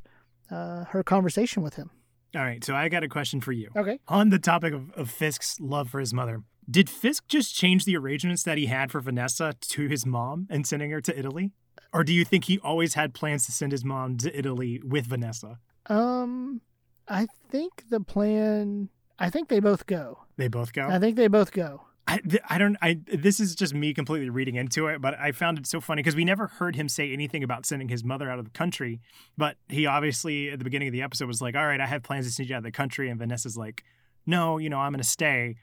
uh, 0.50 0.84
her 0.86 1.02
conversation 1.02 1.62
with 1.62 1.74
him. 1.74 1.90
All 2.34 2.42
right, 2.42 2.62
so 2.64 2.74
I 2.74 2.88
got 2.88 3.02
a 3.02 3.08
question 3.08 3.40
for 3.40 3.52
you. 3.52 3.70
Okay. 3.76 3.98
On 4.08 4.30
the 4.30 4.38
topic 4.38 4.72
of, 4.74 4.90
of 4.92 5.10
Fisk's 5.10 5.58
love 5.60 5.88
for 5.90 6.00
his 6.00 6.12
mother, 6.14 6.42
did 6.70 6.88
Fisk 6.90 7.28
just 7.28 7.54
change 7.54 7.84
the 7.84 7.96
arrangements 7.96 8.42
that 8.42 8.58
he 8.58 8.66
had 8.66 8.90
for 8.90 9.00
Vanessa 9.00 9.54
to 9.60 9.86
his 9.88 10.04
mom 10.06 10.46
and 10.50 10.66
sending 10.66 10.90
her 10.90 11.00
to 11.00 11.18
Italy? 11.18 11.52
Or 11.92 12.04
do 12.04 12.12
you 12.12 12.24
think 12.24 12.44
he 12.44 12.58
always 12.58 12.94
had 12.94 13.14
plans 13.14 13.46
to 13.46 13.52
send 13.52 13.72
his 13.72 13.84
mom 13.84 14.16
to 14.18 14.36
Italy 14.38 14.80
with 14.84 15.06
Vanessa? 15.06 15.58
Um, 15.86 16.60
I 17.08 17.26
think 17.50 17.84
the 17.88 18.00
plan. 18.00 18.88
I 19.18 19.30
think 19.30 19.48
they 19.48 19.60
both 19.60 19.86
go. 19.86 20.18
They 20.36 20.48
both 20.48 20.72
go. 20.72 20.88
I 20.88 20.98
think 20.98 21.16
they 21.16 21.28
both 21.28 21.52
go. 21.52 21.82
I, 22.08 22.18
th- 22.18 22.42
I 22.48 22.58
don't. 22.58 22.76
I 22.80 23.00
this 23.12 23.40
is 23.40 23.54
just 23.54 23.74
me 23.74 23.92
completely 23.92 24.30
reading 24.30 24.54
into 24.54 24.86
it, 24.86 25.00
but 25.00 25.18
I 25.18 25.32
found 25.32 25.58
it 25.58 25.66
so 25.66 25.80
funny 25.80 26.02
because 26.02 26.14
we 26.14 26.24
never 26.24 26.46
heard 26.46 26.76
him 26.76 26.88
say 26.88 27.12
anything 27.12 27.42
about 27.42 27.66
sending 27.66 27.88
his 27.88 28.04
mother 28.04 28.30
out 28.30 28.38
of 28.38 28.44
the 28.44 28.50
country. 28.52 29.00
But 29.36 29.56
he 29.68 29.86
obviously 29.86 30.50
at 30.50 30.58
the 30.58 30.64
beginning 30.64 30.88
of 30.88 30.92
the 30.92 31.02
episode 31.02 31.26
was 31.26 31.40
like, 31.42 31.56
"All 31.56 31.66
right, 31.66 31.80
I 31.80 31.86
have 31.86 32.04
plans 32.04 32.26
to 32.26 32.32
send 32.32 32.48
you 32.48 32.54
out 32.54 32.58
of 32.58 32.64
the 32.64 32.70
country," 32.70 33.08
and 33.08 33.18
Vanessa's 33.18 33.56
like, 33.56 33.82
"No, 34.24 34.58
you 34.58 34.70
know, 34.70 34.78
I'm 34.78 34.92
going 34.92 35.02
to 35.02 35.08
stay." 35.08 35.56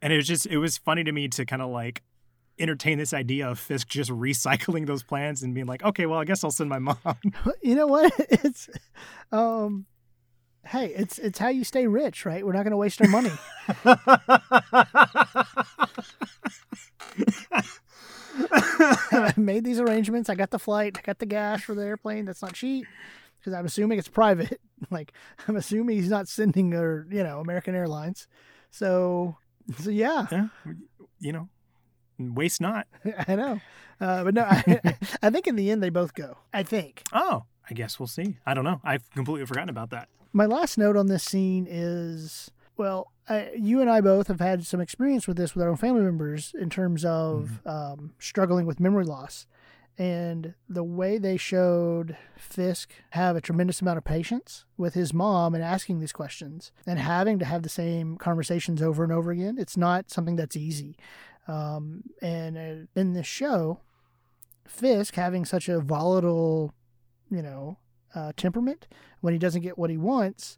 And 0.00 0.12
it 0.12 0.16
was 0.16 0.26
just 0.28 0.46
it 0.46 0.58
was 0.58 0.78
funny 0.78 1.02
to 1.02 1.10
me 1.10 1.26
to 1.28 1.44
kind 1.44 1.62
of 1.62 1.70
like 1.70 2.02
entertain 2.60 2.98
this 2.98 3.12
idea 3.12 3.48
of 3.48 3.58
Fisk 3.58 3.88
just 3.88 4.10
recycling 4.10 4.86
those 4.86 5.02
plans 5.02 5.42
and 5.42 5.52
being 5.52 5.66
like, 5.66 5.82
"Okay, 5.82 6.06
well, 6.06 6.20
I 6.20 6.24
guess 6.24 6.44
I'll 6.44 6.52
send 6.52 6.70
my 6.70 6.78
mom." 6.78 6.98
You 7.62 7.74
know 7.74 7.88
what? 7.88 8.12
It's, 8.30 8.68
um, 9.32 9.86
hey, 10.68 10.92
it's 10.96 11.18
it's 11.18 11.38
how 11.38 11.48
you 11.48 11.64
stay 11.64 11.86
rich, 11.86 12.26
right? 12.26 12.44
We're 12.44 12.52
not 12.52 12.62
going 12.62 12.72
to 12.72 12.76
waste 12.76 13.00
our 13.02 13.08
money. 13.08 13.32
I 18.50 19.34
made 19.36 19.64
these 19.64 19.80
arrangements. 19.80 20.30
I 20.30 20.34
got 20.34 20.50
the 20.50 20.58
flight. 20.58 20.98
I 20.98 21.02
got 21.02 21.18
the 21.18 21.26
gas 21.26 21.62
for 21.62 21.74
the 21.74 21.84
airplane. 21.84 22.24
That's 22.24 22.42
not 22.42 22.54
cheap 22.54 22.86
because 23.38 23.52
I'm 23.52 23.66
assuming 23.66 23.98
it's 23.98 24.08
private. 24.08 24.60
Like 24.92 25.12
I'm 25.48 25.56
assuming 25.56 25.96
he's 25.96 26.08
not 26.08 26.28
sending 26.28 26.72
or 26.72 27.04
you 27.10 27.24
know 27.24 27.40
American 27.40 27.74
Airlines. 27.74 28.28
So 28.70 29.36
so 29.80 29.90
yeah, 29.90 30.28
yeah, 30.30 30.46
you 31.18 31.32
know, 31.32 31.48
waste 32.16 32.60
not. 32.60 32.86
I 33.26 33.34
know. 33.34 33.60
Uh, 34.00 34.22
but 34.22 34.34
no, 34.34 34.44
I, 34.44 34.80
I 35.20 35.30
think 35.30 35.48
in 35.48 35.56
the 35.56 35.72
end 35.72 35.82
they 35.82 35.90
both 35.90 36.14
go. 36.14 36.38
I 36.54 36.62
think. 36.62 37.02
Oh, 37.12 37.42
I 37.70 37.74
guess 37.74 37.98
we'll 37.98 38.06
see. 38.06 38.36
I 38.46 38.54
don't 38.54 38.64
know. 38.64 38.80
I've 38.84 39.08
completely 39.10 39.46
forgotten 39.46 39.68
about 39.68 39.90
that. 39.90 40.08
My 40.32 40.46
last 40.46 40.78
note 40.78 40.96
on 40.96 41.06
this 41.06 41.24
scene 41.24 41.66
is 41.68 42.50
well, 42.78 43.12
I, 43.28 43.50
you 43.58 43.80
and 43.80 43.90
I 43.90 44.00
both 44.00 44.28
have 44.28 44.40
had 44.40 44.64
some 44.64 44.80
experience 44.80 45.26
with 45.26 45.36
this 45.36 45.54
with 45.54 45.62
our 45.62 45.68
own 45.68 45.76
family 45.76 46.02
members 46.02 46.54
in 46.58 46.70
terms 46.70 47.04
of 47.04 47.60
mm-hmm. 47.66 47.68
um, 47.68 48.14
struggling 48.18 48.66
with 48.66 48.80
memory 48.80 49.04
loss. 49.04 49.46
And 49.98 50.54
the 50.68 50.84
way 50.84 51.18
they 51.18 51.36
showed 51.36 52.16
Fisk 52.36 52.90
have 53.10 53.34
a 53.34 53.40
tremendous 53.40 53.80
amount 53.82 53.98
of 53.98 54.04
patience 54.04 54.64
with 54.76 54.94
his 54.94 55.12
mom 55.12 55.56
and 55.56 55.64
asking 55.64 55.98
these 55.98 56.12
questions 56.12 56.70
and 56.86 57.00
having 57.00 57.40
to 57.40 57.44
have 57.44 57.64
the 57.64 57.68
same 57.68 58.16
conversations 58.16 58.80
over 58.80 59.02
and 59.02 59.12
over 59.12 59.32
again, 59.32 59.56
it's 59.58 59.76
not 59.76 60.08
something 60.08 60.36
that's 60.36 60.56
easy. 60.56 60.96
Um, 61.48 62.04
and 62.22 62.56
uh, 62.56 63.00
in 63.00 63.14
this 63.14 63.26
show, 63.26 63.80
Fisk 64.68 65.16
having 65.16 65.44
such 65.44 65.68
a 65.68 65.80
volatile, 65.80 66.72
you 67.30 67.42
know, 67.42 67.78
uh, 68.14 68.32
temperament 68.36 68.86
when 69.20 69.32
he 69.32 69.38
doesn't 69.38 69.62
get 69.62 69.78
what 69.78 69.90
he 69.90 69.96
wants, 69.96 70.56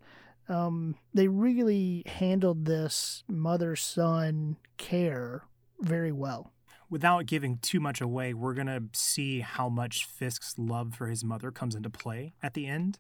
um, 0.49 0.97
they 1.15 1.29
really 1.29 2.03
handled 2.07 2.65
this 2.65 3.25
mother 3.29 3.77
son 3.77 4.57
care 4.77 5.45
very 5.81 6.13
well. 6.13 6.53
Without 6.89 7.27
giving 7.27 7.59
too 7.59 7.79
much 7.79 8.01
away, 8.01 8.35
we're 8.35 8.55
going 8.55 8.67
to 8.67 8.83
see 8.93 9.41
how 9.41 9.69
much 9.69 10.05
Fisk's 10.07 10.55
love 10.59 10.95
for 10.95 11.07
his 11.07 11.23
mother 11.23 11.53
comes 11.53 11.77
into 11.77 11.89
play 11.89 12.35
at 12.43 12.55
the 12.55 12.67
end. 12.67 12.99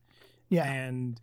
Yeah. 0.49 0.71
And 0.71 1.21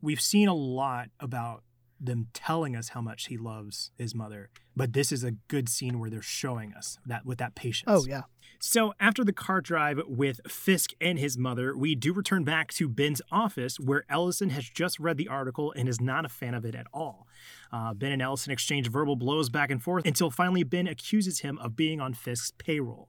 we've 0.00 0.20
seen 0.20 0.48
a 0.48 0.54
lot 0.54 1.08
about 1.18 1.64
them 2.04 2.28
telling 2.32 2.74
us 2.76 2.90
how 2.90 3.00
much 3.00 3.26
he 3.26 3.36
loves 3.36 3.90
his 3.98 4.14
mother, 4.14 4.50
but 4.76 4.92
this 4.92 5.12
is 5.12 5.24
a 5.24 5.32
good 5.48 5.68
scene 5.68 5.98
where 5.98 6.10
they're 6.10 6.22
showing 6.22 6.74
us 6.74 6.98
that 7.06 7.24
with 7.24 7.38
that 7.38 7.54
patience. 7.54 7.84
Oh, 7.86 8.04
yeah. 8.06 8.22
So, 8.64 8.94
after 9.00 9.24
the 9.24 9.32
car 9.32 9.60
drive 9.60 10.00
with 10.06 10.40
Fisk 10.46 10.90
and 11.00 11.18
his 11.18 11.36
mother, 11.36 11.76
we 11.76 11.96
do 11.96 12.12
return 12.12 12.44
back 12.44 12.72
to 12.74 12.88
Ben's 12.88 13.20
office 13.32 13.80
where 13.80 14.04
Ellison 14.08 14.50
has 14.50 14.68
just 14.68 15.00
read 15.00 15.16
the 15.16 15.26
article 15.26 15.72
and 15.76 15.88
is 15.88 16.00
not 16.00 16.24
a 16.24 16.28
fan 16.28 16.54
of 16.54 16.64
it 16.64 16.76
at 16.76 16.86
all. 16.94 17.26
Uh, 17.72 17.92
ben 17.92 18.12
and 18.12 18.22
Ellison 18.22 18.52
exchange 18.52 18.88
verbal 18.88 19.16
blows 19.16 19.48
back 19.48 19.72
and 19.72 19.82
forth 19.82 20.06
until 20.06 20.30
finally 20.30 20.62
Ben 20.62 20.86
accuses 20.86 21.40
him 21.40 21.58
of 21.58 21.74
being 21.74 22.00
on 22.00 22.14
Fisk's 22.14 22.52
payroll. 22.56 23.08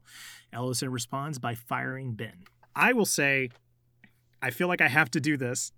Ellison 0.52 0.90
responds 0.90 1.38
by 1.38 1.54
firing 1.54 2.14
Ben. 2.14 2.46
I 2.76 2.94
will 2.94 3.06
say, 3.06 3.50
I 4.42 4.50
feel 4.50 4.68
like 4.68 4.82
I 4.82 4.88
have 4.88 5.12
to 5.12 5.20
do 5.20 5.38
this. 5.38 5.72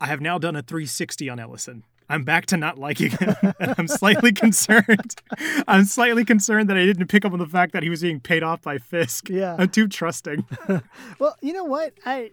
I 0.00 0.06
have 0.06 0.20
now 0.20 0.38
done 0.38 0.56
a 0.56 0.62
360 0.62 1.28
on 1.28 1.38
Ellison. 1.38 1.84
I'm 2.08 2.24
back 2.24 2.46
to 2.46 2.56
not 2.56 2.78
liking 2.78 3.10
him. 3.10 3.34
and 3.60 3.74
I'm 3.78 3.88
slightly 3.88 4.32
concerned. 4.32 5.14
I'm 5.68 5.84
slightly 5.84 6.24
concerned 6.24 6.70
that 6.70 6.76
I 6.76 6.84
didn't 6.84 7.06
pick 7.08 7.24
up 7.24 7.32
on 7.32 7.38
the 7.38 7.46
fact 7.46 7.72
that 7.72 7.82
he 7.82 7.90
was 7.90 8.02
being 8.02 8.20
paid 8.20 8.42
off 8.42 8.62
by 8.62 8.78
Fisk. 8.78 9.28
Yeah. 9.28 9.56
I'm 9.58 9.68
too 9.68 9.88
trusting. 9.88 10.46
well, 11.18 11.36
you 11.42 11.52
know 11.52 11.64
what? 11.64 11.94
I 12.04 12.30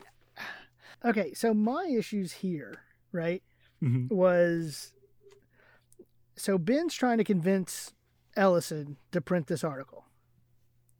Okay, 1.06 1.34
so 1.34 1.54
my 1.54 1.86
issues 1.86 2.32
here, 2.32 2.80
right, 3.12 3.44
mm-hmm. 3.84 4.14
was 4.14 4.94
so 6.38 6.58
Ben's 6.58 6.94
trying 6.94 7.18
to 7.18 7.26
convince 7.26 7.94
Ellison 8.38 8.96
to 9.12 9.20
print 9.20 9.48
this 9.48 9.64
article. 9.64 10.06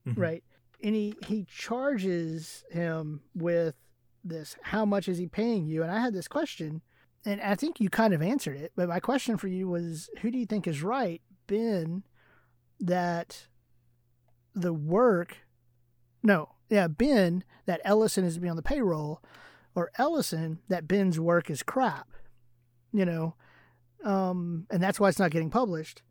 Mm-hmm. 0.08 0.20
Right? 0.20 0.44
And 0.84 0.96
he 0.96 1.16
he 1.26 1.46
charges 1.46 2.66
him 2.72 3.22
with 3.34 3.76
this 4.26 4.58
how 4.62 4.84
much 4.84 5.08
is 5.08 5.18
he 5.18 5.28
paying 5.28 5.66
you? 5.66 5.84
And 5.84 5.92
I 5.92 6.00
had 6.00 6.14
this 6.14 6.28
question 6.28 6.82
and 7.26 7.42
I 7.42 7.56
think 7.56 7.80
you 7.80 7.90
kind 7.90 8.14
of 8.14 8.22
answered 8.22 8.58
it, 8.58 8.74
but 8.76 8.90
my 8.90 9.00
question 9.00 9.38
for 9.38 9.48
you 9.48 9.68
was 9.68 10.10
who 10.22 10.32
do 10.32 10.38
you 10.38 10.46
think 10.46 10.68
is 10.68 10.84
right? 10.84 11.22
Ben, 11.48 12.04
that 12.80 13.48
the 14.54 14.74
work, 14.74 15.38
no, 16.22 16.50
yeah, 16.70 16.88
Ben, 16.88 17.44
that 17.66 17.82
Ellison 17.84 18.26
is 18.26 18.36
to 18.36 18.42
be 18.42 18.50
on 18.50 18.56
the 18.56 18.62
payroll, 18.62 19.22
or 19.76 19.92
Ellison, 19.98 20.60
that 20.68 20.88
Ben's 20.88 21.20
work 21.20 21.50
is 21.50 21.64
crap, 21.64 22.10
you 22.92 23.06
know, 23.06 23.36
um, 24.04 24.68
and 24.70 24.82
that's 24.84 25.00
why 25.00 25.10
it's 25.10 25.20
not 25.20 25.32
getting 25.32 25.50
published. 25.50 26.02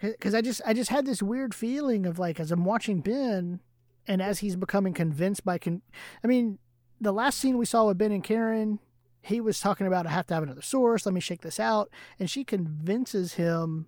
Because 0.00 0.34
I 0.34 0.40
just, 0.40 0.60
I 0.66 0.74
just 0.74 0.90
had 0.90 1.06
this 1.06 1.22
weird 1.22 1.54
feeling 1.54 2.06
of 2.06 2.18
like, 2.18 2.38
as 2.40 2.50
I'm 2.50 2.64
watching 2.64 3.00
Ben, 3.00 3.60
and 4.06 4.22
as 4.22 4.40
he's 4.40 4.56
becoming 4.56 4.92
convinced 4.92 5.44
by, 5.44 5.58
con- 5.58 5.82
I 6.22 6.26
mean, 6.26 6.58
the 7.00 7.12
last 7.12 7.38
scene 7.38 7.58
we 7.58 7.66
saw 7.66 7.86
with 7.86 7.98
Ben 7.98 8.12
and 8.12 8.24
Karen, 8.24 8.78
he 9.26 9.40
was 9.40 9.60
talking 9.60 9.86
about 9.86 10.06
I 10.06 10.10
have 10.10 10.26
to 10.28 10.34
have 10.34 10.42
another 10.42 10.62
source. 10.62 11.04
Let 11.04 11.14
me 11.14 11.20
shake 11.20 11.42
this 11.42 11.58
out, 11.58 11.90
and 12.18 12.30
she 12.30 12.44
convinces 12.44 13.34
him 13.34 13.86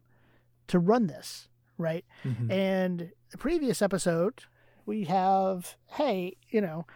to 0.66 0.78
run 0.78 1.06
this 1.06 1.48
right. 1.78 2.04
Mm-hmm. 2.24 2.50
And 2.50 3.12
the 3.30 3.38
previous 3.38 3.80
episode, 3.80 4.44
we 4.84 5.04
have 5.04 5.76
hey, 5.86 6.36
you 6.50 6.60
know, 6.60 6.86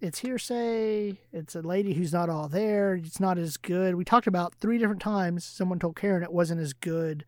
it's 0.00 0.20
hearsay. 0.20 1.18
It's 1.32 1.56
a 1.56 1.62
lady 1.62 1.94
who's 1.94 2.12
not 2.12 2.30
all 2.30 2.48
there. 2.48 2.94
It's 2.94 3.20
not 3.20 3.36
as 3.36 3.56
good. 3.56 3.96
We 3.96 4.04
talked 4.04 4.28
about 4.28 4.54
three 4.54 4.78
different 4.78 5.02
times. 5.02 5.44
Someone 5.44 5.80
told 5.80 5.96
Karen 5.96 6.22
it 6.22 6.32
wasn't 6.32 6.60
as 6.60 6.72
good 6.72 7.24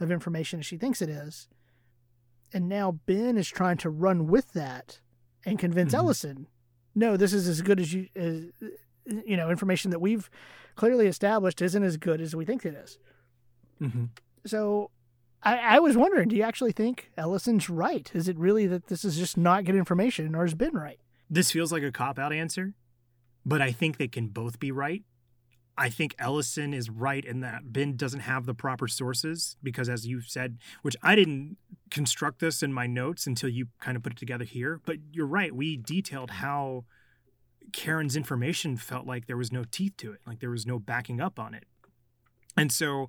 of 0.00 0.10
information 0.10 0.58
as 0.58 0.66
she 0.66 0.76
thinks 0.76 1.00
it 1.00 1.08
is. 1.08 1.48
And 2.52 2.68
now 2.68 2.98
Ben 3.06 3.36
is 3.36 3.48
trying 3.48 3.76
to 3.78 3.90
run 3.90 4.26
with 4.26 4.52
that 4.52 5.00
and 5.44 5.58
convince 5.58 5.92
mm-hmm. 5.92 6.06
Ellison, 6.06 6.46
no, 6.94 7.16
this 7.16 7.32
is 7.32 7.46
as 7.46 7.62
good 7.62 7.78
as 7.78 7.92
you 7.92 8.08
as 8.16 8.46
you 9.26 9.36
know 9.36 9.50
information 9.50 9.90
that 9.90 10.00
we've 10.00 10.30
clearly 10.76 11.06
established 11.06 11.60
isn't 11.60 11.82
as 11.82 11.96
good 11.96 12.20
as 12.20 12.34
we 12.36 12.44
think 12.44 12.64
it 12.64 12.74
is. 12.74 12.98
Mm-hmm. 13.80 14.06
So 14.46 14.90
I, 15.42 15.58
I, 15.58 15.78
was 15.78 15.96
wondering, 15.96 16.28
do 16.28 16.36
you 16.36 16.42
actually 16.42 16.72
think 16.72 17.10
Ellison's 17.16 17.70
right? 17.70 18.10
Is 18.14 18.28
it 18.28 18.38
really 18.38 18.66
that 18.66 18.86
this 18.86 19.04
is 19.04 19.16
just 19.16 19.36
not 19.36 19.64
good 19.64 19.76
information, 19.76 20.34
or 20.34 20.44
has 20.44 20.54
Ben 20.54 20.74
right? 20.74 20.98
This 21.30 21.50
feels 21.50 21.72
like 21.72 21.82
a 21.82 21.92
cop 21.92 22.18
out 22.18 22.32
answer, 22.32 22.74
but 23.44 23.60
I 23.60 23.72
think 23.72 23.96
they 23.96 24.08
can 24.08 24.28
both 24.28 24.58
be 24.58 24.72
right. 24.72 25.02
I 25.76 25.90
think 25.90 26.16
Ellison 26.18 26.74
is 26.74 26.90
right 26.90 27.24
in 27.24 27.38
that 27.40 27.72
Ben 27.72 27.96
doesn't 27.96 28.20
have 28.20 28.46
the 28.46 28.54
proper 28.54 28.88
sources 28.88 29.56
because, 29.62 29.88
as 29.88 30.06
you 30.06 30.20
said, 30.20 30.58
which 30.82 30.96
I 31.04 31.14
didn't 31.14 31.56
construct 31.90 32.40
this 32.40 32.64
in 32.64 32.72
my 32.72 32.88
notes 32.88 33.28
until 33.28 33.48
you 33.48 33.68
kind 33.80 33.96
of 33.96 34.02
put 34.02 34.12
it 34.12 34.18
together 34.18 34.44
here, 34.44 34.80
but 34.84 34.96
you're 35.12 35.26
right. 35.26 35.54
We 35.54 35.76
detailed 35.76 36.30
how 36.30 36.84
Karen's 37.72 38.16
information 38.16 38.76
felt 38.76 39.06
like 39.06 39.26
there 39.26 39.36
was 39.36 39.52
no 39.52 39.64
teeth 39.64 39.96
to 39.98 40.12
it, 40.12 40.20
like 40.26 40.40
there 40.40 40.50
was 40.50 40.66
no 40.66 40.78
backing 40.78 41.20
up 41.20 41.38
on 41.38 41.54
it. 41.54 41.64
And 42.56 42.72
so, 42.72 43.08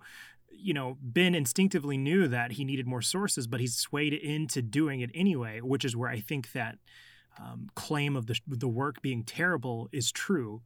you 0.51 0.73
know, 0.73 0.97
Ben 1.01 1.33
instinctively 1.33 1.97
knew 1.97 2.27
that 2.27 2.53
he 2.53 2.63
needed 2.63 2.87
more 2.87 3.01
sources, 3.01 3.47
but 3.47 3.59
he's 3.59 3.75
swayed 3.75 4.13
into 4.13 4.61
doing 4.61 5.01
it 5.01 5.09
anyway, 5.13 5.61
which 5.61 5.85
is 5.85 5.95
where 5.95 6.09
I 6.09 6.19
think 6.19 6.51
that 6.51 6.77
um, 7.39 7.69
claim 7.75 8.15
of 8.15 8.27
the, 8.27 8.37
the 8.47 8.67
work 8.67 9.01
being 9.01 9.23
terrible 9.23 9.89
is 9.91 10.11
true. 10.11 10.61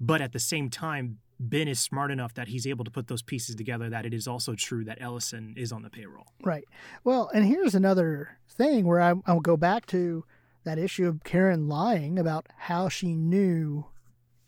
But 0.00 0.20
at 0.20 0.32
the 0.32 0.40
same 0.40 0.70
time, 0.70 1.18
Ben 1.40 1.68
is 1.68 1.80
smart 1.80 2.10
enough 2.10 2.34
that 2.34 2.48
he's 2.48 2.66
able 2.66 2.84
to 2.84 2.90
put 2.90 3.06
those 3.06 3.22
pieces 3.22 3.54
together 3.54 3.88
that 3.90 4.04
it 4.04 4.12
is 4.12 4.26
also 4.26 4.54
true 4.54 4.84
that 4.84 4.98
Ellison 5.00 5.54
is 5.56 5.70
on 5.70 5.82
the 5.82 5.90
payroll. 5.90 6.32
Right. 6.42 6.64
Well, 7.04 7.30
and 7.32 7.44
here's 7.44 7.74
another 7.74 8.38
thing 8.48 8.86
where 8.86 9.00
I, 9.00 9.14
I'll 9.26 9.40
go 9.40 9.56
back 9.56 9.86
to 9.86 10.24
that 10.64 10.78
issue 10.78 11.06
of 11.06 11.24
Karen 11.24 11.68
lying 11.68 12.18
about 12.18 12.46
how 12.56 12.88
she 12.88 13.14
knew 13.14 13.86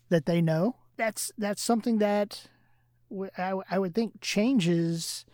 that 0.09 0.25
they 0.25 0.41
know. 0.41 0.75
That's 0.97 1.31
that's 1.37 1.61
something 1.61 1.97
that 1.97 2.47
I, 3.37 3.53
I 3.69 3.79
would 3.79 3.95
think 3.95 4.21
changes 4.21 5.25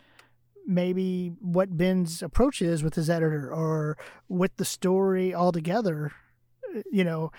maybe 0.66 1.34
what 1.40 1.78
Ben's 1.78 2.22
approach 2.22 2.62
is 2.62 2.84
with 2.84 2.96
his 2.96 3.10
editor 3.10 3.52
or 3.54 3.98
with 4.28 4.56
the 4.58 4.66
story 4.66 5.34
altogether. 5.34 6.12
You 6.92 7.04
know, 7.04 7.32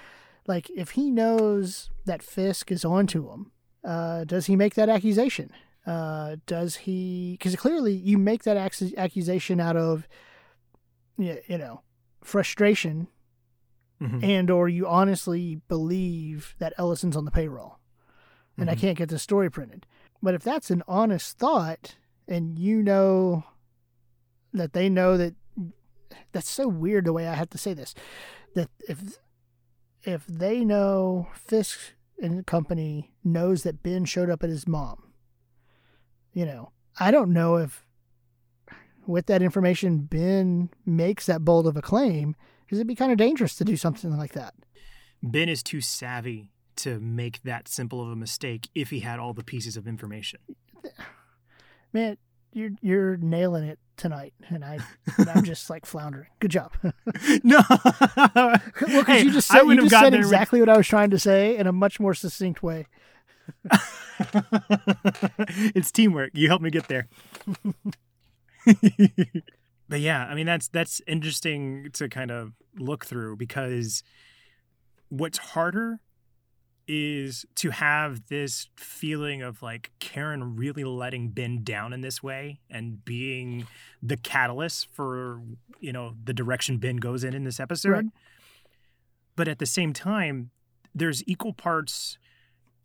like 0.46 0.70
if 0.70 0.90
he 0.90 1.10
knows 1.10 1.90
that 2.06 2.22
Fisk 2.22 2.72
is 2.72 2.84
onto 2.84 3.30
him, 3.30 3.52
uh, 3.84 4.24
does 4.24 4.46
he 4.46 4.56
make 4.56 4.74
that 4.74 4.88
accusation? 4.88 5.52
Uh, 5.86 6.36
does 6.46 6.76
he? 6.76 7.36
Because 7.38 7.56
clearly 7.56 7.92
you 7.94 8.18
make 8.18 8.42
that 8.44 8.56
accusation 8.56 9.60
out 9.60 9.76
of, 9.76 10.08
you 11.16 11.40
know, 11.48 11.82
frustration 12.22 13.08
mm-hmm. 14.00 14.22
and 14.22 14.50
or 14.50 14.68
you 14.68 14.86
honestly 14.86 15.60
believe 15.68 16.54
that 16.58 16.74
Ellison's 16.78 17.16
on 17.16 17.24
the 17.24 17.30
payroll 17.30 17.78
and 18.56 18.68
mm-hmm. 18.68 18.76
I 18.76 18.80
can't 18.80 18.98
get 18.98 19.08
the 19.08 19.18
story 19.18 19.50
printed. 19.50 19.86
But 20.22 20.34
if 20.34 20.42
that's 20.42 20.70
an 20.70 20.82
honest 20.88 21.38
thought 21.38 21.96
and 22.26 22.58
you 22.58 22.82
know 22.82 23.44
that 24.52 24.72
they 24.72 24.88
know 24.88 25.16
that 25.16 25.34
that's 26.32 26.50
so 26.50 26.68
weird 26.68 27.04
the 27.04 27.12
way 27.12 27.28
I 27.28 27.34
have 27.34 27.50
to 27.50 27.58
say 27.58 27.74
this 27.74 27.94
that 28.54 28.68
if 28.88 29.18
if 30.02 30.26
they 30.26 30.64
know 30.64 31.28
Fisk 31.34 31.78
and 32.20 32.46
company 32.46 33.12
knows 33.22 33.62
that 33.62 33.82
Ben 33.82 34.04
showed 34.04 34.30
up 34.30 34.42
at 34.42 34.50
his 34.50 34.66
mom, 34.66 35.12
you 36.32 36.46
know, 36.46 36.72
I 36.98 37.10
don't 37.10 37.32
know 37.32 37.56
if 37.56 37.84
with 39.06 39.26
that 39.26 39.42
information 39.42 40.00
Ben 40.00 40.70
makes 40.84 41.26
that 41.26 41.44
bold 41.44 41.66
of 41.66 41.76
a 41.76 41.82
claim 41.82 42.36
because 42.68 42.78
it'd 42.80 42.86
be 42.86 42.94
kind 42.94 43.10
of 43.10 43.16
dangerous 43.16 43.56
to 43.56 43.64
do 43.64 43.78
something 43.78 44.14
like 44.18 44.32
that. 44.34 44.52
Ben 45.22 45.48
is 45.48 45.62
too 45.62 45.80
savvy 45.80 46.52
to 46.76 47.00
make 47.00 47.42
that 47.42 47.66
simple 47.66 48.02
of 48.02 48.10
a 48.10 48.16
mistake 48.16 48.68
if 48.74 48.90
he 48.90 49.00
had 49.00 49.18
all 49.18 49.32
the 49.32 49.42
pieces 49.42 49.74
of 49.78 49.88
information. 49.88 50.40
Man, 51.94 52.18
you're 52.52 52.72
you're 52.82 53.16
nailing 53.16 53.64
it 53.64 53.78
tonight, 53.96 54.34
and 54.50 54.62
I 54.62 54.78
I'm 55.26 55.44
just 55.44 55.70
like 55.70 55.86
floundering. 55.86 56.28
Good 56.40 56.50
job. 56.50 56.72
no, 57.42 57.62
well, 57.70 58.60
because 58.66 59.06
Hey, 59.06 59.22
you 59.22 59.30
just 59.30 59.48
said, 59.48 59.62
you 59.62 59.76
just 59.76 59.90
said 59.90 60.10
there 60.12 60.20
with- 60.20 60.26
exactly 60.26 60.60
what 60.60 60.68
I 60.68 60.76
was 60.76 60.86
trying 60.86 61.08
to 61.10 61.18
say 61.18 61.56
in 61.56 61.66
a 61.66 61.72
much 61.72 61.98
more 61.98 62.12
succinct 62.12 62.62
way. 62.62 62.86
it's 65.74 65.90
teamwork. 65.90 66.32
You 66.34 66.48
helped 66.48 66.62
me 66.62 66.68
get 66.70 66.86
there. 66.88 67.08
But 69.88 70.00
yeah, 70.00 70.24
I 70.26 70.34
mean 70.34 70.46
that's 70.46 70.68
that's 70.68 71.00
interesting 71.06 71.90
to 71.94 72.08
kind 72.08 72.30
of 72.30 72.52
look 72.78 73.06
through 73.06 73.36
because 73.36 74.02
what's 75.08 75.38
harder 75.38 76.00
is 76.86 77.44
to 77.54 77.70
have 77.70 78.26
this 78.28 78.68
feeling 78.76 79.42
of 79.42 79.62
like 79.62 79.90
Karen 79.98 80.56
really 80.56 80.84
letting 80.84 81.28
Ben 81.28 81.62
down 81.62 81.92
in 81.92 82.00
this 82.00 82.22
way 82.22 82.60
and 82.70 83.04
being 83.04 83.66
the 84.02 84.16
catalyst 84.16 84.88
for 84.92 85.42
you 85.80 85.92
know 85.92 86.14
the 86.24 86.32
direction 86.32 86.78
Ben 86.78 86.96
goes 86.96 87.24
in 87.24 87.34
in 87.34 87.44
this 87.44 87.60
episode. 87.60 87.90
Right. 87.90 88.04
But 89.36 89.48
at 89.48 89.58
the 89.58 89.66
same 89.66 89.92
time, 89.92 90.50
there's 90.94 91.22
equal 91.26 91.52
parts 91.52 92.18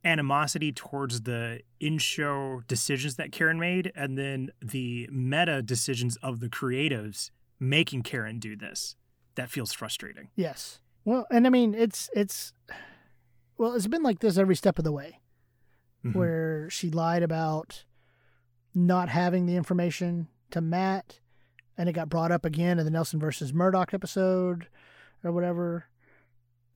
animosity 0.05 0.71
towards 0.71 1.21
the 1.21 1.61
in-show 1.79 2.61
decisions 2.67 3.15
that 3.15 3.31
Karen 3.31 3.59
made 3.59 3.91
and 3.95 4.17
then 4.17 4.51
the 4.61 5.07
meta 5.11 5.61
decisions 5.61 6.17
of 6.17 6.39
the 6.39 6.49
creatives 6.49 7.31
making 7.59 8.03
Karen 8.03 8.39
do 8.39 8.55
this. 8.55 8.95
That 9.35 9.49
feels 9.49 9.71
frustrating. 9.73 10.29
Yes. 10.35 10.79
Well, 11.05 11.25
and 11.31 11.47
I 11.47 11.49
mean, 11.49 11.73
it's 11.73 12.09
it's 12.13 12.53
well, 13.57 13.73
it's 13.73 13.87
been 13.87 14.03
like 14.03 14.19
this 14.19 14.37
every 14.37 14.55
step 14.55 14.77
of 14.77 14.83
the 14.83 14.91
way, 14.91 15.19
Mhm. 16.05 16.15
where 16.15 16.69
she 16.69 16.89
lied 16.89 17.23
about 17.23 17.85
not 18.75 19.09
having 19.09 19.45
the 19.45 19.55
information 19.55 20.27
to 20.51 20.61
Matt, 20.61 21.19
and 21.77 21.87
it 21.89 21.93
got 21.93 22.09
brought 22.09 22.31
up 22.31 22.45
again 22.45 22.77
in 22.79 22.85
the 22.85 22.91
Nelson 22.91 23.19
versus 23.19 23.53
Murdock 23.53 23.93
episode 23.93 24.67
or 25.23 25.31
whatever. 25.31 25.85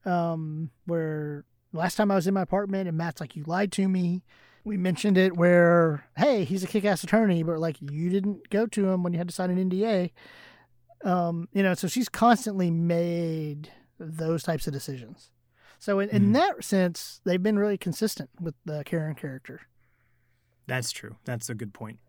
Um, 0.05 0.71
where 0.85 1.43
last 1.73 1.95
time 1.95 2.11
I 2.11 2.15
was 2.15 2.27
in 2.27 2.33
my 2.33 2.41
apartment 2.41 2.87
and 2.87 2.97
Matt's 2.97 3.21
like, 3.21 3.35
"You 3.35 3.43
lied 3.45 3.71
to 3.73 3.87
me." 3.87 4.23
We 4.63 4.75
mentioned 4.75 5.17
it 5.17 5.37
where, 5.37 6.05
hey, 6.17 6.43
he's 6.43 6.61
a 6.63 6.67
kick-ass 6.67 7.01
attorney, 7.03 7.41
but 7.41 7.57
like 7.59 7.77
you 7.81 8.09
didn't 8.09 8.49
go 8.49 8.65
to 8.67 8.89
him 8.89 9.01
when 9.01 9.13
you 9.13 9.17
had 9.19 9.29
to 9.29 9.33
sign 9.33 9.49
an 9.49 9.57
NDA. 9.69 10.11
Um, 11.05 11.47
you 11.53 11.63
know, 11.63 11.73
so 11.73 11.87
she's 11.87 12.09
constantly 12.09 12.69
made 12.69 13.71
those 13.99 14.43
types 14.43 14.67
of 14.67 14.73
decisions. 14.73 15.31
So 15.79 15.99
in, 15.99 16.09
in 16.09 16.29
Mhm. 16.29 16.33
that 16.33 16.63
sense, 16.65 17.21
they've 17.23 17.41
been 17.41 17.57
really 17.57 17.77
consistent 17.77 18.29
with 18.41 18.55
the 18.65 18.83
Karen 18.83 19.15
character. 19.15 19.61
That's 20.65 20.91
true. 20.91 21.15
That's 21.23 21.49
a 21.49 21.55
good 21.55 21.73
point. 21.73 21.99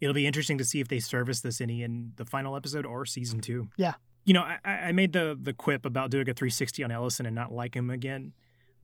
It'll 0.00 0.14
be 0.14 0.26
interesting 0.26 0.58
to 0.58 0.64
see 0.64 0.80
if 0.80 0.88
they 0.88 1.00
service 1.00 1.40
this 1.40 1.60
any 1.60 1.82
in 1.82 2.12
the 2.16 2.24
final 2.26 2.54
episode 2.54 2.84
or 2.86 3.06
season 3.06 3.40
two. 3.40 3.70
Yeah. 3.76 3.94
You 4.24 4.34
know, 4.34 4.42
I, 4.42 4.58
I 4.64 4.92
made 4.92 5.12
the 5.12 5.36
the 5.40 5.52
quip 5.54 5.84
about 5.86 6.10
doing 6.10 6.28
a 6.28 6.34
360 6.34 6.84
on 6.84 6.90
Ellison 6.90 7.26
and 7.26 7.34
not 7.34 7.50
like 7.52 7.74
him 7.74 7.90
again, 7.90 8.34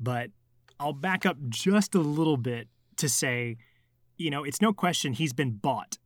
but 0.01 0.31
I'll 0.79 0.93
back 0.93 1.25
up 1.25 1.37
just 1.49 1.95
a 1.95 2.01
little 2.01 2.37
bit 2.37 2.69
to 2.97 3.09
say, 3.09 3.57
you 4.17 4.31
know, 4.31 4.45
it's 4.45 4.61
no 4.61 4.73
question 4.73 5.13
he's 5.13 5.33
been 5.33 5.53
bought, 5.53 5.99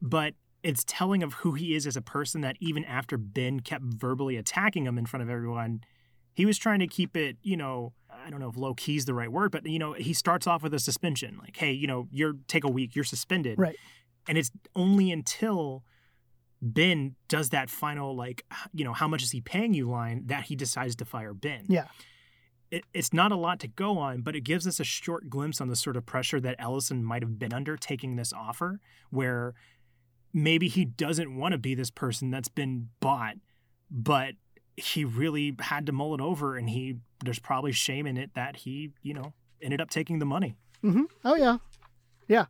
but 0.00 0.34
it's 0.62 0.84
telling 0.86 1.22
of 1.22 1.34
who 1.34 1.52
he 1.52 1.74
is 1.74 1.86
as 1.86 1.96
a 1.96 2.02
person 2.02 2.42
that 2.42 2.56
even 2.60 2.84
after 2.84 3.16
Ben 3.16 3.60
kept 3.60 3.84
verbally 3.84 4.36
attacking 4.36 4.86
him 4.86 4.98
in 4.98 5.06
front 5.06 5.22
of 5.22 5.30
everyone, 5.30 5.80
he 6.34 6.46
was 6.46 6.58
trying 6.58 6.80
to 6.80 6.86
keep 6.86 7.16
it, 7.16 7.36
you 7.42 7.56
know, 7.56 7.92
I 8.10 8.30
don't 8.30 8.40
know 8.40 8.48
if 8.48 8.56
low 8.56 8.74
key 8.74 8.96
is 8.96 9.04
the 9.04 9.14
right 9.14 9.30
word, 9.30 9.52
but 9.52 9.66
you 9.66 9.78
know, 9.78 9.94
he 9.94 10.12
starts 10.12 10.46
off 10.46 10.62
with 10.62 10.74
a 10.74 10.78
suspension, 10.78 11.38
like, 11.40 11.56
hey, 11.56 11.72
you 11.72 11.86
know, 11.86 12.08
you're 12.10 12.34
take 12.46 12.64
a 12.64 12.68
week, 12.70 12.94
you're 12.94 13.04
suspended, 13.04 13.58
Right. 13.58 13.76
And 14.28 14.36
it's 14.36 14.50
only 14.76 15.10
until 15.10 15.82
Ben 16.62 17.16
does 17.28 17.50
that 17.50 17.70
final, 17.70 18.14
like, 18.14 18.44
you 18.72 18.84
know, 18.84 18.92
how 18.92 19.08
much 19.08 19.22
is 19.22 19.30
he 19.30 19.40
paying 19.40 19.72
you 19.74 19.88
line 19.88 20.24
that 20.26 20.44
he 20.44 20.56
decides 20.56 20.94
to 20.96 21.04
fire 21.04 21.32
Ben. 21.32 21.64
Yeah. 21.68 21.86
It, 22.70 22.84
it's 22.94 23.12
not 23.12 23.32
a 23.32 23.36
lot 23.36 23.58
to 23.60 23.68
go 23.68 23.98
on, 23.98 24.20
but 24.22 24.36
it 24.36 24.42
gives 24.42 24.66
us 24.66 24.78
a 24.78 24.84
short 24.84 25.28
glimpse 25.28 25.60
on 25.60 25.68
the 25.68 25.76
sort 25.76 25.96
of 25.96 26.06
pressure 26.06 26.40
that 26.40 26.56
Ellison 26.58 27.04
might 27.04 27.22
have 27.22 27.38
been 27.38 27.52
under 27.52 27.76
taking 27.76 28.16
this 28.16 28.32
offer, 28.32 28.80
where 29.10 29.54
maybe 30.32 30.68
he 30.68 30.84
doesn't 30.84 31.36
want 31.36 31.52
to 31.52 31.58
be 31.58 31.74
this 31.74 31.90
person 31.90 32.30
that's 32.30 32.48
been 32.48 32.88
bought, 33.00 33.34
but 33.90 34.34
he 34.76 35.04
really 35.04 35.56
had 35.60 35.84
to 35.86 35.92
mull 35.92 36.14
it 36.14 36.20
over 36.20 36.56
and 36.56 36.70
he 36.70 36.96
there's 37.24 37.38
probably 37.40 37.72
shame 37.72 38.06
in 38.06 38.16
it 38.16 38.32
that 38.34 38.56
he, 38.56 38.92
you 39.02 39.12
know, 39.12 39.34
ended 39.60 39.80
up 39.80 39.90
taking 39.90 40.20
the 40.20 40.24
money. 40.24 40.54
hmm 40.80 41.02
Oh 41.24 41.34
yeah, 41.34 41.58
yeah, 42.28 42.46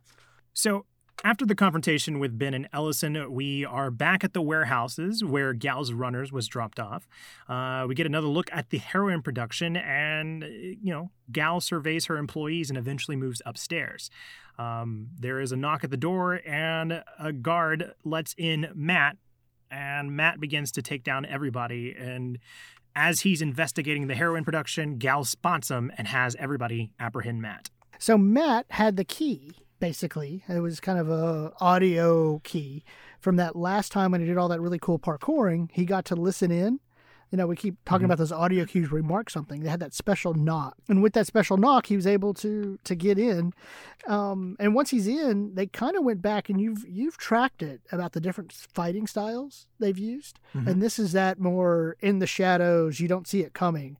So 0.53 0.85
after 1.23 1.45
the 1.45 1.55
confrontation 1.55 2.19
with 2.19 2.37
Ben 2.37 2.53
and 2.53 2.67
Ellison, 2.73 3.31
we 3.31 3.63
are 3.63 3.91
back 3.91 4.23
at 4.23 4.33
the 4.33 4.41
warehouses 4.41 5.23
where 5.23 5.53
Gao's 5.53 5.93
Runners 5.93 6.31
was 6.31 6.47
dropped 6.47 6.79
off. 6.79 7.07
Uh, 7.47 7.85
we 7.87 7.95
get 7.95 8.05
another 8.05 8.27
look 8.27 8.49
at 8.51 8.69
the 8.69 8.79
heroin 8.79 9.21
production, 9.21 9.77
and, 9.77 10.43
uh, 10.43 10.47
you 10.47 10.91
know, 10.91 11.11
Gao 11.31 11.59
surveys 11.59 12.05
her 12.05 12.17
employees 12.17 12.69
and 12.69 12.77
eventually 12.77 13.15
moves 13.15 13.41
upstairs. 13.45 14.09
Um, 14.57 15.09
there 15.17 15.39
is 15.39 15.51
a 15.51 15.55
knock 15.55 15.83
at 15.83 15.91
the 15.91 15.97
door, 15.97 16.41
and 16.45 17.03
a 17.19 17.31
guard 17.31 17.93
lets 18.03 18.33
in 18.37 18.69
Matt, 18.73 19.17
and 19.69 20.15
Matt 20.15 20.39
begins 20.39 20.71
to 20.73 20.81
take 20.81 21.03
down 21.03 21.25
everybody. 21.25 21.95
And 21.97 22.39
as 22.95 23.21
he's 23.21 23.41
investigating 23.41 24.07
the 24.07 24.15
heroin 24.15 24.43
production, 24.43 24.97
Gao 24.97 25.23
spots 25.23 25.69
him 25.69 25.91
and 25.97 26.07
has 26.07 26.35
everybody 26.39 26.93
apprehend 26.99 27.41
Matt. 27.41 27.69
So 27.99 28.17
Matt 28.17 28.65
had 28.71 28.97
the 28.97 29.05
key, 29.05 29.51
basically. 29.81 30.43
It 30.47 30.61
was 30.61 30.79
kind 30.79 30.97
of 30.97 31.09
a 31.09 31.51
audio 31.59 32.39
key 32.45 32.85
from 33.19 33.35
that 33.35 33.57
last 33.57 33.91
time 33.91 34.11
when 34.11 34.21
he 34.21 34.27
did 34.27 34.37
all 34.37 34.47
that 34.47 34.61
really 34.61 34.79
cool 34.79 34.97
parkouring. 34.99 35.67
He 35.73 35.83
got 35.83 36.05
to 36.05 36.15
listen 36.15 36.51
in. 36.51 36.79
You 37.31 37.37
know, 37.37 37.47
we 37.47 37.55
keep 37.55 37.75
talking 37.85 38.03
Mhm. 38.03 38.05
about 38.05 38.17
those 38.17 38.31
audio 38.33 38.65
cues 38.65 38.91
where 38.91 39.01
he 39.01 39.07
marked 39.07 39.31
something. 39.31 39.61
They 39.63 39.69
had 39.69 39.79
that 39.79 39.93
special 39.93 40.33
knock, 40.33 40.75
and 40.89 41.01
with 41.01 41.13
that 41.13 41.27
special 41.27 41.55
knock, 41.55 41.85
he 41.85 41.95
was 41.95 42.05
able 42.05 42.33
to 42.35 42.77
to 42.83 42.93
get 42.95 43.17
in. 43.17 43.53
Um, 44.05 44.57
and 44.59 44.75
once 44.75 44.89
he's 44.89 45.07
in, 45.07 45.55
they 45.55 45.65
kind 45.67 45.95
of 45.95 46.03
went 46.03 46.21
back, 46.21 46.49
and 46.49 46.59
you've 46.59 46.85
you've 46.87 47.17
tracked 47.17 47.63
it 47.63 47.81
about 47.91 48.11
the 48.11 48.19
different 48.19 48.51
fighting 48.51 49.07
styles 49.07 49.65
they've 49.79 49.97
used, 49.97 50.39
Mhm. 50.53 50.67
and 50.67 50.81
this 50.81 50.99
is 50.99 51.13
that 51.13 51.39
more 51.39 51.95
in 52.01 52.19
the 52.19 52.27
shadows. 52.27 52.99
You 52.99 53.07
don't 53.07 53.27
see 53.27 53.39
it 53.41 53.53
coming. 53.53 53.97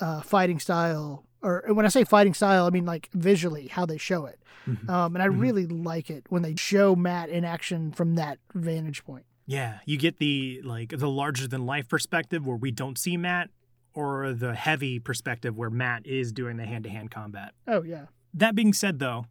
Uh, 0.00 0.20
fighting 0.20 0.58
style, 0.58 1.24
or 1.42 1.64
when 1.72 1.84
I 1.86 1.88
say 1.88 2.04
fighting 2.04 2.34
style, 2.34 2.66
I 2.66 2.70
mean 2.70 2.84
like 2.86 3.08
visually 3.12 3.68
how 3.68 3.86
they 3.86 3.98
show 3.98 4.26
it. 4.26 4.38
Mhm. 4.66 4.88
Um, 4.88 5.16
and 5.16 5.22
I 5.22 5.28
Mhm. 5.28 5.40
really 5.40 5.66
like 5.66 6.10
it 6.10 6.26
when 6.28 6.42
they 6.42 6.54
show 6.56 6.94
Matt 6.96 7.28
in 7.30 7.44
action 7.44 7.92
from 7.92 8.14
that 8.16 8.38
vantage 8.54 9.04
point. 9.04 9.24
Yeah, 9.46 9.78
you 9.86 9.96
get 9.96 10.18
the 10.18 10.60
like 10.64 10.90
the 10.90 11.08
larger 11.08 11.48
than 11.48 11.64
life 11.64 11.88
perspective 11.88 12.46
where 12.46 12.56
we 12.56 12.70
don't 12.70 12.98
see 12.98 13.16
Matt, 13.16 13.50
or 13.94 14.32
the 14.34 14.54
heavy 14.54 14.98
perspective 14.98 15.56
where 15.56 15.70
Matt 15.70 16.06
is 16.06 16.32
doing 16.32 16.56
the 16.58 16.66
hand 16.66 16.84
to 16.84 16.90
hand 16.90 17.10
combat. 17.10 17.54
Oh 17.66 17.82
yeah, 17.82 18.06
That 18.34 18.54
being 18.54 18.72
said, 18.74 18.98
though, 18.98 19.26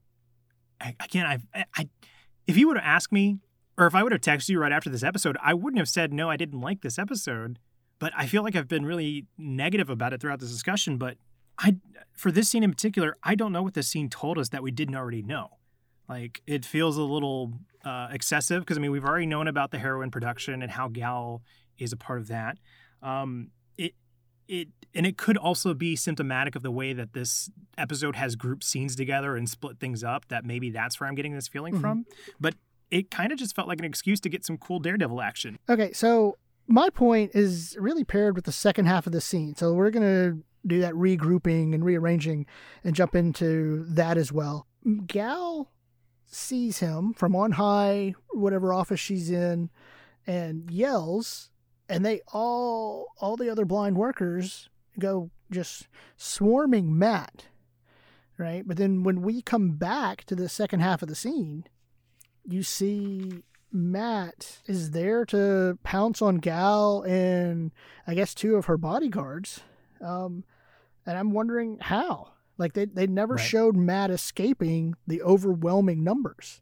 I, 0.81 0.95
again, 1.03 1.25
I've, 1.25 1.45
I, 1.53 1.65
I, 1.75 1.89
if 2.47 2.57
you 2.57 2.67
would 2.67 2.77
have 2.77 2.85
asked 2.85 3.11
me, 3.11 3.39
or 3.77 3.85
if 3.85 3.93
I 3.95 4.01
would 4.03 4.11
have 4.11 4.21
texted 4.21 4.49
you 4.49 4.59
right 4.59 4.71
after 4.71 4.89
this 4.89 5.03
episode, 5.03 5.37
I 5.41 5.53
wouldn't 5.53 5.77
have 5.77 5.87
said 5.89 6.11
no. 6.13 6.29
I 6.31 6.37
didn't 6.37 6.59
like 6.61 6.81
this 6.81 6.97
episode, 6.97 7.59
but 7.99 8.11
I 8.17 8.25
feel 8.25 8.41
like 8.43 8.55
I've 8.55 8.67
been 8.67 8.85
really 8.85 9.25
negative 9.37 9.89
about 9.89 10.13
it 10.13 10.21
throughout 10.21 10.39
this 10.39 10.51
discussion. 10.51 10.97
But 10.97 11.17
I, 11.59 11.77
for 12.13 12.31
this 12.31 12.49
scene 12.49 12.63
in 12.63 12.71
particular, 12.71 13.15
I 13.23 13.35
don't 13.35 13.51
know 13.51 13.63
what 13.63 13.73
this 13.73 13.87
scene 13.87 14.09
told 14.09 14.37
us 14.37 14.49
that 14.49 14.63
we 14.63 14.71
didn't 14.71 14.95
already 14.95 15.21
know. 15.21 15.49
Like 16.09 16.41
it 16.47 16.63
feels 16.65 16.97
a 16.97 17.03
little 17.03 17.53
uh, 17.83 18.07
excessive 18.11 18.61
because 18.61 18.77
I 18.77 18.81
mean 18.81 18.91
we've 18.91 19.03
already 19.05 19.25
known 19.25 19.47
about 19.47 19.71
the 19.71 19.77
heroin 19.79 20.09
production 20.11 20.61
and 20.61 20.71
how 20.71 20.87
Gao 20.87 21.41
is 21.77 21.91
a 21.91 21.97
part 21.97 22.19
of 22.19 22.27
that. 22.27 22.57
Um, 23.01 23.49
it 23.77 23.93
it 24.47 24.69
and 24.95 25.05
it 25.05 25.17
could 25.17 25.35
also 25.37 25.73
be 25.73 25.95
symptomatic 25.97 26.55
of 26.55 26.63
the 26.63 26.71
way 26.71 26.93
that 26.93 27.13
this 27.13 27.49
episode 27.77 28.15
has 28.15 28.35
grouped 28.35 28.63
scenes 28.63 28.95
together 28.95 29.35
and 29.35 29.49
split 29.49 29.79
things 29.79 30.03
up. 30.03 30.27
That 30.29 30.45
maybe 30.45 30.69
that's 30.69 30.99
where 30.99 31.09
I'm 31.09 31.15
getting 31.15 31.33
this 31.35 31.47
feeling 31.49 31.75
Mhm. 31.75 31.81
from. 31.81 32.05
But 32.39 32.55
it 32.89 33.11
kind 33.11 33.33
of 33.33 33.37
just 33.37 33.53
felt 33.53 33.67
like 33.67 33.79
an 33.79 33.85
excuse 33.85 34.21
to 34.21 34.29
get 34.29 34.45
some 34.45 34.57
cool 34.57 34.79
Daredevil 34.79 35.21
action. 35.21 35.59
Okay, 35.69 35.91
so 35.91 36.37
my 36.67 36.89
point 36.89 37.31
is 37.35 37.75
really 37.79 38.05
paired 38.05 38.35
with 38.35 38.45
the 38.45 38.51
second 38.53 38.85
half 38.85 39.05
of 39.07 39.11
the 39.11 39.19
scene. 39.21 39.55
So 39.55 39.73
we're 39.73 39.91
gonna 39.91 40.37
do 40.67 40.79
that 40.81 40.93
regrouping 40.93 41.73
and 41.73 41.83
rearranging 41.83 42.45
and 42.83 42.95
jump 42.95 43.15
into 43.15 43.85
that 43.87 44.17
as 44.17 44.31
well. 44.31 44.67
Gao 45.07 45.67
sees 46.25 46.79
him 46.79 47.13
from 47.13 47.35
on 47.35 47.53
high, 47.53 48.13
whatever 48.31 48.73
office 48.73 48.99
she's 48.99 49.29
in, 49.29 49.69
and 50.25 50.69
yells, 50.69 51.49
and 51.89 52.05
they 52.05 52.21
all 52.33 53.07
all 53.19 53.37
the 53.37 53.49
other 53.49 53.65
blind 53.65 53.97
workers 53.97 54.69
go 54.99 55.29
just 55.51 55.87
swarming 56.17 56.97
Matt. 56.97 57.45
Right? 58.37 58.67
But 58.67 58.77
then 58.77 59.03
when 59.03 59.23
we 59.23 59.41
come 59.41 59.71
back 59.71 60.23
to 60.25 60.35
the 60.35 60.47
second 60.47 60.81
half 60.81 61.01
of 61.01 61.07
the 61.07 61.15
scene, 61.15 61.65
you 62.45 62.61
see 62.61 63.43
Matt 63.71 64.59
is 64.67 64.91
there 64.91 65.25
to 65.25 65.77
pounce 65.83 66.21
on 66.21 66.37
Gao 66.37 67.01
and 67.01 67.71
I 68.05 68.13
guess 68.13 68.35
two 68.35 68.55
of 68.55 68.65
her 68.65 68.77
bodyguards. 68.77 69.61
Um, 70.01 70.43
and 71.07 71.17
I'm 71.17 71.31
wondering 71.31 71.79
how. 71.81 72.33
Like 72.59 72.73
they 72.73 72.85
they 72.85 73.07
never 73.07 73.35
Right. 73.35 73.43
showed 73.45 73.75
Matt 73.75 74.11
escaping 74.11 74.95
the 75.07 75.21
overwhelming 75.23 76.03
numbers. 76.03 76.61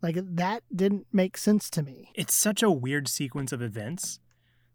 Like 0.00 0.16
that 0.20 0.64
didn't 0.74 1.06
make 1.12 1.36
sense 1.36 1.70
to 1.70 1.82
me. 1.82 2.10
It's 2.14 2.34
such 2.34 2.62
a 2.62 2.70
weird 2.70 3.06
sequence 3.08 3.52
of 3.52 3.62
events, 3.62 4.18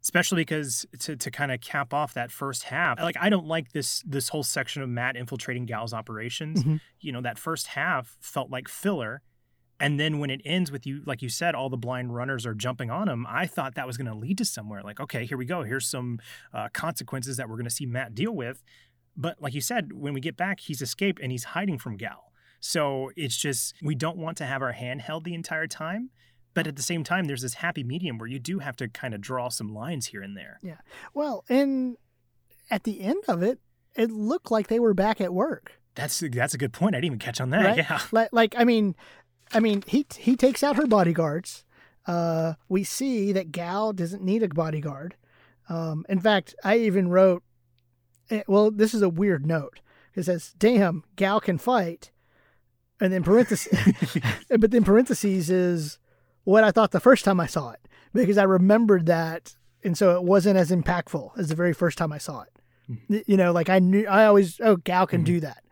especially 0.01 0.41
because 0.41 0.85
to, 0.99 1.15
to 1.17 1.31
kind 1.31 1.51
of 1.51 1.59
cap 1.61 1.93
off 1.93 2.13
that 2.13 2.31
first 2.31 2.63
half, 2.63 2.99
like 3.01 3.17
I 3.19 3.29
don't 3.29 3.47
like 3.47 3.71
this 3.71 4.03
this 4.05 4.29
whole 4.29 4.43
section 4.43 4.81
of 4.81 4.89
Matt 4.89 5.15
infiltrating 5.17 5.65
Gao's 5.65 5.93
operations. 5.93 6.63
Mhm. 6.63 6.79
You 6.99 7.11
know, 7.13 7.21
that 7.21 7.37
first 7.37 7.67
half 7.67 8.17
felt 8.21 8.49
like 8.49 8.67
filler. 8.67 9.21
And 9.79 9.99
then 9.99 10.19
when 10.19 10.29
it 10.29 10.41
ends 10.43 10.71
with 10.71 10.87
you, 10.87 11.01
like 11.05 11.21
you 11.21 11.29
said, 11.29 11.53
all 11.53 11.69
the 11.69 11.77
blind 11.77 12.15
runners 12.15 12.45
are 12.45 12.55
jumping 12.55 12.89
on 12.89 13.07
him. 13.07 13.25
I 13.29 13.45
thought 13.45 13.75
that 13.75 13.85
was 13.85 13.97
going 13.97 14.07
to 14.07 14.15
lead 14.15 14.39
to 14.39 14.45
somewhere. 14.45 14.81
Like, 14.81 14.99
okay, 14.99 15.25
here 15.25 15.37
we 15.37 15.45
go. 15.45 15.63
Here's 15.63 15.87
some 15.87 16.19
uh, 16.53 16.69
consequences 16.73 17.37
that 17.37 17.47
we're 17.47 17.57
going 17.57 17.65
to 17.65 17.71
see 17.71 17.85
Matt 17.85 18.15
deal 18.15 18.31
with. 18.31 18.63
But 19.15 19.41
like 19.41 19.53
you 19.53 19.61
said, 19.61 19.93
when 19.93 20.13
we 20.13 20.21
get 20.21 20.35
back, 20.35 20.59
he's 20.61 20.81
escaped 20.81 21.19
and 21.21 21.31
he's 21.31 21.43
hiding 21.43 21.77
from 21.77 21.97
Gao. 21.97 22.23
So 22.59 23.11
it's 23.15 23.37
just, 23.37 23.75
we 23.81 23.93
don't 23.93 24.17
want 24.17 24.37
to 24.37 24.45
have 24.45 24.61
our 24.61 24.71
hand 24.71 25.01
held 25.01 25.23
the 25.25 25.35
entire 25.35 25.67
time. 25.67 26.09
But 26.55 26.65
at 26.65 26.75
the 26.75 26.81
same 26.81 27.03
time, 27.03 27.25
there's 27.25 27.43
this 27.43 27.55
happy 27.55 27.83
medium 27.83 28.17
where 28.17 28.27
you 28.27 28.39
do 28.39 28.59
have 28.59 28.75
to 28.77 28.87
kind 28.87 29.13
of 29.13 29.21
draw 29.21 29.49
some 29.49 29.75
lines 29.75 30.07
here 30.07 30.23
and 30.23 30.35
there. 30.35 30.59
Yeah. 30.63 30.77
Well, 31.13 31.45
and 31.49 31.97
at 32.71 32.83
the 32.83 33.01
end 33.01 33.23
of 33.27 33.43
it, 33.43 33.59
it 33.95 34.09
looked 34.09 34.49
like 34.49 34.67
they 34.67 34.79
were 34.79 34.95
back 34.95 35.21
at 35.21 35.33
work. 35.33 35.79
That's 35.93 36.23
that's 36.31 36.53
a 36.53 36.57
good 36.57 36.73
point. 36.73 36.95
I 36.95 36.97
didn't 36.97 37.05
even 37.05 37.19
catch 37.19 37.41
on 37.41 37.51
that. 37.51 37.65
Right? 37.65 37.77
Yeah. 37.89 37.99
Like, 38.11 38.29
like 38.31 38.55
I 38.57 38.63
mean, 38.63 38.95
I 39.53 39.59
mean, 39.59 39.83
he 39.87 40.05
he 40.17 40.35
takes 40.35 40.63
out 40.63 40.75
her 40.75 40.87
bodyguards. 40.87 41.63
Uh, 42.05 42.53
we 42.69 42.83
see 42.83 43.31
that 43.33 43.51
Gao 43.51 43.91
doesn't 43.91 44.23
need 44.23 44.43
a 44.43 44.47
bodyguard. 44.47 45.15
Um, 45.69 46.05
in 46.07 46.19
fact, 46.19 46.55
I 46.63 46.77
even 46.77 47.09
wrote, 47.09 47.43
eh, 48.29 48.43
well, 48.47 48.71
this 48.71 48.93
is 48.93 49.01
a 49.01 49.09
weird 49.09 49.45
note. 49.45 49.79
It 50.15 50.23
says, 50.23 50.53
"Damn, 50.57 51.03
Gao 51.15 51.39
can 51.39 51.57
fight," 51.57 52.11
and 52.99 53.11
then 53.13 53.23
parentheses, 53.23 53.77
but 54.49 54.71
then 54.71 54.83
parentheses 54.83 55.49
is 55.49 55.99
what 56.43 56.63
I 56.63 56.71
thought 56.71 56.91
the 56.91 56.99
first 56.99 57.25
time 57.25 57.39
I 57.39 57.45
saw 57.47 57.71
it 57.71 57.81
because 58.13 58.37
I 58.37 58.43
remembered 58.43 59.05
that, 59.07 59.55
and 59.83 59.97
so 59.97 60.15
it 60.15 60.23
wasn't 60.23 60.57
as 60.57 60.71
impactful 60.71 61.37
as 61.37 61.49
the 61.49 61.55
very 61.55 61.73
first 61.73 61.97
time 61.97 62.11
I 62.13 62.17
saw 62.17 62.41
it. 62.41 62.59
Y- 63.09 63.23
You 63.27 63.37
know, 63.37 63.51
like 63.51 63.69
I 63.69 63.79
knew 63.79 64.07
I 64.07 64.25
always 64.25 64.59
oh 64.63 64.77
Gao 64.77 65.05
can 65.05 65.21
Mhm. 65.21 65.25
do 65.25 65.39
that. 65.41 65.63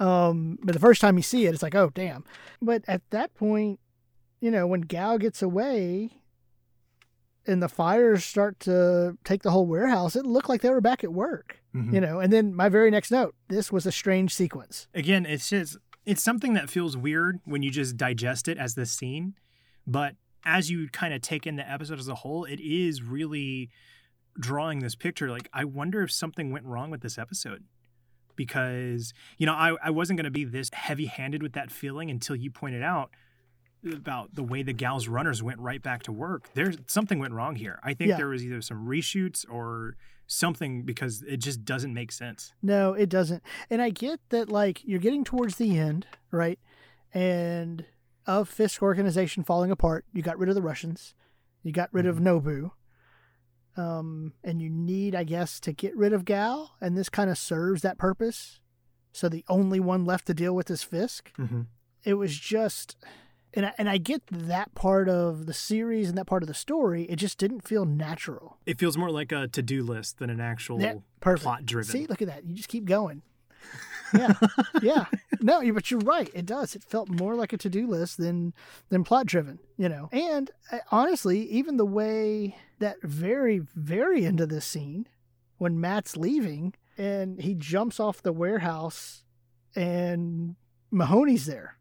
Um, 0.00 0.58
but 0.62 0.72
the 0.72 0.80
first 0.80 1.00
time 1.00 1.16
you 1.16 1.22
see 1.22 1.46
it, 1.46 1.54
it's 1.54 1.62
like, 1.62 1.74
oh 1.74 1.90
damn. 1.94 2.24
But 2.60 2.82
at 2.88 3.02
that 3.10 3.34
point, 3.34 3.78
you 4.40 4.50
know, 4.50 4.66
when 4.66 4.82
Gao 4.82 5.16
gets 5.18 5.40
away 5.42 6.10
and 7.46 7.62
the 7.62 7.68
fires 7.68 8.24
start 8.24 8.58
to 8.60 9.16
take 9.24 9.42
the 9.42 9.50
whole 9.50 9.66
warehouse, 9.66 10.16
it 10.16 10.26
looked 10.26 10.48
like 10.48 10.62
they 10.62 10.70
were 10.70 10.80
back 10.80 11.04
at 11.04 11.12
work. 11.12 11.60
Mhm. 11.74 11.92
You 11.92 12.00
know, 12.00 12.18
and 12.20 12.32
then 12.32 12.54
my 12.54 12.68
very 12.68 12.90
next 12.90 13.10
note, 13.10 13.34
this 13.48 13.70
was 13.70 13.86
a 13.86 13.92
strange 13.92 14.34
sequence. 14.34 14.88
Again, 14.94 15.26
it's 15.26 15.48
just 15.50 15.76
it's 16.06 16.22
something 16.22 16.52
that 16.54 16.68
feels 16.68 16.96
weird 16.96 17.40
when 17.44 17.62
you 17.62 17.70
just 17.70 17.96
digest 17.96 18.46
it 18.48 18.58
as 18.58 18.74
this 18.74 18.90
scene, 18.90 19.34
but 19.86 20.16
as 20.44 20.70
you 20.70 20.88
kind 20.90 21.14
of 21.14 21.22
take 21.22 21.46
in 21.46 21.56
the 21.56 21.70
episode 21.70 21.98
as 21.98 22.08
a 22.08 22.16
whole, 22.16 22.44
it 22.44 22.60
is 22.60 23.02
really 23.02 23.70
drawing 24.38 24.80
this 24.80 24.94
picture. 24.94 25.30
Like, 25.30 25.48
I 25.54 25.64
wonder 25.64 26.02
if 26.02 26.12
something 26.12 26.50
went 26.52 26.66
wrong 26.66 26.90
with 26.90 27.00
this 27.00 27.16
episode. 27.16 27.64
Because, 28.36 29.12
you 29.38 29.46
know, 29.46 29.54
I, 29.54 29.76
I 29.82 29.90
wasn't 29.90 30.18
going 30.18 30.24
to 30.24 30.30
be 30.30 30.44
this 30.44 30.70
heavy 30.72 31.06
handed 31.06 31.42
with 31.42 31.52
that 31.52 31.70
feeling 31.70 32.10
until 32.10 32.36
you 32.36 32.50
pointed 32.50 32.82
out 32.82 33.10
about 33.92 34.34
the 34.34 34.42
way 34.42 34.62
the 34.62 34.72
Gao's 34.72 35.08
runners 35.08 35.42
went 35.42 35.60
right 35.60 35.82
back 35.82 36.02
to 36.04 36.12
work. 36.12 36.48
There's 36.54 36.76
something 36.86 37.18
went 37.18 37.34
wrong 37.34 37.56
here. 37.56 37.78
I 37.82 37.94
think 37.94 38.08
Yeah. 38.08 38.16
there 38.16 38.28
was 38.28 38.44
either 38.44 38.62
some 38.62 38.86
reshoots 38.86 39.44
or 39.48 39.96
something 40.26 40.82
because 40.82 41.22
it 41.22 41.36
just 41.36 41.64
doesn't 41.64 41.92
make 41.92 42.10
sense. 42.10 42.54
No, 42.62 42.94
it 42.94 43.08
doesn't. 43.10 43.42
And 43.68 43.82
I 43.82 43.90
get 43.90 44.20
that, 44.30 44.48
like, 44.48 44.82
you're 44.84 44.98
getting 44.98 45.22
towards 45.22 45.56
the 45.56 45.78
end, 45.78 46.06
right? 46.30 46.58
And 47.12 47.84
of 48.26 48.48
Fisk 48.48 48.82
organization 48.82 49.44
falling 49.44 49.70
apart, 49.70 50.06
you 50.12 50.22
got 50.22 50.38
rid 50.38 50.48
of 50.48 50.54
the 50.54 50.62
Russians, 50.62 51.14
you 51.62 51.72
got 51.72 51.92
rid 51.92 52.06
of 52.06 52.16
mm-hmm. 52.16 52.28
Nobu, 52.48 52.70
um, 53.76 54.32
and 54.42 54.60
you 54.62 54.70
need, 54.70 55.14
I 55.14 55.24
guess, 55.24 55.60
to 55.60 55.72
get 55.72 55.96
rid 55.96 56.12
of 56.12 56.24
Gao, 56.24 56.70
and 56.80 56.96
this 56.96 57.08
kind 57.08 57.30
of 57.30 57.38
serves 57.38 57.82
that 57.82 57.98
purpose. 57.98 58.60
So 59.12 59.28
the 59.28 59.44
only 59.48 59.80
one 59.80 60.04
left 60.04 60.26
to 60.26 60.34
deal 60.34 60.54
with 60.54 60.70
is 60.70 60.82
Fisk. 60.82 61.32
Mm-hmm. 61.38 61.62
It 62.02 62.14
was 62.14 62.36
just, 62.36 62.96
and 63.52 63.66
I, 63.66 63.72
and 63.78 63.88
I 63.88 63.98
get 63.98 64.22
that 64.30 64.74
part 64.74 65.08
of 65.08 65.46
the 65.46 65.54
series 65.54 66.08
and 66.08 66.18
that 66.18 66.26
part 66.26 66.42
of 66.42 66.48
the 66.48 66.54
story. 66.54 67.04
It 67.04 67.16
just 67.16 67.38
didn't 67.38 67.66
feel 67.66 67.84
natural. 67.84 68.58
It 68.66 68.78
feels 68.78 68.98
more 68.98 69.10
like 69.10 69.32
a 69.32 69.48
to-do 69.48 69.82
list 69.82 70.18
than 70.18 70.30
an 70.30 70.40
actual 70.40 71.02
plot 71.20 71.64
driven. 71.64 71.90
See, 71.90 72.06
look 72.06 72.22
at 72.22 72.28
that. 72.28 72.44
You 72.44 72.54
just 72.54 72.68
keep 72.68 72.84
going. 72.84 73.22
Yeah, 74.12 74.34
yeah. 74.82 75.04
No, 75.40 75.72
but 75.72 75.90
you're 75.90 76.00
right. 76.00 76.30
It 76.34 76.46
does. 76.46 76.74
It 76.74 76.84
felt 76.84 77.08
more 77.08 77.34
like 77.34 77.52
a 77.52 77.56
to-do 77.56 77.86
list 77.86 78.18
than 78.18 78.52
than 78.90 79.04
plot 79.04 79.26
driven. 79.26 79.58
You 79.76 79.88
know, 79.88 80.08
and 80.12 80.50
uh, 80.70 80.78
honestly, 80.90 81.40
even 81.50 81.76
the 81.76 81.86
way 81.86 82.56
that 82.78 82.96
very 83.02 83.60
very 83.74 84.24
end 84.24 84.40
of 84.40 84.48
this 84.48 84.66
scene, 84.66 85.06
when 85.58 85.80
Matt's 85.80 86.16
leaving 86.16 86.74
and 86.96 87.40
he 87.40 87.54
jumps 87.54 87.98
off 87.98 88.22
the 88.22 88.32
warehouse, 88.32 89.24
and 89.74 90.56
Mahoney's 90.90 91.46
there. 91.46 91.76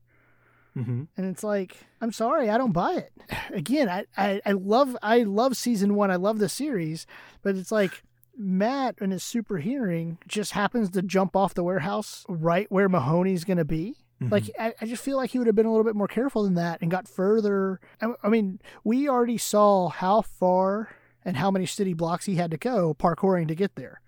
Mm-hmm. 0.76 1.03
And 1.15 1.26
it's 1.30 1.43
like, 1.43 1.78
I'm 2.01 2.11
sorry, 2.11 2.49
I 2.49 2.57
don't 2.57 2.71
buy 2.71 2.93
it. 2.93 3.11
Again, 3.53 3.89
I, 3.89 4.05
I, 4.17 4.41
I 4.45 4.51
love 4.53 4.97
I 5.01 5.24
love 5.24 5.55
season 5.55 5.95
one. 5.95 6.11
I 6.11 6.15
love 6.15 6.39
the 6.39 6.49
series, 6.49 7.05
but 7.41 7.55
it's 7.55 7.71
like 7.71 8.03
Matt 8.38 8.95
and 8.99 9.11
his 9.11 9.23
super 9.23 9.57
hearing 9.57 10.17
just 10.27 10.51
happens 10.53 10.89
to 10.91 11.01
jump 11.01 11.36
off 11.36 11.53
the 11.53 11.63
warehouse 11.63 12.25
right 12.27 12.65
where 12.71 12.89
Mahoney's 12.89 13.43
gonna 13.43 13.65
be. 13.65 13.95
Like 14.21 14.49
I, 14.57 14.73
I 14.79 14.86
just 14.86 15.03
feel 15.03 15.17
like 15.17 15.31
he 15.31 15.38
would 15.38 15.47
have 15.47 15.55
been 15.55 15.65
a 15.65 15.69
little 15.69 15.84
bit 15.84 15.97
more 15.97 16.07
careful 16.07 16.43
than 16.43 16.53
that 16.53 16.81
and 16.81 16.89
got 16.89 17.09
further. 17.09 17.81
I, 18.01 18.13
I 18.23 18.29
mean, 18.29 18.59
we 18.84 19.09
already 19.09 19.38
saw 19.38 19.89
how 19.89 20.21
far 20.21 20.95
and 21.25 21.36
how 21.36 21.51
many 21.51 21.65
city 21.65 21.93
blocks 21.93 22.25
he 22.25 22.36
had 22.36 22.49
to 22.51 22.57
go 22.57 22.93
parkouring 22.93 23.49
to 23.49 23.55
get 23.55 23.75
there. 23.75 23.99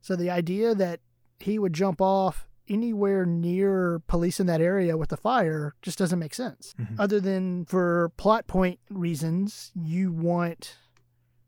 So 0.00 0.14
the 0.14 0.30
idea 0.30 0.74
that 0.76 1.00
he 1.40 1.58
would 1.58 1.72
jump 1.72 2.00
off 2.00 2.46
anywhere 2.68 3.26
near 3.26 4.00
police 4.06 4.38
in 4.38 4.46
that 4.46 4.60
area 4.60 4.96
with 4.96 5.08
the 5.08 5.16
fire 5.16 5.74
just 5.82 5.98
doesn't 5.98 6.18
make 6.20 6.34
sense. 6.34 6.72
Mhm. 6.80 6.94
Other 7.00 7.18
than 7.18 7.64
for 7.64 8.12
plot 8.16 8.46
point 8.46 8.78
reasons, 8.88 9.72
you 9.74 10.12
want 10.12 10.76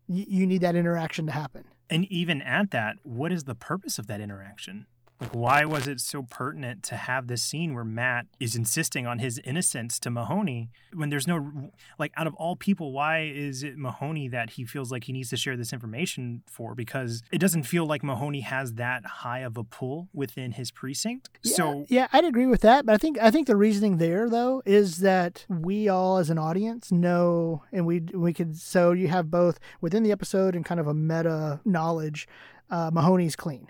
you 0.09 0.45
need 0.47 0.61
that 0.63 0.75
interaction 0.75 1.27
to 1.27 1.33
happen. 1.33 1.65
And 1.91 2.05
even 2.07 2.41
at 2.43 2.71
that, 2.71 2.97
what 3.03 3.33
is 3.33 3.45
the 3.45 3.55
purpose 3.55 3.99
of 3.99 4.07
that 4.07 4.21
interaction? 4.21 4.87
Like, 5.23 5.35
why 5.35 5.65
was 5.65 5.87
it 5.87 6.01
so 6.01 6.23
pertinent 6.23 6.83
to 6.85 6.97
have 6.97 7.29
this 7.29 7.43
scene 7.43 7.75
where 7.75 7.85
Matt 7.85 8.27
is 8.41 8.57
insisting 8.57 9.07
on 9.07 9.21
his 9.21 9.41
innocence 9.45 9.99
to 10.01 10.11
Mahoney 10.11 10.71
when 10.93 11.11
there's 11.11 11.29
no, 11.29 11.71
like, 11.99 12.13
out 12.17 12.27
of 12.27 12.35
all 12.35 12.57
people, 12.57 12.93
why 12.93 13.23
is 13.23 13.63
it 13.63 13.79
Mahoney 13.79 14.27
that 14.29 14.51
he 14.51 14.65
feels 14.65 14.91
like 14.91 15.05
he 15.05 15.13
needs 15.13 15.31
to 15.31 15.37
share 15.37 15.57
this 15.57 15.73
information 15.73 16.43
for? 16.47 16.75
Because 16.75 17.23
it 17.31 17.39
doesn't 17.39 17.63
feel 17.63 17.87
like 17.87 18.03
Mahoney 18.03 18.41
has 18.41 18.75
that 18.75 19.05
high 19.07 19.41
of 19.41 19.57
a 19.57 19.63
pull 19.63 20.09
within 20.13 20.53
his 20.53 20.71
precinct. 20.73 21.31
Yeah, 21.45 21.55
So, 21.55 21.87
yeah, 21.89 22.09
I'd 22.13 22.25
agree 22.25 22.47
with 22.47 22.63
that, 22.63 22.85
but 22.85 22.95
I 22.95 22.99
think 22.99 23.19
I 23.21 23.31
think 23.31 23.47
the 23.47 23.57
reasoning 23.57 23.99
there 23.99 24.29
though 24.29 24.63
is 24.67 24.99
that 24.99 25.47
we 25.49 25.89
all 25.89 26.19
as 26.19 26.31
an 26.31 26.39
audience 26.39 26.91
know, 26.91 27.63
and 27.73 27.87
we 27.87 28.01
we 28.13 28.33
could 28.33 28.57
so 28.57 28.93
you 28.93 29.09
have 29.09 29.31
both 29.31 29.61
within 29.81 30.03
the 30.03 30.11
episode 30.13 30.57
and 30.57 30.65
kind 30.65 30.81
of 30.81 30.87
a 30.89 30.95
meta 30.95 31.61
knowledge. 31.65 32.27
Uh, 32.71 32.91
Mahoney's 32.93 33.37
clean, 33.37 33.69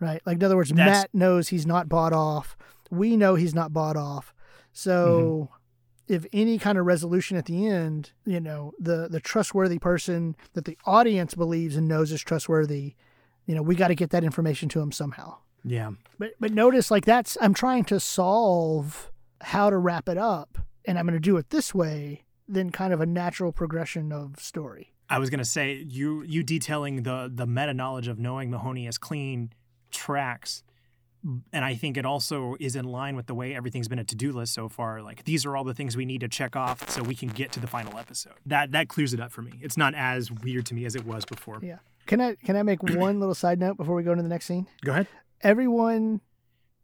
right? 0.00 0.20
Like 0.26 0.36
in 0.36 0.44
other 0.44 0.56
words, 0.56 0.70
That's- 0.70 1.02
Matt 1.02 1.14
knows 1.14 1.48
he's 1.48 1.66
not 1.66 1.88
bought 1.88 2.12
off. 2.12 2.56
We 2.90 3.16
know 3.16 3.34
he's 3.34 3.54
not 3.54 3.72
bought 3.72 3.96
off. 3.96 4.34
So. 4.72 5.48
Mm-hmm. 5.50 5.54
If 6.06 6.26
any 6.34 6.58
kind 6.58 6.76
of 6.76 6.84
resolution 6.84 7.38
at 7.38 7.46
the 7.46 7.66
end, 7.66 8.12
you 8.26 8.38
know, 8.38 8.74
the 8.78 9.08
the 9.08 9.20
trustworthy 9.20 9.78
person 9.78 10.36
that 10.52 10.66
the 10.66 10.76
audience 10.84 11.34
believes 11.34 11.76
and 11.76 11.88
knows 11.88 12.12
is 12.12 12.20
trustworthy, 12.20 12.94
you 13.46 13.54
know, 13.54 13.62
we 13.62 13.74
got 13.74 13.88
to 13.88 13.94
get 13.94 14.10
that 14.10 14.22
information 14.22 14.68
to 14.68 14.80
him 14.82 14.92
somehow. 14.92 15.38
yeah. 15.64 15.92
But 16.18 16.32
but 16.38 16.52
notice 16.52 16.90
like 16.90 17.06
that's 17.06 17.38
I'm 17.40 17.54
trying 17.54 17.84
to 17.84 17.98
solve 17.98 19.10
how 19.40 19.70
to 19.70 19.78
wrap 19.78 20.10
it 20.10 20.18
up 20.18 20.58
and 20.84 20.98
I'm 20.98 21.06
going 21.06 21.14
to 21.14 21.20
do 21.20 21.38
it 21.38 21.48
this 21.48 21.74
way 21.74 22.24
then 22.46 22.68
kind 22.68 22.92
of 22.92 23.00
a 23.00 23.06
natural 23.06 23.50
progression 23.50 24.12
of 24.12 24.38
story. 24.38 24.92
I 25.08 25.18
was 25.18 25.30
gonna 25.30 25.46
say 25.46 25.86
you 25.88 26.22
you 26.24 26.42
detailing 26.42 27.04
the 27.04 27.30
the 27.34 27.46
meta 27.46 27.72
knowledge 27.72 28.08
of 28.08 28.18
knowing 28.18 28.50
Mahoney 28.50 28.86
is 28.86 28.98
clean 28.98 29.54
tracks, 29.94 30.62
and 31.52 31.64
I 31.64 31.74
think 31.74 31.96
it 31.96 32.04
also 32.04 32.54
is 32.60 32.76
in 32.76 32.84
line 32.84 33.16
with 33.16 33.26
the 33.26 33.34
way 33.34 33.54
everything's 33.54 33.88
been 33.88 33.98
a 33.98 34.04
to 34.04 34.14
do 34.14 34.32
list 34.32 34.52
so 34.52 34.68
far. 34.68 35.00
Like 35.00 35.24
these 35.24 35.46
are 35.46 35.56
all 35.56 35.64
the 35.64 35.74
things 35.74 35.96
we 35.96 36.04
need 36.04 36.20
to 36.20 36.28
check 36.28 36.54
off 36.54 36.90
so 36.90 37.02
we 37.02 37.14
can 37.14 37.28
get 37.28 37.50
to 37.52 37.60
the 37.60 37.66
final 37.66 37.98
episode. 37.98 38.34
That 38.46 38.72
that 38.72 38.88
clears 38.88 39.14
it 39.14 39.20
up 39.20 39.32
for 39.32 39.42
me. 39.42 39.52
It's 39.62 39.76
not 39.76 39.94
as 39.94 40.30
weird 40.30 40.66
to 40.66 40.74
me 40.74 40.84
as 40.84 40.94
it 40.94 41.06
was 41.06 41.24
before. 41.24 41.60
Yeah. 41.62 41.78
Can 42.06 42.20
I 42.20 42.34
can 42.34 42.56
I 42.56 42.62
make 42.62 42.82
one 42.82 43.20
little 43.20 43.34
side 43.34 43.58
note 43.58 43.76
before 43.76 43.94
we 43.94 44.02
go 44.02 44.12
into 44.12 44.22
the 44.22 44.28
next 44.28 44.46
scene? 44.46 44.66
Go 44.84 44.92
ahead. 44.92 45.08
Everyone 45.40 46.20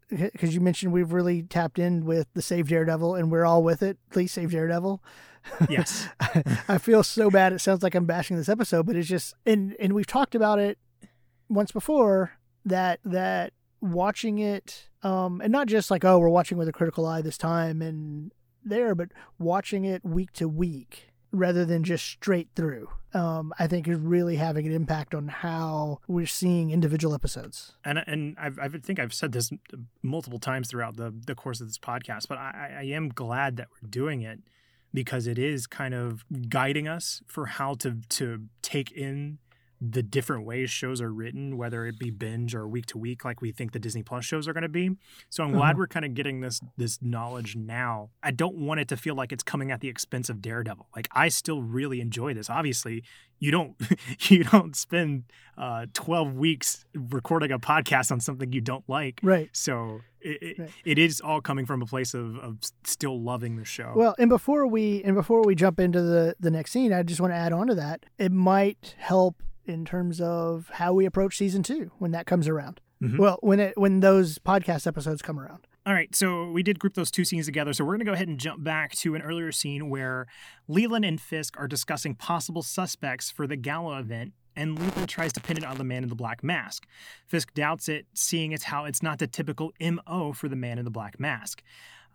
because 0.08 0.54
you 0.54 0.60
mentioned 0.60 0.92
we've 0.92 1.12
really 1.12 1.42
tapped 1.42 1.78
in 1.78 2.04
with 2.04 2.26
the 2.34 2.42
Save 2.42 2.68
Daredevil 2.68 3.14
and 3.14 3.30
we're 3.30 3.44
all 3.44 3.62
with 3.62 3.82
it. 3.82 3.96
Please 4.10 4.32
save 4.32 4.50
Daredevil. 4.50 5.00
Yes. 5.68 6.08
I 6.68 6.78
feel 6.78 7.02
so 7.02 7.30
bad. 7.30 7.52
It 7.52 7.60
sounds 7.60 7.82
like 7.82 7.94
I'm 7.94 8.06
bashing 8.06 8.36
this 8.36 8.48
episode, 8.48 8.86
but 8.86 8.96
it's 8.96 9.08
just 9.08 9.34
and 9.44 9.76
and 9.78 9.92
we've 9.92 10.06
talked 10.06 10.34
about 10.34 10.58
it 10.58 10.78
once 11.48 11.72
before 11.72 12.32
that 12.64 13.00
that 13.04 13.52
watching 13.80 14.38
it 14.38 14.90
um 15.02 15.40
and 15.40 15.50
not 15.50 15.66
just 15.66 15.90
like 15.90 16.04
oh 16.04 16.18
we're 16.18 16.28
watching 16.28 16.58
with 16.58 16.68
a 16.68 16.72
critical 16.72 17.06
eye 17.06 17.22
this 17.22 17.38
time 17.38 17.80
and 17.80 18.30
there, 18.64 18.94
but 18.94 19.08
watching 19.38 19.84
it 19.84 20.04
week 20.04 20.32
to 20.34 20.48
week 20.48 21.08
rather 21.32 21.64
than 21.64 21.84
just 21.84 22.04
straight 22.04 22.48
through, 22.56 22.88
um, 23.14 23.52
I 23.58 23.66
think 23.66 23.86
is 23.86 23.98
really 23.98 24.36
having 24.36 24.66
an 24.66 24.72
impact 24.72 25.14
on 25.14 25.28
how 25.28 26.00
we're 26.08 26.26
seeing 26.26 26.70
individual 26.70 27.14
episodes. 27.14 27.72
And 27.84 28.02
and 28.06 28.36
I've, 28.38 28.58
I 28.58 28.68
think 28.68 28.98
I've 28.98 29.14
said 29.14 29.32
this 29.32 29.50
multiple 30.02 30.38
times 30.38 30.68
throughout 30.68 30.96
the 30.96 31.12
the 31.26 31.34
course 31.34 31.60
of 31.60 31.68
this 31.68 31.78
podcast, 31.78 32.28
but 32.28 32.38
I, 32.38 32.78
I 32.80 32.84
am 32.84 33.08
glad 33.08 33.56
that 33.56 33.68
we're 33.70 33.88
doing 33.88 34.22
it 34.22 34.40
because 34.92 35.28
it 35.28 35.38
is 35.38 35.66
kind 35.66 35.94
of 35.94 36.24
guiding 36.48 36.88
us 36.88 37.22
for 37.26 37.46
how 37.46 37.74
to 37.74 37.98
to 38.08 38.46
take 38.62 38.90
in 38.90 39.38
the 39.80 40.02
different 40.02 40.44
ways 40.44 40.70
shows 40.70 41.00
are 41.00 41.12
written, 41.12 41.56
whether 41.56 41.86
it 41.86 41.98
be 41.98 42.10
binge 42.10 42.54
or 42.54 42.68
week 42.68 42.84
to 42.86 42.98
week, 42.98 43.24
like 43.24 43.40
we 43.40 43.50
think 43.50 43.72
the 43.72 43.78
Disney 43.78 44.02
Plus 44.02 44.24
shows 44.24 44.46
are 44.46 44.52
going 44.52 44.62
to 44.62 44.68
be. 44.68 44.90
So 45.30 45.42
I'm 45.42 45.52
glad 45.52 45.70
mm-hmm. 45.70 45.78
we're 45.80 45.86
kind 45.86 46.04
of 46.04 46.14
getting 46.14 46.40
this 46.40 46.60
this 46.76 46.98
knowledge 47.00 47.56
now. 47.56 48.10
I 48.22 48.30
don't 48.30 48.56
want 48.56 48.80
it 48.80 48.88
to 48.88 48.96
feel 48.96 49.14
like 49.14 49.32
it's 49.32 49.42
coming 49.42 49.70
at 49.70 49.80
the 49.80 49.88
expense 49.88 50.28
of 50.28 50.42
Daredevil. 50.42 50.88
Like 50.94 51.08
I 51.12 51.28
still 51.28 51.62
really 51.62 52.00
enjoy 52.00 52.34
this. 52.34 52.50
Obviously, 52.50 53.04
you 53.38 53.50
don't 53.50 53.74
you 54.28 54.44
don't 54.44 54.76
spend 54.76 55.24
uh, 55.56 55.86
12 55.94 56.34
weeks 56.34 56.84
recording 56.94 57.50
a 57.50 57.58
podcast 57.58 58.12
on 58.12 58.20
something 58.20 58.52
you 58.52 58.60
don't 58.60 58.86
like. 58.86 59.20
Right. 59.22 59.48
So 59.52 60.02
it, 60.20 60.58
right. 60.58 60.70
it 60.84 60.98
is 60.98 61.22
all 61.22 61.40
coming 61.40 61.64
from 61.64 61.80
a 61.80 61.86
place 61.86 62.12
of, 62.12 62.36
of 62.38 62.58
still 62.84 63.18
loving 63.18 63.56
the 63.56 63.64
show. 63.64 63.94
Well, 63.96 64.14
and 64.18 64.28
before 64.28 64.66
we 64.66 65.02
and 65.04 65.14
before 65.14 65.42
we 65.42 65.54
jump 65.54 65.80
into 65.80 66.02
the 66.02 66.36
the 66.38 66.50
next 66.50 66.72
scene, 66.72 66.92
I 66.92 67.02
just 67.02 67.20
want 67.20 67.32
to 67.32 67.36
add 67.36 67.54
on 67.54 67.68
to 67.68 67.74
that. 67.76 68.04
It 68.18 68.32
might 68.32 68.94
help 68.98 69.42
in 69.70 69.84
terms 69.84 70.20
of 70.20 70.68
how 70.74 70.92
we 70.92 71.06
approach 71.06 71.36
season 71.36 71.62
two 71.62 71.90
when 71.98 72.10
that 72.10 72.26
comes 72.26 72.48
around. 72.48 72.80
Mm-hmm. 73.02 73.16
Well, 73.16 73.38
when 73.40 73.60
it 73.60 73.78
when 73.78 74.00
those 74.00 74.38
podcast 74.38 74.86
episodes 74.86 75.22
come 75.22 75.40
around. 75.40 75.66
All 75.86 75.94
right, 75.94 76.14
so 76.14 76.50
we 76.50 76.62
did 76.62 76.78
group 76.78 76.92
those 76.92 77.10
two 77.10 77.24
scenes 77.24 77.46
together. 77.46 77.72
So 77.72 77.84
we're 77.84 77.92
going 77.92 78.00
to 78.00 78.04
go 78.04 78.12
ahead 78.12 78.28
and 78.28 78.38
jump 78.38 78.62
back 78.62 78.92
to 78.96 79.14
an 79.14 79.22
earlier 79.22 79.50
scene 79.50 79.88
where 79.88 80.26
Leland 80.68 81.06
and 81.06 81.18
Fisk 81.18 81.58
are 81.58 81.66
discussing 81.66 82.14
possible 82.14 82.62
suspects 82.62 83.30
for 83.30 83.46
the 83.46 83.56
gala 83.56 83.98
event, 83.98 84.34
and 84.54 84.78
Leland 84.78 85.08
tries 85.08 85.32
to 85.32 85.40
pin 85.40 85.56
it 85.56 85.64
on 85.64 85.78
the 85.78 85.84
man 85.84 86.02
in 86.02 86.10
the 86.10 86.14
black 86.14 86.44
mask. 86.44 86.86
Fisk 87.26 87.54
doubts 87.54 87.88
it, 87.88 88.06
seeing 88.12 88.52
it's 88.52 88.64
how 88.64 88.84
it's 88.84 89.02
not 89.02 89.18
the 89.18 89.26
typical 89.26 89.72
MO 89.80 90.34
for 90.34 90.48
the 90.48 90.56
man 90.56 90.78
in 90.78 90.84
the 90.84 90.90
black 90.90 91.18
mask. 91.18 91.62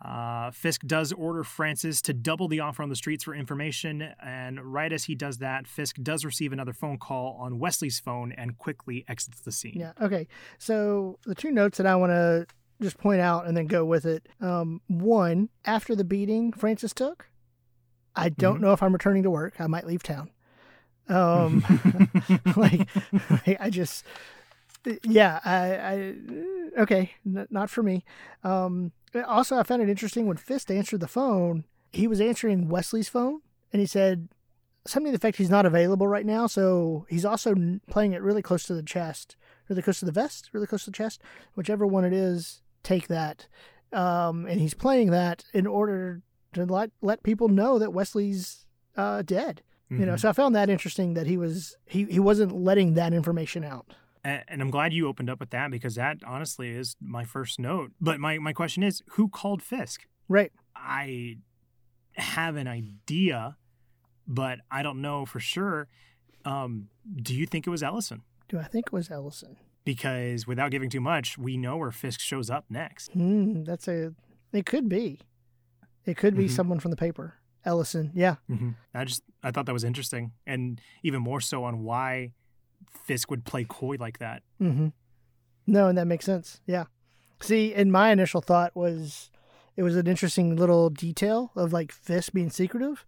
Uh, 0.02 0.52
Fisk 0.52 0.82
does 0.86 1.12
order 1.14 1.44
Francis 1.44 2.02
to 2.04 2.14
double 2.14 2.48
the 2.48 2.60
offer 2.60 2.84
on 2.84 2.90
the 2.90 2.96
streets 2.96 3.24
for 3.24 3.34
information, 3.34 4.14
and 4.24 4.62
right 4.62 4.92
as 4.92 5.06
he 5.06 5.16
does 5.16 5.38
that, 5.40 5.68
Fisk 5.68 5.98
does 6.02 6.26
receive 6.26 6.54
another 6.54 6.74
phone 6.74 6.98
call 6.98 7.38
on 7.40 7.60
Wesley's 7.60 8.00
phone 8.00 8.32
and 8.32 8.58
quickly 8.58 9.06
exits 9.08 9.42
the 9.42 9.52
scene. 9.52 9.78
Yeah. 9.78 9.94
Okay. 10.02 10.28
So 10.58 11.18
the 11.26 11.36
two 11.36 11.52
notes 11.52 11.78
that 11.78 11.88
I 11.88 11.96
want 11.96 12.12
to 12.12 12.46
just 12.82 12.98
point 12.98 13.22
out 13.22 13.48
and 13.48 13.56
then 13.56 13.68
go 13.68 13.86
with 13.86 14.06
it. 14.06 14.28
Um, 14.42 14.82
one, 14.88 15.50
after 15.66 15.96
the 15.96 16.04
beating 16.04 16.52
Francis 16.52 16.94
took, 16.94 17.30
I 18.16 18.30
don't 18.30 18.56
mm-hmm. 18.56 18.64
know 18.64 18.74
if 18.74 18.84
I'm 18.84 18.94
returning 18.94 19.24
to 19.24 19.32
work. 19.32 19.60
I 19.60 19.68
might 19.68 19.88
leave 19.88 20.04
town. 20.04 20.30
Um, 21.08 21.64
like, 22.56 22.88
like, 23.30 23.58
I 23.60 23.70
just, 23.70 24.06
yeah, 25.04 25.40
I, 25.44 25.76
I 25.76 26.82
okay, 26.82 27.12
n- 27.26 27.48
not 27.50 27.70
for 27.70 27.84
me. 27.84 28.04
Um, 28.44 28.92
also, 29.24 29.58
I 29.58 29.64
found 29.64 29.82
it 29.82 29.90
interesting 29.90 30.28
when 30.28 30.38
Fisk 30.38 30.70
answered 30.70 31.00
the 31.00 31.08
phone, 31.08 31.64
he 31.92 32.08
was 32.08 32.20
answering 32.20 32.68
Wesley's 32.68 33.10
phone, 33.10 33.42
and 33.72 33.80
he 33.80 33.86
said 33.86 34.28
something 34.86 35.12
to 35.12 35.18
the 35.18 35.22
effect 35.22 35.38
he's 35.38 35.50
not 35.50 35.66
available 35.66 36.08
right 36.08 36.26
now. 36.26 36.48
So 36.48 37.06
he's 37.10 37.26
also 37.26 37.56
playing 37.90 38.14
it 38.14 38.22
really 38.22 38.42
close 38.42 38.66
to 38.66 38.74
the 38.74 38.84
chest, 38.84 39.36
really 39.70 39.82
close 39.82 40.00
to 40.00 40.06
the 40.06 40.12
vest, 40.12 40.50
really 40.54 40.68
close 40.68 40.84
to 40.86 40.92
the 40.92 40.98
chest, 40.98 41.22
whichever 41.56 41.88
one 41.88 42.06
it 42.06 42.14
is. 42.14 42.62
Take 42.84 43.08
that, 43.08 43.48
um, 43.92 44.46
and 44.46 44.62
he's 44.62 44.76
playing 44.76 45.10
that 45.10 45.46
in 45.54 45.66
order 45.66 46.22
to 46.54 46.66
let 46.66 46.92
let 47.02 47.24
people 47.24 47.48
know 47.48 47.80
that 47.80 47.94
Wesley's 47.94 48.68
uh, 48.96 49.24
dead. 49.24 49.64
Mm-hmm. 49.86 50.02
You 50.02 50.06
know, 50.06 50.12
mm-hmm. 50.14 50.20
so 50.20 50.30
I 50.30 50.34
found 50.34 50.56
that 50.56 50.70
interesting 50.70 51.16
that 51.16 51.26
he 51.26 51.36
was 51.36 51.78
he 51.88 52.06
he 52.06 52.20
wasn't 52.20 52.56
letting 52.56 52.94
that 52.94 53.12
information 53.12 53.64
out 53.64 53.96
and 54.26 54.62
I'm 54.62 54.72
glad 54.72 54.94
you 54.94 55.08
opened 55.08 55.30
up 55.30 55.40
with 55.40 55.52
that 55.52 55.70
because 55.72 55.96
that 55.96 56.18
honestly 56.26 56.70
is 56.70 56.96
my 57.00 57.24
first 57.24 57.60
note. 57.60 57.92
But 58.02 58.20
my, 58.20 58.38
my 58.40 58.54
question 58.54 58.84
is 58.84 59.04
who 59.12 59.30
called 59.30 59.62
Fisk? 59.62 60.06
Right. 60.28 60.52
I 60.76 61.38
have 62.14 62.56
an 62.56 62.68
idea, 62.68 63.58
but 64.28 64.60
I 64.72 64.84
don't 64.84 65.02
know 65.02 65.26
for 65.26 65.40
sure. 65.40 65.88
Um, 66.44 66.90
do 67.22 67.36
you 67.36 67.46
think 67.46 67.68
it 67.68 67.70
was 67.70 67.84
Ellison? 67.84 68.24
Do 68.50 68.60
I 68.60 68.64
think 68.64 68.88
it 68.88 68.94
was 68.94 69.12
Ellison? 69.12 69.58
Because 69.84 70.48
without 70.48 70.72
giving 70.72 70.90
too 70.90 71.02
much, 71.02 71.38
we 71.38 71.58
know 71.58 71.78
where 71.78 71.92
Fisk 71.92 72.20
shows 72.20 72.50
up 72.50 72.66
next. 72.70 73.12
Hmm, 73.12 73.64
that's 73.64 73.88
a. 73.88 74.14
It 74.52 74.66
could 74.66 74.90
be. 74.90 75.20
It 76.06 76.18
could 76.18 76.36
be 76.36 76.46
mm-hmm. 76.46 76.56
someone 76.56 76.80
from 76.80 76.92
the 76.92 76.98
paper. 76.98 77.36
Ellison, 77.66 78.12
yeah. 78.16 78.36
Mm-hmm. 78.50 78.72
I 78.94 79.06
just 79.06 79.24
I 79.44 79.52
thought 79.52 79.66
that 79.66 79.74
was 79.74 79.84
interesting, 79.84 80.32
and 80.46 80.80
even 81.04 81.22
more 81.22 81.42
so 81.42 81.64
on 81.64 81.84
why 81.84 82.34
Fisk 82.98 83.30
would 83.30 83.46
play 83.46 83.66
coy 83.66 83.98
like 84.00 84.20
that. 84.20 84.44
Mm-hmm. 84.62 84.88
No, 85.68 85.88
and 85.88 85.98
that 85.98 86.06
makes 86.06 86.26
sense. 86.26 86.62
Yeah. 86.66 86.86
See, 87.42 87.74
and 87.74 87.92
my 87.92 88.12
initial 88.12 88.42
thought 88.42 88.76
was 88.76 89.32
it 89.76 89.84
was 89.84 89.96
an 89.96 90.08
interesting 90.08 90.56
little 90.56 90.90
detail 90.90 91.52
of 91.56 91.74
like 91.74 91.92
Fisk 91.92 92.34
being 92.34 92.50
secretive, 92.50 93.06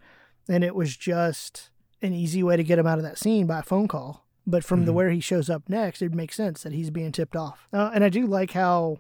and 0.50 0.64
it 0.64 0.76
was 0.76 0.96
just 0.96 1.72
an 2.02 2.14
easy 2.14 2.44
way 2.44 2.58
to 2.58 2.64
get 2.64 2.80
him 2.80 2.88
out 2.88 3.00
of 3.00 3.04
that 3.04 3.18
scene 3.18 3.48
by 3.48 3.60
a 3.60 3.64
phone 3.64 3.88
call. 3.88 4.26
But 4.46 4.64
from 4.64 4.80
mm-hmm. 4.80 4.86
the 4.86 4.94
where 4.94 5.10
he 5.10 5.20
shows 5.20 5.50
up 5.50 5.64
next, 5.68 6.02
it 6.02 6.14
makes 6.14 6.36
sense 6.36 6.64
that 6.64 6.74
he's 6.74 6.90
being 6.90 7.12
tipped 7.12 7.36
off. 7.36 7.68
Uh, 7.74 7.92
and 7.94 8.04
I 8.04 8.10
do 8.10 8.26
like 8.26 8.52
how 8.52 9.00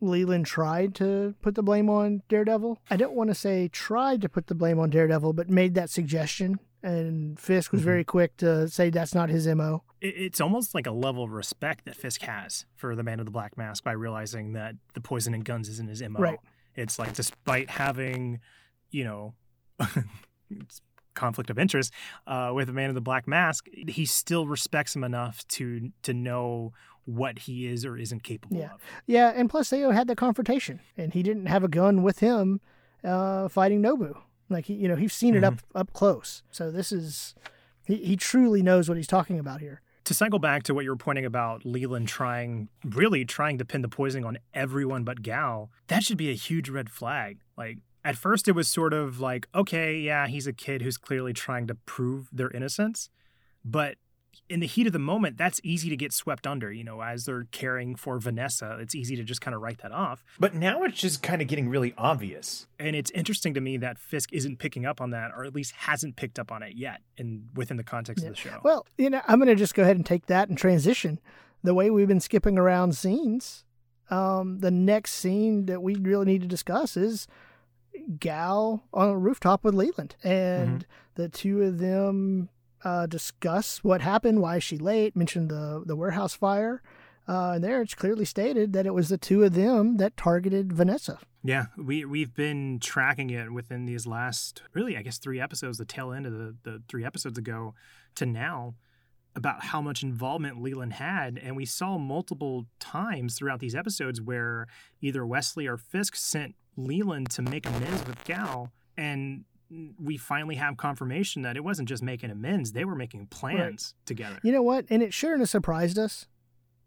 Leland 0.00 0.46
tried 0.46 0.94
to 0.96 1.34
put 1.42 1.56
the 1.56 1.62
blame 1.62 1.90
on 1.90 2.22
Daredevil. 2.28 2.78
I 2.90 2.96
don't 2.96 3.14
want 3.14 3.30
to 3.30 3.34
say 3.34 3.68
tried 3.68 4.20
to 4.22 4.28
put 4.28 4.46
the 4.46 4.54
blame 4.54 4.78
on 4.78 4.90
Daredevil, 4.90 5.32
but 5.32 5.50
made 5.50 5.74
that 5.74 5.90
suggestion 5.90 6.60
and 6.84 7.40
Fisk 7.40 7.72
was 7.72 7.80
mm-hmm. 7.80 7.88
very 7.88 8.04
quick 8.04 8.36
to 8.36 8.68
say 8.68 8.90
that's 8.90 9.14
not 9.14 9.30
his 9.30 9.48
mo. 9.48 9.82
It's 10.06 10.40
almost 10.40 10.74
like 10.74 10.86
a 10.86 10.90
level 10.90 11.24
of 11.24 11.30
respect 11.30 11.86
that 11.86 11.96
Fisk 11.96 12.20
has 12.22 12.66
for 12.76 12.94
the 12.94 13.02
Man 13.02 13.20
of 13.20 13.24
the 13.24 13.32
Black 13.32 13.56
Mask 13.56 13.82
by 13.82 13.92
realizing 13.92 14.52
that 14.52 14.74
the 14.92 15.00
poison 15.00 15.32
and 15.32 15.44
guns 15.44 15.68
isn't 15.70 15.88
his 15.88 16.02
mo. 16.02 16.20
Right. 16.20 16.38
It's 16.74 16.98
like 16.98 17.14
despite 17.14 17.70
having, 17.70 18.40
you 18.90 19.04
know, 19.04 19.34
conflict 21.14 21.48
of 21.48 21.58
interest 21.58 21.92
uh, 22.26 22.52
with 22.54 22.66
the 22.66 22.74
Man 22.74 22.90
of 22.90 22.94
the 22.94 23.00
Black 23.00 23.26
Mask, 23.26 23.66
he 23.88 24.04
still 24.04 24.46
respects 24.46 24.94
him 24.94 25.04
enough 25.04 25.46
to 25.48 25.90
to 26.02 26.12
know 26.12 26.72
what 27.06 27.40
he 27.40 27.66
is 27.66 27.84
or 27.84 27.96
isn't 27.96 28.22
capable 28.22 28.58
yeah. 28.58 28.74
of. 28.74 28.80
Yeah, 29.06 29.32
and 29.34 29.48
plus 29.48 29.70
they 29.70 29.80
had 29.80 30.06
the 30.06 30.16
confrontation, 30.16 30.80
and 30.96 31.14
he 31.14 31.22
didn't 31.22 31.46
have 31.46 31.64
a 31.64 31.68
gun 31.68 32.02
with 32.02 32.18
him 32.18 32.60
uh, 33.02 33.48
fighting 33.48 33.82
Nobu. 33.82 34.16
Like 34.50 34.66
he, 34.66 34.74
you 34.74 34.88
know, 34.88 34.96
he's 34.96 35.12
seen 35.12 35.34
mm-hmm. 35.34 35.44
it 35.44 35.46
up 35.46 35.54
mm-hmm. 35.54 35.78
up 35.78 35.92
close. 35.92 36.42
So 36.50 36.70
this 36.70 36.92
is 36.92 37.34
he, 37.86 37.96
he 37.96 38.16
truly 38.16 38.62
knows 38.62 38.88
what 38.88 38.96
he's 38.96 39.06
talking 39.06 39.38
about 39.38 39.60
here. 39.60 39.80
To 40.04 40.14
cycle 40.14 40.38
back 40.38 40.64
to 40.64 40.74
what 40.74 40.84
you 40.84 40.90
were 40.90 40.96
pointing 40.96 41.24
about 41.24 41.64
Leland 41.64 42.08
trying 42.08 42.68
really 42.84 43.24
trying 43.24 43.56
to 43.58 43.64
pin 43.64 43.80
the 43.80 43.88
poisoning 43.88 44.26
on 44.26 44.38
everyone 44.52 45.02
but 45.02 45.22
Gao, 45.22 45.70
that 45.86 46.02
should 46.02 46.18
be 46.18 46.30
a 46.30 46.34
huge 46.34 46.68
red 46.68 46.90
flag. 46.90 47.38
Like 47.56 47.78
at 48.04 48.16
first 48.16 48.46
it 48.46 48.52
was 48.52 48.68
sort 48.68 48.92
of 48.92 49.18
like, 49.18 49.48
okay, 49.54 49.96
yeah, 49.96 50.26
he's 50.26 50.46
a 50.46 50.52
kid 50.52 50.82
who's 50.82 50.98
clearly 50.98 51.32
trying 51.32 51.66
to 51.68 51.74
prove 51.74 52.28
their 52.30 52.50
innocence. 52.50 53.08
But 53.64 53.96
in 54.48 54.60
the 54.60 54.66
heat 54.66 54.86
of 54.86 54.92
the 54.92 54.98
moment, 54.98 55.38
that's 55.38 55.60
easy 55.64 55.88
to 55.88 55.96
get 55.96 56.12
swept 56.12 56.46
under. 56.46 56.70
You 56.70 56.84
know, 56.84 57.00
as 57.00 57.24
they're 57.24 57.46
caring 57.50 57.96
for 57.96 58.18
Vanessa, 58.18 58.76
it's 58.80 58.94
easy 58.94 59.16
to 59.16 59.24
just 59.24 59.40
kind 59.40 59.54
of 59.54 59.62
write 59.62 59.78
that 59.82 59.92
off. 59.92 60.24
But 60.38 60.54
now 60.54 60.82
it's 60.84 61.00
just 61.00 61.22
kind 61.22 61.40
of 61.40 61.48
getting 61.48 61.68
really 61.68 61.94
obvious. 61.96 62.66
And 62.78 62.94
it's 62.94 63.10
interesting 63.12 63.54
to 63.54 63.60
me 63.60 63.76
that 63.78 63.98
Fisk 63.98 64.32
isn't 64.32 64.58
picking 64.58 64.84
up 64.84 65.00
on 65.00 65.10
that, 65.10 65.30
or 65.36 65.44
at 65.44 65.54
least 65.54 65.72
hasn't 65.72 66.16
picked 66.16 66.38
up 66.38 66.52
on 66.52 66.62
it 66.62 66.74
yet, 66.76 67.00
in 67.16 67.48
within 67.54 67.76
the 67.76 67.84
context 67.84 68.22
yeah. 68.22 68.30
of 68.30 68.34
the 68.36 68.40
show. 68.40 68.60
Well, 68.62 68.86
you 68.98 69.10
know, 69.10 69.22
I'm 69.26 69.38
going 69.38 69.48
to 69.48 69.54
just 69.54 69.74
go 69.74 69.82
ahead 69.82 69.96
and 69.96 70.06
take 70.06 70.26
that 70.26 70.48
and 70.48 70.58
transition. 70.58 71.20
The 71.62 71.74
way 71.74 71.90
we've 71.90 72.08
been 72.08 72.20
skipping 72.20 72.58
around 72.58 72.96
scenes, 72.96 73.64
um, 74.10 74.58
the 74.58 74.70
next 74.70 75.14
scene 75.14 75.66
that 75.66 75.82
we 75.82 75.94
really 75.94 76.26
need 76.26 76.42
to 76.42 76.48
discuss 76.48 76.96
is 76.96 77.26
Gao 78.20 78.82
on 78.92 79.08
a 79.08 79.16
rooftop 79.16 79.64
with 79.64 79.74
Leland, 79.74 80.16
and 80.22 80.80
mm-hmm. 80.80 81.22
the 81.22 81.28
two 81.30 81.62
of 81.62 81.78
them 81.78 82.50
uh, 82.84 83.06
discuss 83.06 83.82
what 83.82 84.02
happened, 84.02 84.40
why 84.40 84.56
is 84.56 84.62
she 84.62 84.78
late, 84.78 85.16
mentioned 85.16 85.50
the, 85.50 85.82
the 85.84 85.96
warehouse 85.96 86.34
fire. 86.34 86.82
Uh, 87.26 87.52
and 87.52 87.64
there 87.64 87.80
it's 87.80 87.94
clearly 87.94 88.26
stated 88.26 88.74
that 88.74 88.84
it 88.86 88.92
was 88.92 89.08
the 89.08 89.16
two 89.16 89.42
of 89.42 89.54
them 89.54 89.96
that 89.96 90.16
targeted 90.16 90.72
Vanessa. 90.72 91.18
Yeah, 91.42 91.66
we, 91.76 92.04
we've 92.04 92.34
been 92.34 92.78
tracking 92.80 93.30
it 93.30 93.50
within 93.50 93.86
these 93.86 94.06
last, 94.06 94.62
really, 94.74 94.96
I 94.96 95.02
guess, 95.02 95.18
three 95.18 95.40
episodes, 95.40 95.78
the 95.78 95.84
tail 95.84 96.12
end 96.12 96.26
of 96.26 96.32
the, 96.32 96.54
the 96.62 96.82
three 96.88 97.04
episodes 97.04 97.38
ago 97.38 97.74
to 98.16 98.26
now, 98.26 98.74
about 99.36 99.64
how 99.64 99.80
much 99.80 100.02
involvement 100.02 100.62
Leland 100.62 100.94
had. 100.94 101.38
And 101.42 101.56
we 101.56 101.64
saw 101.64 101.98
multiple 101.98 102.66
times 102.78 103.36
throughout 103.36 103.60
these 103.60 103.74
episodes 103.74 104.20
where 104.20 104.66
either 105.00 105.26
Wesley 105.26 105.66
or 105.66 105.76
Fisk 105.76 106.14
sent 106.16 106.54
Leland 106.76 107.30
to 107.30 107.42
make 107.42 107.66
amends 107.66 108.06
with 108.06 108.22
Gao. 108.24 108.70
And 108.96 109.44
we 109.98 110.16
finally 110.16 110.56
have 110.56 110.76
confirmation 110.76 111.42
that 111.42 111.56
it 111.56 111.64
wasn't 111.64 111.88
just 111.88 112.02
making 112.02 112.30
amends; 112.30 112.72
they 112.72 112.84
were 112.84 112.94
making 112.96 113.26
plans 113.28 113.94
right. 113.96 114.06
together. 114.06 114.38
You 114.42 114.52
know 114.52 114.62
what? 114.62 114.86
And 114.90 115.02
it 115.02 115.12
sure 115.14 115.34
enough 115.34 115.48
surprised 115.48 115.98
us. 115.98 116.26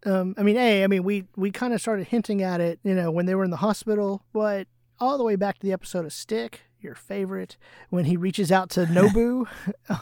Um, 0.06 0.36
I 0.38 0.44
mean, 0.44 0.58
a, 0.58 0.84
I 0.84 0.88
mean, 0.88 1.04
we 1.04 1.26
we 1.36 1.52
kind 1.52 1.74
of 1.74 1.82
started 1.82 2.08
hinting 2.08 2.42
at 2.42 2.62
it, 2.62 2.80
you 2.84 2.94
know, 2.94 3.10
when 3.12 3.26
they 3.26 3.36
were 3.36 3.44
in 3.44 3.52
the 3.52 3.58
hospital, 3.58 4.24
but 4.34 4.68
all 5.00 5.18
the 5.18 5.24
way 5.24 5.36
back 5.36 5.58
to 5.60 5.66
the 5.66 5.74
episode 5.74 6.06
of 6.06 6.14
Stick, 6.14 6.62
your 6.80 6.96
favorite 6.96 7.58
when 7.90 8.06
he 8.06 8.16
reaches 8.18 8.52
out 8.52 8.70
to 8.72 8.82
Nobu, 8.86 9.48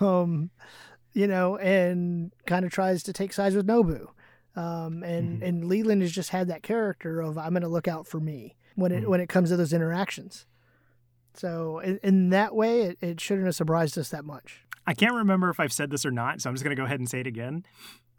um, 0.02 0.50
you 1.14 1.28
know, 1.28 1.58
and 1.58 2.32
kind 2.46 2.66
of 2.66 2.72
tries 2.72 3.04
to 3.04 3.14
take 3.14 3.32
sides 3.34 3.56
with 3.56 3.68
Nobu. 3.68 4.08
Um, 4.58 5.04
and 5.04 5.42
Mhm. 5.42 5.48
and 5.48 5.66
Leland 5.66 6.02
has 6.02 6.12
just 6.14 6.30
had 6.30 6.48
that 6.48 6.64
character 6.64 7.20
of 7.22 7.38
I'm 7.38 7.52
going 7.52 7.62
to 7.64 7.68
look 7.70 7.88
out 7.88 8.08
for 8.08 8.20
me 8.20 8.56
when 8.76 8.92
it 8.92 9.04
Mhm. 9.04 9.08
when 9.10 9.20
it 9.22 9.28
comes 9.30 9.50
to 9.50 9.58
those 9.58 9.74
interactions. 9.74 10.46
So 11.38 11.80
in, 11.80 12.00
in 12.04 12.30
that 12.30 12.56
way, 12.56 12.82
it, 12.82 12.98
it 13.02 13.22
shouldn't 13.22 13.46
have 13.46 13.56
surprised 13.56 13.98
us 13.98 14.10
that 14.10 14.26
much. 14.26 14.62
I 14.88 14.94
can't 14.94 15.14
remember 15.14 15.50
if 15.50 15.60
I've 15.60 15.74
said 15.74 15.90
this 15.90 16.06
or 16.06 16.12
not, 16.12 16.42
so 16.42 16.50
I'm 16.50 16.56
just 16.56 16.64
going 16.64 16.76
to 16.76 16.80
go 16.80 16.86
ahead 16.86 17.00
and 17.00 17.10
say 17.10 17.20
it 17.20 17.28
again. 17.28 17.66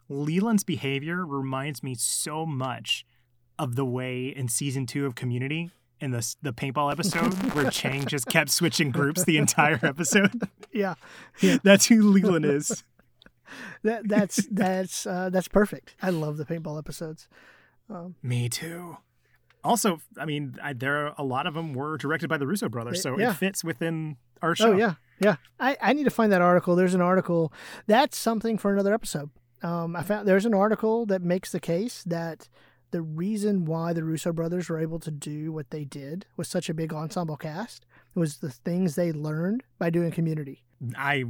Leland's 0.09 0.63
behavior 0.63 1.25
reminds 1.25 1.81
me 1.83 1.95
so 1.95 2.45
much 2.45 3.05
of 3.59 3.75
the 3.75 3.85
way 3.85 4.27
in 4.27 4.47
season 4.47 4.85
two 4.85 5.05
of 5.05 5.15
Community 5.15 5.71
in 5.99 6.11
the 6.11 6.35
the 6.41 6.53
paintball 6.53 6.91
episode 6.91 7.33
where 7.53 7.69
Chang 7.71 8.05
just 8.05 8.27
kept 8.27 8.51
switching 8.51 8.91
groups 8.91 9.23
the 9.23 9.37
entire 9.37 9.79
episode. 9.83 10.47
Yeah, 10.71 10.95
That's 11.63 11.87
who 11.87 12.03
Leland 12.03 12.45
is. 12.45 12.83
that 13.83 14.07
that's 14.07 14.47
that's 14.51 15.07
uh, 15.07 15.29
that's 15.29 15.47
perfect. 15.47 15.95
I 16.01 16.11
love 16.11 16.37
the 16.37 16.45
paintball 16.45 16.77
episodes. 16.77 17.27
Um, 17.89 18.15
Me 18.21 18.49
too. 18.49 18.97
Also, 19.63 19.99
I 20.17 20.25
mean, 20.25 20.55
I, 20.61 20.73
there 20.73 21.07
are 21.07 21.15
a 21.17 21.23
lot 21.23 21.47
of 21.47 21.53
them 21.53 21.73
were 21.73 21.97
directed 21.97 22.29
by 22.29 22.37
the 22.37 22.47
Russo 22.47 22.69
brothers, 22.69 23.01
so 23.01 23.17
Yeah. 23.17 23.31
it 23.31 23.35
fits 23.35 23.63
within 23.63 24.17
our 24.41 24.55
show. 24.55 24.73
Oh 24.73 24.77
yeah, 24.77 24.93
yeah. 25.19 25.35
I, 25.59 25.75
I 25.81 25.93
need 25.93 26.03
to 26.05 26.09
find 26.09 26.31
that 26.31 26.41
article. 26.41 26.75
There's 26.75 26.93
an 26.93 27.01
article 27.01 27.51
that's 27.87 28.17
something 28.17 28.57
for 28.57 28.71
another 28.73 28.93
episode. 28.93 29.29
Um, 29.63 29.95
I 29.95 30.03
found 30.03 30.27
there's 30.27 30.45
an 30.45 30.53
article 30.53 31.05
that 31.07 31.21
makes 31.23 31.51
the 31.51 31.59
case 31.59 32.03
that 32.05 32.47
the 32.91 33.01
reason 33.01 33.65
why 33.65 33.91
the 33.91 34.03
Russo 34.03 34.31
brothers 34.31 34.69
were 34.69 34.79
able 34.79 34.99
to 34.99 35.11
do 35.11 35.51
what 35.51 35.71
they 35.71 35.83
did 35.83 36.25
with 36.37 36.47
such 36.47 36.69
a 36.69 36.73
big 36.73 36.93
ensemble 36.93 37.35
cast 37.35 37.85
was 38.15 38.37
the 38.37 38.49
things 38.51 38.95
they 38.95 39.11
learned 39.11 39.63
by 39.79 39.89
doing 39.89 40.11
Community. 40.11 40.63
I 40.95 41.25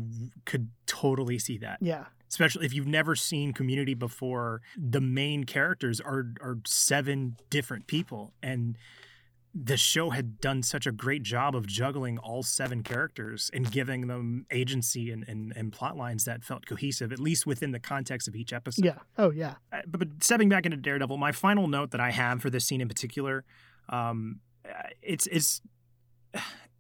could 0.46 0.70
totally 0.86 1.40
see 1.40 1.58
that. 1.60 1.78
Yeah, 1.82 2.06
especially 2.30 2.66
if 2.66 2.74
you've 2.74 2.88
never 2.88 3.16
seen 3.16 3.54
community 3.54 3.94
before 3.94 4.62
the 4.78 5.02
main 5.02 5.44
characters 5.44 6.00
are 6.02 6.34
are 6.42 6.58
seven 6.66 7.38
different 7.50 7.88
people 7.88 8.34
and 8.42 8.78
the 9.60 9.78
show 9.78 10.12
had 10.12 10.40
done 10.40 10.62
such 10.62 10.86
a 10.86 10.92
great 10.92 11.24
job 11.24 11.56
of 11.56 11.66
juggling 11.66 12.20
all 12.20 12.44
seven 12.44 12.84
characters 12.84 13.50
and 13.54 13.72
giving 13.72 14.06
them 14.06 14.46
agency 14.52 15.10
and, 15.10 15.28
and, 15.28 15.52
and 15.56 15.74
plot 15.74 15.98
lines 15.98 16.26
that 16.26 16.44
felt 16.44 16.66
cohesive 16.68 17.12
at 17.12 17.20
least 17.20 17.48
within 17.48 17.72
the 17.72 17.80
context 17.80 18.28
of 18.28 18.36
each 18.36 18.54
episode 18.54 18.86
yeah. 18.86 19.00
Oh 19.18 19.32
yeah. 19.32 19.56
Uh, 19.72 19.82
but, 19.88 20.00
but 20.00 20.24
stepping 20.24 20.50
back 20.50 20.66
into 20.66 20.78
daredevil 20.78 21.18
my 21.18 21.32
final 21.32 21.68
note 21.68 21.92
that 21.92 22.02
i 22.02 22.12
have 22.12 22.42
for 22.42 22.50
this 22.50 22.66
scene 22.66 22.82
in 22.82 22.88
particular 22.88 23.46
um, 23.90 24.42
uh, 24.68 24.90
it's 25.02 25.28
it's 25.28 25.62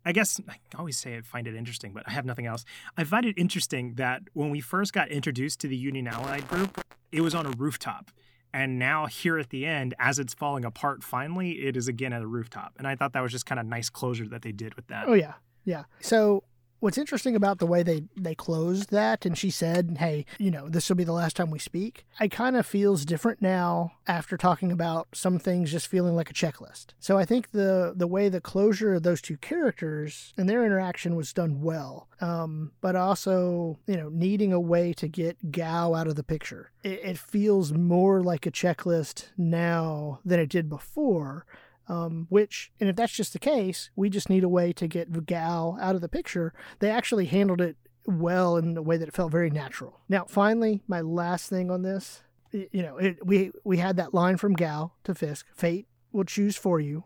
I 0.08 0.14
guess 0.14 0.40
I 0.48 0.56
always 0.78 0.98
say 0.98 1.18
I 1.18 1.22
find 1.22 1.48
it 1.48 1.54
interesting, 1.54 1.92
but 1.92 2.04
I 2.08 2.12
have 2.12 2.24
nothing 2.24 2.46
else. 2.46 2.64
I 2.96 3.04
find 3.04 3.26
it 3.26 3.38
interesting 3.38 3.96
that 3.96 4.22
when 4.32 4.52
we 4.52 4.62
first 4.62 4.94
got 4.94 5.10
introduced 5.12 5.60
to 5.60 5.68
the 5.68 5.76
Union 5.76 6.08
Allied 6.08 6.48
group, 6.48 6.80
it 7.12 7.20
was 7.20 7.36
on 7.36 7.46
a 7.46 7.50
rooftop. 7.50 8.10
And 8.54 8.80
now 8.80 9.08
here 9.08 9.38
at 9.38 9.50
the 9.50 9.66
end, 9.66 9.96
as 10.00 10.18
it's 10.18 10.34
falling 10.34 10.64
apart 10.64 11.04
finally, 11.04 11.66
it 11.66 11.76
is 11.76 11.90
again 11.90 12.14
at 12.14 12.22
a 12.22 12.28
rooftop. 12.28 12.72
And 12.78 12.88
I 12.88 12.96
thought 12.96 13.12
that 13.12 13.22
was 13.22 13.34
just 13.34 13.46
kind 13.46 13.60
of 13.60 13.66
nice 13.66 13.90
closure 13.90 14.26
that 14.30 14.44
they 14.44 14.54
did 14.54 14.76
with 14.76 14.88
that. 14.88 15.10
Oh 15.10 15.14
yeah, 15.14 15.34
yeah. 15.66 15.84
So 16.00 16.46
what's 16.80 16.98
interesting 16.98 17.36
about 17.36 17.60
the 17.60 17.66
way 17.66 17.84
they 17.84 18.04
they 18.16 18.36
closed 18.36 18.92
that, 18.92 19.26
and 19.26 19.38
she 19.38 19.50
said, 19.50 19.98
"Hey, 20.00 20.26
you 20.38 20.52
know, 20.52 20.70
this 20.70 20.90
will 20.90 20.96
be 20.96 21.04
the 21.04 21.12
last 21.12 21.36
time 21.36 21.50
we 21.50 21.60
speak." 21.60 22.06
I 22.20 22.28
kind 22.28 22.56
of 22.56 22.66
feels 22.66 23.06
different 23.06 23.42
now 23.42 23.94
after 24.08 24.38
talking 24.38 24.72
about 24.72 25.08
some 25.14 25.40
things 25.40 25.72
just 25.72 25.88
feeling 25.88 26.16
like 26.16 26.30
a 26.30 26.34
checklist. 26.34 26.88
So 27.00 27.18
I 27.18 27.26
think 27.26 27.52
the 27.52 27.94
the 27.96 28.08
way 28.08 28.30
the 28.30 28.42
closure 28.42 28.96
of 28.96 29.04
those 29.04 29.22
two 29.22 29.38
characters 29.38 30.34
and 30.38 30.50
their 30.50 30.66
interaction 30.66 31.16
was 31.16 31.34
done 31.34 31.62
well, 31.62 32.08
um, 32.22 32.72
but 32.82 32.96
also 32.96 33.80
you 33.88 33.98
know 33.98 34.10
needing 34.10 34.54
a 34.54 34.60
way 34.60 34.94
to 34.94 35.08
get 35.08 35.52
Gao 35.52 35.94
out 35.94 36.08
of 36.08 36.16
the 36.16 36.24
picture. 36.24 36.72
It, 36.84 37.00
it 37.04 37.18
feels 37.18 37.74
more 37.74 38.22
like 38.22 38.46
a 38.46 38.52
checklist 38.52 39.28
now 39.38 40.20
than 40.24 40.40
it 40.40 40.50
did 40.50 40.70
before. 40.70 41.46
Um, 41.90 42.28
which, 42.30 42.72
and 42.80 42.90
if 42.90 42.96
that's 42.98 43.14
just 43.14 43.32
the 43.34 43.40
case, 43.40 43.90
we 43.96 44.10
just 44.10 44.30
need 44.30 44.44
a 44.44 44.50
way 44.50 44.74
to 44.74 44.88
get 44.88 45.26
Gao 45.26 45.78
out 45.80 45.96
of 45.96 46.02
the 46.02 46.10
picture. 46.10 46.54
They 46.80 46.90
actually 46.90 47.28
handled 47.28 47.62
it 47.62 47.78
well 48.06 48.58
in 48.58 48.76
a 48.76 48.82
way 48.82 48.98
that 48.98 49.08
it 49.08 49.14
felt 49.14 49.32
very 49.32 49.50
natural. 49.50 50.02
Now, 50.10 50.26
finally, 50.28 50.82
my 50.88 51.00
last 51.02 51.50
thing 51.50 51.72
on 51.72 51.84
this, 51.84 52.24
you 52.52 52.82
know, 52.82 52.98
it, 52.98 53.26
we 53.26 53.52
we 53.64 53.78
had 53.78 53.96
that 53.98 54.14
line 54.14 54.38
from 54.38 54.54
Gao 54.54 54.92
to 55.06 55.16
Fisk: 55.16 55.46
"Fate 55.56 55.88
will 56.12 56.24
choose 56.26 56.56
for 56.58 56.80
you," 56.80 57.06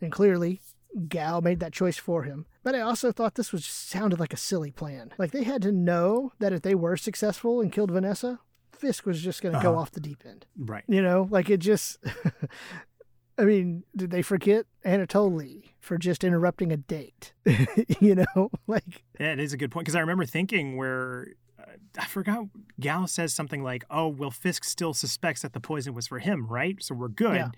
and 0.00 0.10
clearly, 0.12 0.60
Gao 1.08 1.40
made 1.40 1.60
that 1.60 1.72
choice 1.72 1.96
for 1.98 2.22
him. 2.24 2.46
But 2.62 2.74
I 2.74 2.80
also 2.80 3.12
thought 3.12 3.34
this 3.36 3.52
was 3.52 3.64
sounded 3.64 4.18
like 4.18 4.32
a 4.32 4.36
silly 4.36 4.70
plan. 4.72 5.12
Like 5.18 5.30
they 5.32 5.44
had 5.44 5.62
to 5.62 5.72
know 5.72 6.32
that 6.40 6.52
if 6.52 6.62
they 6.62 6.74
were 6.74 6.96
successful 6.96 7.60
and 7.60 7.70
killed 7.72 7.90
Vanessa, 7.92 8.40
Fisk 8.72 9.06
was 9.06 9.20
just 9.22 9.40
going 9.42 9.54
to 9.54 9.60
go 9.62 9.70
Uh-huh. 9.72 9.80
off 9.82 9.90
the 9.92 10.00
deep 10.00 10.22
end. 10.28 10.46
Right. 10.56 10.84
You 10.88 11.02
know, 11.02 11.28
like 11.30 11.48
it 11.50 11.58
just. 11.58 11.98
I 13.38 13.44
mean, 13.44 13.84
did 13.94 14.10
they 14.10 14.22
forget 14.22 14.66
Anatoly 14.84 15.70
for 15.80 15.98
just 15.98 16.24
interrupting 16.24 16.72
a 16.72 16.76
date? 16.76 17.32
you 18.00 18.14
know, 18.14 18.50
like 18.66 19.04
Yeah, 19.20 19.32
it 19.32 19.40
is 19.40 19.52
a 19.52 19.56
good 19.56 19.70
point 19.70 19.84
because 19.84 19.96
I 19.96 20.00
remember 20.00 20.24
thinking 20.24 20.76
where 20.76 21.28
uh, 21.58 21.72
I 21.98 22.06
forgot 22.06 22.46
Gao 22.80 23.06
says 23.06 23.34
something 23.34 23.62
like, 23.62 23.84
"Oh, 23.90 24.08
well, 24.08 24.30
Fisk 24.30 24.64
still 24.64 24.94
suspects 24.94 25.42
that 25.42 25.52
the 25.52 25.60
poison 25.60 25.94
was 25.94 26.06
for 26.06 26.18
him, 26.18 26.46
right? 26.46 26.82
So 26.82 26.94
we're 26.94 27.08
good." 27.08 27.36
Yeah. 27.36 27.50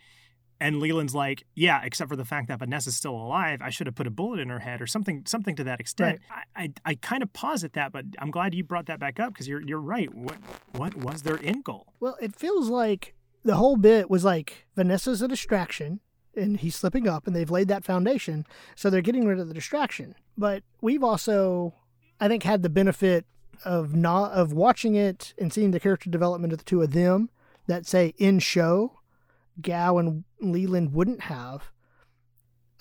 And 0.61 0.81
Leland's 0.81 1.15
like, 1.15 1.45
"Yeah, 1.55 1.81
except 1.85 2.11
for 2.11 2.17
the 2.17 2.25
fact 2.25 2.49
that 2.49 2.59
Vanessa's 2.59 2.97
still 2.97 3.15
alive. 3.15 3.61
I 3.63 3.71
should 3.71 3.87
have 3.87 3.95
put 3.95 4.09
a 4.09 4.11
bullet 4.11 4.41
in 4.41 4.49
her 4.49 4.59
head 4.59 4.83
or 4.83 4.89
something, 4.89 5.23
something 5.25 5.55
to 5.55 5.65
that 5.65 5.79
extent." 5.79 6.21
I, 6.31 6.65
I, 6.65 6.73
I 6.85 6.95
kind 6.97 7.23
of 7.23 7.33
pause 7.33 7.63
at 7.63 7.75
that, 7.75 7.93
but 7.93 8.05
I'm 8.19 8.33
glad 8.33 8.55
you 8.55 8.65
brought 8.65 8.87
that 8.87 8.99
back 8.99 9.21
up 9.21 9.33
because 9.33 9.47
you're 9.47 9.63
you're 9.63 9.81
right. 9.81 10.13
What 10.13 10.39
what 10.73 10.97
was 10.97 11.23
their 11.23 11.39
end 11.45 11.63
goal? 11.63 11.93
Well, 12.01 12.17
it 12.21 12.35
feels 12.35 12.69
like 12.69 13.15
the 13.45 13.57
whole 13.57 13.77
bit 13.77 14.11
was 14.11 14.25
like 14.25 14.67
Vanessa's 14.77 15.23
a 15.23 15.29
distraction 15.29 16.01
and 16.37 16.59
he's 16.59 16.77
slipping 16.77 17.09
up 17.09 17.27
and 17.27 17.35
they've 17.35 17.51
laid 17.51 17.69
that 17.69 17.85
foundation. 17.85 18.47
So 18.75 18.91
they're 18.91 19.01
getting 19.01 19.27
rid 19.27 19.39
of 19.39 19.49
the 19.49 19.55
distraction. 19.55 20.15
But 20.37 20.63
we've 20.81 21.03
also, 21.03 21.75
I 22.21 22.29
think, 22.29 22.43
had 22.43 22.63
the 22.63 22.69
benefit 22.69 23.27
of 23.65 23.95
not 23.95 24.33
of 24.33 24.53
watching 24.53 24.95
it 24.95 25.35
and 25.39 25.53
seeing 25.53 25.73
the 25.73 25.81
character 25.81 26.11
development 26.11 26.53
of 26.53 26.59
the 26.59 26.65
two 26.65 26.83
of 26.83 26.93
them 26.93 27.31
that 27.67 27.87
say 27.87 28.15
in 28.19 28.39
show, 28.39 29.01
Gao 29.61 29.99
and 29.99 30.25
Leland 30.41 30.93
wouldn't 30.93 31.23
have 31.23 31.71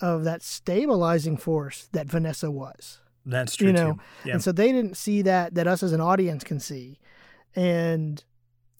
of 0.00 0.24
that 0.24 0.42
stabilizing 0.42 1.36
force 1.36 1.88
that 1.92 2.06
Vanessa 2.06 2.50
was. 2.50 3.00
That's 3.26 3.56
true, 3.56 3.68
You 3.68 3.72
know, 3.72 3.92
too. 3.94 4.00
Yeah. 4.24 4.32
And 4.34 4.42
so 4.42 4.52
they 4.52 4.72
didn't 4.72 4.96
see 4.96 5.22
that 5.22 5.54
that 5.54 5.66
us 5.66 5.82
as 5.82 5.92
an 5.92 6.00
audience 6.00 6.44
can 6.44 6.60
see. 6.60 6.98
And 7.56 8.22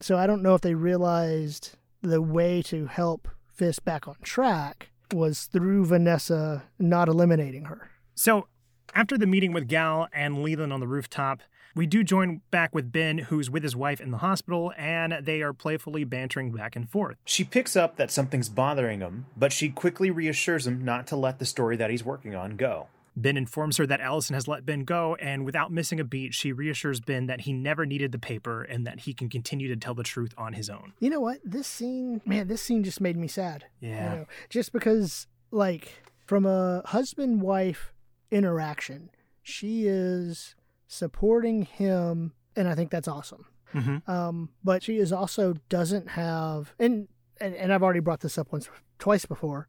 so 0.01 0.17
I 0.17 0.27
don't 0.27 0.43
know 0.43 0.55
if 0.55 0.61
they 0.61 0.75
realized 0.75 1.77
the 2.03 2.23
way 2.23 2.63
to 2.63 2.87
help 2.87 3.29
Fisk 3.59 3.85
back 3.85 4.07
on 4.07 4.15
track 4.23 4.91
was 5.13 5.47
through 5.47 5.87
Vanessa 5.87 6.65
not 6.79 7.09
eliminating 7.09 7.65
her. 7.65 7.91
So, 8.15 8.47
after 8.95 9.19
the 9.19 9.27
meeting 9.27 9.53
with 9.53 9.69
Gao 9.69 10.07
and 10.13 10.43
Leland 10.43 10.73
on 10.73 10.81
the 10.81 10.87
rooftop, 10.87 11.41
we 11.75 11.87
do 11.87 12.03
join 12.03 12.41
back 12.51 12.75
with 12.75 12.91
Ben, 12.91 13.19
who's 13.19 13.51
with 13.51 13.63
his 13.63 13.77
wife 13.77 14.01
in 14.01 14.11
the 14.11 14.19
hospital, 14.19 14.73
and 14.77 15.15
they 15.23 15.43
are 15.43 15.53
playfully 15.53 16.05
bantering 16.05 16.53
back 16.53 16.77
and 16.77 16.89
forth. 16.89 17.17
She 17.25 17.45
picks 17.45 17.77
up 17.77 17.97
that 17.97 18.11
something's 18.11 18.49
bothering 18.49 19.01
him, 19.01 19.27
but 19.37 19.53
she 19.53 19.69
quickly 19.69 20.11
reassures 20.11 20.67
him 20.67 20.85
not 20.85 21.07
to 21.09 21.17
let 21.17 21.39
the 21.39 21.47
story 21.47 21.77
that 21.77 21.91
he's 21.91 22.05
working 22.05 22.35
on 22.35 22.57
go. 22.57 22.89
Ben 23.23 23.37
informs 23.37 23.77
her 23.77 23.87
that 23.87 24.01
Ellison 24.01 24.35
has 24.35 24.47
let 24.47 24.65
Ben 24.65 24.85
go, 24.85 25.17
and 25.17 25.45
without 25.45 25.73
missing 25.73 26.01
a 26.01 26.05
beat, 26.05 26.35
she 26.35 26.53
reassures 26.53 27.01
Ben 27.01 27.27
that 27.27 27.43
he 27.43 27.53
never 27.53 27.85
needed 27.85 28.13
the 28.13 28.19
paper 28.19 28.63
and 28.63 28.87
that 28.87 29.01
he 29.01 29.13
can 29.13 29.29
continue 29.29 29.69
to 29.69 29.77
tell 29.77 29.95
the 29.95 30.03
truth 30.03 30.33
on 30.39 30.53
his 30.53 30.71
own. 30.71 30.93
You 31.01 31.11
know 31.11 31.21
what? 31.21 31.39
This 31.45 31.67
scene, 31.67 32.21
man, 32.25 32.49
this 32.49 32.63
scene 32.63 32.85
just 32.85 33.01
made 33.01 33.17
me 33.17 33.29
sad. 33.29 33.65
Yeah. 33.81 33.89
You 33.89 34.19
know, 34.21 34.27
just 34.49 34.73
because, 34.73 35.27
like, 35.51 36.03
from 36.27 36.47
a 36.47 36.83
husband 36.87 37.43
wife 37.43 37.93
interaction, 38.31 39.11
she 39.43 39.87
is 39.87 40.55
supporting 40.87 41.63
him, 41.63 42.33
and 42.55 42.69
I 42.69 42.75
think 42.75 42.91
that's 42.91 43.09
awesome. 43.09 43.47
Mm-hmm. 43.75 44.11
Um, 44.11 44.51
but 44.65 44.83
she 44.83 44.97
is 44.97 45.13
also 45.13 45.55
doesn't 45.69 46.11
have, 46.11 46.75
and, 46.79 47.09
and 47.41 47.55
and 47.55 47.73
I've 47.73 47.83
already 47.83 48.01
brought 48.01 48.21
this 48.21 48.39
up 48.39 48.53
once, 48.53 48.71
twice 48.99 49.27
before, 49.27 49.69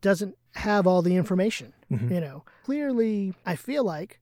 doesn't 0.00 0.36
have 0.54 0.86
all 0.86 1.02
the 1.02 1.16
information. 1.16 1.72
Mhm. 1.90 2.10
You 2.10 2.20
know, 2.20 2.44
clearly, 2.64 3.34
I 3.44 3.56
feel 3.56 3.84
like 3.84 4.20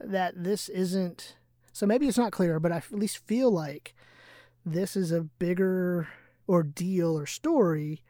that 0.00 0.42
this 0.42 0.68
isn't. 0.68 1.36
So 1.72 1.86
maybe 1.86 2.08
it's 2.08 2.18
not 2.18 2.32
clear, 2.32 2.58
but 2.58 2.72
I 2.72 2.76
at 2.78 2.92
least 2.92 3.18
feel 3.26 3.50
like 3.50 3.94
this 4.64 4.96
is 4.96 5.12
a 5.12 5.22
bigger 5.22 6.08
ordeal 6.48 7.18
or 7.18 7.26
story 7.26 8.02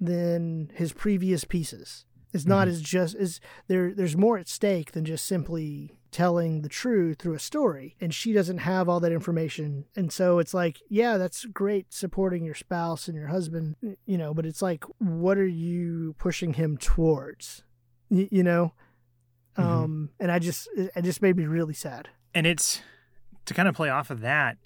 than 0.00 0.70
his 0.74 0.92
previous 0.92 1.44
pieces. 1.44 2.04
It's 2.32 2.46
not 2.46 2.66
Mhm. 2.66 2.70
as 2.72 2.82
just 2.82 3.14
is 3.16 3.40
there. 3.68 3.92
There's 3.94 4.16
more 4.16 4.38
at 4.38 4.48
stake 4.48 4.92
than 4.92 5.04
just 5.04 5.24
simply 5.24 5.92
telling 6.14 6.62
the 6.62 6.68
truth 6.68 7.18
through 7.18 7.34
a 7.34 7.38
story, 7.40 7.96
and 8.00 8.14
she 8.14 8.32
doesn't 8.32 8.58
have 8.58 8.88
all 8.88 9.00
that 9.00 9.12
information. 9.12 9.84
And 9.96 10.12
so 10.12 10.38
it's 10.38 10.54
like, 10.54 10.80
yeah, 10.88 11.18
that's 11.18 11.44
great 11.44 11.92
supporting 11.92 12.44
your 12.44 12.54
spouse 12.54 13.08
and 13.08 13.16
your 13.18 13.26
husband, 13.26 13.74
you 14.06 14.16
know, 14.16 14.32
but 14.32 14.46
it's 14.46 14.62
like, 14.62 14.84
what 14.98 15.36
are 15.36 15.46
you 15.46 16.14
pushing 16.18 16.54
him 16.54 16.76
towards? 16.76 17.64
Y- 18.10 18.28
you 18.30 18.44
know, 18.44 18.72
Um, 19.56 19.64
mm-hmm. 19.66 20.04
and 20.22 20.32
I 20.32 20.38
just 20.38 20.68
it 20.74 21.02
just 21.02 21.20
made 21.20 21.36
me 21.36 21.46
really 21.46 21.74
sad. 21.74 22.08
And 22.34 22.46
it's 22.46 22.80
to 23.46 23.54
kind 23.54 23.68
of 23.68 23.74
play 23.74 23.90
off 23.90 24.10
of 24.10 24.20
that. 24.20 24.56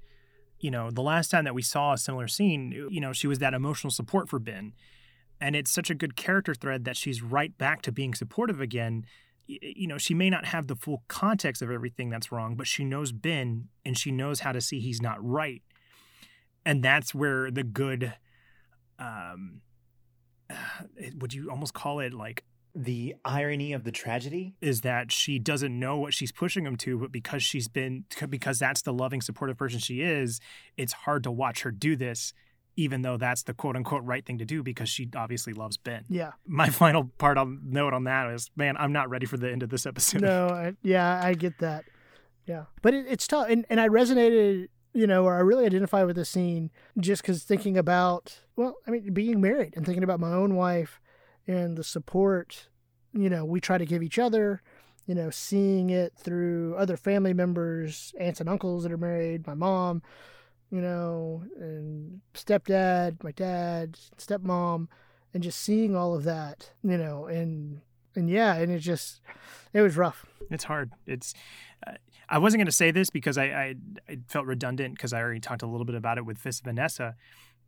You 0.60 0.70
know, 0.70 0.90
the 0.90 1.02
last 1.02 1.30
time 1.30 1.44
that 1.44 1.54
we 1.54 1.62
saw 1.62 1.92
a 1.92 1.98
similar 1.98 2.28
scene, 2.28 2.72
you 2.90 3.00
know, 3.00 3.12
she 3.12 3.26
was 3.26 3.38
that 3.38 3.54
emotional 3.54 3.90
support 3.90 4.28
for 4.28 4.38
Ben. 4.38 4.72
And 5.40 5.54
it's 5.54 5.70
such 5.70 5.88
a 5.88 5.94
good 5.94 6.16
character 6.16 6.54
thread 6.54 6.84
that 6.84 6.96
she's 6.96 7.22
right 7.22 7.56
back 7.56 7.80
to 7.82 7.92
being 7.92 8.12
supportive 8.12 8.60
again. 8.60 9.04
You 9.48 9.86
know, 9.86 9.98
she 9.98 10.12
may 10.12 10.28
not 10.28 10.44
have 10.46 10.66
the 10.66 10.76
full 10.76 11.02
context 11.08 11.62
of 11.62 11.70
everything 11.70 12.10
that's 12.10 12.30
wrong, 12.30 12.54
but 12.54 12.66
she 12.66 12.84
knows 12.84 13.12
Ben 13.12 13.68
and 13.84 13.96
she 13.96 14.12
knows 14.12 14.40
how 14.40 14.52
to 14.52 14.60
see 14.60 14.78
he's 14.78 15.00
not 15.00 15.16
right. 15.24 15.62
And 16.66 16.82
that's 16.82 17.14
where 17.14 17.50
the 17.50 17.62
good, 17.64 18.12
um, 18.98 19.62
would 21.16 21.32
you 21.32 21.50
almost 21.50 21.72
call 21.72 22.00
it 22.00 22.12
like 22.12 22.44
the 22.74 23.14
irony 23.24 23.72
of 23.72 23.84
the 23.84 23.90
tragedy 23.90 24.54
is 24.60 24.82
that 24.82 25.10
she 25.10 25.38
doesn't 25.38 25.76
know 25.76 25.96
what 25.96 26.14
she's 26.14 26.30
pushing 26.30 26.64
him 26.64 26.76
to 26.76 26.98
but 26.98 27.10
because 27.10 27.42
she's 27.42 27.66
been 27.66 28.04
because 28.28 28.58
that's 28.58 28.82
the 28.82 28.92
loving 28.92 29.20
supportive 29.20 29.56
person 29.56 29.80
she 29.80 30.00
is 30.00 30.38
it's 30.76 30.92
hard 30.92 31.24
to 31.24 31.30
watch 31.30 31.62
her 31.62 31.70
do 31.72 31.96
this 31.96 32.32
even 32.78 33.02
though 33.02 33.16
that's 33.16 33.42
the 33.42 33.52
quote 33.52 33.74
unquote 33.74 34.04
right 34.04 34.24
thing 34.24 34.38
to 34.38 34.44
do 34.44 34.62
because 34.62 34.88
she 34.88 35.08
obviously 35.16 35.52
loves 35.52 35.76
Ben. 35.76 36.04
Yeah. 36.08 36.30
My 36.46 36.68
final 36.70 37.10
part 37.18 37.36
on 37.36 37.60
note 37.64 37.92
on 37.92 38.04
that 38.04 38.30
is, 38.30 38.50
man, 38.54 38.76
I'm 38.78 38.92
not 38.92 39.10
ready 39.10 39.26
for 39.26 39.36
the 39.36 39.50
end 39.50 39.64
of 39.64 39.68
this 39.68 39.84
episode. 39.84 40.22
No, 40.22 40.46
I, 40.52 40.74
yeah, 40.82 41.20
I 41.22 41.34
get 41.34 41.58
that. 41.58 41.84
Yeah, 42.46 42.64
but 42.80 42.94
it, 42.94 43.04
it's 43.08 43.26
tough, 43.26 43.48
and 43.50 43.66
and 43.68 43.78
I 43.78 43.88
resonated, 43.88 44.68
you 44.94 45.06
know, 45.06 45.24
or 45.24 45.36
I 45.36 45.40
really 45.40 45.66
identify 45.66 46.04
with 46.04 46.16
the 46.16 46.24
scene 46.24 46.70
just 46.98 47.20
because 47.20 47.42
thinking 47.42 47.76
about, 47.76 48.38
well, 48.56 48.76
I 48.86 48.90
mean, 48.90 49.12
being 49.12 49.40
married 49.40 49.74
and 49.76 49.84
thinking 49.84 50.02
about 50.02 50.18
my 50.18 50.32
own 50.32 50.54
wife 50.54 50.98
and 51.46 51.76
the 51.76 51.84
support, 51.84 52.68
you 53.12 53.28
know, 53.28 53.44
we 53.44 53.60
try 53.60 53.76
to 53.76 53.84
give 53.84 54.02
each 54.02 54.18
other. 54.18 54.62
You 55.06 55.14
know, 55.14 55.30
seeing 55.30 55.88
it 55.88 56.12
through 56.18 56.74
other 56.76 56.98
family 56.98 57.32
members, 57.32 58.12
aunts 58.20 58.40
and 58.40 58.48
uncles 58.48 58.82
that 58.82 58.92
are 58.92 58.98
married, 58.98 59.46
my 59.46 59.54
mom, 59.54 60.02
you 60.70 60.80
know, 60.80 61.44
and 61.56 62.20
stepdad, 62.34 63.22
my 63.22 63.32
dad, 63.32 63.98
stepmom, 64.18 64.88
and 65.32 65.42
just 65.42 65.60
seeing 65.60 65.96
all 65.96 66.14
of 66.14 66.24
that, 66.24 66.72
you 66.82 66.98
know, 66.98 67.26
and 67.26 67.80
and 68.14 68.28
yeah, 68.28 68.54
and 68.54 68.72
it 68.72 68.80
just 68.80 69.20
it 69.72 69.80
was 69.80 69.96
rough. 69.96 70.26
It's 70.50 70.64
hard. 70.64 70.92
It's 71.06 71.34
uh, 71.86 71.92
I 72.28 72.38
wasn't 72.38 72.60
going 72.60 72.66
to 72.66 72.72
say 72.72 72.90
this 72.90 73.08
because 73.10 73.38
I, 73.38 73.44
I, 73.44 73.74
I 74.08 74.18
felt 74.28 74.46
redundant 74.46 74.94
because 74.94 75.12
I 75.12 75.20
already 75.20 75.40
talked 75.40 75.62
a 75.62 75.66
little 75.66 75.86
bit 75.86 75.94
about 75.94 76.18
it 76.18 76.26
with 76.26 76.42
this 76.42 76.60
Vanessa, 76.60 77.14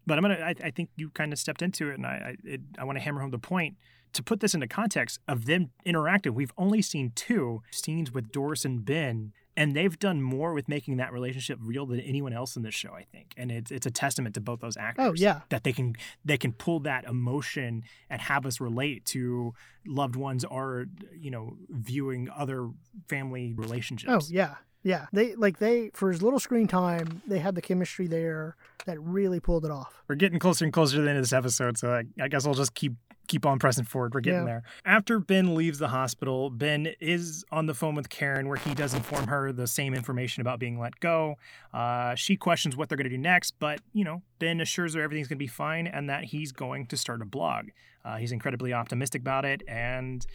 but 0.07 0.19
I'm 0.19 0.23
gonna 0.23 0.35
I, 0.35 0.55
I 0.63 0.71
think 0.71 0.91
you 0.97 1.11
kind 1.11 1.33
of 1.33 1.39
stepped 1.39 1.63
into 1.63 1.91
it, 1.91 1.95
and 1.95 2.07
I 2.07 2.37
I, 2.47 2.59
I 2.79 2.85
want 2.85 2.99
to 2.99 3.03
hammer 3.03 3.21
home 3.21 3.31
the 3.31 3.39
point 3.39 3.77
to 4.13 4.23
put 4.23 4.41
this 4.41 4.55
into 4.55 4.67
context 4.67 5.21
of 5.29 5.47
them 5.47 5.71
interacting. 5.85 6.35
We've 6.35 6.53
only 6.59 6.83
seen 6.83 7.13
two 7.15 7.63
scenes 7.71 8.13
with 8.13 8.33
Doris 8.33 8.65
and 8.65 8.85
Ben 8.85 9.33
and 9.57 9.75
they've 9.75 9.99
done 9.99 10.23
more 10.23 10.55
with 10.55 10.69
making 10.69 10.97
that 10.99 11.13
relationship 11.13 11.59
real 11.63 11.87
than 11.87 12.01
anyone 12.01 12.33
else 12.33 12.57
in 12.57 12.63
this 12.63 12.75
show 12.75 12.93
i 12.93 13.03
think. 13.03 13.35
And 13.37 13.51
it's 13.51 13.71
it's 13.71 13.87
a 13.87 13.91
testament 13.91 14.35
to 14.35 14.41
both 14.41 14.61
those 14.61 14.77
oh, 14.77 14.81
actors 14.83 15.07
oh 15.07 15.13
yeah. 15.17 15.41
that 15.49 15.65
they 15.65 15.73
can 15.73 15.97
they 16.25 16.37
can 16.37 16.53
pull 16.53 16.81
that 16.81 17.05
emotion 17.05 17.85
and 18.09 18.21
have 18.21 18.47
us 18.47 18.61
relate 18.61 19.05
to 19.07 19.55
loved 19.87 20.17
ones 20.17 20.45
or 20.45 20.87
you 21.15 21.31
know 21.31 21.57
viewing 21.69 22.29
other 22.35 22.71
family 23.09 23.55
oh, 23.57 23.63
relationships. 23.63 24.13
oh 24.13 24.21
yeah 24.31 24.57
yeah 24.83 25.07
they 25.13 25.35
like 25.35 25.59
they 25.59 25.91
for 25.95 26.11
as 26.11 26.23
little 26.23 26.41
screen 26.41 26.67
time 26.67 27.23
they 27.27 27.39
had 27.39 27.55
the 27.55 27.63
chemistry 27.63 28.07
there 28.07 28.57
that 28.87 28.99
really 29.01 29.41
pulled 29.41 29.65
it 29.65 29.71
off 29.71 30.03
we're 30.09 30.15
getting 30.15 30.39
closer 30.39 30.65
and 30.65 30.73
closer 30.73 30.97
to 30.97 31.03
the 31.03 31.09
end 31.09 31.19
of 31.19 31.23
this 31.23 31.33
episode 31.33 31.77
so 31.77 31.93
i, 31.93 32.03
I 32.23 32.29
guess 32.29 32.47
i'll 32.47 32.55
just 32.55 32.75
keep 32.75 32.95
keep 33.31 33.47
on 33.47 33.61
pressing 33.61 33.85
forward. 33.85 34.13
We're 34.13 34.21
getting 34.21 34.41
yeah. 34.41 34.45
there. 34.45 34.63
After 34.85 35.21
Ben 35.21 35.55
leaves 35.55 35.79
the 35.79 35.89
hospital, 35.89 36.51
Ben 36.51 36.89
is 36.99 37.45
on 37.53 37.67
the 37.67 37.75
phone 37.75 37.95
with 37.95 38.09
Karen 38.09 38.49
where 38.49 38.57
he 38.57 38.75
does 38.75 38.93
inform 38.93 39.29
her 39.29 39.53
the 39.53 39.69
same 39.69 39.95
information 39.95 40.41
about 40.41 40.59
being 40.59 40.81
let 40.81 40.99
go. 40.99 41.37
Uh, 41.73 42.17
she 42.17 42.37
questions 42.37 42.77
what 42.77 42.89
they're 42.89 42.99
going 42.99 43.09
to 43.09 43.17
do 43.17 43.19
next, 43.19 43.55
but, 43.61 43.81
you 43.93 44.03
know, 44.03 44.23
Ben 44.41 44.61
assures 44.61 44.95
her 44.95 45.01
everything's 45.01 45.29
going 45.29 45.39
to 45.39 45.45
be 45.45 45.47
fine 45.47 45.87
and 45.87 46.11
that 46.11 46.25
he's 46.25 46.51
going 46.51 46.87
to 46.87 46.97
start 46.97 47.23
a 47.23 47.25
blog. 47.25 47.69
Uh, 48.05 48.17
he's 48.17 48.33
incredibly 48.33 48.73
optimistic 48.73 49.21
about 49.21 49.45
it. 49.45 49.63
And 49.69 50.27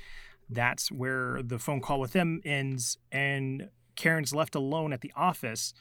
that's 0.50 0.90
where 0.90 1.42
the 1.44 1.60
phone 1.60 1.82
call 1.82 2.00
with 2.00 2.14
him 2.14 2.42
ends. 2.46 2.98
And 3.12 3.70
Karen's 3.96 4.34
left 4.34 4.56
alone 4.56 4.94
at 4.94 5.02
the 5.02 5.12
office 5.16 5.74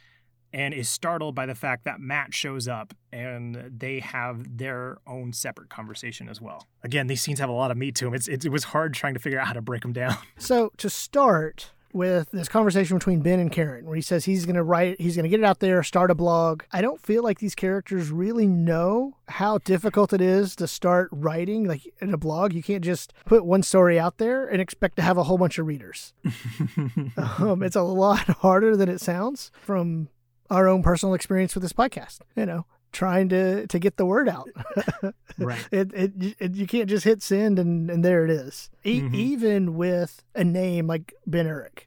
and 0.53 0.73
is 0.73 0.89
startled 0.89 1.35
by 1.35 1.47
the 1.47 1.55
fact 1.55 1.85
that 1.85 1.99
Matt 1.99 2.33
shows 2.33 2.69
up 2.69 2.95
and 3.13 3.73
they 3.77 3.99
have 3.99 4.57
their 4.57 4.99
own 5.05 5.33
separate 5.33 5.69
conversation 5.69 6.29
as 6.29 6.41
well. 6.41 6.69
Again, 6.85 7.09
these 7.09 7.21
scenes 7.21 7.41
have 7.41 7.49
a 7.49 7.53
lot 7.53 7.73
of 7.73 7.77
meat 7.77 7.97
to 7.97 8.05
them. 8.05 8.15
It's, 8.15 8.29
it, 8.29 8.45
it 8.45 8.51
was 8.51 8.65
hard 8.65 8.95
trying 8.95 9.15
to 9.15 9.21
figure 9.21 9.41
out 9.41 9.49
how 9.49 9.53
to 9.53 9.61
break 9.61 9.83
them 9.83 9.93
down. 9.93 10.17
So 10.39 10.71
to 10.77 10.89
start 10.89 11.73
with 11.95 12.31
this 12.33 12.49
conversation 12.49 12.99
between 12.99 13.21
Ben 13.21 13.39
and 13.39 13.53
Karen, 13.53 13.87
where 13.87 13.95
he 13.95 14.03
says 14.03 14.25
he's 14.25 14.45
going 14.45 14.57
to 14.57 14.63
write, 14.63 15.01
he's 15.01 15.15
going 15.17 15.25
to 15.25 15.29
get 15.29 15.41
it 15.41 15.47
out 15.47 15.61
there, 15.61 15.83
start 15.83 16.11
a 16.11 16.15
blog. 16.15 16.65
I 16.73 16.83
don't 16.83 17.01
feel 17.01 17.23
like 17.23 17.39
these 17.39 17.55
characters 17.55 18.11
really 18.11 18.49
know 18.49 19.17
how 19.29 19.59
difficult 19.59 20.13
it 20.13 20.21
is 20.21 20.57
to 20.57 20.67
start 20.67 21.09
writing. 21.13 21.65
Like 21.67 21.83
in 22.01 22.13
a 22.13 22.19
blog, 22.19 22.53
you 22.53 22.63
can't 22.63 22.85
just 22.85 23.15
put 23.25 23.45
one 23.45 23.63
story 23.63 23.99
out 23.99 24.19
there 24.19 24.47
and 24.47 24.61
expect 24.61 24.97
to 24.97 25.03
have 25.03 25.17
a 25.17 25.23
whole 25.23 25.39
bunch 25.39 25.59
of 25.59 25.67
readers. 25.67 26.13
um, 27.17 27.63
it's 27.63 27.77
a 27.77 27.83
lot 27.83 28.19
harder 28.41 28.77
than 28.77 28.89
it 28.89 29.01
sounds 29.01 29.53
from 29.61 30.09
our 30.51 30.69
own 30.69 30.83
personal 30.83 31.15
experience 31.15 31.55
with 31.55 31.63
this 31.63 31.73
podcast. 31.73 32.19
You 32.37 32.47
know, 32.47 32.67
trying 32.95 33.29
to 33.29 33.67
to 33.67 33.79
get 33.79 33.99
the 33.99 34.07
word 34.07 34.29
out. 34.29 34.49
right. 35.39 35.69
It, 35.71 35.93
it, 35.93 36.37
it, 36.39 36.55
you 36.55 36.67
can't 36.67 36.89
just 36.89 37.05
hit 37.05 37.23
send 37.23 37.59
and 37.59 37.91
and 37.91 38.03
there 38.03 38.25
it 38.25 38.31
is. 38.31 38.71
E- 38.85 39.03
mm-hmm. 39.03 39.15
Even 39.15 39.75
with 39.75 40.23
a 40.35 40.45
name 40.45 40.87
like 40.87 41.13
Ben 41.27 41.47
Urich. 41.47 41.87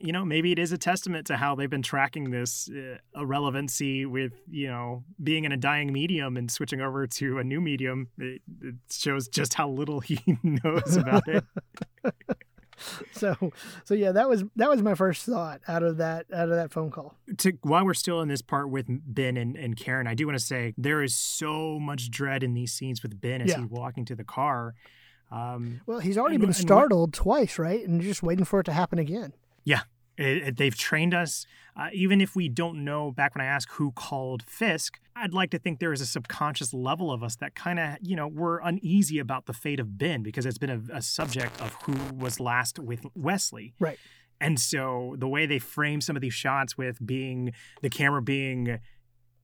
You 0.00 0.12
know, 0.12 0.24
maybe 0.24 0.50
it 0.50 0.58
is 0.58 0.72
a 0.72 0.78
testament 0.78 1.26
to 1.26 1.36
how 1.36 1.54
they've 1.54 1.68
been 1.68 1.82
tracking 1.82 2.30
this 2.30 2.70
uh, 2.70 2.96
irrelevancy 3.14 4.06
with 4.06 4.32
you 4.50 4.66
know 4.66 5.04
being 5.22 5.44
in 5.44 5.52
a 5.52 5.58
dying 5.58 5.92
medium 5.92 6.38
and 6.38 6.50
switching 6.50 6.80
over 6.80 7.06
to 7.06 7.38
a 7.38 7.44
new 7.44 7.60
medium. 7.60 8.08
It, 8.18 8.42
it 8.62 8.74
shows 8.90 9.28
just 9.28 9.54
how 9.54 9.68
little 9.68 10.00
he 10.00 10.20
knows 10.42 10.96
about 10.96 11.28
it. 11.28 11.44
so 13.12 13.36
so 13.84 13.94
yeah 13.94 14.12
that 14.12 14.28
was 14.28 14.44
that 14.56 14.68
was 14.68 14.82
my 14.82 14.94
first 14.94 15.24
thought 15.24 15.60
out 15.68 15.82
of 15.82 15.96
that 15.96 16.26
out 16.32 16.48
of 16.48 16.56
that 16.56 16.72
phone 16.72 16.90
call 16.90 17.14
to 17.36 17.52
while 17.62 17.84
we're 17.84 17.94
still 17.94 18.20
in 18.20 18.28
this 18.28 18.42
part 18.42 18.70
with 18.70 18.86
ben 18.88 19.36
and, 19.36 19.56
and 19.56 19.76
karen 19.76 20.06
i 20.06 20.14
do 20.14 20.26
want 20.26 20.38
to 20.38 20.44
say 20.44 20.74
there 20.76 21.02
is 21.02 21.14
so 21.14 21.78
much 21.78 22.10
dread 22.10 22.42
in 22.42 22.54
these 22.54 22.72
scenes 22.72 23.02
with 23.02 23.20
ben 23.20 23.40
as 23.40 23.50
yeah. 23.50 23.60
he's 23.60 23.70
walking 23.70 24.04
to 24.04 24.14
the 24.14 24.24
car 24.24 24.74
um, 25.30 25.82
well 25.86 25.98
he's 25.98 26.16
already 26.16 26.36
and, 26.36 26.44
been 26.44 26.52
startled 26.54 27.12
twice 27.12 27.58
right 27.58 27.86
and 27.86 28.00
just 28.00 28.22
waiting 28.22 28.44
for 28.44 28.60
it 28.60 28.64
to 28.64 28.72
happen 28.72 28.98
again 28.98 29.34
yeah 29.64 29.82
it, 30.18 30.48
it, 30.48 30.56
they've 30.56 30.76
trained 30.76 31.14
us. 31.14 31.46
Uh, 31.76 31.88
even 31.92 32.20
if 32.20 32.34
we 32.34 32.48
don't 32.48 32.84
know, 32.84 33.12
back 33.12 33.34
when 33.34 33.44
I 33.44 33.48
asked 33.48 33.72
who 33.72 33.92
called 33.92 34.42
Fisk, 34.42 34.98
I'd 35.18 35.34
like 35.34 35.50
to 35.50 35.58
think 35.58 35.80
there 35.80 35.92
is 35.92 36.00
a 36.00 36.06
subconscious 36.06 36.72
level 36.72 37.10
of 37.10 37.22
us 37.22 37.36
that 37.36 37.54
kind 37.54 37.78
of, 37.78 37.96
you 38.00 38.16
know, 38.16 38.28
we're 38.28 38.58
uneasy 38.60 39.18
about 39.18 39.46
the 39.46 39.52
fate 39.52 39.80
of 39.80 39.98
Ben 39.98 40.22
because 40.22 40.46
it's 40.46 40.58
been 40.58 40.70
a, 40.70 40.96
a 40.96 41.02
subject 41.02 41.60
of 41.60 41.74
who 41.82 41.94
was 42.14 42.40
last 42.40 42.78
with 42.78 43.04
Wesley. 43.14 43.74
Right. 43.80 43.98
And 44.40 44.60
so 44.60 45.16
the 45.18 45.28
way 45.28 45.46
they 45.46 45.58
frame 45.58 46.00
some 46.00 46.16
of 46.16 46.22
these 46.22 46.34
shots 46.34 46.78
with 46.78 47.04
being 47.04 47.52
the 47.82 47.90
camera 47.90 48.22
being 48.22 48.78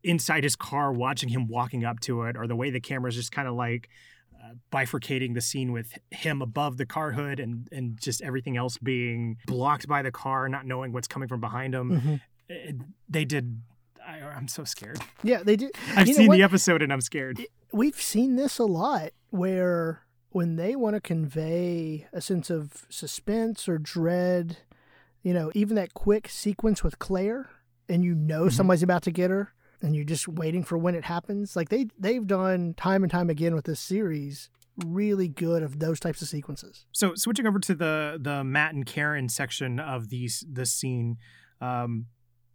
inside 0.03 0.45
his 0.45 0.55
car 0.55 0.93
watching 0.93 1.31
him 1.31 1.49
walking 1.49 1.85
up 1.85 1.99
to 2.01 2.23
it, 2.23 2.37
or 2.37 2.47
the 2.47 2.57
way 2.57 2.71
the 2.71 2.81
camera 2.81 3.09
is 3.09 3.17
just 3.17 3.33
kind 3.33 3.49
of 3.49 3.55
like 3.55 3.89
bifurcating 4.71 5.35
the 5.35 5.41
scene 5.41 5.73
with 5.73 5.99
him 6.11 6.43
above 6.43 6.77
the 6.77 6.87
car 6.87 7.13
hood 7.13 7.41
and 7.41 7.67
and 7.73 7.99
just 8.01 8.23
everything 8.23 8.57
else 8.57 8.79
being 8.79 9.37
blocked 9.47 9.89
by 9.89 10.03
the 10.03 10.13
car, 10.13 10.49
not 10.49 10.67
knowing 10.67 10.93
what's 10.93 11.09
coming 11.09 11.29
from 11.29 11.41
behind 11.41 11.75
him. 11.75 11.91
Mm-hmm. 11.91 12.15
It, 12.49 12.77
they 13.09 13.25
did. 13.25 13.63
I, 14.07 14.19
am 14.37 14.49
so 14.49 14.65
scared. 14.65 15.01
Yeah, 15.23 15.43
they 15.43 15.57
do. 15.57 15.71
I've 15.97 16.09
you 16.09 16.15
seen 16.15 16.31
the 16.31 16.43
episode 16.43 16.83
and 16.83 16.93
I'm 16.93 17.01
scared. 17.01 17.41
We've 17.73 18.01
seen 18.01 18.37
this 18.37 18.59
a 18.59 18.65
lot 18.65 19.11
where 19.31 20.03
when 20.31 20.57
they 20.57 20.77
want 20.77 20.95
to 20.95 21.01
convey 21.01 22.07
a 22.13 22.21
sense 22.21 22.51
of 22.51 22.87
suspense 22.89 23.69
or 23.69 23.79
dread, 23.79 24.59
you 25.23 25.33
know, 25.33 25.51
even 25.55 25.77
that 25.77 25.95
quick 25.95 26.29
sequence 26.29 26.83
with 26.83 26.99
Claire, 26.99 27.51
and 27.89 28.05
you 28.05 28.15
know 28.15 28.43
mm-hmm. 28.43 28.51
somebody's 28.51 28.83
about 28.83 29.03
to 29.03 29.11
get 29.11 29.31
her 29.31 29.53
and 29.83 29.95
you're 29.95 30.05
just 30.05 30.27
waiting 30.27 30.65
for 30.65 30.79
when 30.79 30.95
it 30.95 31.05
happens. 31.05 31.55
Like 31.55 31.69
they 31.69 31.87
they've 31.99 32.27
done 32.27 32.75
time 32.75 33.03
and 33.03 33.13
time 33.13 33.31
again 33.31 33.55
with 33.55 33.67
this 33.67 33.81
series 33.81 34.51
really 34.85 35.29
good 35.29 35.63
of 35.63 35.79
those 35.79 36.01
types 36.01 36.21
of 36.23 36.29
sequences. 36.29 36.87
So 36.93 37.15
switching 37.15 37.47
over 37.47 37.59
to 37.61 37.75
the 37.75 38.19
the 38.21 38.43
Matt 38.43 38.75
and 38.75 38.85
Karen 38.87 39.29
section 39.29 39.79
of 39.79 40.09
these 40.09 40.45
this 40.49 40.73
scene, 40.73 41.19
um, 41.61 42.07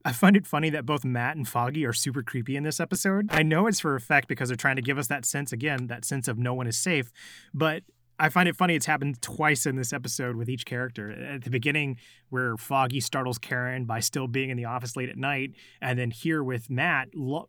I 0.06 0.12
find 0.14 0.38
it 0.38 0.48
funny 0.48 0.70
that 0.70 0.86
both 0.86 1.04
Matt 1.04 1.36
and 1.36 1.48
Foggy 1.48 1.86
are 1.86 1.94
super 1.94 2.24
creepy 2.24 2.56
in 2.56 2.64
this 2.64 2.80
episode. 2.80 3.28
I 3.32 3.44
know 3.44 3.68
it's 3.68 3.80
for 3.82 3.96
effect 3.96 4.28
because 4.28 4.50
they're 4.50 4.56
trying 4.56 4.78
to 4.78 4.82
give 4.82 4.98
us 4.98 5.08
that 5.08 5.26
sense 5.26 5.52
again, 5.52 5.88
that 5.88 6.06
sense 6.06 6.28
of 6.28 6.38
no 6.38 6.54
one 6.54 6.68
is 6.68 6.78
safe, 6.78 7.12
but 7.54 7.84
I 8.22 8.28
find 8.28 8.50
it 8.50 8.56
funny 8.58 8.76
it's 8.76 8.86
happened 8.86 9.22
twice 9.22 9.66
in 9.66 9.78
this 9.78 9.94
episode 9.94 10.36
with 10.36 10.50
each 10.50 10.66
character. 10.66 11.10
At 11.10 11.44
the 11.46 11.50
beginning, 11.50 11.98
where 12.30 12.58
Foggy 12.58 13.00
startles 13.00 13.38
Karen 13.38 13.86
by 13.86 14.02
still 14.02 14.28
being 14.28 14.50
in 14.50 14.58
the 14.58 14.66
office 14.66 14.98
late 14.98 15.08
at 15.10 15.16
night, 15.18 15.52
and 15.82 15.98
then 15.98 16.12
here 16.12 16.44
with 16.44 16.70
Matt, 16.70 17.10
lo- 17.16 17.48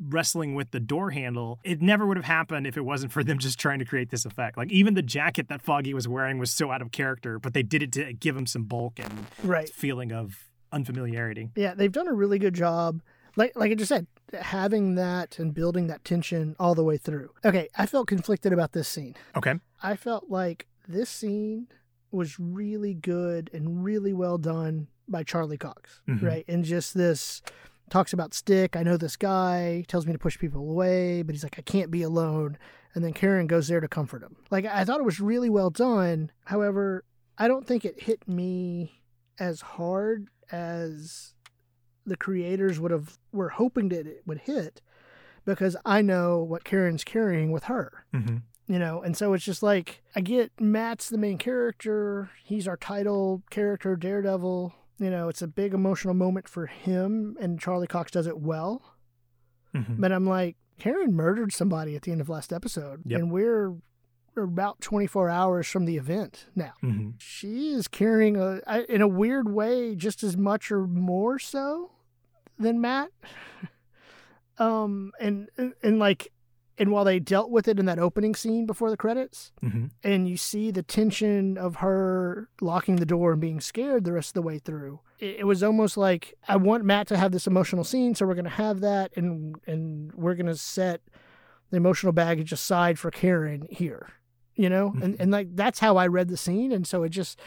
wrestling 0.00 0.54
with 0.54 0.72
the 0.72 0.80
door 0.80 1.10
handle, 1.10 1.60
it 1.62 1.80
never 1.80 2.04
would 2.06 2.16
have 2.16 2.26
happened 2.26 2.66
if 2.66 2.76
it 2.76 2.84
wasn't 2.84 3.12
for 3.12 3.22
them 3.22 3.38
just 3.40 3.60
trying 3.60 3.78
to 3.78 3.84
create 3.84 4.10
this 4.10 4.24
effect. 4.24 4.56
Like 4.56 4.72
even 4.72 4.94
the 4.94 5.02
jacket 5.02 5.48
that 5.48 5.62
Foggy 5.62 5.94
was 5.94 6.08
wearing 6.08 6.38
was 6.38 6.50
so 6.50 6.70
out 6.72 6.82
of 6.82 6.90
character, 6.90 7.38
but 7.38 7.54
they 7.54 7.62
did 7.62 7.82
it 7.82 7.92
to 7.92 8.12
give 8.12 8.36
him 8.36 8.46
some 8.46 8.64
bulk 8.64 8.98
and 8.98 9.26
Right. 9.44 9.68
feeling 9.68 10.12
of 10.12 10.48
unfamiliarity. 10.72 11.50
Yeah, 11.56 11.74
they've 11.74 11.92
done 11.92 12.08
a 12.08 12.12
really 12.12 12.38
good 12.38 12.54
job. 12.54 13.02
Like 13.36 13.52
like 13.56 13.70
I 13.70 13.74
just 13.74 13.88
said, 13.88 14.06
having 14.38 14.94
that 14.96 15.38
and 15.38 15.54
building 15.54 15.86
that 15.86 16.04
tension 16.04 16.54
all 16.58 16.74
the 16.74 16.84
way 16.84 16.96
through. 16.98 17.30
Okay, 17.44 17.68
I 17.76 17.86
felt 17.86 18.06
conflicted 18.08 18.52
about 18.52 18.72
this 18.72 18.88
scene. 18.88 19.14
Okay. 19.36 19.54
I 19.82 19.96
felt 19.96 20.28
like 20.28 20.66
this 20.86 21.08
scene 21.08 21.68
was 22.10 22.38
really 22.38 22.92
good 22.94 23.48
and 23.54 23.82
really 23.84 24.12
well 24.12 24.36
done 24.36 24.88
by 25.08 25.22
Charlie 25.22 25.56
Cox, 25.56 26.02
Mhm. 26.08 26.22
right? 26.22 26.44
And 26.46 26.62
just 26.64 26.94
this 26.94 27.40
talks 27.88 28.12
about 28.12 28.34
Stick. 28.34 28.76
I 28.76 28.82
know 28.82 28.96
this 28.98 29.16
guy 29.16 29.84
tells 29.88 30.06
me 30.06 30.12
to 30.12 30.18
push 30.18 30.38
people 30.38 30.60
away, 30.68 31.22
but 31.22 31.34
he's 31.34 31.42
like, 31.42 31.58
I 31.58 31.62
can't 31.62 31.90
be 31.90 32.02
alone. 32.02 32.58
And 32.94 33.02
then 33.02 33.12
Karen 33.14 33.46
goes 33.46 33.68
there 33.68 33.80
to 33.80 33.88
comfort 33.88 34.22
him. 34.22 34.36
Like 34.50 34.66
I 34.66 34.84
thought 34.84 35.00
it 35.00 35.04
was 35.04 35.20
really 35.20 35.48
well 35.48 35.70
done. 35.70 36.30
However, 36.44 37.04
I 37.38 37.48
don't 37.48 37.66
think 37.66 37.84
it 37.86 38.02
hit 38.02 38.28
me 38.28 39.00
as 39.38 39.62
hard 39.62 40.28
as 40.52 41.34
the 42.06 42.16
creators 42.16 42.78
would 42.78 42.90
have 42.90 43.18
were 43.32 43.50
hoping 43.50 43.88
that 43.88 44.06
it 44.06 44.22
would 44.26 44.38
hit 44.40 44.80
because 45.44 45.76
I 45.84 46.02
know 46.02 46.42
what 46.42 46.64
Karen's 46.64 47.04
carrying 47.04 47.50
with 47.50 47.64
her 47.64 48.04
Mm-hmm. 48.14 48.36
you 48.68 48.78
know 48.78 49.02
and 49.02 49.16
so 49.16 49.32
it's 49.34 49.44
just 49.44 49.62
like 49.62 50.02
i 50.14 50.20
get 50.20 50.52
matt's 50.60 51.08
the 51.08 51.18
main 51.18 51.36
character 51.38 52.30
he's 52.44 52.68
our 52.68 52.76
title 52.76 53.42
character 53.50 53.96
daredevil 53.96 54.72
you 54.98 55.10
know 55.10 55.28
it's 55.28 55.42
a 55.42 55.46
big 55.48 55.74
emotional 55.74 56.14
moment 56.14 56.48
for 56.48 56.66
him 56.66 57.36
and 57.40 57.60
charlie 57.60 57.86
cox 57.88 58.10
does 58.12 58.26
it 58.26 58.38
well 58.38 58.82
Mm-hmm. 59.74 60.00
but 60.00 60.12
i'm 60.12 60.26
like 60.26 60.56
karen 60.78 61.14
murdered 61.14 61.52
somebody 61.52 61.96
at 61.96 62.02
the 62.02 62.12
end 62.12 62.20
of 62.20 62.28
last 62.28 62.52
episode 62.52 63.00
Yep. 63.06 63.18
and 63.20 63.30
we're 63.32 63.74
we're 64.34 64.44
about 64.44 64.80
24 64.80 65.28
hours 65.28 65.66
from 65.68 65.84
the 65.84 65.96
event 65.96 66.46
now 66.54 66.72
Mm-hmm. 66.82 67.10
she 67.18 67.70
is 67.72 67.88
carrying 67.88 68.36
a 68.36 68.60
in 68.88 69.00
a 69.02 69.08
weird 69.08 69.52
way 69.52 69.94
just 69.94 70.22
as 70.22 70.36
much 70.36 70.70
or 70.72 70.86
more 70.86 71.38
so 71.38 71.90
than 72.58 72.80
matt 72.80 73.10
um 74.58 75.12
and 75.20 75.48
and 75.82 75.98
like 75.98 76.30
and 76.78 76.90
while 76.90 77.04
they 77.04 77.18
dealt 77.18 77.50
with 77.50 77.68
it 77.68 77.78
in 77.78 77.84
that 77.86 77.98
opening 77.98 78.34
scene 78.34 78.66
before 78.66 78.90
the 78.90 78.96
credits 78.96 79.52
Mm-hmm. 79.62 79.86
and 80.02 80.28
you 80.28 80.36
see 80.36 80.70
the 80.70 80.82
tension 80.82 81.56
of 81.58 81.76
her 81.76 82.48
locking 82.60 82.96
the 82.96 83.06
door 83.06 83.32
and 83.32 83.40
being 83.40 83.60
scared 83.60 84.04
the 84.04 84.12
rest 84.12 84.30
of 84.30 84.34
the 84.34 84.42
way 84.42 84.58
through 84.58 85.00
it, 85.18 85.36
it 85.40 85.44
was 85.46 85.62
almost 85.62 85.96
like 85.96 86.34
i 86.48 86.56
want 86.56 86.84
matt 86.84 87.06
to 87.08 87.16
have 87.16 87.32
this 87.32 87.46
emotional 87.46 87.84
scene 87.84 88.14
so 88.14 88.26
we're 88.26 88.34
going 88.34 88.44
to 88.44 88.50
have 88.50 88.80
that 88.80 89.10
and 89.16 89.56
and 89.66 90.12
we're 90.14 90.34
going 90.34 90.46
to 90.46 90.56
set 90.56 91.00
the 91.70 91.76
emotional 91.78 92.12
baggage 92.12 92.52
aside 92.52 92.98
for 92.98 93.10
karen 93.10 93.66
here 93.70 94.08
you 94.56 94.68
know 94.68 94.90
mm-hmm. 94.90 95.02
and, 95.02 95.16
and 95.20 95.30
like 95.30 95.54
that's 95.54 95.78
how 95.78 95.96
i 95.96 96.06
read 96.06 96.28
the 96.28 96.36
scene 96.36 96.72
and 96.72 96.86
so 96.86 97.02
it 97.02 97.10
just 97.10 97.38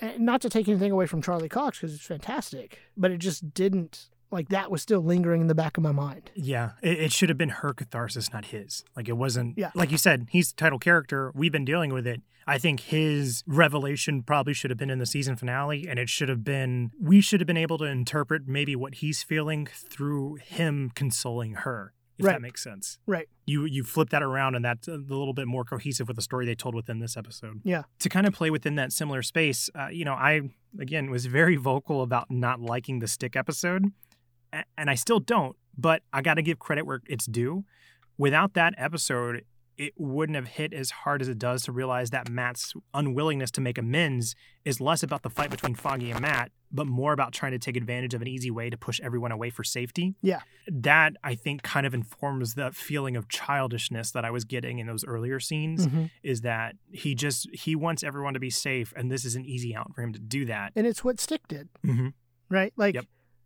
eh, 0.00 0.12
not 0.18 0.40
to 0.40 0.48
take 0.48 0.68
anything 0.68 0.92
away 0.92 1.06
from 1.06 1.22
charlie 1.22 1.48
cox 1.48 1.78
because 1.78 1.94
it's 1.94 2.04
fantastic 2.04 2.78
but 2.96 3.10
it 3.10 3.18
just 3.18 3.52
didn't 3.54 4.08
like 4.30 4.48
that 4.48 4.70
was 4.70 4.82
still 4.82 5.00
lingering 5.00 5.40
in 5.40 5.46
the 5.46 5.54
back 5.54 5.76
of 5.76 5.82
my 5.82 5.92
mind 5.92 6.30
Yeah, 6.34 6.72
it, 6.82 7.00
it 7.00 7.12
should 7.12 7.28
have 7.28 7.38
been 7.38 7.48
her 7.48 7.72
catharsis, 7.72 8.32
not 8.32 8.46
his. 8.46 8.84
Like 8.94 9.08
it 9.08 9.16
wasn't. 9.16 9.56
Yeah. 9.56 9.70
Like 9.74 9.90
you 9.90 9.98
said, 9.98 10.28
he's 10.30 10.52
the 10.52 10.56
title 10.56 10.78
character. 10.78 11.32
We've 11.34 11.52
been 11.52 11.64
dealing 11.64 11.92
with 11.92 12.06
it. 12.06 12.20
I 12.46 12.56
think 12.56 12.80
his 12.80 13.44
revelation 13.46 14.22
probably 14.22 14.54
should 14.54 14.70
have 14.70 14.78
been 14.78 14.88
in 14.88 14.98
the 14.98 15.06
season 15.06 15.36
finale, 15.36 15.86
and 15.86 15.98
it 15.98 16.08
should 16.08 16.30
have 16.30 16.44
been. 16.44 16.90
We 16.98 17.20
should 17.20 17.40
have 17.40 17.46
been 17.46 17.58
able 17.58 17.76
to 17.78 17.84
interpret 17.84 18.48
maybe 18.48 18.74
what 18.74 18.96
he's 18.96 19.22
feeling 19.22 19.66
through 19.66 20.36
him 20.36 20.90
consoling 20.94 21.54
her. 21.54 21.92
If 22.18 22.24
Right. 22.26 22.32
that 22.32 22.42
makes 22.42 22.62
sense. 22.62 22.98
right 23.06 23.28
You 23.46 23.64
you 23.64 23.84
flip 23.84 24.10
that 24.10 24.22
around, 24.22 24.54
and 24.56 24.64
that's 24.64 24.88
a 24.88 24.96
little 24.96 25.32
bit 25.34 25.46
more 25.46 25.64
cohesive 25.64 26.08
with 26.08 26.16
the 26.16 26.22
story 26.22 26.44
they 26.46 26.54
told 26.56 26.74
within 26.74 26.98
this 26.98 27.16
episode. 27.16 27.60
Yeah. 27.64 27.84
To 28.00 28.08
kind 28.08 28.26
of 28.26 28.34
play 28.34 28.50
within 28.50 28.74
that 28.74 28.92
similar 28.92 29.22
space, 29.22 29.70
uh, 29.74 29.88
you 29.88 30.04
know, 30.04 30.14
I 30.14 30.50
again 30.78 31.10
was 31.10 31.26
very 31.26 31.56
vocal 31.56 32.02
about 32.02 32.30
not 32.30 32.60
liking 32.60 32.98
the 32.98 33.08
stick 33.08 33.36
episode, 33.36 33.84
and 34.76 34.90
I 34.90 34.94
still 34.94 35.20
don't. 35.20 35.56
But 35.76 36.02
I 36.12 36.22
got 36.22 36.34
to 36.34 36.42
give 36.42 36.58
credit 36.58 36.86
where 36.86 37.00
it's 37.06 37.26
due. 37.26 37.64
Without 38.16 38.54
that 38.54 38.74
episode, 38.76 39.44
it 39.76 39.92
wouldn't 39.96 40.34
have 40.34 40.48
hit 40.48 40.72
as 40.72 40.90
hard 40.90 41.22
as 41.22 41.28
it 41.28 41.38
does 41.38 41.62
to 41.62 41.72
realize 41.72 42.10
that 42.10 42.28
Matt's 42.28 42.74
unwillingness 42.92 43.52
to 43.52 43.60
make 43.60 43.78
amends 43.78 44.34
is 44.64 44.80
less 44.80 45.04
about 45.04 45.22
the 45.22 45.30
fight 45.30 45.50
between 45.50 45.76
Foggy 45.76 46.10
and 46.10 46.20
Matt, 46.20 46.50
but 46.70 46.86
more 46.86 47.12
about 47.12 47.32
trying 47.32 47.52
to 47.52 47.58
take 47.58 47.76
advantage 47.76 48.12
of 48.14 48.20
an 48.22 48.28
easy 48.28 48.50
way 48.50 48.68
to 48.70 48.76
push 48.76 49.00
everyone 49.02 49.32
away 49.32 49.50
for 49.50 49.64
safety. 49.64 50.14
Yeah. 50.22 50.40
That 50.66 51.14
I 51.24 51.34
think 51.34 51.62
kind 51.62 51.86
of 51.86 51.94
informs 51.94 52.54
the 52.54 52.70
feeling 52.72 53.16
of 53.16 53.28
childishness 53.28 54.10
that 54.12 54.24
I 54.24 54.30
was 54.30 54.44
getting 54.44 54.78
in 54.78 54.86
those 54.86 55.04
earlier 55.04 55.40
scenes 55.40 55.86
Mhm. 55.86 56.10
is 56.22 56.42
that 56.42 56.76
he 56.92 57.14
just 57.14 57.48
he 57.54 57.74
wants 57.74 58.02
everyone 58.02 58.34
to 58.34 58.40
be 58.40 58.50
safe 58.50 58.92
and 58.96 59.10
this 59.10 59.24
is 59.24 59.34
an 59.34 59.44
easy 59.46 59.74
out 59.74 59.94
for 59.94 60.02
him 60.02 60.12
to 60.12 60.18
do 60.18 60.44
that. 60.44 60.72
and 60.76 60.86
it's 60.86 61.02
what 61.02 61.18
stick 61.20 61.46
did 61.48 61.68
Mm-hmm. 61.86 62.08
right? 62.50 62.72
Like, 62.76 62.94
Yep. 62.96 63.04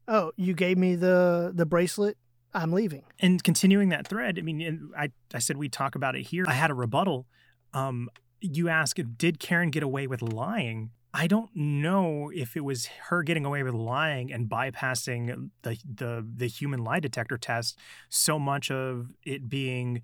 oh, 0.08 0.32
you 0.36 0.54
gave 0.54 0.76
me 0.78 0.94
the 0.96 1.52
the 1.54 1.66
bracelet. 1.66 2.16
I'm 2.54 2.72
leaving. 2.72 3.04
and 3.20 3.42
continuing 3.42 3.88
that 3.90 4.06
thread, 4.06 4.38
I 4.38 4.42
mean, 4.42 4.60
and 4.60 4.90
I, 4.98 5.08
I 5.32 5.38
said 5.38 5.56
we'd 5.56 5.72
talk 5.72 5.94
about 5.94 6.16
it 6.16 6.22
here. 6.26 6.44
I 6.46 6.52
had 6.52 6.70
a 6.70 6.74
rebuttal. 6.74 7.26
Um, 7.72 8.10
you 8.42 8.68
ask, 8.68 8.98
did 9.16 9.38
Karen 9.38 9.70
get 9.70 9.82
away 9.82 10.06
with 10.06 10.20
lying? 10.20 10.90
I 11.14 11.26
don't 11.26 11.54
know 11.54 12.30
if 12.34 12.56
it 12.56 12.64
was 12.64 12.86
her 13.08 13.22
getting 13.22 13.44
away 13.44 13.62
with 13.62 13.74
lying 13.74 14.32
and 14.32 14.48
bypassing 14.48 15.50
the 15.62 15.76
the 15.84 16.26
the 16.36 16.46
human 16.46 16.82
lie 16.82 17.00
detector 17.00 17.36
test. 17.36 17.78
So 18.08 18.38
much 18.38 18.70
of 18.70 19.08
it 19.22 19.48
being 19.48 20.02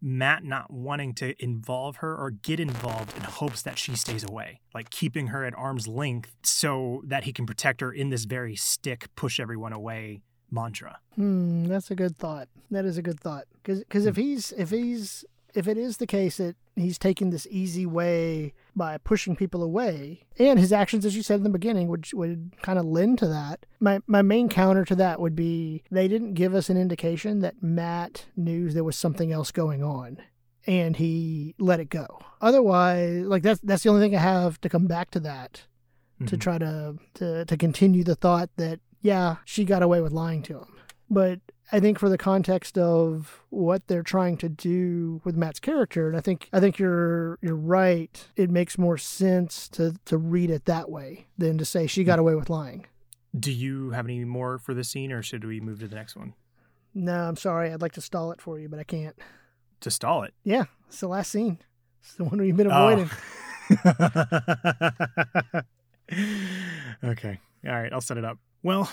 Matt 0.00 0.42
not 0.42 0.72
wanting 0.72 1.14
to 1.14 1.40
involve 1.42 1.96
her 1.96 2.16
or 2.16 2.30
get 2.30 2.58
involved 2.58 3.16
in 3.16 3.22
hopes 3.22 3.62
that 3.62 3.78
she 3.78 3.94
stays 3.94 4.24
away, 4.24 4.60
like 4.74 4.90
keeping 4.90 5.28
her 5.28 5.44
at 5.44 5.54
arm's 5.56 5.86
length 5.86 6.34
so 6.42 7.02
that 7.06 7.22
he 7.22 7.32
can 7.32 7.46
protect 7.46 7.80
her 7.80 7.92
in 7.92 8.10
this 8.10 8.24
very 8.24 8.56
stick, 8.56 9.06
push 9.14 9.38
everyone 9.38 9.72
away 9.72 10.22
mantra. 10.50 10.98
Hmm, 11.14 11.66
that's 11.66 11.90
a 11.92 11.94
good 11.94 12.16
thought. 12.16 12.48
That 12.72 12.84
is 12.84 12.98
a 12.98 13.02
good 13.02 13.20
thought. 13.20 13.44
Because 13.62 13.78
because 13.80 14.06
if 14.06 14.16
he's 14.16 14.50
if 14.52 14.70
he's 14.70 15.24
if 15.54 15.68
it 15.68 15.78
is 15.78 15.98
the 15.98 16.06
case 16.06 16.38
that 16.38 16.56
he's 16.74 16.98
taking 16.98 17.30
this 17.30 17.46
easy 17.48 17.86
way 17.86 18.54
by 18.74 18.96
pushing 18.98 19.36
people 19.36 19.62
away, 19.62 20.26
and 20.38 20.58
his 20.58 20.72
actions, 20.72 21.04
as 21.04 21.14
you 21.14 21.22
said 21.22 21.36
in 21.38 21.42
the 21.44 21.50
beginning, 21.50 21.88
would 21.88 22.06
would 22.14 22.52
kind 22.62 22.78
of 22.78 22.84
lend 22.84 23.18
to 23.18 23.26
that. 23.28 23.66
My 23.80 24.00
my 24.06 24.22
main 24.22 24.48
counter 24.48 24.84
to 24.86 24.94
that 24.96 25.20
would 25.20 25.36
be 25.36 25.82
they 25.90 26.08
didn't 26.08 26.34
give 26.34 26.54
us 26.54 26.70
an 26.70 26.76
indication 26.76 27.40
that 27.40 27.62
Matt 27.62 28.26
knew 28.36 28.70
there 28.70 28.84
was 28.84 28.96
something 28.96 29.30
else 29.32 29.50
going 29.50 29.82
on. 29.82 30.18
And 30.64 30.96
he 30.96 31.56
let 31.58 31.80
it 31.80 31.90
go. 31.90 32.06
Otherwise, 32.40 33.24
like 33.26 33.42
that's 33.42 33.60
that's 33.62 33.82
the 33.82 33.88
only 33.90 34.00
thing 34.06 34.14
I 34.16 34.20
have 34.20 34.60
to 34.60 34.68
come 34.68 34.86
back 34.86 35.10
to 35.12 35.20
that 35.20 35.62
to 36.26 36.36
Mhm. 36.36 36.40
try 36.40 36.58
to, 36.58 36.94
to 37.14 37.44
to 37.46 37.56
continue 37.56 38.04
the 38.04 38.14
thought 38.14 38.48
that 38.56 38.78
yeah 39.00 39.36
she 39.44 39.64
got 39.64 39.82
away 39.82 40.00
with 40.00 40.12
lying 40.12 40.40
to 40.44 40.58
him 40.60 40.68
but 41.10 41.40
i 41.72 41.80
think 41.80 41.98
for 41.98 42.08
the 42.08 42.18
context 42.18 42.76
of 42.78 43.42
what 43.50 43.86
they're 43.88 44.02
trying 44.02 44.36
to 44.36 44.48
do 44.48 45.20
with 45.24 45.36
matt's 45.36 45.58
character 45.60 46.06
and 46.08 46.16
i 46.16 46.20
think 46.20 46.48
i 46.52 46.60
think 46.60 46.78
you're 46.78 47.38
you're 47.42 47.56
right 47.56 48.28
it 48.36 48.50
makes 48.50 48.78
more 48.78 48.96
sense 48.98 49.68
to 49.68 49.94
to 50.04 50.16
read 50.18 50.50
it 50.50 50.64
that 50.66 50.90
way 50.90 51.26
than 51.38 51.58
to 51.58 51.64
say 51.64 51.86
she 51.86 52.04
got 52.04 52.18
away 52.18 52.34
with 52.34 52.48
lying 52.50 52.86
Do 53.38 53.50
you 53.50 53.90
have 53.90 54.04
any 54.06 54.24
more 54.24 54.58
for 54.58 54.74
the 54.74 54.84
scene, 54.84 55.10
or 55.10 55.22
should 55.22 55.44
we 55.44 55.58
move 55.60 55.80
to 55.80 55.88
the 55.88 55.96
next 55.96 56.14
one 56.16 56.34
no 56.94 57.24
i'm 57.24 57.36
sorry 57.36 57.72
i'd 57.72 57.82
like 57.82 57.92
to 57.92 58.00
stall 58.00 58.30
it 58.32 58.40
for 58.40 58.58
you 58.58 58.68
but 58.68 58.78
i 58.78 58.84
can't 58.84 59.16
to 59.80 59.90
stall 59.90 60.22
it? 60.22 60.32
yeah 60.44 60.64
it's 60.88 61.00
the 61.00 61.08
last 61.08 61.30
scene 61.32 61.58
it's 62.00 62.14
the 62.14 62.24
one 62.24 62.38
we've 62.38 62.56
been 62.56 62.70
avoiding 62.70 63.10
Oh. 63.10 63.18
okay. 67.04 67.40
All 67.66 67.72
right. 67.72 67.92
I'll 67.92 68.00
set 68.00 68.18
it 68.18 68.24
up. 68.24 68.38
Well, 68.62 68.90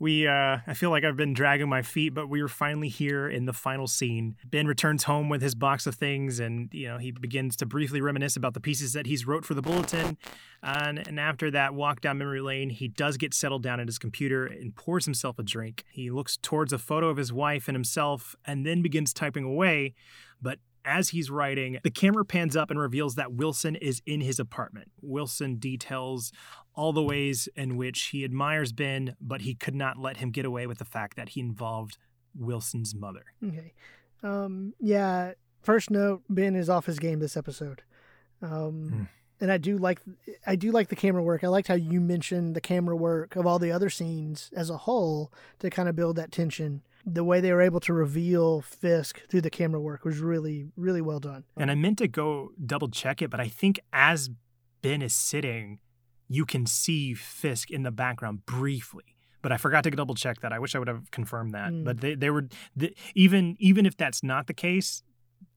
we 0.00 0.26
uh 0.26 0.58
I 0.66 0.74
feel 0.74 0.90
like 0.90 1.04
I've 1.04 1.16
been 1.16 1.34
dragging 1.34 1.68
my 1.68 1.82
feet, 1.82 2.14
but 2.14 2.28
we 2.28 2.40
are 2.40 2.48
finally 2.48 2.88
here 2.88 3.28
in 3.28 3.44
the 3.44 3.52
final 3.52 3.86
scene. 3.86 4.36
Ben 4.44 4.66
returns 4.66 5.04
home 5.04 5.28
with 5.28 5.42
his 5.42 5.54
box 5.54 5.86
of 5.86 5.94
things 5.94 6.40
and 6.40 6.70
you 6.72 6.88
know, 6.88 6.98
he 6.98 7.12
begins 7.12 7.54
to 7.56 7.66
briefly 7.66 8.00
reminisce 8.00 8.34
about 8.34 8.54
the 8.54 8.60
pieces 8.60 8.94
that 8.94 9.06
he's 9.06 9.26
wrote 9.26 9.44
for 9.44 9.54
the 9.54 9.62
bulletin. 9.62 10.16
And 10.62 11.06
and 11.06 11.20
after 11.20 11.50
that 11.52 11.74
walk 11.74 12.00
down 12.00 12.18
memory 12.18 12.40
lane, 12.40 12.70
he 12.70 12.88
does 12.88 13.18
get 13.18 13.34
settled 13.34 13.62
down 13.62 13.78
at 13.78 13.86
his 13.86 13.98
computer 13.98 14.46
and 14.46 14.74
pours 14.74 15.04
himself 15.04 15.38
a 15.38 15.42
drink. 15.42 15.84
He 15.92 16.10
looks 16.10 16.38
towards 16.38 16.72
a 16.72 16.78
photo 16.78 17.10
of 17.10 17.18
his 17.18 17.32
wife 17.32 17.68
and 17.68 17.76
himself 17.76 18.34
and 18.46 18.64
then 18.66 18.80
begins 18.82 19.12
typing 19.12 19.44
away, 19.44 19.94
but 20.40 20.58
as 20.84 21.10
he's 21.10 21.30
writing, 21.30 21.78
the 21.82 21.90
camera 21.90 22.24
pans 22.24 22.56
up 22.56 22.70
and 22.70 22.80
reveals 22.80 23.16
that 23.16 23.32
Wilson 23.32 23.76
is 23.76 24.00
in 24.06 24.20
his 24.20 24.38
apartment. 24.38 24.90
Wilson 25.02 25.56
details 25.56 26.32
all 26.74 26.92
the 26.92 27.02
ways 27.02 27.48
in 27.56 27.76
which 27.76 28.00
he 28.08 28.24
admires 28.24 28.72
Ben, 28.72 29.16
but 29.20 29.42
he 29.42 29.54
could 29.54 29.74
not 29.74 29.98
let 29.98 30.18
him 30.18 30.30
get 30.30 30.44
away 30.44 30.66
with 30.66 30.78
the 30.78 30.84
fact 30.84 31.16
that 31.16 31.30
he 31.30 31.40
involved 31.40 31.98
Wilson's 32.34 32.94
mother. 32.94 33.24
Okay. 33.46 33.72
Um, 34.22 34.74
yeah. 34.78 35.32
First 35.62 35.90
note: 35.90 36.22
Ben 36.28 36.54
is 36.54 36.70
off 36.70 36.86
his 36.86 36.98
game 36.98 37.18
this 37.20 37.36
episode. 37.36 37.82
Um, 38.42 38.88
Hmm. 38.88 39.02
and 39.40 39.52
I 39.52 39.58
do 39.58 39.76
like 39.76 40.00
I 40.46 40.56
do 40.56 40.70
like 40.70 40.88
the 40.88 40.96
camera 40.96 41.22
work. 41.22 41.44
I 41.44 41.48
liked 41.48 41.68
how 41.68 41.74
you 41.74 42.00
mentioned 42.00 42.54
the 42.54 42.60
camera 42.60 42.96
work 42.96 43.36
of 43.36 43.46
all 43.46 43.58
the 43.58 43.72
other 43.72 43.90
scenes 43.90 44.50
as 44.56 44.70
a 44.70 44.78
whole 44.78 45.32
to 45.58 45.68
kind 45.70 45.88
of 45.88 45.96
build 45.96 46.16
that 46.16 46.32
tension. 46.32 46.82
the 47.06 47.24
way 47.24 47.40
they 47.40 47.50
were 47.50 47.62
able 47.62 47.80
to 47.80 47.94
reveal 47.94 48.60
Fisk 48.60 49.22
through 49.30 49.40
the 49.40 49.48
camera 49.48 49.80
work 49.80 50.04
was 50.04 50.18
really, 50.18 50.66
really 50.76 51.00
well 51.00 51.18
done. 51.18 51.44
And 51.56 51.70
I 51.70 51.74
meant 51.74 51.96
to 51.98 52.06
go 52.08 52.50
double 52.64 52.88
check 52.90 53.22
it, 53.22 53.30
but 53.30 53.40
I 53.40 53.48
think 53.48 53.80
as 53.90 54.28
Ben 54.82 55.00
is 55.00 55.14
sitting, 55.14 55.78
you 56.32 56.46
can 56.46 56.64
see 56.64 57.12
Fisk 57.12 57.70
in 57.70 57.82
the 57.82 57.90
background 57.90 58.46
briefly. 58.46 59.16
But 59.42 59.50
I 59.52 59.56
forgot 59.56 59.82
to 59.84 59.90
double 59.90 60.14
check 60.14 60.40
that. 60.42 60.52
I 60.52 60.58
wish 60.60 60.74
I 60.74 60.78
would 60.78 60.86
have 60.88 61.10
confirmed 61.10 61.52
that. 61.54 61.72
Mm. 61.72 61.84
But 61.84 62.00
they, 62.00 62.14
they 62.14 62.30
were 62.30 62.46
the, 62.76 62.94
even 63.14 63.56
even 63.58 63.84
if 63.84 63.96
that's 63.96 64.22
not 64.22 64.46
the 64.46 64.54
case, 64.54 65.02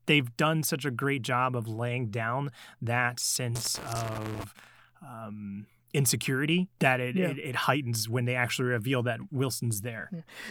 they've 0.08 0.36
done 0.36 0.64
such 0.64 0.84
a 0.86 0.92
great 0.92 1.22
job 1.22 1.56
of 1.56 1.68
laying 1.68 2.08
down 2.10 2.50
that 2.82 3.20
sense 3.20 3.78
of 3.80 4.54
um, 5.02 5.68
insecurity 5.94 6.70
that 6.80 7.00
it, 7.00 7.16
Yeah. 7.16 7.28
it, 7.30 7.38
it 7.40 7.56
heightens 7.56 8.10
when 8.10 8.26
they 8.26 8.36
actually 8.36 8.70
reveal 8.70 9.04
that 9.04 9.20
Wilson's 9.32 9.82
there. 9.82 10.10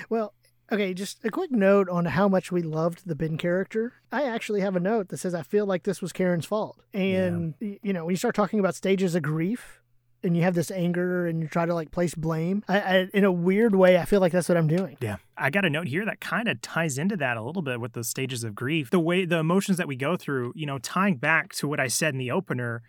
Well, 0.08 0.34
okay, 0.70 0.94
just 0.94 1.24
a 1.24 1.30
quick 1.30 1.50
note 1.50 1.88
on 1.88 2.04
how 2.04 2.28
much 2.28 2.52
we 2.52 2.62
loved 2.62 3.02
the 3.06 3.14
Ben 3.14 3.36
character. 3.36 3.94
I 4.12 4.24
actually 4.24 4.60
have 4.60 4.76
a 4.76 4.80
note 4.80 5.08
that 5.08 5.18
says 5.18 5.34
I 5.34 5.42
feel 5.42 5.66
like 5.66 5.82
this 5.84 6.00
was 6.00 6.12
Karen's 6.12 6.46
fault. 6.46 6.80
And 6.94 7.54
y- 7.60 7.78
you 7.82 7.92
know, 7.92 8.04
when 8.04 8.12
you 8.12 8.16
start 8.18 8.34
talking 8.34 8.60
about 8.60 8.74
stages 8.74 9.14
of 9.14 9.22
grief 9.22 9.80
and 10.24 10.36
you 10.36 10.42
have 10.42 10.54
this 10.54 10.70
anger 10.70 11.26
and 11.26 11.42
you 11.42 11.48
try 11.48 11.66
to 11.66 11.74
like 11.74 11.90
place 11.90 12.14
blame, 12.14 12.64
I, 12.68 12.80
I 12.80 13.08
in 13.14 13.24
a 13.24 13.32
weird 13.32 13.74
way, 13.74 13.98
I 13.98 14.04
feel 14.04 14.20
like 14.20 14.32
that's 14.32 14.48
what 14.48 14.56
I'm 14.58 14.68
doing. 14.68 14.96
Yeah. 15.00 15.16
I 15.36 15.50
got 15.50 15.64
a 15.64 15.70
note 15.70 15.88
here 15.88 16.04
that 16.04 16.20
kind 16.20 16.48
of 16.48 16.60
ties 16.60 16.98
into 16.98 17.16
that 17.16 17.36
a 17.36 17.42
little 17.42 17.62
bit 17.62 17.80
with 17.80 17.92
the 17.92 18.04
stages 18.04 18.44
of 18.44 18.54
grief. 18.54 18.90
The 18.90 19.00
way 19.00 19.24
the 19.24 19.38
emotions 19.38 19.78
that 19.78 19.88
we 19.88 19.96
go 19.96 20.16
through, 20.16 20.52
you 20.54 20.66
know, 20.66 20.78
tying 20.78 21.16
back 21.16 21.52
to 21.54 21.68
what 21.68 21.80
I 21.80 21.88
said 21.88 22.14
in 22.14 22.18
the 22.18 22.30
opener, 22.30 22.82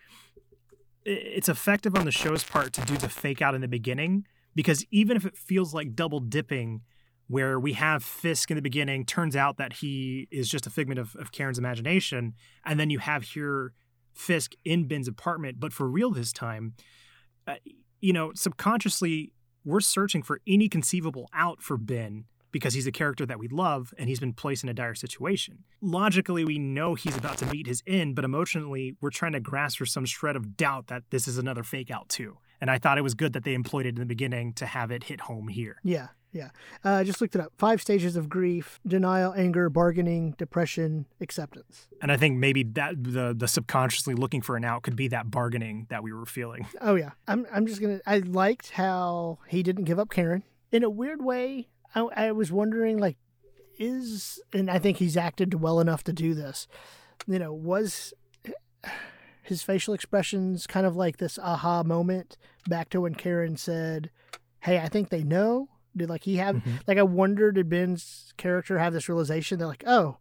it's 1.06 1.50
effective 1.50 1.96
on 1.96 2.06
the 2.06 2.12
show's 2.12 2.44
part 2.44 2.74
to 2.74 2.82
do 2.82 2.98
the 2.98 3.10
fake 3.10 3.42
out 3.42 3.56
in 3.56 3.62
the 3.62 3.68
beginning 3.68 4.26
because 4.56 4.86
even 4.92 5.18
if 5.18 5.26
it 5.26 5.38
feels 5.38 5.74
like 5.74 5.96
double 5.96 6.20
dipping 6.20 6.82
where 7.28 7.60
we 7.60 7.74
have 7.74 8.04
Fisk 8.04 8.52
in 8.52 8.56
the 8.56 8.62
beginning, 8.62 9.06
turns 9.06 9.36
out 9.36 9.58
that 9.58 9.74
he 9.74 10.28
is 10.32 10.50
just 10.50 10.68
a 10.68 10.70
figment 10.70 11.00
of, 11.00 11.16
of 11.16 11.32
Karen's 11.32 11.58
imagination, 11.58 12.34
and 12.66 12.80
then 12.80 12.90
you 12.90 13.00
have 13.00 13.24
here 13.24 13.74
Fisk 14.14 14.54
in 14.64 14.88
Ben's 14.88 15.08
apartment, 15.08 15.60
but 15.60 15.74
for 15.74 15.88
real 15.88 16.12
this 16.12 16.32
time, 16.32 16.74
uh, 17.48 17.56
you 18.02 18.14
know, 18.14 18.32
subconsciously 18.34 19.32
we're 19.66 19.80
searching 19.80 20.22
for 20.22 20.42
any 20.46 20.68
conceivable 20.68 21.30
out 21.34 21.62
for 21.62 21.78
Ben 21.78 22.26
because 22.52 22.74
he's 22.74 22.86
a 22.86 22.92
character 22.92 23.26
that 23.26 23.40
we 23.40 23.48
love 23.48 23.94
and 23.98 24.08
he's 24.08 24.20
been 24.20 24.34
placed 24.34 24.64
in 24.64 24.70
a 24.70 24.74
dire 24.74 24.94
situation. 24.94 25.64
Logically, 25.82 26.46
we 26.46 26.60
know 26.60 26.94
he's 26.94 27.18
about 27.18 27.38
to 27.40 27.46
meet 27.48 27.66
his 27.66 27.82
end, 27.88 28.16
but 28.16 28.24
emotionally, 28.24 28.96
we're 29.02 29.10
trying 29.10 29.32
to 29.32 29.40
grasp 29.40 29.80
for 29.80 29.86
some 29.86 30.06
shred 30.06 30.36
of 30.36 30.56
doubt 30.56 30.88
that 30.88 31.04
this 31.10 31.28
is 31.28 31.38
another 31.38 31.64
fake 31.64 31.90
out 31.90 32.10
too. 32.10 32.38
And 32.62 32.70
I 32.70 32.78
thought 32.78 32.98
it 32.98 33.02
was 33.02 33.16
good 33.16 33.34
that 33.34 33.44
they 33.44 33.56
employed 33.56 33.86
it 33.86 33.96
in 33.96 34.00
the 34.00 34.06
beginning 34.06 34.54
to 34.54 34.66
have 34.66 34.92
it 34.92 35.06
hit 35.06 35.22
home 35.22 35.48
here. 35.48 35.78
Yeah, 35.84 36.10
yeah. 36.34 36.50
Uh, 36.84 36.90
I 36.90 37.04
just 37.04 37.22
looked 37.22 37.36
it 37.36 37.42
up. 37.42 37.54
Five 37.58 37.82
stages 37.82 38.16
of 38.16 38.28
grief: 38.28 38.80
denial, 38.86 39.34
anger, 39.34 39.70
bargaining, 39.70 40.32
depression, 40.38 41.06
acceptance. 41.22 41.88
And 42.02 42.12
I 42.12 42.18
think 42.18 42.38
maybe 42.38 42.64
that 42.64 43.04
the 43.04 43.34
the 43.38 43.48
subconsciously 43.48 44.16
looking 44.16 44.42
for 44.42 44.58
an 44.58 44.66
out 44.66 44.84
could 44.84 44.96
be 44.96 45.08
that 45.10 45.32
bargaining 45.32 45.86
that 45.90 46.04
we 46.04 46.12
were 46.12 46.26
feeling. 46.26 46.68
Oh 46.82 46.96
yeah, 46.96 47.12
I'm. 47.28 47.46
I'm 47.54 47.68
just 47.68 47.80
gonna. 47.80 48.02
I 48.06 48.18
liked 48.20 48.72
how 48.72 49.38
he 49.48 49.64
didn't 49.64 49.86
give 49.86 50.00
up 50.00 50.10
Karen. 50.10 50.44
In 50.72 50.84
a 50.84 50.90
weird 50.90 51.24
way, 51.24 51.70
I, 51.94 52.02
I 52.16 52.32
was 52.32 52.52
wondering, 52.52 52.98
like, 52.98 53.18
is 53.78 54.42
and 54.52 54.70
I 54.70 54.80
think 54.80 54.98
he's 54.98 55.16
acted 55.16 55.62
well 55.62 55.80
enough 55.80 56.04
to 56.06 56.14
do 56.14 56.34
this. 56.34 56.68
You 57.28 57.40
know, 57.40 57.54
was 57.54 58.14
his 59.44 59.62
facial 59.62 59.94
expressions 59.94 60.66
kind 60.66 60.86
of 60.86 60.96
like 60.96 61.18
this 61.18 61.38
aha 61.38 61.84
moment 61.84 62.38
back 62.68 62.90
to 62.90 63.02
when 63.02 63.14
Karen 63.14 63.56
said, 63.56 64.10
"Hey, 64.62 64.80
I 64.80 64.88
think 64.88 65.10
they 65.10 65.24
know." 65.24 65.70
Did 65.96 66.10
like 66.10 66.24
he 66.24 66.38
have 66.38 66.58
Mhm. 66.58 66.80
like 66.88 66.98
I 66.98 67.04
wonder 67.04 67.52
did 67.52 67.70
Ben's 67.70 68.34
character 68.38 68.80
have 68.80 68.94
this 68.94 69.08
realization 69.10 69.60
that 69.60 69.68
like 69.68 69.84
oh 69.88 70.18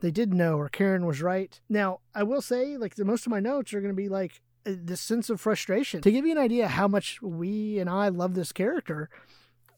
they 0.00 0.10
did 0.10 0.32
know 0.32 0.56
or 0.58 0.68
Karen 0.68 1.04
was 1.06 1.20
right. 1.22 1.60
Now 1.68 2.00
I 2.14 2.22
will 2.22 2.42
say 2.42 2.76
like 2.76 2.94
the 2.94 3.04
most 3.04 3.26
of 3.26 3.30
my 3.30 3.40
notes 3.40 3.74
are 3.74 3.80
going 3.80 3.92
to 3.94 4.02
be 4.02 4.08
like 4.08 4.40
uh, 4.66 4.72
this 4.76 5.00
sense 5.00 5.28
of 5.30 5.40
frustration 5.40 6.00
to 6.02 6.10
give 6.12 6.24
you 6.26 6.32
an 6.32 6.38
idea 6.38 6.68
how 6.68 6.86
much 6.88 7.20
we 7.22 7.78
and 7.78 7.88
I 7.90 8.08
love 8.08 8.34
this 8.34 8.52
character. 8.52 9.08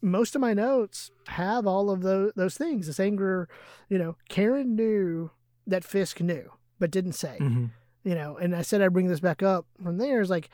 Most 0.05 0.35
of 0.35 0.41
my 0.41 0.53
notes 0.53 1.11
have 1.29 1.67
all 1.67 1.89
of 1.91 2.03
those 2.03 2.33
those 2.35 2.57
things. 2.57 2.87
This 2.89 2.99
anger, 3.01 3.49
you 3.89 3.99
know, 3.99 4.17
Karen 4.29 4.75
knew 4.75 5.31
that 5.67 5.85
Fisk 5.85 6.21
knew 6.21 6.51
but 6.81 6.91
didn't 6.91 7.13
say 7.13 7.37
Mm-hmm. 7.41 7.67
you 8.03 8.15
know 8.17 8.37
and 8.37 8.57
i 8.57 8.63
said 8.63 8.83
i'd 8.83 8.93
bring 8.93 9.07
this 9.07 9.21
back 9.21 9.41
up 9.45 9.65
from 9.81 9.99
there 9.99 10.21
is 10.21 10.29
like 10.29 10.51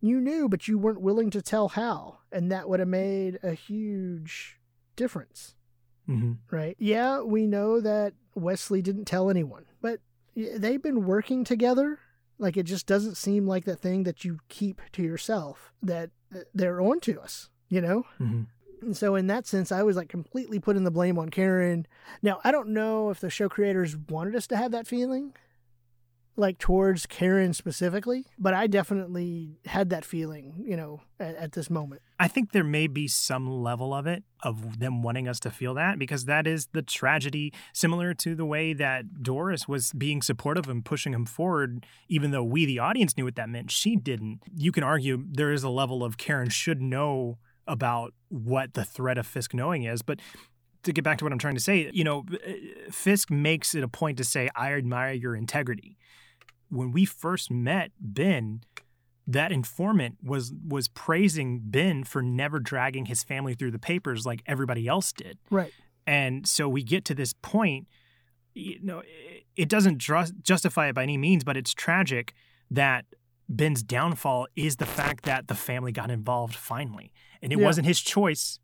you 0.00 0.20
knew 0.20 0.48
but 0.48 0.66
you 0.68 0.78
weren't 0.78 1.00
willing 1.00 1.30
to 1.30 1.42
tell 1.42 1.68
how 1.68 2.18
and 2.32 2.50
that 2.50 2.68
would 2.68 2.80
have 2.80 2.88
made 2.88 3.38
a 3.42 3.52
huge 3.52 4.58
difference 4.96 5.54
Mm-hmm. 6.08 6.32
right 6.50 6.74
yeah 6.80 7.20
we 7.20 7.46
know 7.46 7.80
that 7.80 8.14
wesley 8.34 8.82
didn't 8.82 9.04
tell 9.04 9.30
anyone 9.30 9.66
but 9.80 10.00
they've 10.34 10.82
been 10.82 11.04
working 11.04 11.44
together 11.44 12.00
like 12.38 12.56
it 12.56 12.64
just 12.64 12.86
doesn't 12.86 13.16
seem 13.16 13.46
like 13.46 13.64
that 13.66 13.80
thing 13.80 14.02
that 14.04 14.24
you 14.24 14.40
keep 14.48 14.80
to 14.92 15.02
yourself 15.02 15.72
that 15.82 16.10
uh, 16.34 16.40
they're 16.52 16.80
on 16.80 16.98
to 17.00 17.20
us 17.20 17.48
you 17.68 17.80
know 17.80 18.04
Mm-hmm. 18.20 18.42
and 18.86 18.96
so 18.96 19.14
in 19.14 19.26
that 19.28 19.46
sense, 19.46 19.70
I 19.70 19.82
was 19.84 19.94
like 19.96 20.08
completely 20.08 20.58
putting 20.58 20.82
the 20.84 20.90
blame 20.90 21.18
on 21.18 21.28
Karen. 21.28 21.86
Now, 22.22 22.40
I 22.42 22.50
don't 22.50 22.70
know 22.70 23.10
if 23.10 23.20
the 23.20 23.28
show 23.30 23.48
creators 23.50 23.94
wanted 23.96 24.34
us 24.34 24.46
to 24.48 24.56
have 24.56 24.72
that 24.72 24.86
feeling, 24.88 25.34
like 26.36 26.58
towards 26.58 27.06
Karen 27.06 27.52
specifically, 27.52 28.24
but 28.38 28.54
I 28.54 28.66
definitely 28.66 29.58
had 29.66 29.90
that 29.90 30.04
feeling, 30.04 30.64
you 30.66 30.76
know, 30.76 31.00
at, 31.18 31.34
at 31.36 31.52
this 31.52 31.68
moment. 31.68 32.02
I 32.18 32.28
think 32.28 32.52
there 32.52 32.64
may 32.64 32.86
be 32.86 33.08
some 33.08 33.48
level 33.48 33.92
of 33.92 34.06
it 34.06 34.24
of 34.42 34.78
them 34.78 35.02
wanting 35.02 35.28
us 35.28 35.38
to 35.40 35.50
feel 35.50 35.74
that 35.74 35.98
because 35.98 36.24
that 36.24 36.46
is 36.46 36.68
the 36.72 36.82
tragedy, 36.82 37.52
similar 37.74 38.14
to 38.14 38.34
the 38.34 38.46
way 38.46 38.72
that 38.72 39.22
Doris 39.22 39.68
was 39.68 39.92
being 39.92 40.22
supportive 40.22 40.68
and 40.68 40.84
pushing 40.84 41.12
him 41.12 41.26
forward, 41.26 41.84
even 42.08 42.30
though 42.30 42.44
we, 42.44 42.64
the 42.64 42.78
audience, 42.78 43.16
knew 43.16 43.24
what 43.24 43.36
that 43.36 43.48
meant. 43.48 43.70
She 43.70 43.96
didn't. 43.96 44.40
You 44.54 44.72
can 44.72 44.82
argue 44.82 45.24
there 45.28 45.52
is 45.52 45.62
a 45.62 45.70
level 45.70 46.02
of 46.02 46.16
Karen 46.16 46.48
should 46.48 46.80
know 46.80 47.38
about 47.66 48.14
what 48.28 48.74
the 48.74 48.84
threat 48.84 49.18
of 49.18 49.26
Fisk 49.26 49.54
knowing 49.54 49.84
is, 49.84 50.02
but. 50.02 50.20
To 50.84 50.94
get 50.94 51.04
back 51.04 51.18
to 51.18 51.26
what 51.26 51.32
I'm 51.34 51.38
trying 51.38 51.56
to 51.56 51.60
say, 51.60 51.90
you 51.92 52.04
know, 52.04 52.24
Fisk 52.90 53.30
makes 53.30 53.74
it 53.74 53.84
a 53.84 53.88
point 53.88 54.16
to 54.16 54.24
say, 54.24 54.48
I 54.56 54.72
admire 54.72 55.12
your 55.12 55.36
integrity. 55.36 55.98
When 56.70 56.90
we 56.92 57.04
first 57.04 57.50
met 57.50 57.92
Ben, 58.00 58.62
that 59.26 59.52
informant 59.52 60.18
was 60.22 60.52
was 60.66 60.88
praising 60.88 61.60
Ben 61.64 62.04
for 62.04 62.22
never 62.22 62.58
dragging 62.58 63.06
his 63.06 63.22
family 63.22 63.54
through 63.54 63.70
the 63.72 63.78
papers 63.78 64.24
like 64.26 64.42
everybody 64.46 64.86
else 64.88 65.12
did. 65.12 65.38
Right. 65.50 65.72
And 66.06 66.46
so 66.46 66.68
we 66.68 66.82
get 66.82 67.04
to 67.06 67.14
this 67.14 67.32
point, 67.34 67.86
you 68.54 68.80
know, 68.82 69.02
it- 69.56 69.68
doesn't 69.68 69.98
justify 69.98 70.88
it 70.88 70.94
by 70.94 71.02
any 71.02 71.18
means, 71.18 71.44
but 71.44 71.56
it's 71.56 71.74
tragic 71.74 72.32
that 72.70 73.04
Ben's 73.48 73.82
downfall 73.82 74.46
is 74.56 74.76
the 74.76 74.86
fact 74.86 75.24
that 75.24 75.48
the 75.48 75.54
family 75.54 75.92
got 75.92 76.10
involved 76.10 76.54
finally. 76.54 77.12
And 77.42 77.52
it 77.52 77.58
Yeah. 77.58 77.64
wasn't 77.66 77.86
his 77.86 78.00
choice, 78.00 78.58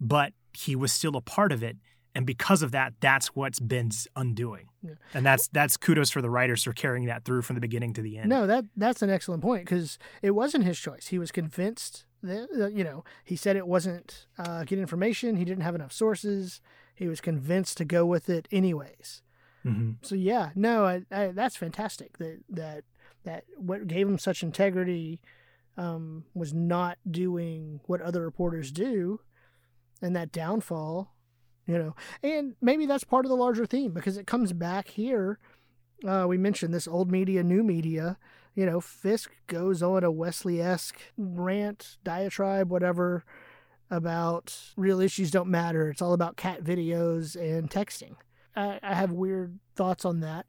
but 0.00 0.32
he 0.52 0.74
was 0.74 0.92
still 0.92 1.16
a 1.16 1.20
part 1.20 1.52
of 1.52 1.62
it. 1.62 1.76
And 2.14 2.26
because 2.26 2.62
of 2.62 2.72
that, 2.72 2.94
that's 3.00 3.28
what's 3.28 3.60
been 3.60 3.90
undoing. 4.16 4.68
Yeah. 4.82 4.94
And 5.14 5.24
that's 5.24 5.48
that's 5.48 5.76
kudos 5.76 6.10
for 6.10 6.20
the 6.20 6.30
writers 6.30 6.64
for 6.64 6.72
carrying 6.72 7.06
that 7.06 7.24
through 7.24 7.42
from 7.42 7.54
the 7.54 7.60
beginning 7.60 7.92
to 7.94 8.02
the 8.02 8.18
end. 8.18 8.28
No, 8.28 8.46
that 8.46 8.64
that's 8.76 9.02
an 9.02 9.10
excellent 9.10 9.42
point 9.42 9.64
because 9.64 9.98
it 10.22 10.32
wasn't 10.32 10.64
his 10.64 10.78
choice. 10.78 11.08
He 11.08 11.18
was 11.18 11.30
convinced 11.30 12.06
that, 12.22 12.72
you 12.74 12.84
know, 12.84 13.04
he 13.24 13.36
said 13.36 13.56
it 13.56 13.66
wasn't 13.66 14.26
uh, 14.38 14.64
good 14.64 14.78
information. 14.78 15.36
He 15.36 15.44
didn't 15.44 15.62
have 15.62 15.74
enough 15.74 15.92
sources. 15.92 16.60
He 16.94 17.08
was 17.08 17.20
convinced 17.20 17.76
to 17.78 17.84
go 17.84 18.04
with 18.04 18.28
it 18.28 18.46
anyways. 18.50 19.22
hmm 19.62 19.92
So 20.02 20.14
yeah, 20.14 20.50
no, 20.54 20.84
I, 20.84 21.02
I, 21.10 21.28
that's 21.28 21.56
fantastic. 21.56 22.18
That 22.18 22.40
that 22.48 22.84
that 23.24 23.44
what 23.56 23.86
gave 23.86 24.08
him 24.08 24.18
such 24.18 24.42
integrity 24.42 25.20
um, 25.76 26.24
was 26.34 26.52
not 26.52 26.98
doing 27.10 27.80
what 27.86 28.00
other 28.02 28.22
reporters 28.22 28.72
do, 28.72 29.20
and 30.02 30.14
that 30.16 30.32
downfall, 30.32 31.14
you 31.70 31.78
know, 31.78 31.94
and 32.22 32.54
maybe 32.60 32.86
that's 32.86 33.04
part 33.04 33.24
of 33.24 33.28
the 33.30 33.36
larger 33.36 33.66
theme 33.66 33.92
because 33.92 34.16
it 34.16 34.26
comes 34.26 34.52
back 34.52 34.88
here. 34.88 35.38
Uh, 36.06 36.24
we 36.28 36.36
mentioned 36.38 36.72
this 36.74 36.88
old 36.88 37.10
media, 37.10 37.42
new 37.42 37.62
media. 37.62 38.18
You 38.54 38.66
know, 38.66 38.80
Fisk 38.80 39.30
goes 39.46 39.82
on 39.82 40.02
a 40.02 40.10
Wesley 40.10 40.60
esque 40.60 40.98
rant, 41.16 41.96
diatribe, 42.02 42.68
whatever, 42.70 43.24
about 43.90 44.56
real 44.76 45.00
issues 45.00 45.30
don't 45.30 45.48
matter. 45.48 45.88
It's 45.90 46.02
all 46.02 46.12
about 46.12 46.36
cat 46.36 46.62
videos 46.64 47.36
and 47.36 47.70
texting. 47.70 48.16
I, 48.56 48.78
I 48.82 48.94
have 48.94 49.12
weird 49.12 49.58
thoughts 49.76 50.04
on 50.04 50.20
that 50.20 50.46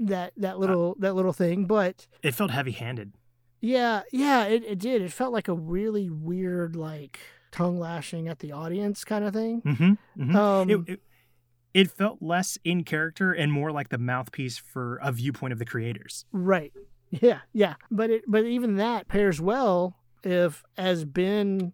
that 0.00 0.32
that 0.36 0.58
little 0.60 0.94
that 1.00 1.14
little 1.14 1.32
thing 1.32 1.64
but 1.66 2.06
It 2.22 2.32
felt 2.34 2.52
heavy 2.52 2.70
handed. 2.70 3.12
yeah 3.60 4.02
yeah 4.12 4.44
it, 4.44 4.62
it 4.64 4.78
did 4.78 5.02
it 5.02 5.12
felt 5.12 5.32
like 5.32 5.48
a 5.48 5.52
really 5.54 6.08
weird 6.08 6.76
like 6.76 7.18
tongue 7.50 7.78
lashing 7.78 8.28
at 8.28 8.38
the 8.40 8.52
audience 8.52 9.04
kind 9.04 9.24
of 9.24 9.32
thing 9.34 9.62
Mm-hmm. 9.64 10.36
um 10.36 10.70
it, 10.70 10.80
it, 10.88 11.00
it 11.74 11.90
felt 11.90 12.18
less 12.20 12.58
in 12.64 12.84
character 12.84 13.32
and 13.32 13.52
more 13.52 13.70
like 13.70 13.88
the 13.90 13.98
mouthpiece 13.98 14.58
for 14.58 14.98
a 15.02 15.12
viewpoint 15.12 15.52
of 15.52 15.58
the 15.58 15.64
creators. 15.66 16.24
right 16.32 16.72
yeah 17.10 17.40
yeah 17.52 17.74
but 17.90 18.10
it 18.10 18.22
but 18.26 18.44
even 18.44 18.76
that 18.76 19.08
pairs 19.08 19.40
well 19.40 19.96
if 20.24 20.62
as 20.76 21.04
ben 21.04 21.72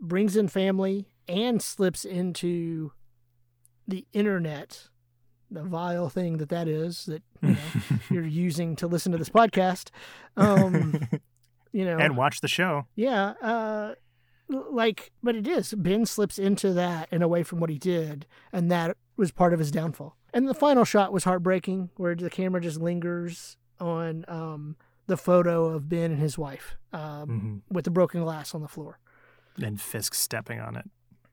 brings 0.00 0.36
in 0.36 0.48
family 0.48 1.06
and 1.28 1.60
slips 1.60 2.04
into 2.04 2.92
the 3.86 4.06
internet, 4.12 4.88
the 5.50 5.62
vile 5.62 6.08
thing 6.08 6.38
that 6.38 6.48
that 6.50 6.66
is 6.68 7.04
that 7.06 7.22
you 7.42 7.48
know, 7.50 7.56
you're 8.10 8.26
using 8.26 8.76
to 8.76 8.86
listen 8.86 9.12
to 9.12 9.18
this 9.18 9.28
podcast, 9.30 9.90
um, 10.36 10.98
you 11.72 11.84
know, 11.84 11.98
and 11.98 12.16
watch 12.16 12.40
the 12.40 12.48
show. 12.48 12.86
yeah, 12.96 13.34
uh, 13.42 13.94
like, 14.48 15.10
but 15.22 15.34
it 15.36 15.46
is 15.46 15.74
Ben 15.74 16.06
slips 16.06 16.38
into 16.38 16.72
that 16.72 17.08
and 17.10 17.22
away 17.22 17.42
from 17.42 17.60
what 17.60 17.70
he 17.70 17.78
did, 17.78 18.26
and 18.52 18.70
that 18.70 18.96
was 19.16 19.30
part 19.30 19.52
of 19.52 19.58
his 19.58 19.70
downfall. 19.70 20.16
And 20.32 20.46
the 20.48 20.54
final 20.54 20.84
shot 20.84 21.12
was 21.12 21.24
heartbreaking, 21.24 21.90
where 21.96 22.14
the 22.14 22.30
camera 22.30 22.60
just 22.60 22.80
lingers 22.80 23.56
on 23.80 24.24
um, 24.28 24.76
the 25.06 25.16
photo 25.16 25.66
of 25.66 25.88
Ben 25.88 26.12
and 26.12 26.20
his 26.20 26.36
wife 26.38 26.76
um, 26.92 27.62
Mhm. 27.70 27.74
with 27.74 27.84
the 27.84 27.90
broken 27.90 28.22
glass 28.22 28.54
on 28.54 28.60
the 28.62 28.68
floor. 28.68 28.98
And 29.62 29.80
Fisk 29.80 30.14
stepping 30.14 30.60
on 30.60 30.76
it. 30.76 30.88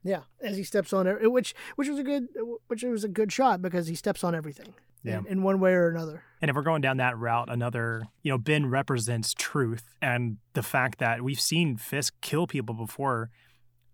Yeah, 0.06 0.22
as 0.40 0.56
he 0.56 0.64
steps 0.64 0.94
on 0.94 1.08
it, 1.08 1.32
which 1.32 1.54
which 1.76 1.90
was 1.90 1.98
a 2.00 2.04
good 2.04 2.28
which 2.68 2.84
was 2.84 3.04
a 3.04 3.08
good 3.10 3.32
shot 3.34 3.62
because 3.62 3.88
he 3.88 3.96
steps 3.96 4.24
on 4.24 4.36
everything 4.36 4.74
Yeah. 5.04 5.18
in, 5.20 5.26
in 5.28 5.44
one 5.44 5.60
way 5.60 5.74
or 5.74 5.90
another. 5.90 6.24
And 6.42 6.50
if 6.50 6.56
we're 6.56 6.62
going 6.62 6.82
down 6.82 6.98
that 6.98 7.18
route, 7.18 7.50
another, 7.52 8.04
you 8.22 8.32
know, 8.32 8.38
Ben 8.38 8.68
represents 8.70 9.34
truth 9.34 9.96
and 10.04 10.38
the 10.54 10.62
fact 10.62 11.00
that 11.00 11.24
we've 11.24 11.40
seen 11.40 11.76
Fisk 11.78 12.14
kill 12.22 12.46
people 12.48 12.76
before. 12.76 13.32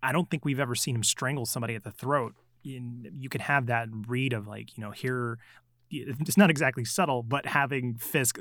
I 0.02 0.12
don't 0.12 0.28
think 0.30 0.44
we've 0.44 0.60
ever 0.60 0.74
seen 0.74 0.96
him 0.96 1.02
strangle 1.04 1.46
somebody 1.46 1.74
at 1.76 1.84
the 1.84 1.92
throat. 1.92 2.34
You, 2.62 2.80
you 3.12 3.28
can 3.28 3.40
have 3.40 3.66
that 3.66 3.88
read 4.06 4.32
of 4.34 4.46
like, 4.46 4.76
you 4.76 4.82
know, 4.84 4.90
here, 4.90 5.38
it's 5.90 6.36
not 6.36 6.50
exactly 6.50 6.84
subtle, 6.84 7.22
but 7.22 7.46
having 7.46 7.94
Fisk 7.94 8.38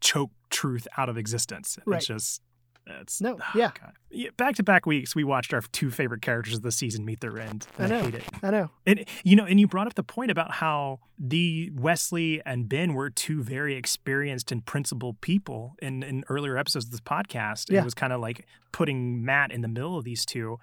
choke 0.00 0.32
truth 0.50 0.86
out 0.98 1.08
of 1.08 1.16
existence. 1.16 1.78
Right. 1.86 1.98
It's 1.98 2.06
just, 2.06 2.42
it's 2.86 3.20
No, 3.20 3.38
oh, 3.40 3.44
yeah. 3.54 3.70
God. 3.80 4.36
Back 4.36 4.56
to 4.56 4.62
back 4.62 4.86
weeks, 4.86 5.14
we 5.14 5.24
watched 5.24 5.54
our 5.54 5.60
two 5.72 5.90
favorite 5.90 6.22
characters 6.22 6.54
of 6.54 6.62
the 6.62 6.72
season 6.72 7.04
meet 7.04 7.20
their 7.20 7.38
end. 7.38 7.66
I, 7.78 7.86
know. 7.86 8.02
hate 8.02 8.14
it. 8.16 8.24
I 8.42 8.50
know. 8.50 8.70
And 8.86 9.04
you 9.24 9.36
know, 9.36 9.44
and 9.44 9.58
you 9.58 9.66
brought 9.66 9.86
up 9.86 9.94
the 9.94 10.02
point 10.02 10.30
about 10.30 10.52
how 10.52 11.00
the 11.18 11.70
Wesley 11.74 12.42
and 12.44 12.68
Ben 12.68 12.94
were 12.94 13.10
two 13.10 13.42
very 13.42 13.74
experienced 13.74 14.52
and 14.52 14.64
principled 14.64 15.20
people 15.20 15.74
in, 15.80 16.02
in 16.02 16.24
earlier 16.28 16.58
episodes 16.58 16.86
of 16.86 16.90
this 16.90 17.00
podcast. 17.00 17.70
Yeah. 17.70 17.80
It 17.80 17.84
was 17.84 17.94
kind 17.94 18.12
of 18.12 18.20
like 18.20 18.46
putting 18.72 19.24
Matt 19.24 19.52
in 19.52 19.62
the 19.62 19.68
middle 19.68 19.96
of 19.96 20.04
these 20.04 20.26
two. 20.26 20.58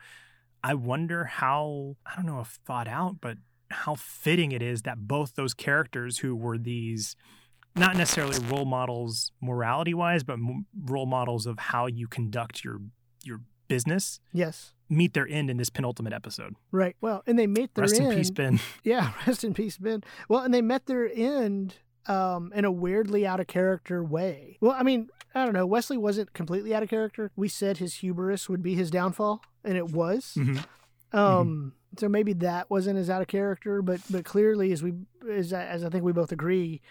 I 0.63 0.73
wonder 0.73 1.25
how 1.25 1.95
I 2.05 2.15
don't 2.15 2.25
know 2.25 2.41
if 2.41 2.59
thought 2.65 2.87
out, 2.87 3.17
but 3.21 3.37
how 3.71 3.95
fitting 3.95 4.51
it 4.51 4.61
is 4.61 4.81
that 4.83 5.07
both 5.07 5.35
those 5.35 5.53
characters 5.53 6.19
who 6.19 6.35
were 6.35 6.57
these 6.57 7.15
not 7.79 7.95
necessarily 7.97 8.37
role 8.47 8.65
models 8.65 9.31
morality 9.41 9.93
wise, 9.93 10.23
but 10.23 10.33
m- 10.33 10.65
role 10.85 11.05
models 11.05 11.45
of 11.45 11.57
how 11.59 11.87
you 11.87 12.07
conduct 12.07 12.63
your 12.63 12.79
your 13.23 13.41
business 13.67 14.19
Yes. 14.33 14.73
meet 14.89 15.13
their 15.13 15.27
end 15.27 15.49
in 15.49 15.57
this 15.57 15.69
penultimate 15.69 16.11
episode. 16.13 16.55
Right. 16.71 16.95
Well, 17.01 17.21
and 17.27 17.37
they 17.37 17.45
met 17.47 17.75
their 17.75 17.83
Rest 17.83 17.99
end. 18.01 18.11
in 18.11 18.17
peace, 18.17 18.31
Ben. 18.31 18.59
Yeah, 18.83 19.11
rest 19.27 19.43
in 19.43 19.53
peace, 19.53 19.77
Ben. 19.77 20.03
Well, 20.27 20.41
and 20.41 20.51
they 20.53 20.61
met 20.63 20.87
their 20.87 21.07
end 21.13 21.75
um, 22.07 22.51
in 22.55 22.65
a 22.65 22.71
weirdly 22.71 23.27
out 23.27 23.39
of 23.39 23.45
character 23.47 24.03
way. 24.03 24.57
Well, 24.61 24.71
I 24.71 24.81
mean, 24.83 25.09
I 25.35 25.43
don't 25.45 25.53
know. 25.53 25.67
Wesley 25.67 25.97
wasn't 25.97 26.33
completely 26.33 26.73
out 26.73 26.81
of 26.81 26.89
character. 26.89 27.29
We 27.35 27.47
said 27.47 27.77
his 27.77 27.95
hubris 27.95 28.49
would 28.49 28.63
be 28.63 28.73
his 28.73 28.89
downfall, 28.89 29.43
and 29.63 29.77
it 29.77 29.91
was. 29.91 30.33
Mhm. 30.35 30.65
Um, 31.11 31.73
so 31.97 32.07
maybe 32.09 32.33
that 32.33 32.69
wasn't 32.69 32.97
as 32.97 33.09
out 33.09 33.21
of 33.21 33.27
character, 33.27 33.81
but 33.83 33.99
but 34.09 34.25
clearly, 34.25 34.71
as 34.71 34.81
we 34.81 34.93
as 35.31 35.53
as 35.53 35.83
I 35.83 35.89
think 35.89 36.03
we 36.03 36.11
both 36.13 36.31
agree, 36.31 36.81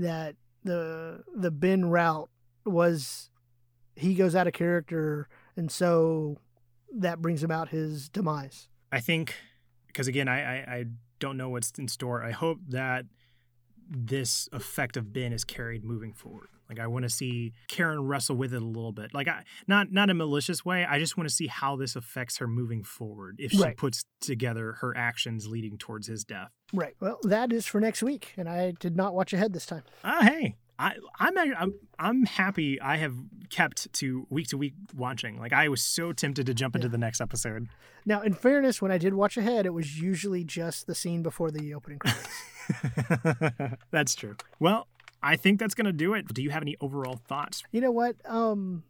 that 0.00 0.36
the 0.64 1.22
the 1.34 1.50
Ben 1.50 1.86
route 1.86 2.28
was 2.64 3.30
he 3.96 4.14
goes 4.14 4.34
out 4.34 4.46
of 4.46 4.52
character, 4.52 5.28
and 5.56 5.70
so 5.70 6.36
that 6.96 7.20
brings 7.22 7.42
about 7.42 7.68
his 7.68 8.08
demise. 8.08 8.68
I 8.92 9.00
think 9.00 9.34
because 9.86 10.08
again, 10.08 10.28
I, 10.28 10.40
I 10.40 10.74
I 10.76 10.84
don't 11.18 11.36
know 11.36 11.48
what's 11.50 11.70
in 11.78 11.88
store. 11.88 12.22
I 12.22 12.30
hope 12.32 12.58
that 12.68 13.06
this 13.88 14.48
effect 14.52 14.96
of 14.96 15.12
Ben 15.12 15.32
is 15.32 15.44
carried 15.44 15.84
moving 15.84 16.12
forward. 16.12 16.48
Like 16.68 16.78
I 16.78 16.86
want 16.86 17.02
to 17.02 17.08
see 17.10 17.52
Karen 17.68 18.00
wrestle 18.06 18.36
with 18.36 18.54
it 18.54 18.62
a 18.62 18.64
little 18.64 18.92
bit. 18.92 19.12
Like 19.12 19.26
I 19.26 19.42
not 19.66 19.90
not 19.90 20.08
a 20.10 20.14
malicious 20.14 20.64
way. 20.64 20.84
I 20.84 21.00
just 21.00 21.16
want 21.16 21.28
to 21.28 21.34
see 21.34 21.48
how 21.48 21.74
this 21.76 21.96
affects 21.96 22.36
her 22.38 22.46
moving 22.46 22.84
forward 22.84 23.36
if 23.40 23.50
she 23.50 23.58
Right. 23.60 23.76
puts 23.76 24.04
together 24.20 24.74
her 24.80 24.96
actions 24.96 25.48
leading 25.48 25.78
towards 25.78 26.06
his 26.06 26.22
death. 26.24 26.50
Right. 26.72 26.94
Well, 27.00 27.18
that 27.24 27.52
is 27.52 27.66
for 27.66 27.80
next 27.80 28.02
week, 28.02 28.32
and 28.36 28.48
I 28.48 28.72
did 28.78 28.96
not 28.96 29.14
watch 29.14 29.32
ahead 29.32 29.52
this 29.52 29.66
time. 29.66 29.82
Ah, 30.04 30.22
hey. 30.22 30.56
I, 30.78 30.94
I'm, 31.18 31.36
I'm 31.36 31.74
I'm 31.98 32.24
happy 32.24 32.80
I 32.80 32.96
have 32.96 33.12
kept 33.50 33.92
to 33.94 34.26
week 34.30 34.46
to 34.48 34.56
week 34.56 34.72
watching. 34.96 35.38
Like 35.38 35.52
I 35.52 35.68
was 35.68 35.82
so 35.82 36.12
tempted 36.14 36.46
to 36.46 36.54
jump 36.54 36.74
into 36.74 36.88
the 36.88 36.96
next 36.96 37.20
episode. 37.20 37.68
Now, 38.06 38.22
in 38.22 38.32
fairness, 38.32 38.80
when 38.80 38.90
I 38.90 38.96
did 38.96 39.12
watch 39.12 39.36
ahead, 39.36 39.66
it 39.66 39.74
was 39.74 40.00
usually 40.00 40.42
just 40.42 40.86
the 40.86 40.94
scene 40.94 41.22
before 41.22 41.50
the 41.50 41.74
opening 41.74 41.98
credits. 41.98 43.74
that's 43.90 44.14
true. 44.14 44.36
Well, 44.58 44.86
I 45.22 45.36
think 45.36 45.60
that's 45.60 45.74
gonna 45.74 45.92
do 45.92 46.14
it. 46.14 46.28
Do 46.32 46.42
you 46.42 46.48
have 46.50 46.62
any 46.62 46.76
overall 46.80 47.20
thoughts? 47.28 47.62
you 47.72 47.80
know 47.82 47.90
what? 47.90 48.16
Um, 48.24 48.84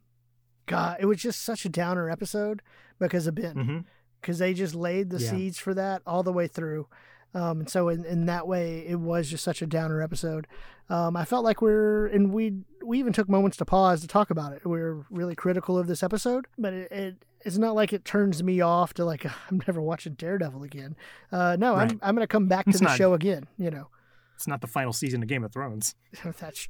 God, 0.66 0.98
it 1.00 1.06
was 1.06 1.18
just 1.20 1.42
such 1.42 1.64
a 1.64 1.68
downer 1.68 2.08
episode 2.08 2.62
because 3.00 3.26
of 3.26 3.34
Ben, 3.34 3.54
Mm-hmm. 3.56 3.78
because 4.20 4.38
they 4.38 4.54
just 4.54 4.76
laid 4.76 5.10
the 5.10 5.18
Yeah. 5.18 5.30
seeds 5.30 5.58
for 5.58 5.74
that 5.74 6.02
all 6.06 6.22
the 6.22 6.32
way 6.32 6.46
through. 6.46 6.86
Um, 7.34 7.60
and 7.60 7.70
so 7.70 7.88
in, 7.88 8.04
in 8.04 8.26
that 8.26 8.46
way, 8.48 8.84
it 8.86 8.98
was 8.98 9.28
just 9.30 9.44
such 9.44 9.62
a 9.62 9.66
downer 9.66 10.02
episode. 10.02 10.46
Um, 10.88 11.16
I 11.16 11.24
felt 11.24 11.44
like 11.44 11.62
we're, 11.62 12.06
and 12.08 12.32
we 12.32 12.54
we 12.84 12.98
even 12.98 13.12
took 13.12 13.28
moments 13.28 13.56
to 13.58 13.64
pause 13.64 14.00
to 14.00 14.08
talk 14.08 14.30
about 14.30 14.52
it. 14.52 14.66
We 14.66 14.80
are 14.80 15.04
really 15.10 15.36
critical 15.36 15.78
of 15.78 15.86
this 15.86 16.02
episode, 16.02 16.46
but 16.58 16.72
it, 16.72 16.90
it 16.90 17.24
it's 17.42 17.56
not 17.58 17.76
like 17.76 17.92
it 17.92 18.04
turns 18.04 18.42
me 18.42 18.60
off 18.60 18.92
to 18.94 19.04
like 19.04 19.24
I'm 19.50 19.62
never 19.68 19.80
watching 19.80 20.14
Daredevil 20.14 20.64
again. 20.64 20.96
Uh, 21.30 21.56
no, 21.58 21.74
Right. 21.76 21.92
I'm 21.92 22.00
I'm 22.02 22.14
gonna 22.16 22.26
come 22.26 22.48
back 22.48 22.64
to 22.64 22.70
It's 22.70 22.80
the 22.80 22.86
not- 22.86 22.96
show 22.98 23.14
again. 23.14 23.46
You 23.58 23.70
know, 23.70 23.86
It's 24.34 24.48
not 24.48 24.60
the 24.60 24.66
final 24.66 24.92
season 24.92 25.22
of 25.22 25.28
Game 25.28 25.44
of 25.44 25.52
Thrones. 25.52 25.94
that's 26.40 26.68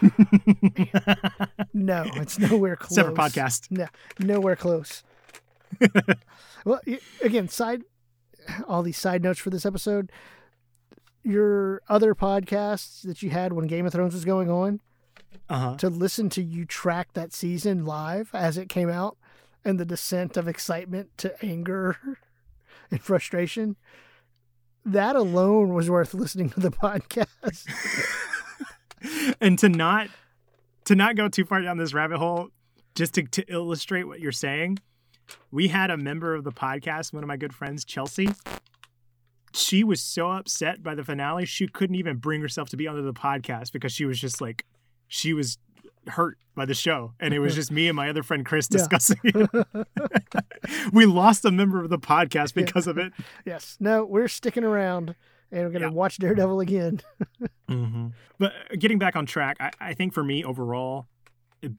no, 1.74 2.04
it's 2.16 2.38
nowhere 2.38 2.76
close. 2.76 2.94
Separate 2.94 3.14
podcast. 3.16 3.70
No, 3.70 3.86
nowhere 4.18 4.56
close. 4.56 5.02
well, 6.64 6.80
again, 7.22 7.48
side 7.48 7.82
all 8.66 8.82
these 8.82 8.96
side 8.98 9.22
notes 9.22 9.38
for 9.38 9.50
this 9.50 9.66
episode. 9.66 10.10
Your 11.24 11.82
other 11.88 12.14
podcasts 12.14 13.02
that 13.02 13.22
you 13.22 13.30
had 13.30 13.52
when 13.52 13.66
Game 13.66 13.84
of 13.86 13.92
Thrones 13.92 14.14
was 14.14 14.24
going 14.24 14.48
on, 14.50 14.80
Uh 15.48 15.58
huh. 15.58 15.76
to 15.78 15.88
listen 15.90 16.28
to 16.30 16.42
you 16.42 16.64
track 16.64 17.12
that 17.14 17.32
season 17.32 17.84
live 17.84 18.30
as 18.32 18.56
it 18.56 18.68
came 18.68 18.88
out 18.88 19.16
and 19.64 19.78
the 19.78 19.84
descent 19.84 20.36
of 20.36 20.48
excitement 20.48 21.10
to 21.18 21.34
anger 21.44 21.96
and 22.90 23.02
frustration, 23.02 23.76
that 24.84 25.16
alone 25.16 25.74
was 25.74 25.90
worth 25.90 26.14
listening 26.14 26.48
to 26.50 26.60
the 26.60 26.70
podcast. 27.40 27.66
and 29.40 29.58
to 29.58 29.68
not 29.68 30.08
to 30.84 30.94
not 30.94 31.16
go 31.16 31.28
too 31.28 31.44
far 31.44 31.60
down 31.60 31.76
this 31.76 31.92
rabbit 31.92 32.16
hole, 32.18 32.48
just 32.94 33.12
to, 33.14 33.22
to 33.24 33.44
illustrate 33.52 34.04
what 34.04 34.20
you're 34.20 34.32
saying, 34.32 34.78
we 35.50 35.68
had 35.68 35.90
a 35.90 35.96
member 35.96 36.34
of 36.34 36.44
the 36.44 36.52
podcast, 36.52 37.12
one 37.12 37.22
of 37.22 37.28
my 37.28 37.36
good 37.36 37.54
friends, 37.54 37.84
Chelsea. 37.84 38.28
She 39.54 39.82
was 39.82 40.00
so 40.02 40.30
upset 40.32 40.82
by 40.82 40.94
the 40.94 41.02
finale, 41.04 41.44
she 41.46 41.66
couldn't 41.68 41.96
even 41.96 42.16
bring 42.16 42.40
herself 42.42 42.68
to 42.70 42.76
be 42.76 42.86
on 42.86 43.02
the 43.04 43.12
podcast 43.14 43.72
because 43.72 43.92
she 43.92 44.04
was 44.04 44.20
just 44.20 44.40
like, 44.40 44.64
she 45.08 45.32
was 45.32 45.58
hurt 46.06 46.38
by 46.54 46.64
the 46.66 46.74
show. 46.74 47.14
And 47.18 47.32
it 47.32 47.38
was 47.38 47.54
just 47.54 47.70
me 47.72 47.88
and 47.88 47.96
my 47.96 48.08
other 48.10 48.22
friend 48.22 48.44
Chris 48.44 48.68
Yeah. 48.70 48.76
discussing 48.78 49.16
it. 49.24 49.50
we 50.92 51.06
lost 51.06 51.44
a 51.44 51.50
member 51.50 51.82
of 51.82 51.88
the 51.90 51.98
podcast 51.98 52.54
Yeah. 52.54 52.64
because 52.64 52.86
of 52.86 52.98
it. 52.98 53.12
yes, 53.44 53.76
no, 53.80 54.04
we're 54.04 54.28
sticking 54.28 54.64
around 54.64 55.14
and 55.50 55.62
we're 55.64 55.70
going 55.70 55.82
to 55.82 55.88
Yeah. 55.88 55.92
watch 55.94 56.18
Daredevil 56.18 56.60
again. 56.60 57.00
Mm-hmm. 57.68 58.06
But 58.38 58.52
getting 58.78 58.98
back 58.98 59.14
on 59.14 59.26
track, 59.26 59.58
I, 59.60 59.70
I 59.78 59.92
think 59.92 60.14
for 60.14 60.24
me 60.24 60.42
overall, 60.42 61.04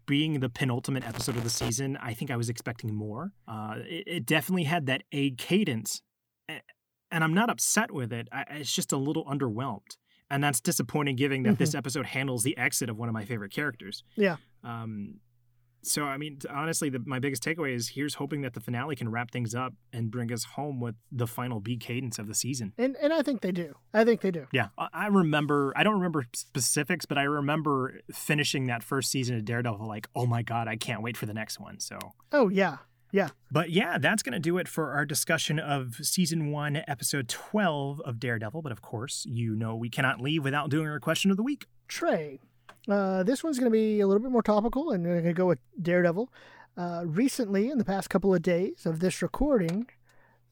being 0.06 0.40
the 0.40 0.50
penultimate 0.50 1.06
episode 1.08 1.38
of 1.38 1.44
the 1.44 1.50
season, 1.50 1.98
I 2.02 2.14
think 2.14 2.32
I 2.32 2.38
was 2.38 2.50
expecting 2.50 2.94
more. 2.94 3.32
Uh, 3.48 3.76
it, 3.80 4.04
it 4.08 4.26
definitely 4.26 4.64
had 4.66 4.86
that 4.88 5.04
A 5.12 5.32
cadence, 5.32 6.02
and 6.48 7.24
I'm 7.24 7.34
not 7.34 7.50
upset 7.50 7.92
with 7.92 8.12
it. 8.14 8.28
I, 8.32 8.46
it's 8.52 8.74
just 8.74 8.92
a 8.92 8.98
little 8.98 9.26
underwhelmed, 9.26 9.98
and 10.30 10.44
that's 10.44 10.60
disappointing, 10.60 11.16
given 11.16 11.44
that 11.44 11.58
this 11.58 11.74
episode 11.74 12.06
handles 12.08 12.44
the 12.44 12.58
exit 12.58 12.90
of 12.90 12.98
one 12.98 13.10
of 13.10 13.14
my 13.14 13.26
favorite 13.26 13.52
characters. 13.54 14.04
Yeah. 14.16 14.38
Um. 14.64 15.20
So 15.82 16.04
I 16.04 16.18
mean, 16.18 16.40
honestly, 16.50 16.90
the, 16.90 17.00
my 17.06 17.20
biggest 17.20 17.44
takeaway 17.44 17.74
is 17.74 17.90
here's 17.90 18.16
hoping 18.16 18.42
that 18.42 18.54
the 18.54 18.60
finale 18.60 18.96
can 18.96 19.10
wrap 19.10 19.32
things 19.32 19.56
up 19.56 19.74
and 19.94 20.12
bring 20.12 20.32
us 20.32 20.44
home 20.44 20.80
with 20.80 20.96
the 21.12 21.26
final 21.28 21.60
B 21.60 21.78
cadence 21.78 22.20
of 22.20 22.28
the 22.28 22.34
season. 22.36 22.74
And 22.78 22.96
and 23.02 23.14
I 23.14 23.22
think 23.22 23.42
they 23.42 23.52
do. 23.52 23.76
I 23.94 24.04
think 24.04 24.22
they 24.22 24.32
do. 24.32 24.48
Yeah, 24.52 24.68
I 24.78 25.08
remember. 25.08 25.74
I 25.76 25.84
don't 25.84 25.96
remember 25.96 26.26
specifics, 26.36 27.06
but 27.06 27.18
I 27.18 27.24
remember 27.24 28.00
finishing 28.14 28.68
that 28.68 28.84
first 28.84 29.10
season 29.10 29.36
of 29.38 29.46
Daredevil. 29.46 29.88
Like, 29.88 30.08
oh 30.16 30.26
my 30.26 30.42
god, 30.44 30.68
I 30.68 30.76
can't 30.76 31.02
wait 31.02 31.16
for 31.18 31.26
the 31.26 31.34
next 31.34 31.60
one. 31.60 31.80
So, 31.80 31.98
Oh 32.32 32.50
yeah. 32.50 32.78
yeah. 33.12 33.30
but 33.52 33.70
yeah, 33.72 33.98
that's 33.98 34.22
gonna 34.22 34.40
do 34.40 34.58
it 34.58 34.68
for 34.68 34.92
our 34.92 35.06
discussion 35.06 35.60
of 35.60 35.96
season 36.02 36.52
one, 36.52 36.84
episode 36.88 37.28
twelve 37.30 38.02
of 38.02 38.20
Daredevil. 38.20 38.62
But 38.62 38.72
of 38.72 38.82
course, 38.82 39.26
you 39.28 39.56
know 39.56 39.76
we 39.76 39.90
cannot 39.90 40.20
leave 40.20 40.44
without 40.44 40.70
doing 40.70 40.88
our 40.88 41.00
question 41.00 41.32
of 41.32 41.38
the 41.38 41.44
week. 41.44 41.66
Trey. 41.88 42.40
Uh, 42.90 43.24
this 43.24 43.44
one's 43.44 43.60
going 43.60 43.72
to 43.72 43.76
be 43.78 44.00
a 44.00 44.08
little 44.08 44.22
bit 44.22 44.32
more 44.32 44.42
topical, 44.42 44.92
and 44.92 45.04
we're 45.06 45.22
going 45.22 45.26
to 45.26 45.34
go 45.34 45.46
with 45.46 45.60
Daredevil. 45.82 46.32
Uh, 46.76 47.04
recently, 47.06 47.70
in 47.70 47.78
the 47.78 47.86
past 47.86 48.10
couple 48.10 48.34
of 48.34 48.42
days 48.42 48.86
of 48.86 49.00
this 49.00 49.22
recording, 49.22 49.88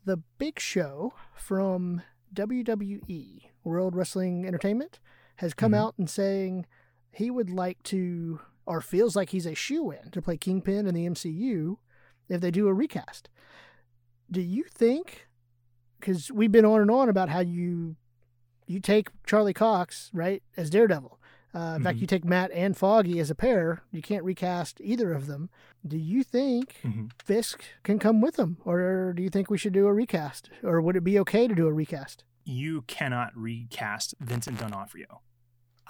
the 0.06 0.18
Big 0.38 0.60
Show 0.60 1.14
from 1.36 2.02
WWE, 2.34 3.50
World 3.64 3.96
Wrestling 3.96 4.46
Entertainment, 4.46 5.00
has 5.38 5.54
come 5.54 5.72
Mhm. 5.72 5.78
out 5.78 5.96
and 5.98 6.10
saying 6.10 6.66
he 7.12 7.32
would 7.32 7.50
like 7.50 7.82
to, 7.84 8.40
or 8.66 8.82
feels 8.82 9.16
like 9.16 9.30
he's 9.30 9.46
a 9.46 9.56
shoe 9.56 9.92
in 9.92 10.12
to 10.12 10.22
play 10.22 10.38
Kingpin 10.38 10.86
in 10.86 10.94
the 10.94 11.06
MCU 11.06 11.80
if 12.30 12.42
they 12.42 12.52
do 12.52 12.68
a 12.68 12.74
recast. 12.74 13.30
Do 14.30 14.42
you 14.42 14.64
think? 14.66 15.28
Because 16.00 16.30
we've 16.32 16.52
been 16.52 16.66
on 16.66 16.82
and 16.82 16.92
on 16.92 17.10
about 17.10 17.30
how 17.30 17.40
you 17.40 17.96
you 18.70 18.82
take 18.82 19.08
Charlie 19.26 19.54
Cox 19.54 20.12
right 20.14 20.44
as 20.58 20.70
Daredevil. 20.70 21.18
Uh, 21.56 21.74
in 21.78 21.84
fact, 21.84 21.98
Mhm. 21.98 22.02
you 22.02 22.08
take 22.08 22.26
Matt 22.26 22.52
and 22.52 22.76
Foggy 22.78 23.20
as 23.20 23.30
a 23.32 23.36
pair. 23.36 23.82
You 23.92 24.02
can't 24.02 24.24
recast 24.24 24.80
either 24.84 25.14
of 25.14 25.28
them. 25.28 25.50
Do 25.86 25.98
you 25.98 26.24
think 26.24 26.78
Mhm. 26.84 27.12
Fisk 27.24 27.64
can 27.84 27.98
come 28.00 28.22
with 28.22 28.36
them, 28.36 28.58
or 28.66 29.14
do 29.14 29.24
you 29.24 29.30
think 29.30 29.50
we 29.50 29.58
should 29.58 29.74
do 29.74 29.88
a 29.88 29.94
recast, 29.94 30.50
or 30.62 30.82
would 30.82 30.96
it 30.96 31.04
be 31.04 31.18
okay 31.20 31.48
to 31.48 31.56
do 31.56 31.68
a 31.68 31.74
recast? 31.74 32.24
you 32.50 32.82
cannot 32.84 33.36
recast 33.36 34.14
Vincent 34.22 34.58
D'Onofrio. 34.58 35.22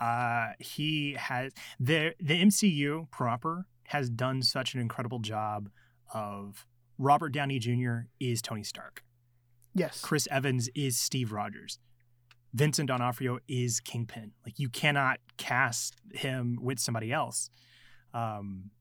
Uh, 0.02 0.54
he 0.60 1.14
has 1.14 1.54
the 1.80 2.16
the 2.20 2.34
MCU 2.42 3.08
proper 3.12 3.68
has 3.88 4.10
done 4.10 4.42
such 4.42 4.74
an 4.74 4.80
incredible 4.82 5.20
job 5.20 5.70
of 6.14 6.66
Robert 6.98 7.30
Downey 7.30 7.60
Jr. 7.60 8.08
is 8.20 8.42
Tony 8.42 8.64
Stark. 8.64 9.04
Yes. 9.76 10.02
Chris 10.02 10.28
Evans 10.32 10.68
is 10.76 10.98
Steve 11.00 11.32
Rogers. 11.32 11.78
Vincent 12.58 12.88
D'Onofrio 12.88 13.38
is 13.48 13.80
Kingpin. 13.80 14.32
Like 14.44 14.58
you 14.58 14.68
cannot 14.68 15.20
cast 15.38 15.94
him 16.12 16.58
with 16.60 16.80
somebody 16.80 17.14
else. 17.14 17.52
Um, 18.16 18.72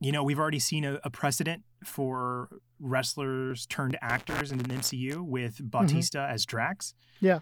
you 0.00 0.10
know, 0.10 0.24
we've 0.24 0.40
already 0.40 0.58
seen 0.58 0.84
a, 0.84 0.98
a 1.04 1.10
precedent 1.10 1.62
for 1.84 2.48
wrestlers 2.80 3.66
turned 3.66 3.96
actors 4.02 4.50
in 4.50 4.58
the 4.58 4.64
MCU 4.64 5.20
with 5.20 5.60
Bautista 5.62 6.26
as 6.28 6.44
Drax. 6.44 6.92
Yeah. 7.20 7.40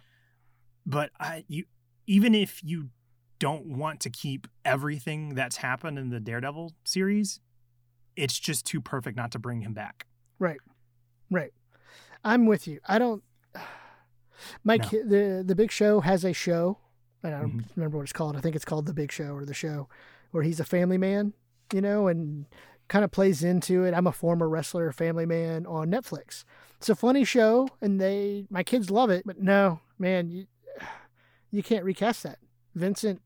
But 0.84 1.10
I, 1.18 1.44
you, 1.48 1.64
even 2.06 2.34
if 2.34 2.62
you 2.62 2.90
don't 3.38 3.64
want 3.64 4.00
to 4.00 4.10
keep 4.10 4.46
everything 4.66 5.36
that's 5.36 5.56
happened 5.56 5.98
in 5.98 6.10
the 6.10 6.20
Daredevil 6.20 6.74
series, 6.84 7.40
it's 8.14 8.38
just 8.38 8.66
too 8.66 8.82
perfect 8.82 9.16
not 9.16 9.30
to 9.32 9.38
bring 9.38 9.62
him 9.62 9.72
back. 9.72 10.06
Right. 10.38 10.60
Right. 11.30 11.54
I'm 12.22 12.44
with 12.44 12.66
you. 12.66 12.80
I 12.86 12.98
don't. 12.98 13.22
My 14.64 14.76
No. 14.76 14.84
the 14.88 15.42
the 15.46 15.54
Big 15.54 15.70
Show 15.70 16.00
has 16.00 16.24
a 16.24 16.32
show. 16.32 16.78
I 17.22 17.30
don't 17.30 17.58
Mhm. 17.58 17.64
remember 17.76 17.98
what 17.98 18.04
it's 18.04 18.12
called. 18.12 18.36
I 18.36 18.40
think 18.40 18.54
it's 18.56 18.64
called 18.64 18.86
The 18.86 18.94
Big 18.94 19.10
Show 19.10 19.34
or 19.34 19.44
The 19.44 19.54
Show, 19.54 19.88
where 20.30 20.42
he's 20.44 20.60
a 20.60 20.64
family 20.64 20.98
man, 20.98 21.32
you 21.72 21.80
know, 21.80 22.06
and 22.08 22.46
kind 22.86 23.04
of 23.04 23.10
plays 23.10 23.42
into 23.44 23.84
it. 23.84 23.92
I'm 23.92 24.06
a 24.06 24.12
former 24.12 24.48
wrestler, 24.48 24.90
family 24.92 25.26
man 25.26 25.66
on 25.66 25.90
Netflix. 25.90 26.44
It's 26.76 26.88
a 26.88 26.94
funny 26.94 27.24
show, 27.24 27.68
and 27.80 28.00
they 28.00 28.46
my 28.50 28.62
kids 28.62 28.90
love 28.90 29.10
it. 29.10 29.24
But 29.26 29.40
no, 29.42 29.80
man, 29.98 30.30
you 30.30 30.46
you 31.50 31.62
can't 31.62 31.84
recast 31.84 32.22
that. 32.22 32.38
Vincent 32.74 33.20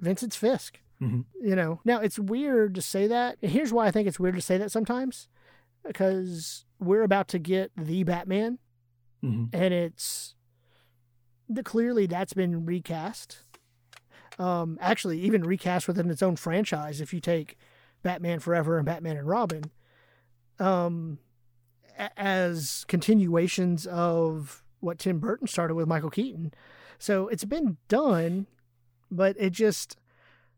Vincent's 0.00 0.36
Fisk. 0.36 0.80
Mhm. 1.00 1.24
You 1.40 1.56
know. 1.56 1.80
Now 1.84 2.00
it's 2.00 2.18
weird 2.18 2.74
to 2.74 2.82
say 2.82 3.06
that. 3.06 3.38
And 3.42 3.50
here's 3.50 3.72
why 3.72 3.86
I 3.86 3.90
think 3.90 4.06
it's 4.06 4.20
weird 4.20 4.34
to 4.34 4.42
say 4.42 4.58
that 4.58 4.70
sometimes, 4.70 5.28
because 5.84 6.66
we're 6.78 7.02
about 7.02 7.28
to 7.28 7.38
get 7.38 7.72
the 7.76 8.04
Batman 8.04 8.58
and 9.22 9.74
it's 9.74 10.34
the 11.50 11.62
clearly 11.62 12.06
that's 12.06 12.32
been 12.32 12.64
recast. 12.64 13.44
Um, 14.38 14.78
actually, 14.80 15.20
even 15.20 15.42
recast 15.42 15.86
within 15.88 16.08
its 16.10 16.22
own 16.22 16.36
franchise. 16.36 17.00
If 17.00 17.12
you 17.12 17.20
take 17.20 17.58
Batman 18.02 18.38
Forever 18.40 18.78
and 18.78 18.86
Batman 18.86 19.16
and 19.16 19.28
Robin, 19.28 19.64
um, 20.58 21.18
a- 21.98 22.18
as 22.18 22.84
continuations 22.88 23.86
of 23.86 24.62
what 24.78 24.98
Tim 24.98 25.18
Burton 25.18 25.46
started 25.46 25.74
with 25.74 25.88
Michael 25.88 26.08
Keaton, 26.08 26.54
so 26.98 27.28
it's 27.28 27.44
been 27.44 27.76
done, 27.88 28.46
but 29.10 29.36
it 29.38 29.50
just, 29.50 29.96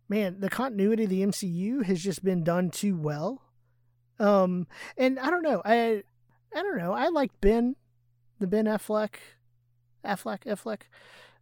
man, 0.09 0.40
the 0.40 0.51
continuity 0.51 1.05
of 1.05 1.10
the 1.10 1.23
MCU 1.23 1.85
has 1.85 2.02
just 2.02 2.23
been 2.23 2.44
done 2.44 2.70
too 2.70 2.97
well. 2.97 3.43
Um, 4.20 4.69
and 4.97 5.19
I 5.19 5.31
don't 5.31 5.43
know, 5.43 5.62
I, 5.64 6.05
I 6.55 6.62
don't 6.62 6.78
know, 6.78 6.93
I 6.93 7.09
like 7.09 7.32
Ben 7.40 7.74
the 8.39 8.47
Ben 8.47 8.66
Affleck, 8.66 9.14
Affleck, 10.05 10.45
Affleck, 10.45 10.83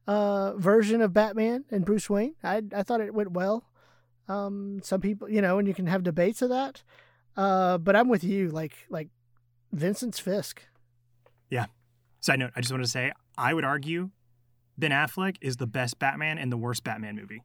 uh, 0.07 0.55
version 0.57 1.01
of 1.01 1.13
Batman 1.13 1.65
and 1.71 1.85
Bruce 1.85 2.11
Wayne. 2.11 2.35
I 2.43 2.63
I 2.75 2.83
thought 2.83 3.01
it 3.01 3.15
went 3.15 3.33
well. 3.33 3.65
Um, 4.29 4.81
some 4.83 5.01
people, 5.01 5.29
you 5.29 5.43
know, 5.43 5.59
and 5.59 5.67
you 5.67 5.75
can 5.75 5.87
have 5.87 6.03
debates 6.03 6.43
of 6.43 6.51
that. 6.51 6.83
Uh, 7.37 7.79
but 7.79 7.97
I'm 7.97 8.09
with 8.09 8.25
you. 8.25 8.51
Like 8.51 8.73
like 8.89 9.09
Vincent's 9.73 10.19
Fisk. 10.19 10.63
Yeah. 11.49 11.67
Side 12.21 12.39
note, 12.39 12.53
I 12.55 12.61
just 12.61 12.73
wanted 12.73 12.85
to 12.85 12.91
say, 12.91 13.13
I 13.39 13.55
would 13.55 13.65
argue 13.65 14.11
Ben 14.77 14.91
Affleck 14.91 15.37
is 15.41 15.57
the 15.57 15.67
best 15.67 15.99
Batman 15.99 16.39
and 16.39 16.53
the 16.53 16.57
worst 16.57 16.85
Batman 16.85 17.17
movie. 17.17 17.43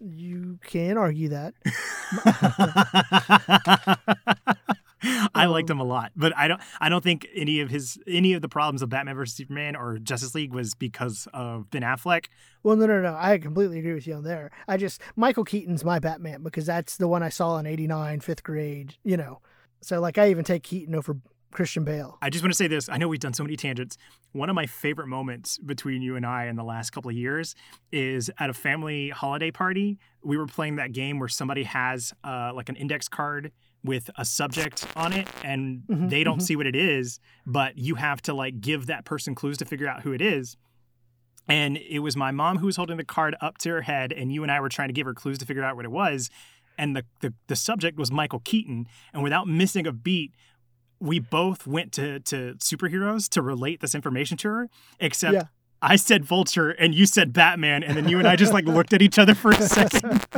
You 0.00 0.58
can 0.64 0.98
argue 0.98 1.28
that. 1.28 1.54
I 5.34 5.46
liked 5.46 5.68
him 5.68 5.80
a 5.80 5.84
lot, 5.84 6.12
but 6.16 6.36
I 6.36 6.48
don't. 6.48 6.60
I 6.80 6.88
don't 6.88 7.04
think 7.04 7.26
any 7.34 7.60
of 7.60 7.70
his 7.70 7.98
any 8.06 8.32
of 8.32 8.42
the 8.42 8.48
problems 8.48 8.82
of 8.82 8.88
Batman 8.88 9.16
versus 9.16 9.36
Superman 9.36 9.76
or 9.76 9.98
Justice 9.98 10.34
League 10.34 10.54
was 10.54 10.74
because 10.74 11.28
of 11.34 11.70
Ben 11.70 11.82
Affleck. 11.82 12.26
Well, 12.62 12.76
no, 12.76 12.86
no, 12.86 13.00
no. 13.00 13.16
I 13.18 13.38
completely 13.38 13.78
agree 13.78 13.94
with 13.94 14.06
you 14.06 14.14
on 14.14 14.24
there. 14.24 14.50
I 14.66 14.76
just 14.76 15.00
Michael 15.16 15.44
Keaton's 15.44 15.84
my 15.84 15.98
Batman 15.98 16.42
because 16.42 16.66
that's 16.66 16.96
the 16.96 17.08
one 17.08 17.22
I 17.22 17.28
saw 17.28 17.58
in 17.58 17.66
'89, 17.66 18.20
fifth 18.20 18.42
grade. 18.42 18.96
You 19.04 19.16
know, 19.16 19.40
so 19.82 20.00
like 20.00 20.16
I 20.16 20.30
even 20.30 20.44
take 20.44 20.62
Keaton 20.62 20.94
over 20.94 21.18
Christian 21.50 21.84
Bale. 21.84 22.18
I 22.20 22.30
just 22.30 22.42
want 22.42 22.52
to 22.52 22.56
say 22.56 22.66
this. 22.66 22.88
I 22.88 22.96
know 22.96 23.08
we've 23.08 23.20
done 23.20 23.32
so 23.32 23.44
many 23.44 23.56
tangents. 23.56 23.96
One 24.32 24.50
of 24.50 24.56
my 24.56 24.66
favorite 24.66 25.06
moments 25.06 25.58
between 25.58 26.02
you 26.02 26.16
and 26.16 26.26
I 26.26 26.46
in 26.46 26.56
the 26.56 26.64
last 26.64 26.90
couple 26.90 27.10
of 27.10 27.16
years 27.16 27.54
is 27.92 28.30
at 28.38 28.50
a 28.50 28.54
family 28.54 29.10
holiday 29.10 29.50
party. 29.50 29.98
We 30.22 30.36
were 30.36 30.46
playing 30.46 30.76
that 30.76 30.92
game 30.92 31.18
where 31.18 31.28
somebody 31.28 31.62
has 31.62 32.12
uh, 32.24 32.52
like 32.54 32.68
an 32.68 32.76
index 32.76 33.08
card 33.08 33.52
with 33.84 34.10
a 34.16 34.24
subject 34.24 34.86
on 34.96 35.12
it 35.12 35.28
and 35.44 35.82
Mhm, 35.88 36.08
they 36.08 36.24
don't 36.24 36.38
mhm. 36.38 36.42
see 36.42 36.56
what 36.56 36.66
it 36.66 36.74
is, 36.74 37.20
but 37.46 37.76
you 37.76 37.96
have 37.96 38.22
to 38.22 38.32
like 38.34 38.60
give 38.60 38.86
that 38.86 39.04
person 39.04 39.34
clues 39.34 39.58
to 39.58 39.64
figure 39.64 39.86
out 39.86 40.02
who 40.02 40.12
it 40.12 40.22
is. 40.22 40.56
And 41.46 41.76
it 41.76 41.98
was 41.98 42.16
my 42.16 42.30
mom 42.30 42.58
who 42.58 42.66
was 42.66 42.76
holding 42.76 42.96
the 42.96 43.04
card 43.04 43.36
up 43.42 43.58
to 43.58 43.68
her 43.68 43.82
head, 43.82 44.12
and 44.12 44.32
you 44.32 44.42
and 44.42 44.50
I 44.50 44.60
were 44.60 44.70
trying 44.70 44.88
to 44.88 44.94
give 44.94 45.06
her 45.06 45.12
clues 45.12 45.36
to 45.38 45.44
figure 45.46 45.62
out 45.62 45.76
what 45.76 45.84
it 45.84 45.90
was. 45.90 46.30
And 46.78 46.96
the, 46.96 47.04
the, 47.20 47.34
the 47.48 47.56
subject 47.56 47.98
was 47.98 48.10
Michael 48.10 48.40
Keaton. 48.40 48.86
And 49.12 49.22
without 49.22 49.46
missing 49.46 49.86
a 49.86 49.92
beat, 49.92 50.32
we 51.00 51.18
both 51.18 51.66
went 51.66 51.92
to, 51.92 52.20
to 52.20 52.54
superheroes 52.54 53.28
to 53.28 53.42
relate 53.42 53.80
this 53.80 53.94
information 53.94 54.38
to 54.38 54.48
her, 54.48 54.68
except 54.98 55.34
Yeah. 55.34 55.42
I 55.84 55.96
said 55.96 56.24
Vulture 56.24 56.70
and 56.70 56.94
you 56.94 57.06
said 57.06 57.32
Batman. 57.32 57.82
And 57.82 57.96
then 57.96 58.08
you 58.08 58.18
and 58.18 58.26
I 58.26 58.36
just 58.36 58.52
like 58.52 58.64
looked 58.64 58.92
at 58.92 59.02
each 59.02 59.18
other 59.18 59.34
for 59.34 59.50
a 59.50 59.60
second. 59.62 60.24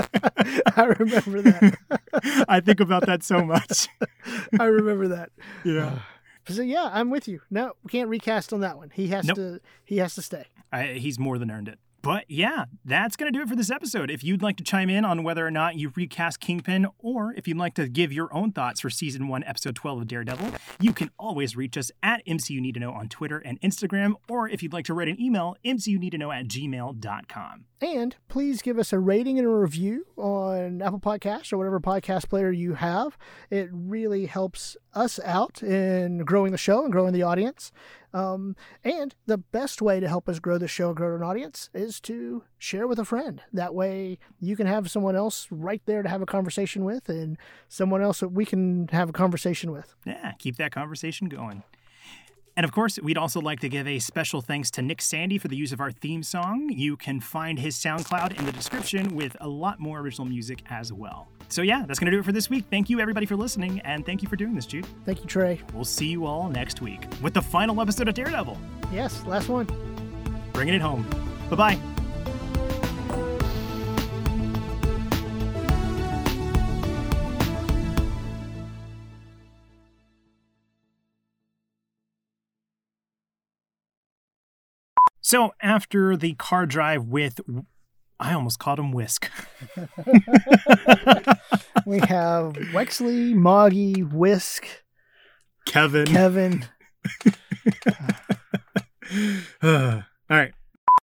I 0.77 0.85
remember 0.99 1.43
that. 1.43 2.45
I 2.49 2.61
think 2.61 2.81
about 2.81 3.07
that 3.07 3.23
so 3.23 3.45
much. 3.45 3.89
I 4.61 4.65
remember 4.65 5.09
that. 5.09 5.31
Yeah. 5.65 5.87
Uh, 5.87 6.53
so 6.53 6.63
yeah, 6.63 6.91
I'm 6.93 7.11
with 7.11 7.29
you. 7.29 7.41
No, 7.51 7.73
we 7.83 7.91
can't 7.91 8.09
recast 8.09 8.53
on 8.53 8.61
that 8.61 8.77
one. 8.77 8.91
He 8.91 9.09
has 9.09 9.25
Nope. 9.27 9.37
to. 9.37 9.61
He 9.85 9.99
has 9.99 10.15
to 10.17 10.23
stay. 10.23 10.47
I, 10.73 10.85
he's 10.95 11.19
more 11.19 11.39
than 11.39 11.51
earned 11.51 11.69
it. 11.69 11.79
But 12.07 12.31
yeah, 12.31 12.67
that's 12.85 13.17
going 13.17 13.33
to 13.33 13.37
do 13.37 13.43
it 13.43 13.49
for 13.49 13.57
this 13.57 13.69
episode. 13.69 14.13
If 14.13 14.23
you'd 14.23 14.41
like 14.41 14.57
to 14.59 14.63
chime 14.63 14.89
in 14.89 15.05
on 15.05 15.25
whether 15.25 15.45
or 15.45 15.51
not 15.51 15.75
you 15.75 15.93
recast 15.97 16.39
Kingpin, 16.39 16.87
or 17.01 17.35
if 17.35 17.49
you'd 17.49 17.57
like 17.57 17.75
to 17.75 17.89
give 17.89 18.13
your 18.13 18.33
own 18.33 18.53
thoughts 18.53 18.79
for 18.81 18.91
season 18.91 19.27
one, 19.27 19.43
episode 19.43 19.75
12 19.75 20.03
of 20.03 20.07
Daredevil, 20.07 20.53
you 20.79 20.93
can 20.93 21.11
always 21.19 21.57
reach 21.57 21.77
us 21.77 21.91
at 22.05 22.25
MCU 22.25 22.61
Need 22.61 22.75
to 22.75 22.81
Know 22.81 22.93
on 22.93 23.09
Twitter 23.09 23.39
and 23.39 23.61
Instagram, 23.61 24.15
or 24.29 24.49
if 24.49 24.63
you'd 24.63 24.73
like 24.73 24.85
to 24.85 24.95
write 24.95 25.09
an 25.09 25.21
email, 25.21 25.57
MCU 25.65 25.99
Need 25.99 26.11
to 26.11 26.19
Know 26.19 26.31
at 26.31 26.47
gmail.com. 26.47 27.65
And 27.81 28.17
please 28.29 28.63
give 28.63 28.79
us 28.79 28.93
a 28.93 29.01
rating 29.01 29.39
and 29.39 29.47
a 29.47 29.51
review 29.51 30.07
on 30.17 30.81
Apple 30.81 31.01
Podcasts 31.01 31.53
or 31.53 31.59
whatever 31.59 31.81
podcast 31.81 32.29
player 32.29 32.53
you 32.53 32.75
have. 32.75 33.19
It 33.51 33.69
really 33.73 34.27
helps 34.27 34.77
us 34.95 35.19
out 35.25 35.61
in 35.61 36.19
growing 36.19 36.53
the 36.53 36.59
show 36.59 36.85
and 36.85 36.93
growing 36.93 37.13
the 37.13 37.25
audience. 37.25 37.73
Um, 38.17 38.57
and 38.83 39.15
the 39.27 39.37
best 39.37 39.83
way 39.83 40.01
to 40.01 40.09
help 40.09 40.27
us 40.27 40.39
grow 40.39 40.57
the 40.57 40.67
show 40.67 40.95
grow 40.95 41.15
an 41.15 41.23
audience 41.23 41.69
is 41.75 42.01
to 42.01 42.45
share 42.57 42.87
with 42.87 42.99
a 42.99 43.05
friend. 43.05 43.43
That 43.53 43.75
way 43.75 44.19
you 44.41 44.57
can 44.57 44.67
have 44.67 44.91
someone 44.91 45.15
else 45.15 45.47
right 45.51 45.83
there 45.85 46.03
to 46.03 46.09
have 46.09 46.23
a 46.23 46.27
conversation 46.27 46.87
with 46.87 47.11
and 47.11 47.37
someone 47.69 48.01
else 48.01 48.21
that 48.21 48.31
we 48.31 48.47
can 48.47 48.89
have 48.89 49.11
a 49.11 49.13
conversation 49.13 49.71
with. 49.71 49.95
Yeah, 50.07 50.33
keep 50.39 50.57
that 50.57 50.73
conversation 50.73 51.29
going. 51.29 51.63
And 52.57 52.65
of 52.65 52.73
course, 52.73 52.99
we'd 53.03 53.19
also 53.19 53.41
like 53.41 53.61
to 53.61 53.69
give 53.69 53.87
a 53.87 53.99
special 53.99 54.41
thanks 54.41 54.71
to 54.73 54.83
Nick 54.83 55.03
Sandy 55.03 55.37
for 55.37 55.49
the 55.49 55.57
use 55.57 55.73
of 55.73 55.81
our 55.81 55.93
theme 55.93 56.23
song. 56.23 56.71
You 56.73 56.97
can 56.97 57.21
find 57.21 57.59
his 57.59 57.77
SoundCloud 57.77 58.39
in 58.39 58.47
the 58.47 58.53
description 58.53 59.15
with 59.15 59.37
a 59.41 59.49
lot 59.49 59.79
more 59.79 60.01
original 60.01 60.27
music 60.27 60.63
as 60.71 60.93
well. 60.93 61.29
So, 61.49 61.63
yeah, 61.63 61.85
that's 61.87 61.99
going 61.99 62.07
to 62.07 62.17
do 62.17 62.19
it 62.21 62.25
for 62.25 62.33
this 62.33 62.49
week. 62.49 62.65
Thank 62.71 62.89
you, 62.89 62.99
everybody, 62.99 63.27
for 63.27 63.37
listening, 63.37 63.81
and 63.81 64.05
thank 64.05 64.23
you 64.23 64.29
for 64.29 64.37
doing 64.37 64.55
this, 64.55 64.67
Jude. 64.67 64.87
Thank 65.05 65.21
you, 65.21 65.27
Trey. 65.27 65.61
We'll 65.75 65.85
see 65.85 66.07
you 66.07 66.25
all 66.27 66.49
next 66.49 66.81
week 66.81 67.07
with 67.23 67.35
the 67.35 67.43
final 67.43 67.81
episode 67.81 68.09
of 68.09 68.15
Daredevil. 68.15 68.59
Yes, 68.91 69.25
last 69.27 69.49
one. 69.49 69.67
Bringing 70.53 70.75
it 70.75 70.81
home. 70.81 71.07
Bye 71.51 71.57
bye. 71.57 71.96
So 85.27 85.55
after 85.61 86.17
the 86.17 86.35
car 86.35 86.67
drive 86.67 87.07
with, 87.07 87.41
I 88.21 88.33
almost 88.33 88.61
called 88.61 88.79
him 88.79 88.93
Whisk. 88.93 89.29
we 91.85 91.99
have 91.99 92.53
Wexley, 92.71 93.35
Moggy, 93.35 94.05
Whisk, 94.05 94.69
Kevin. 95.65 96.07
Kevin. 96.07 96.65
All 99.65 100.05
right. 100.31 100.53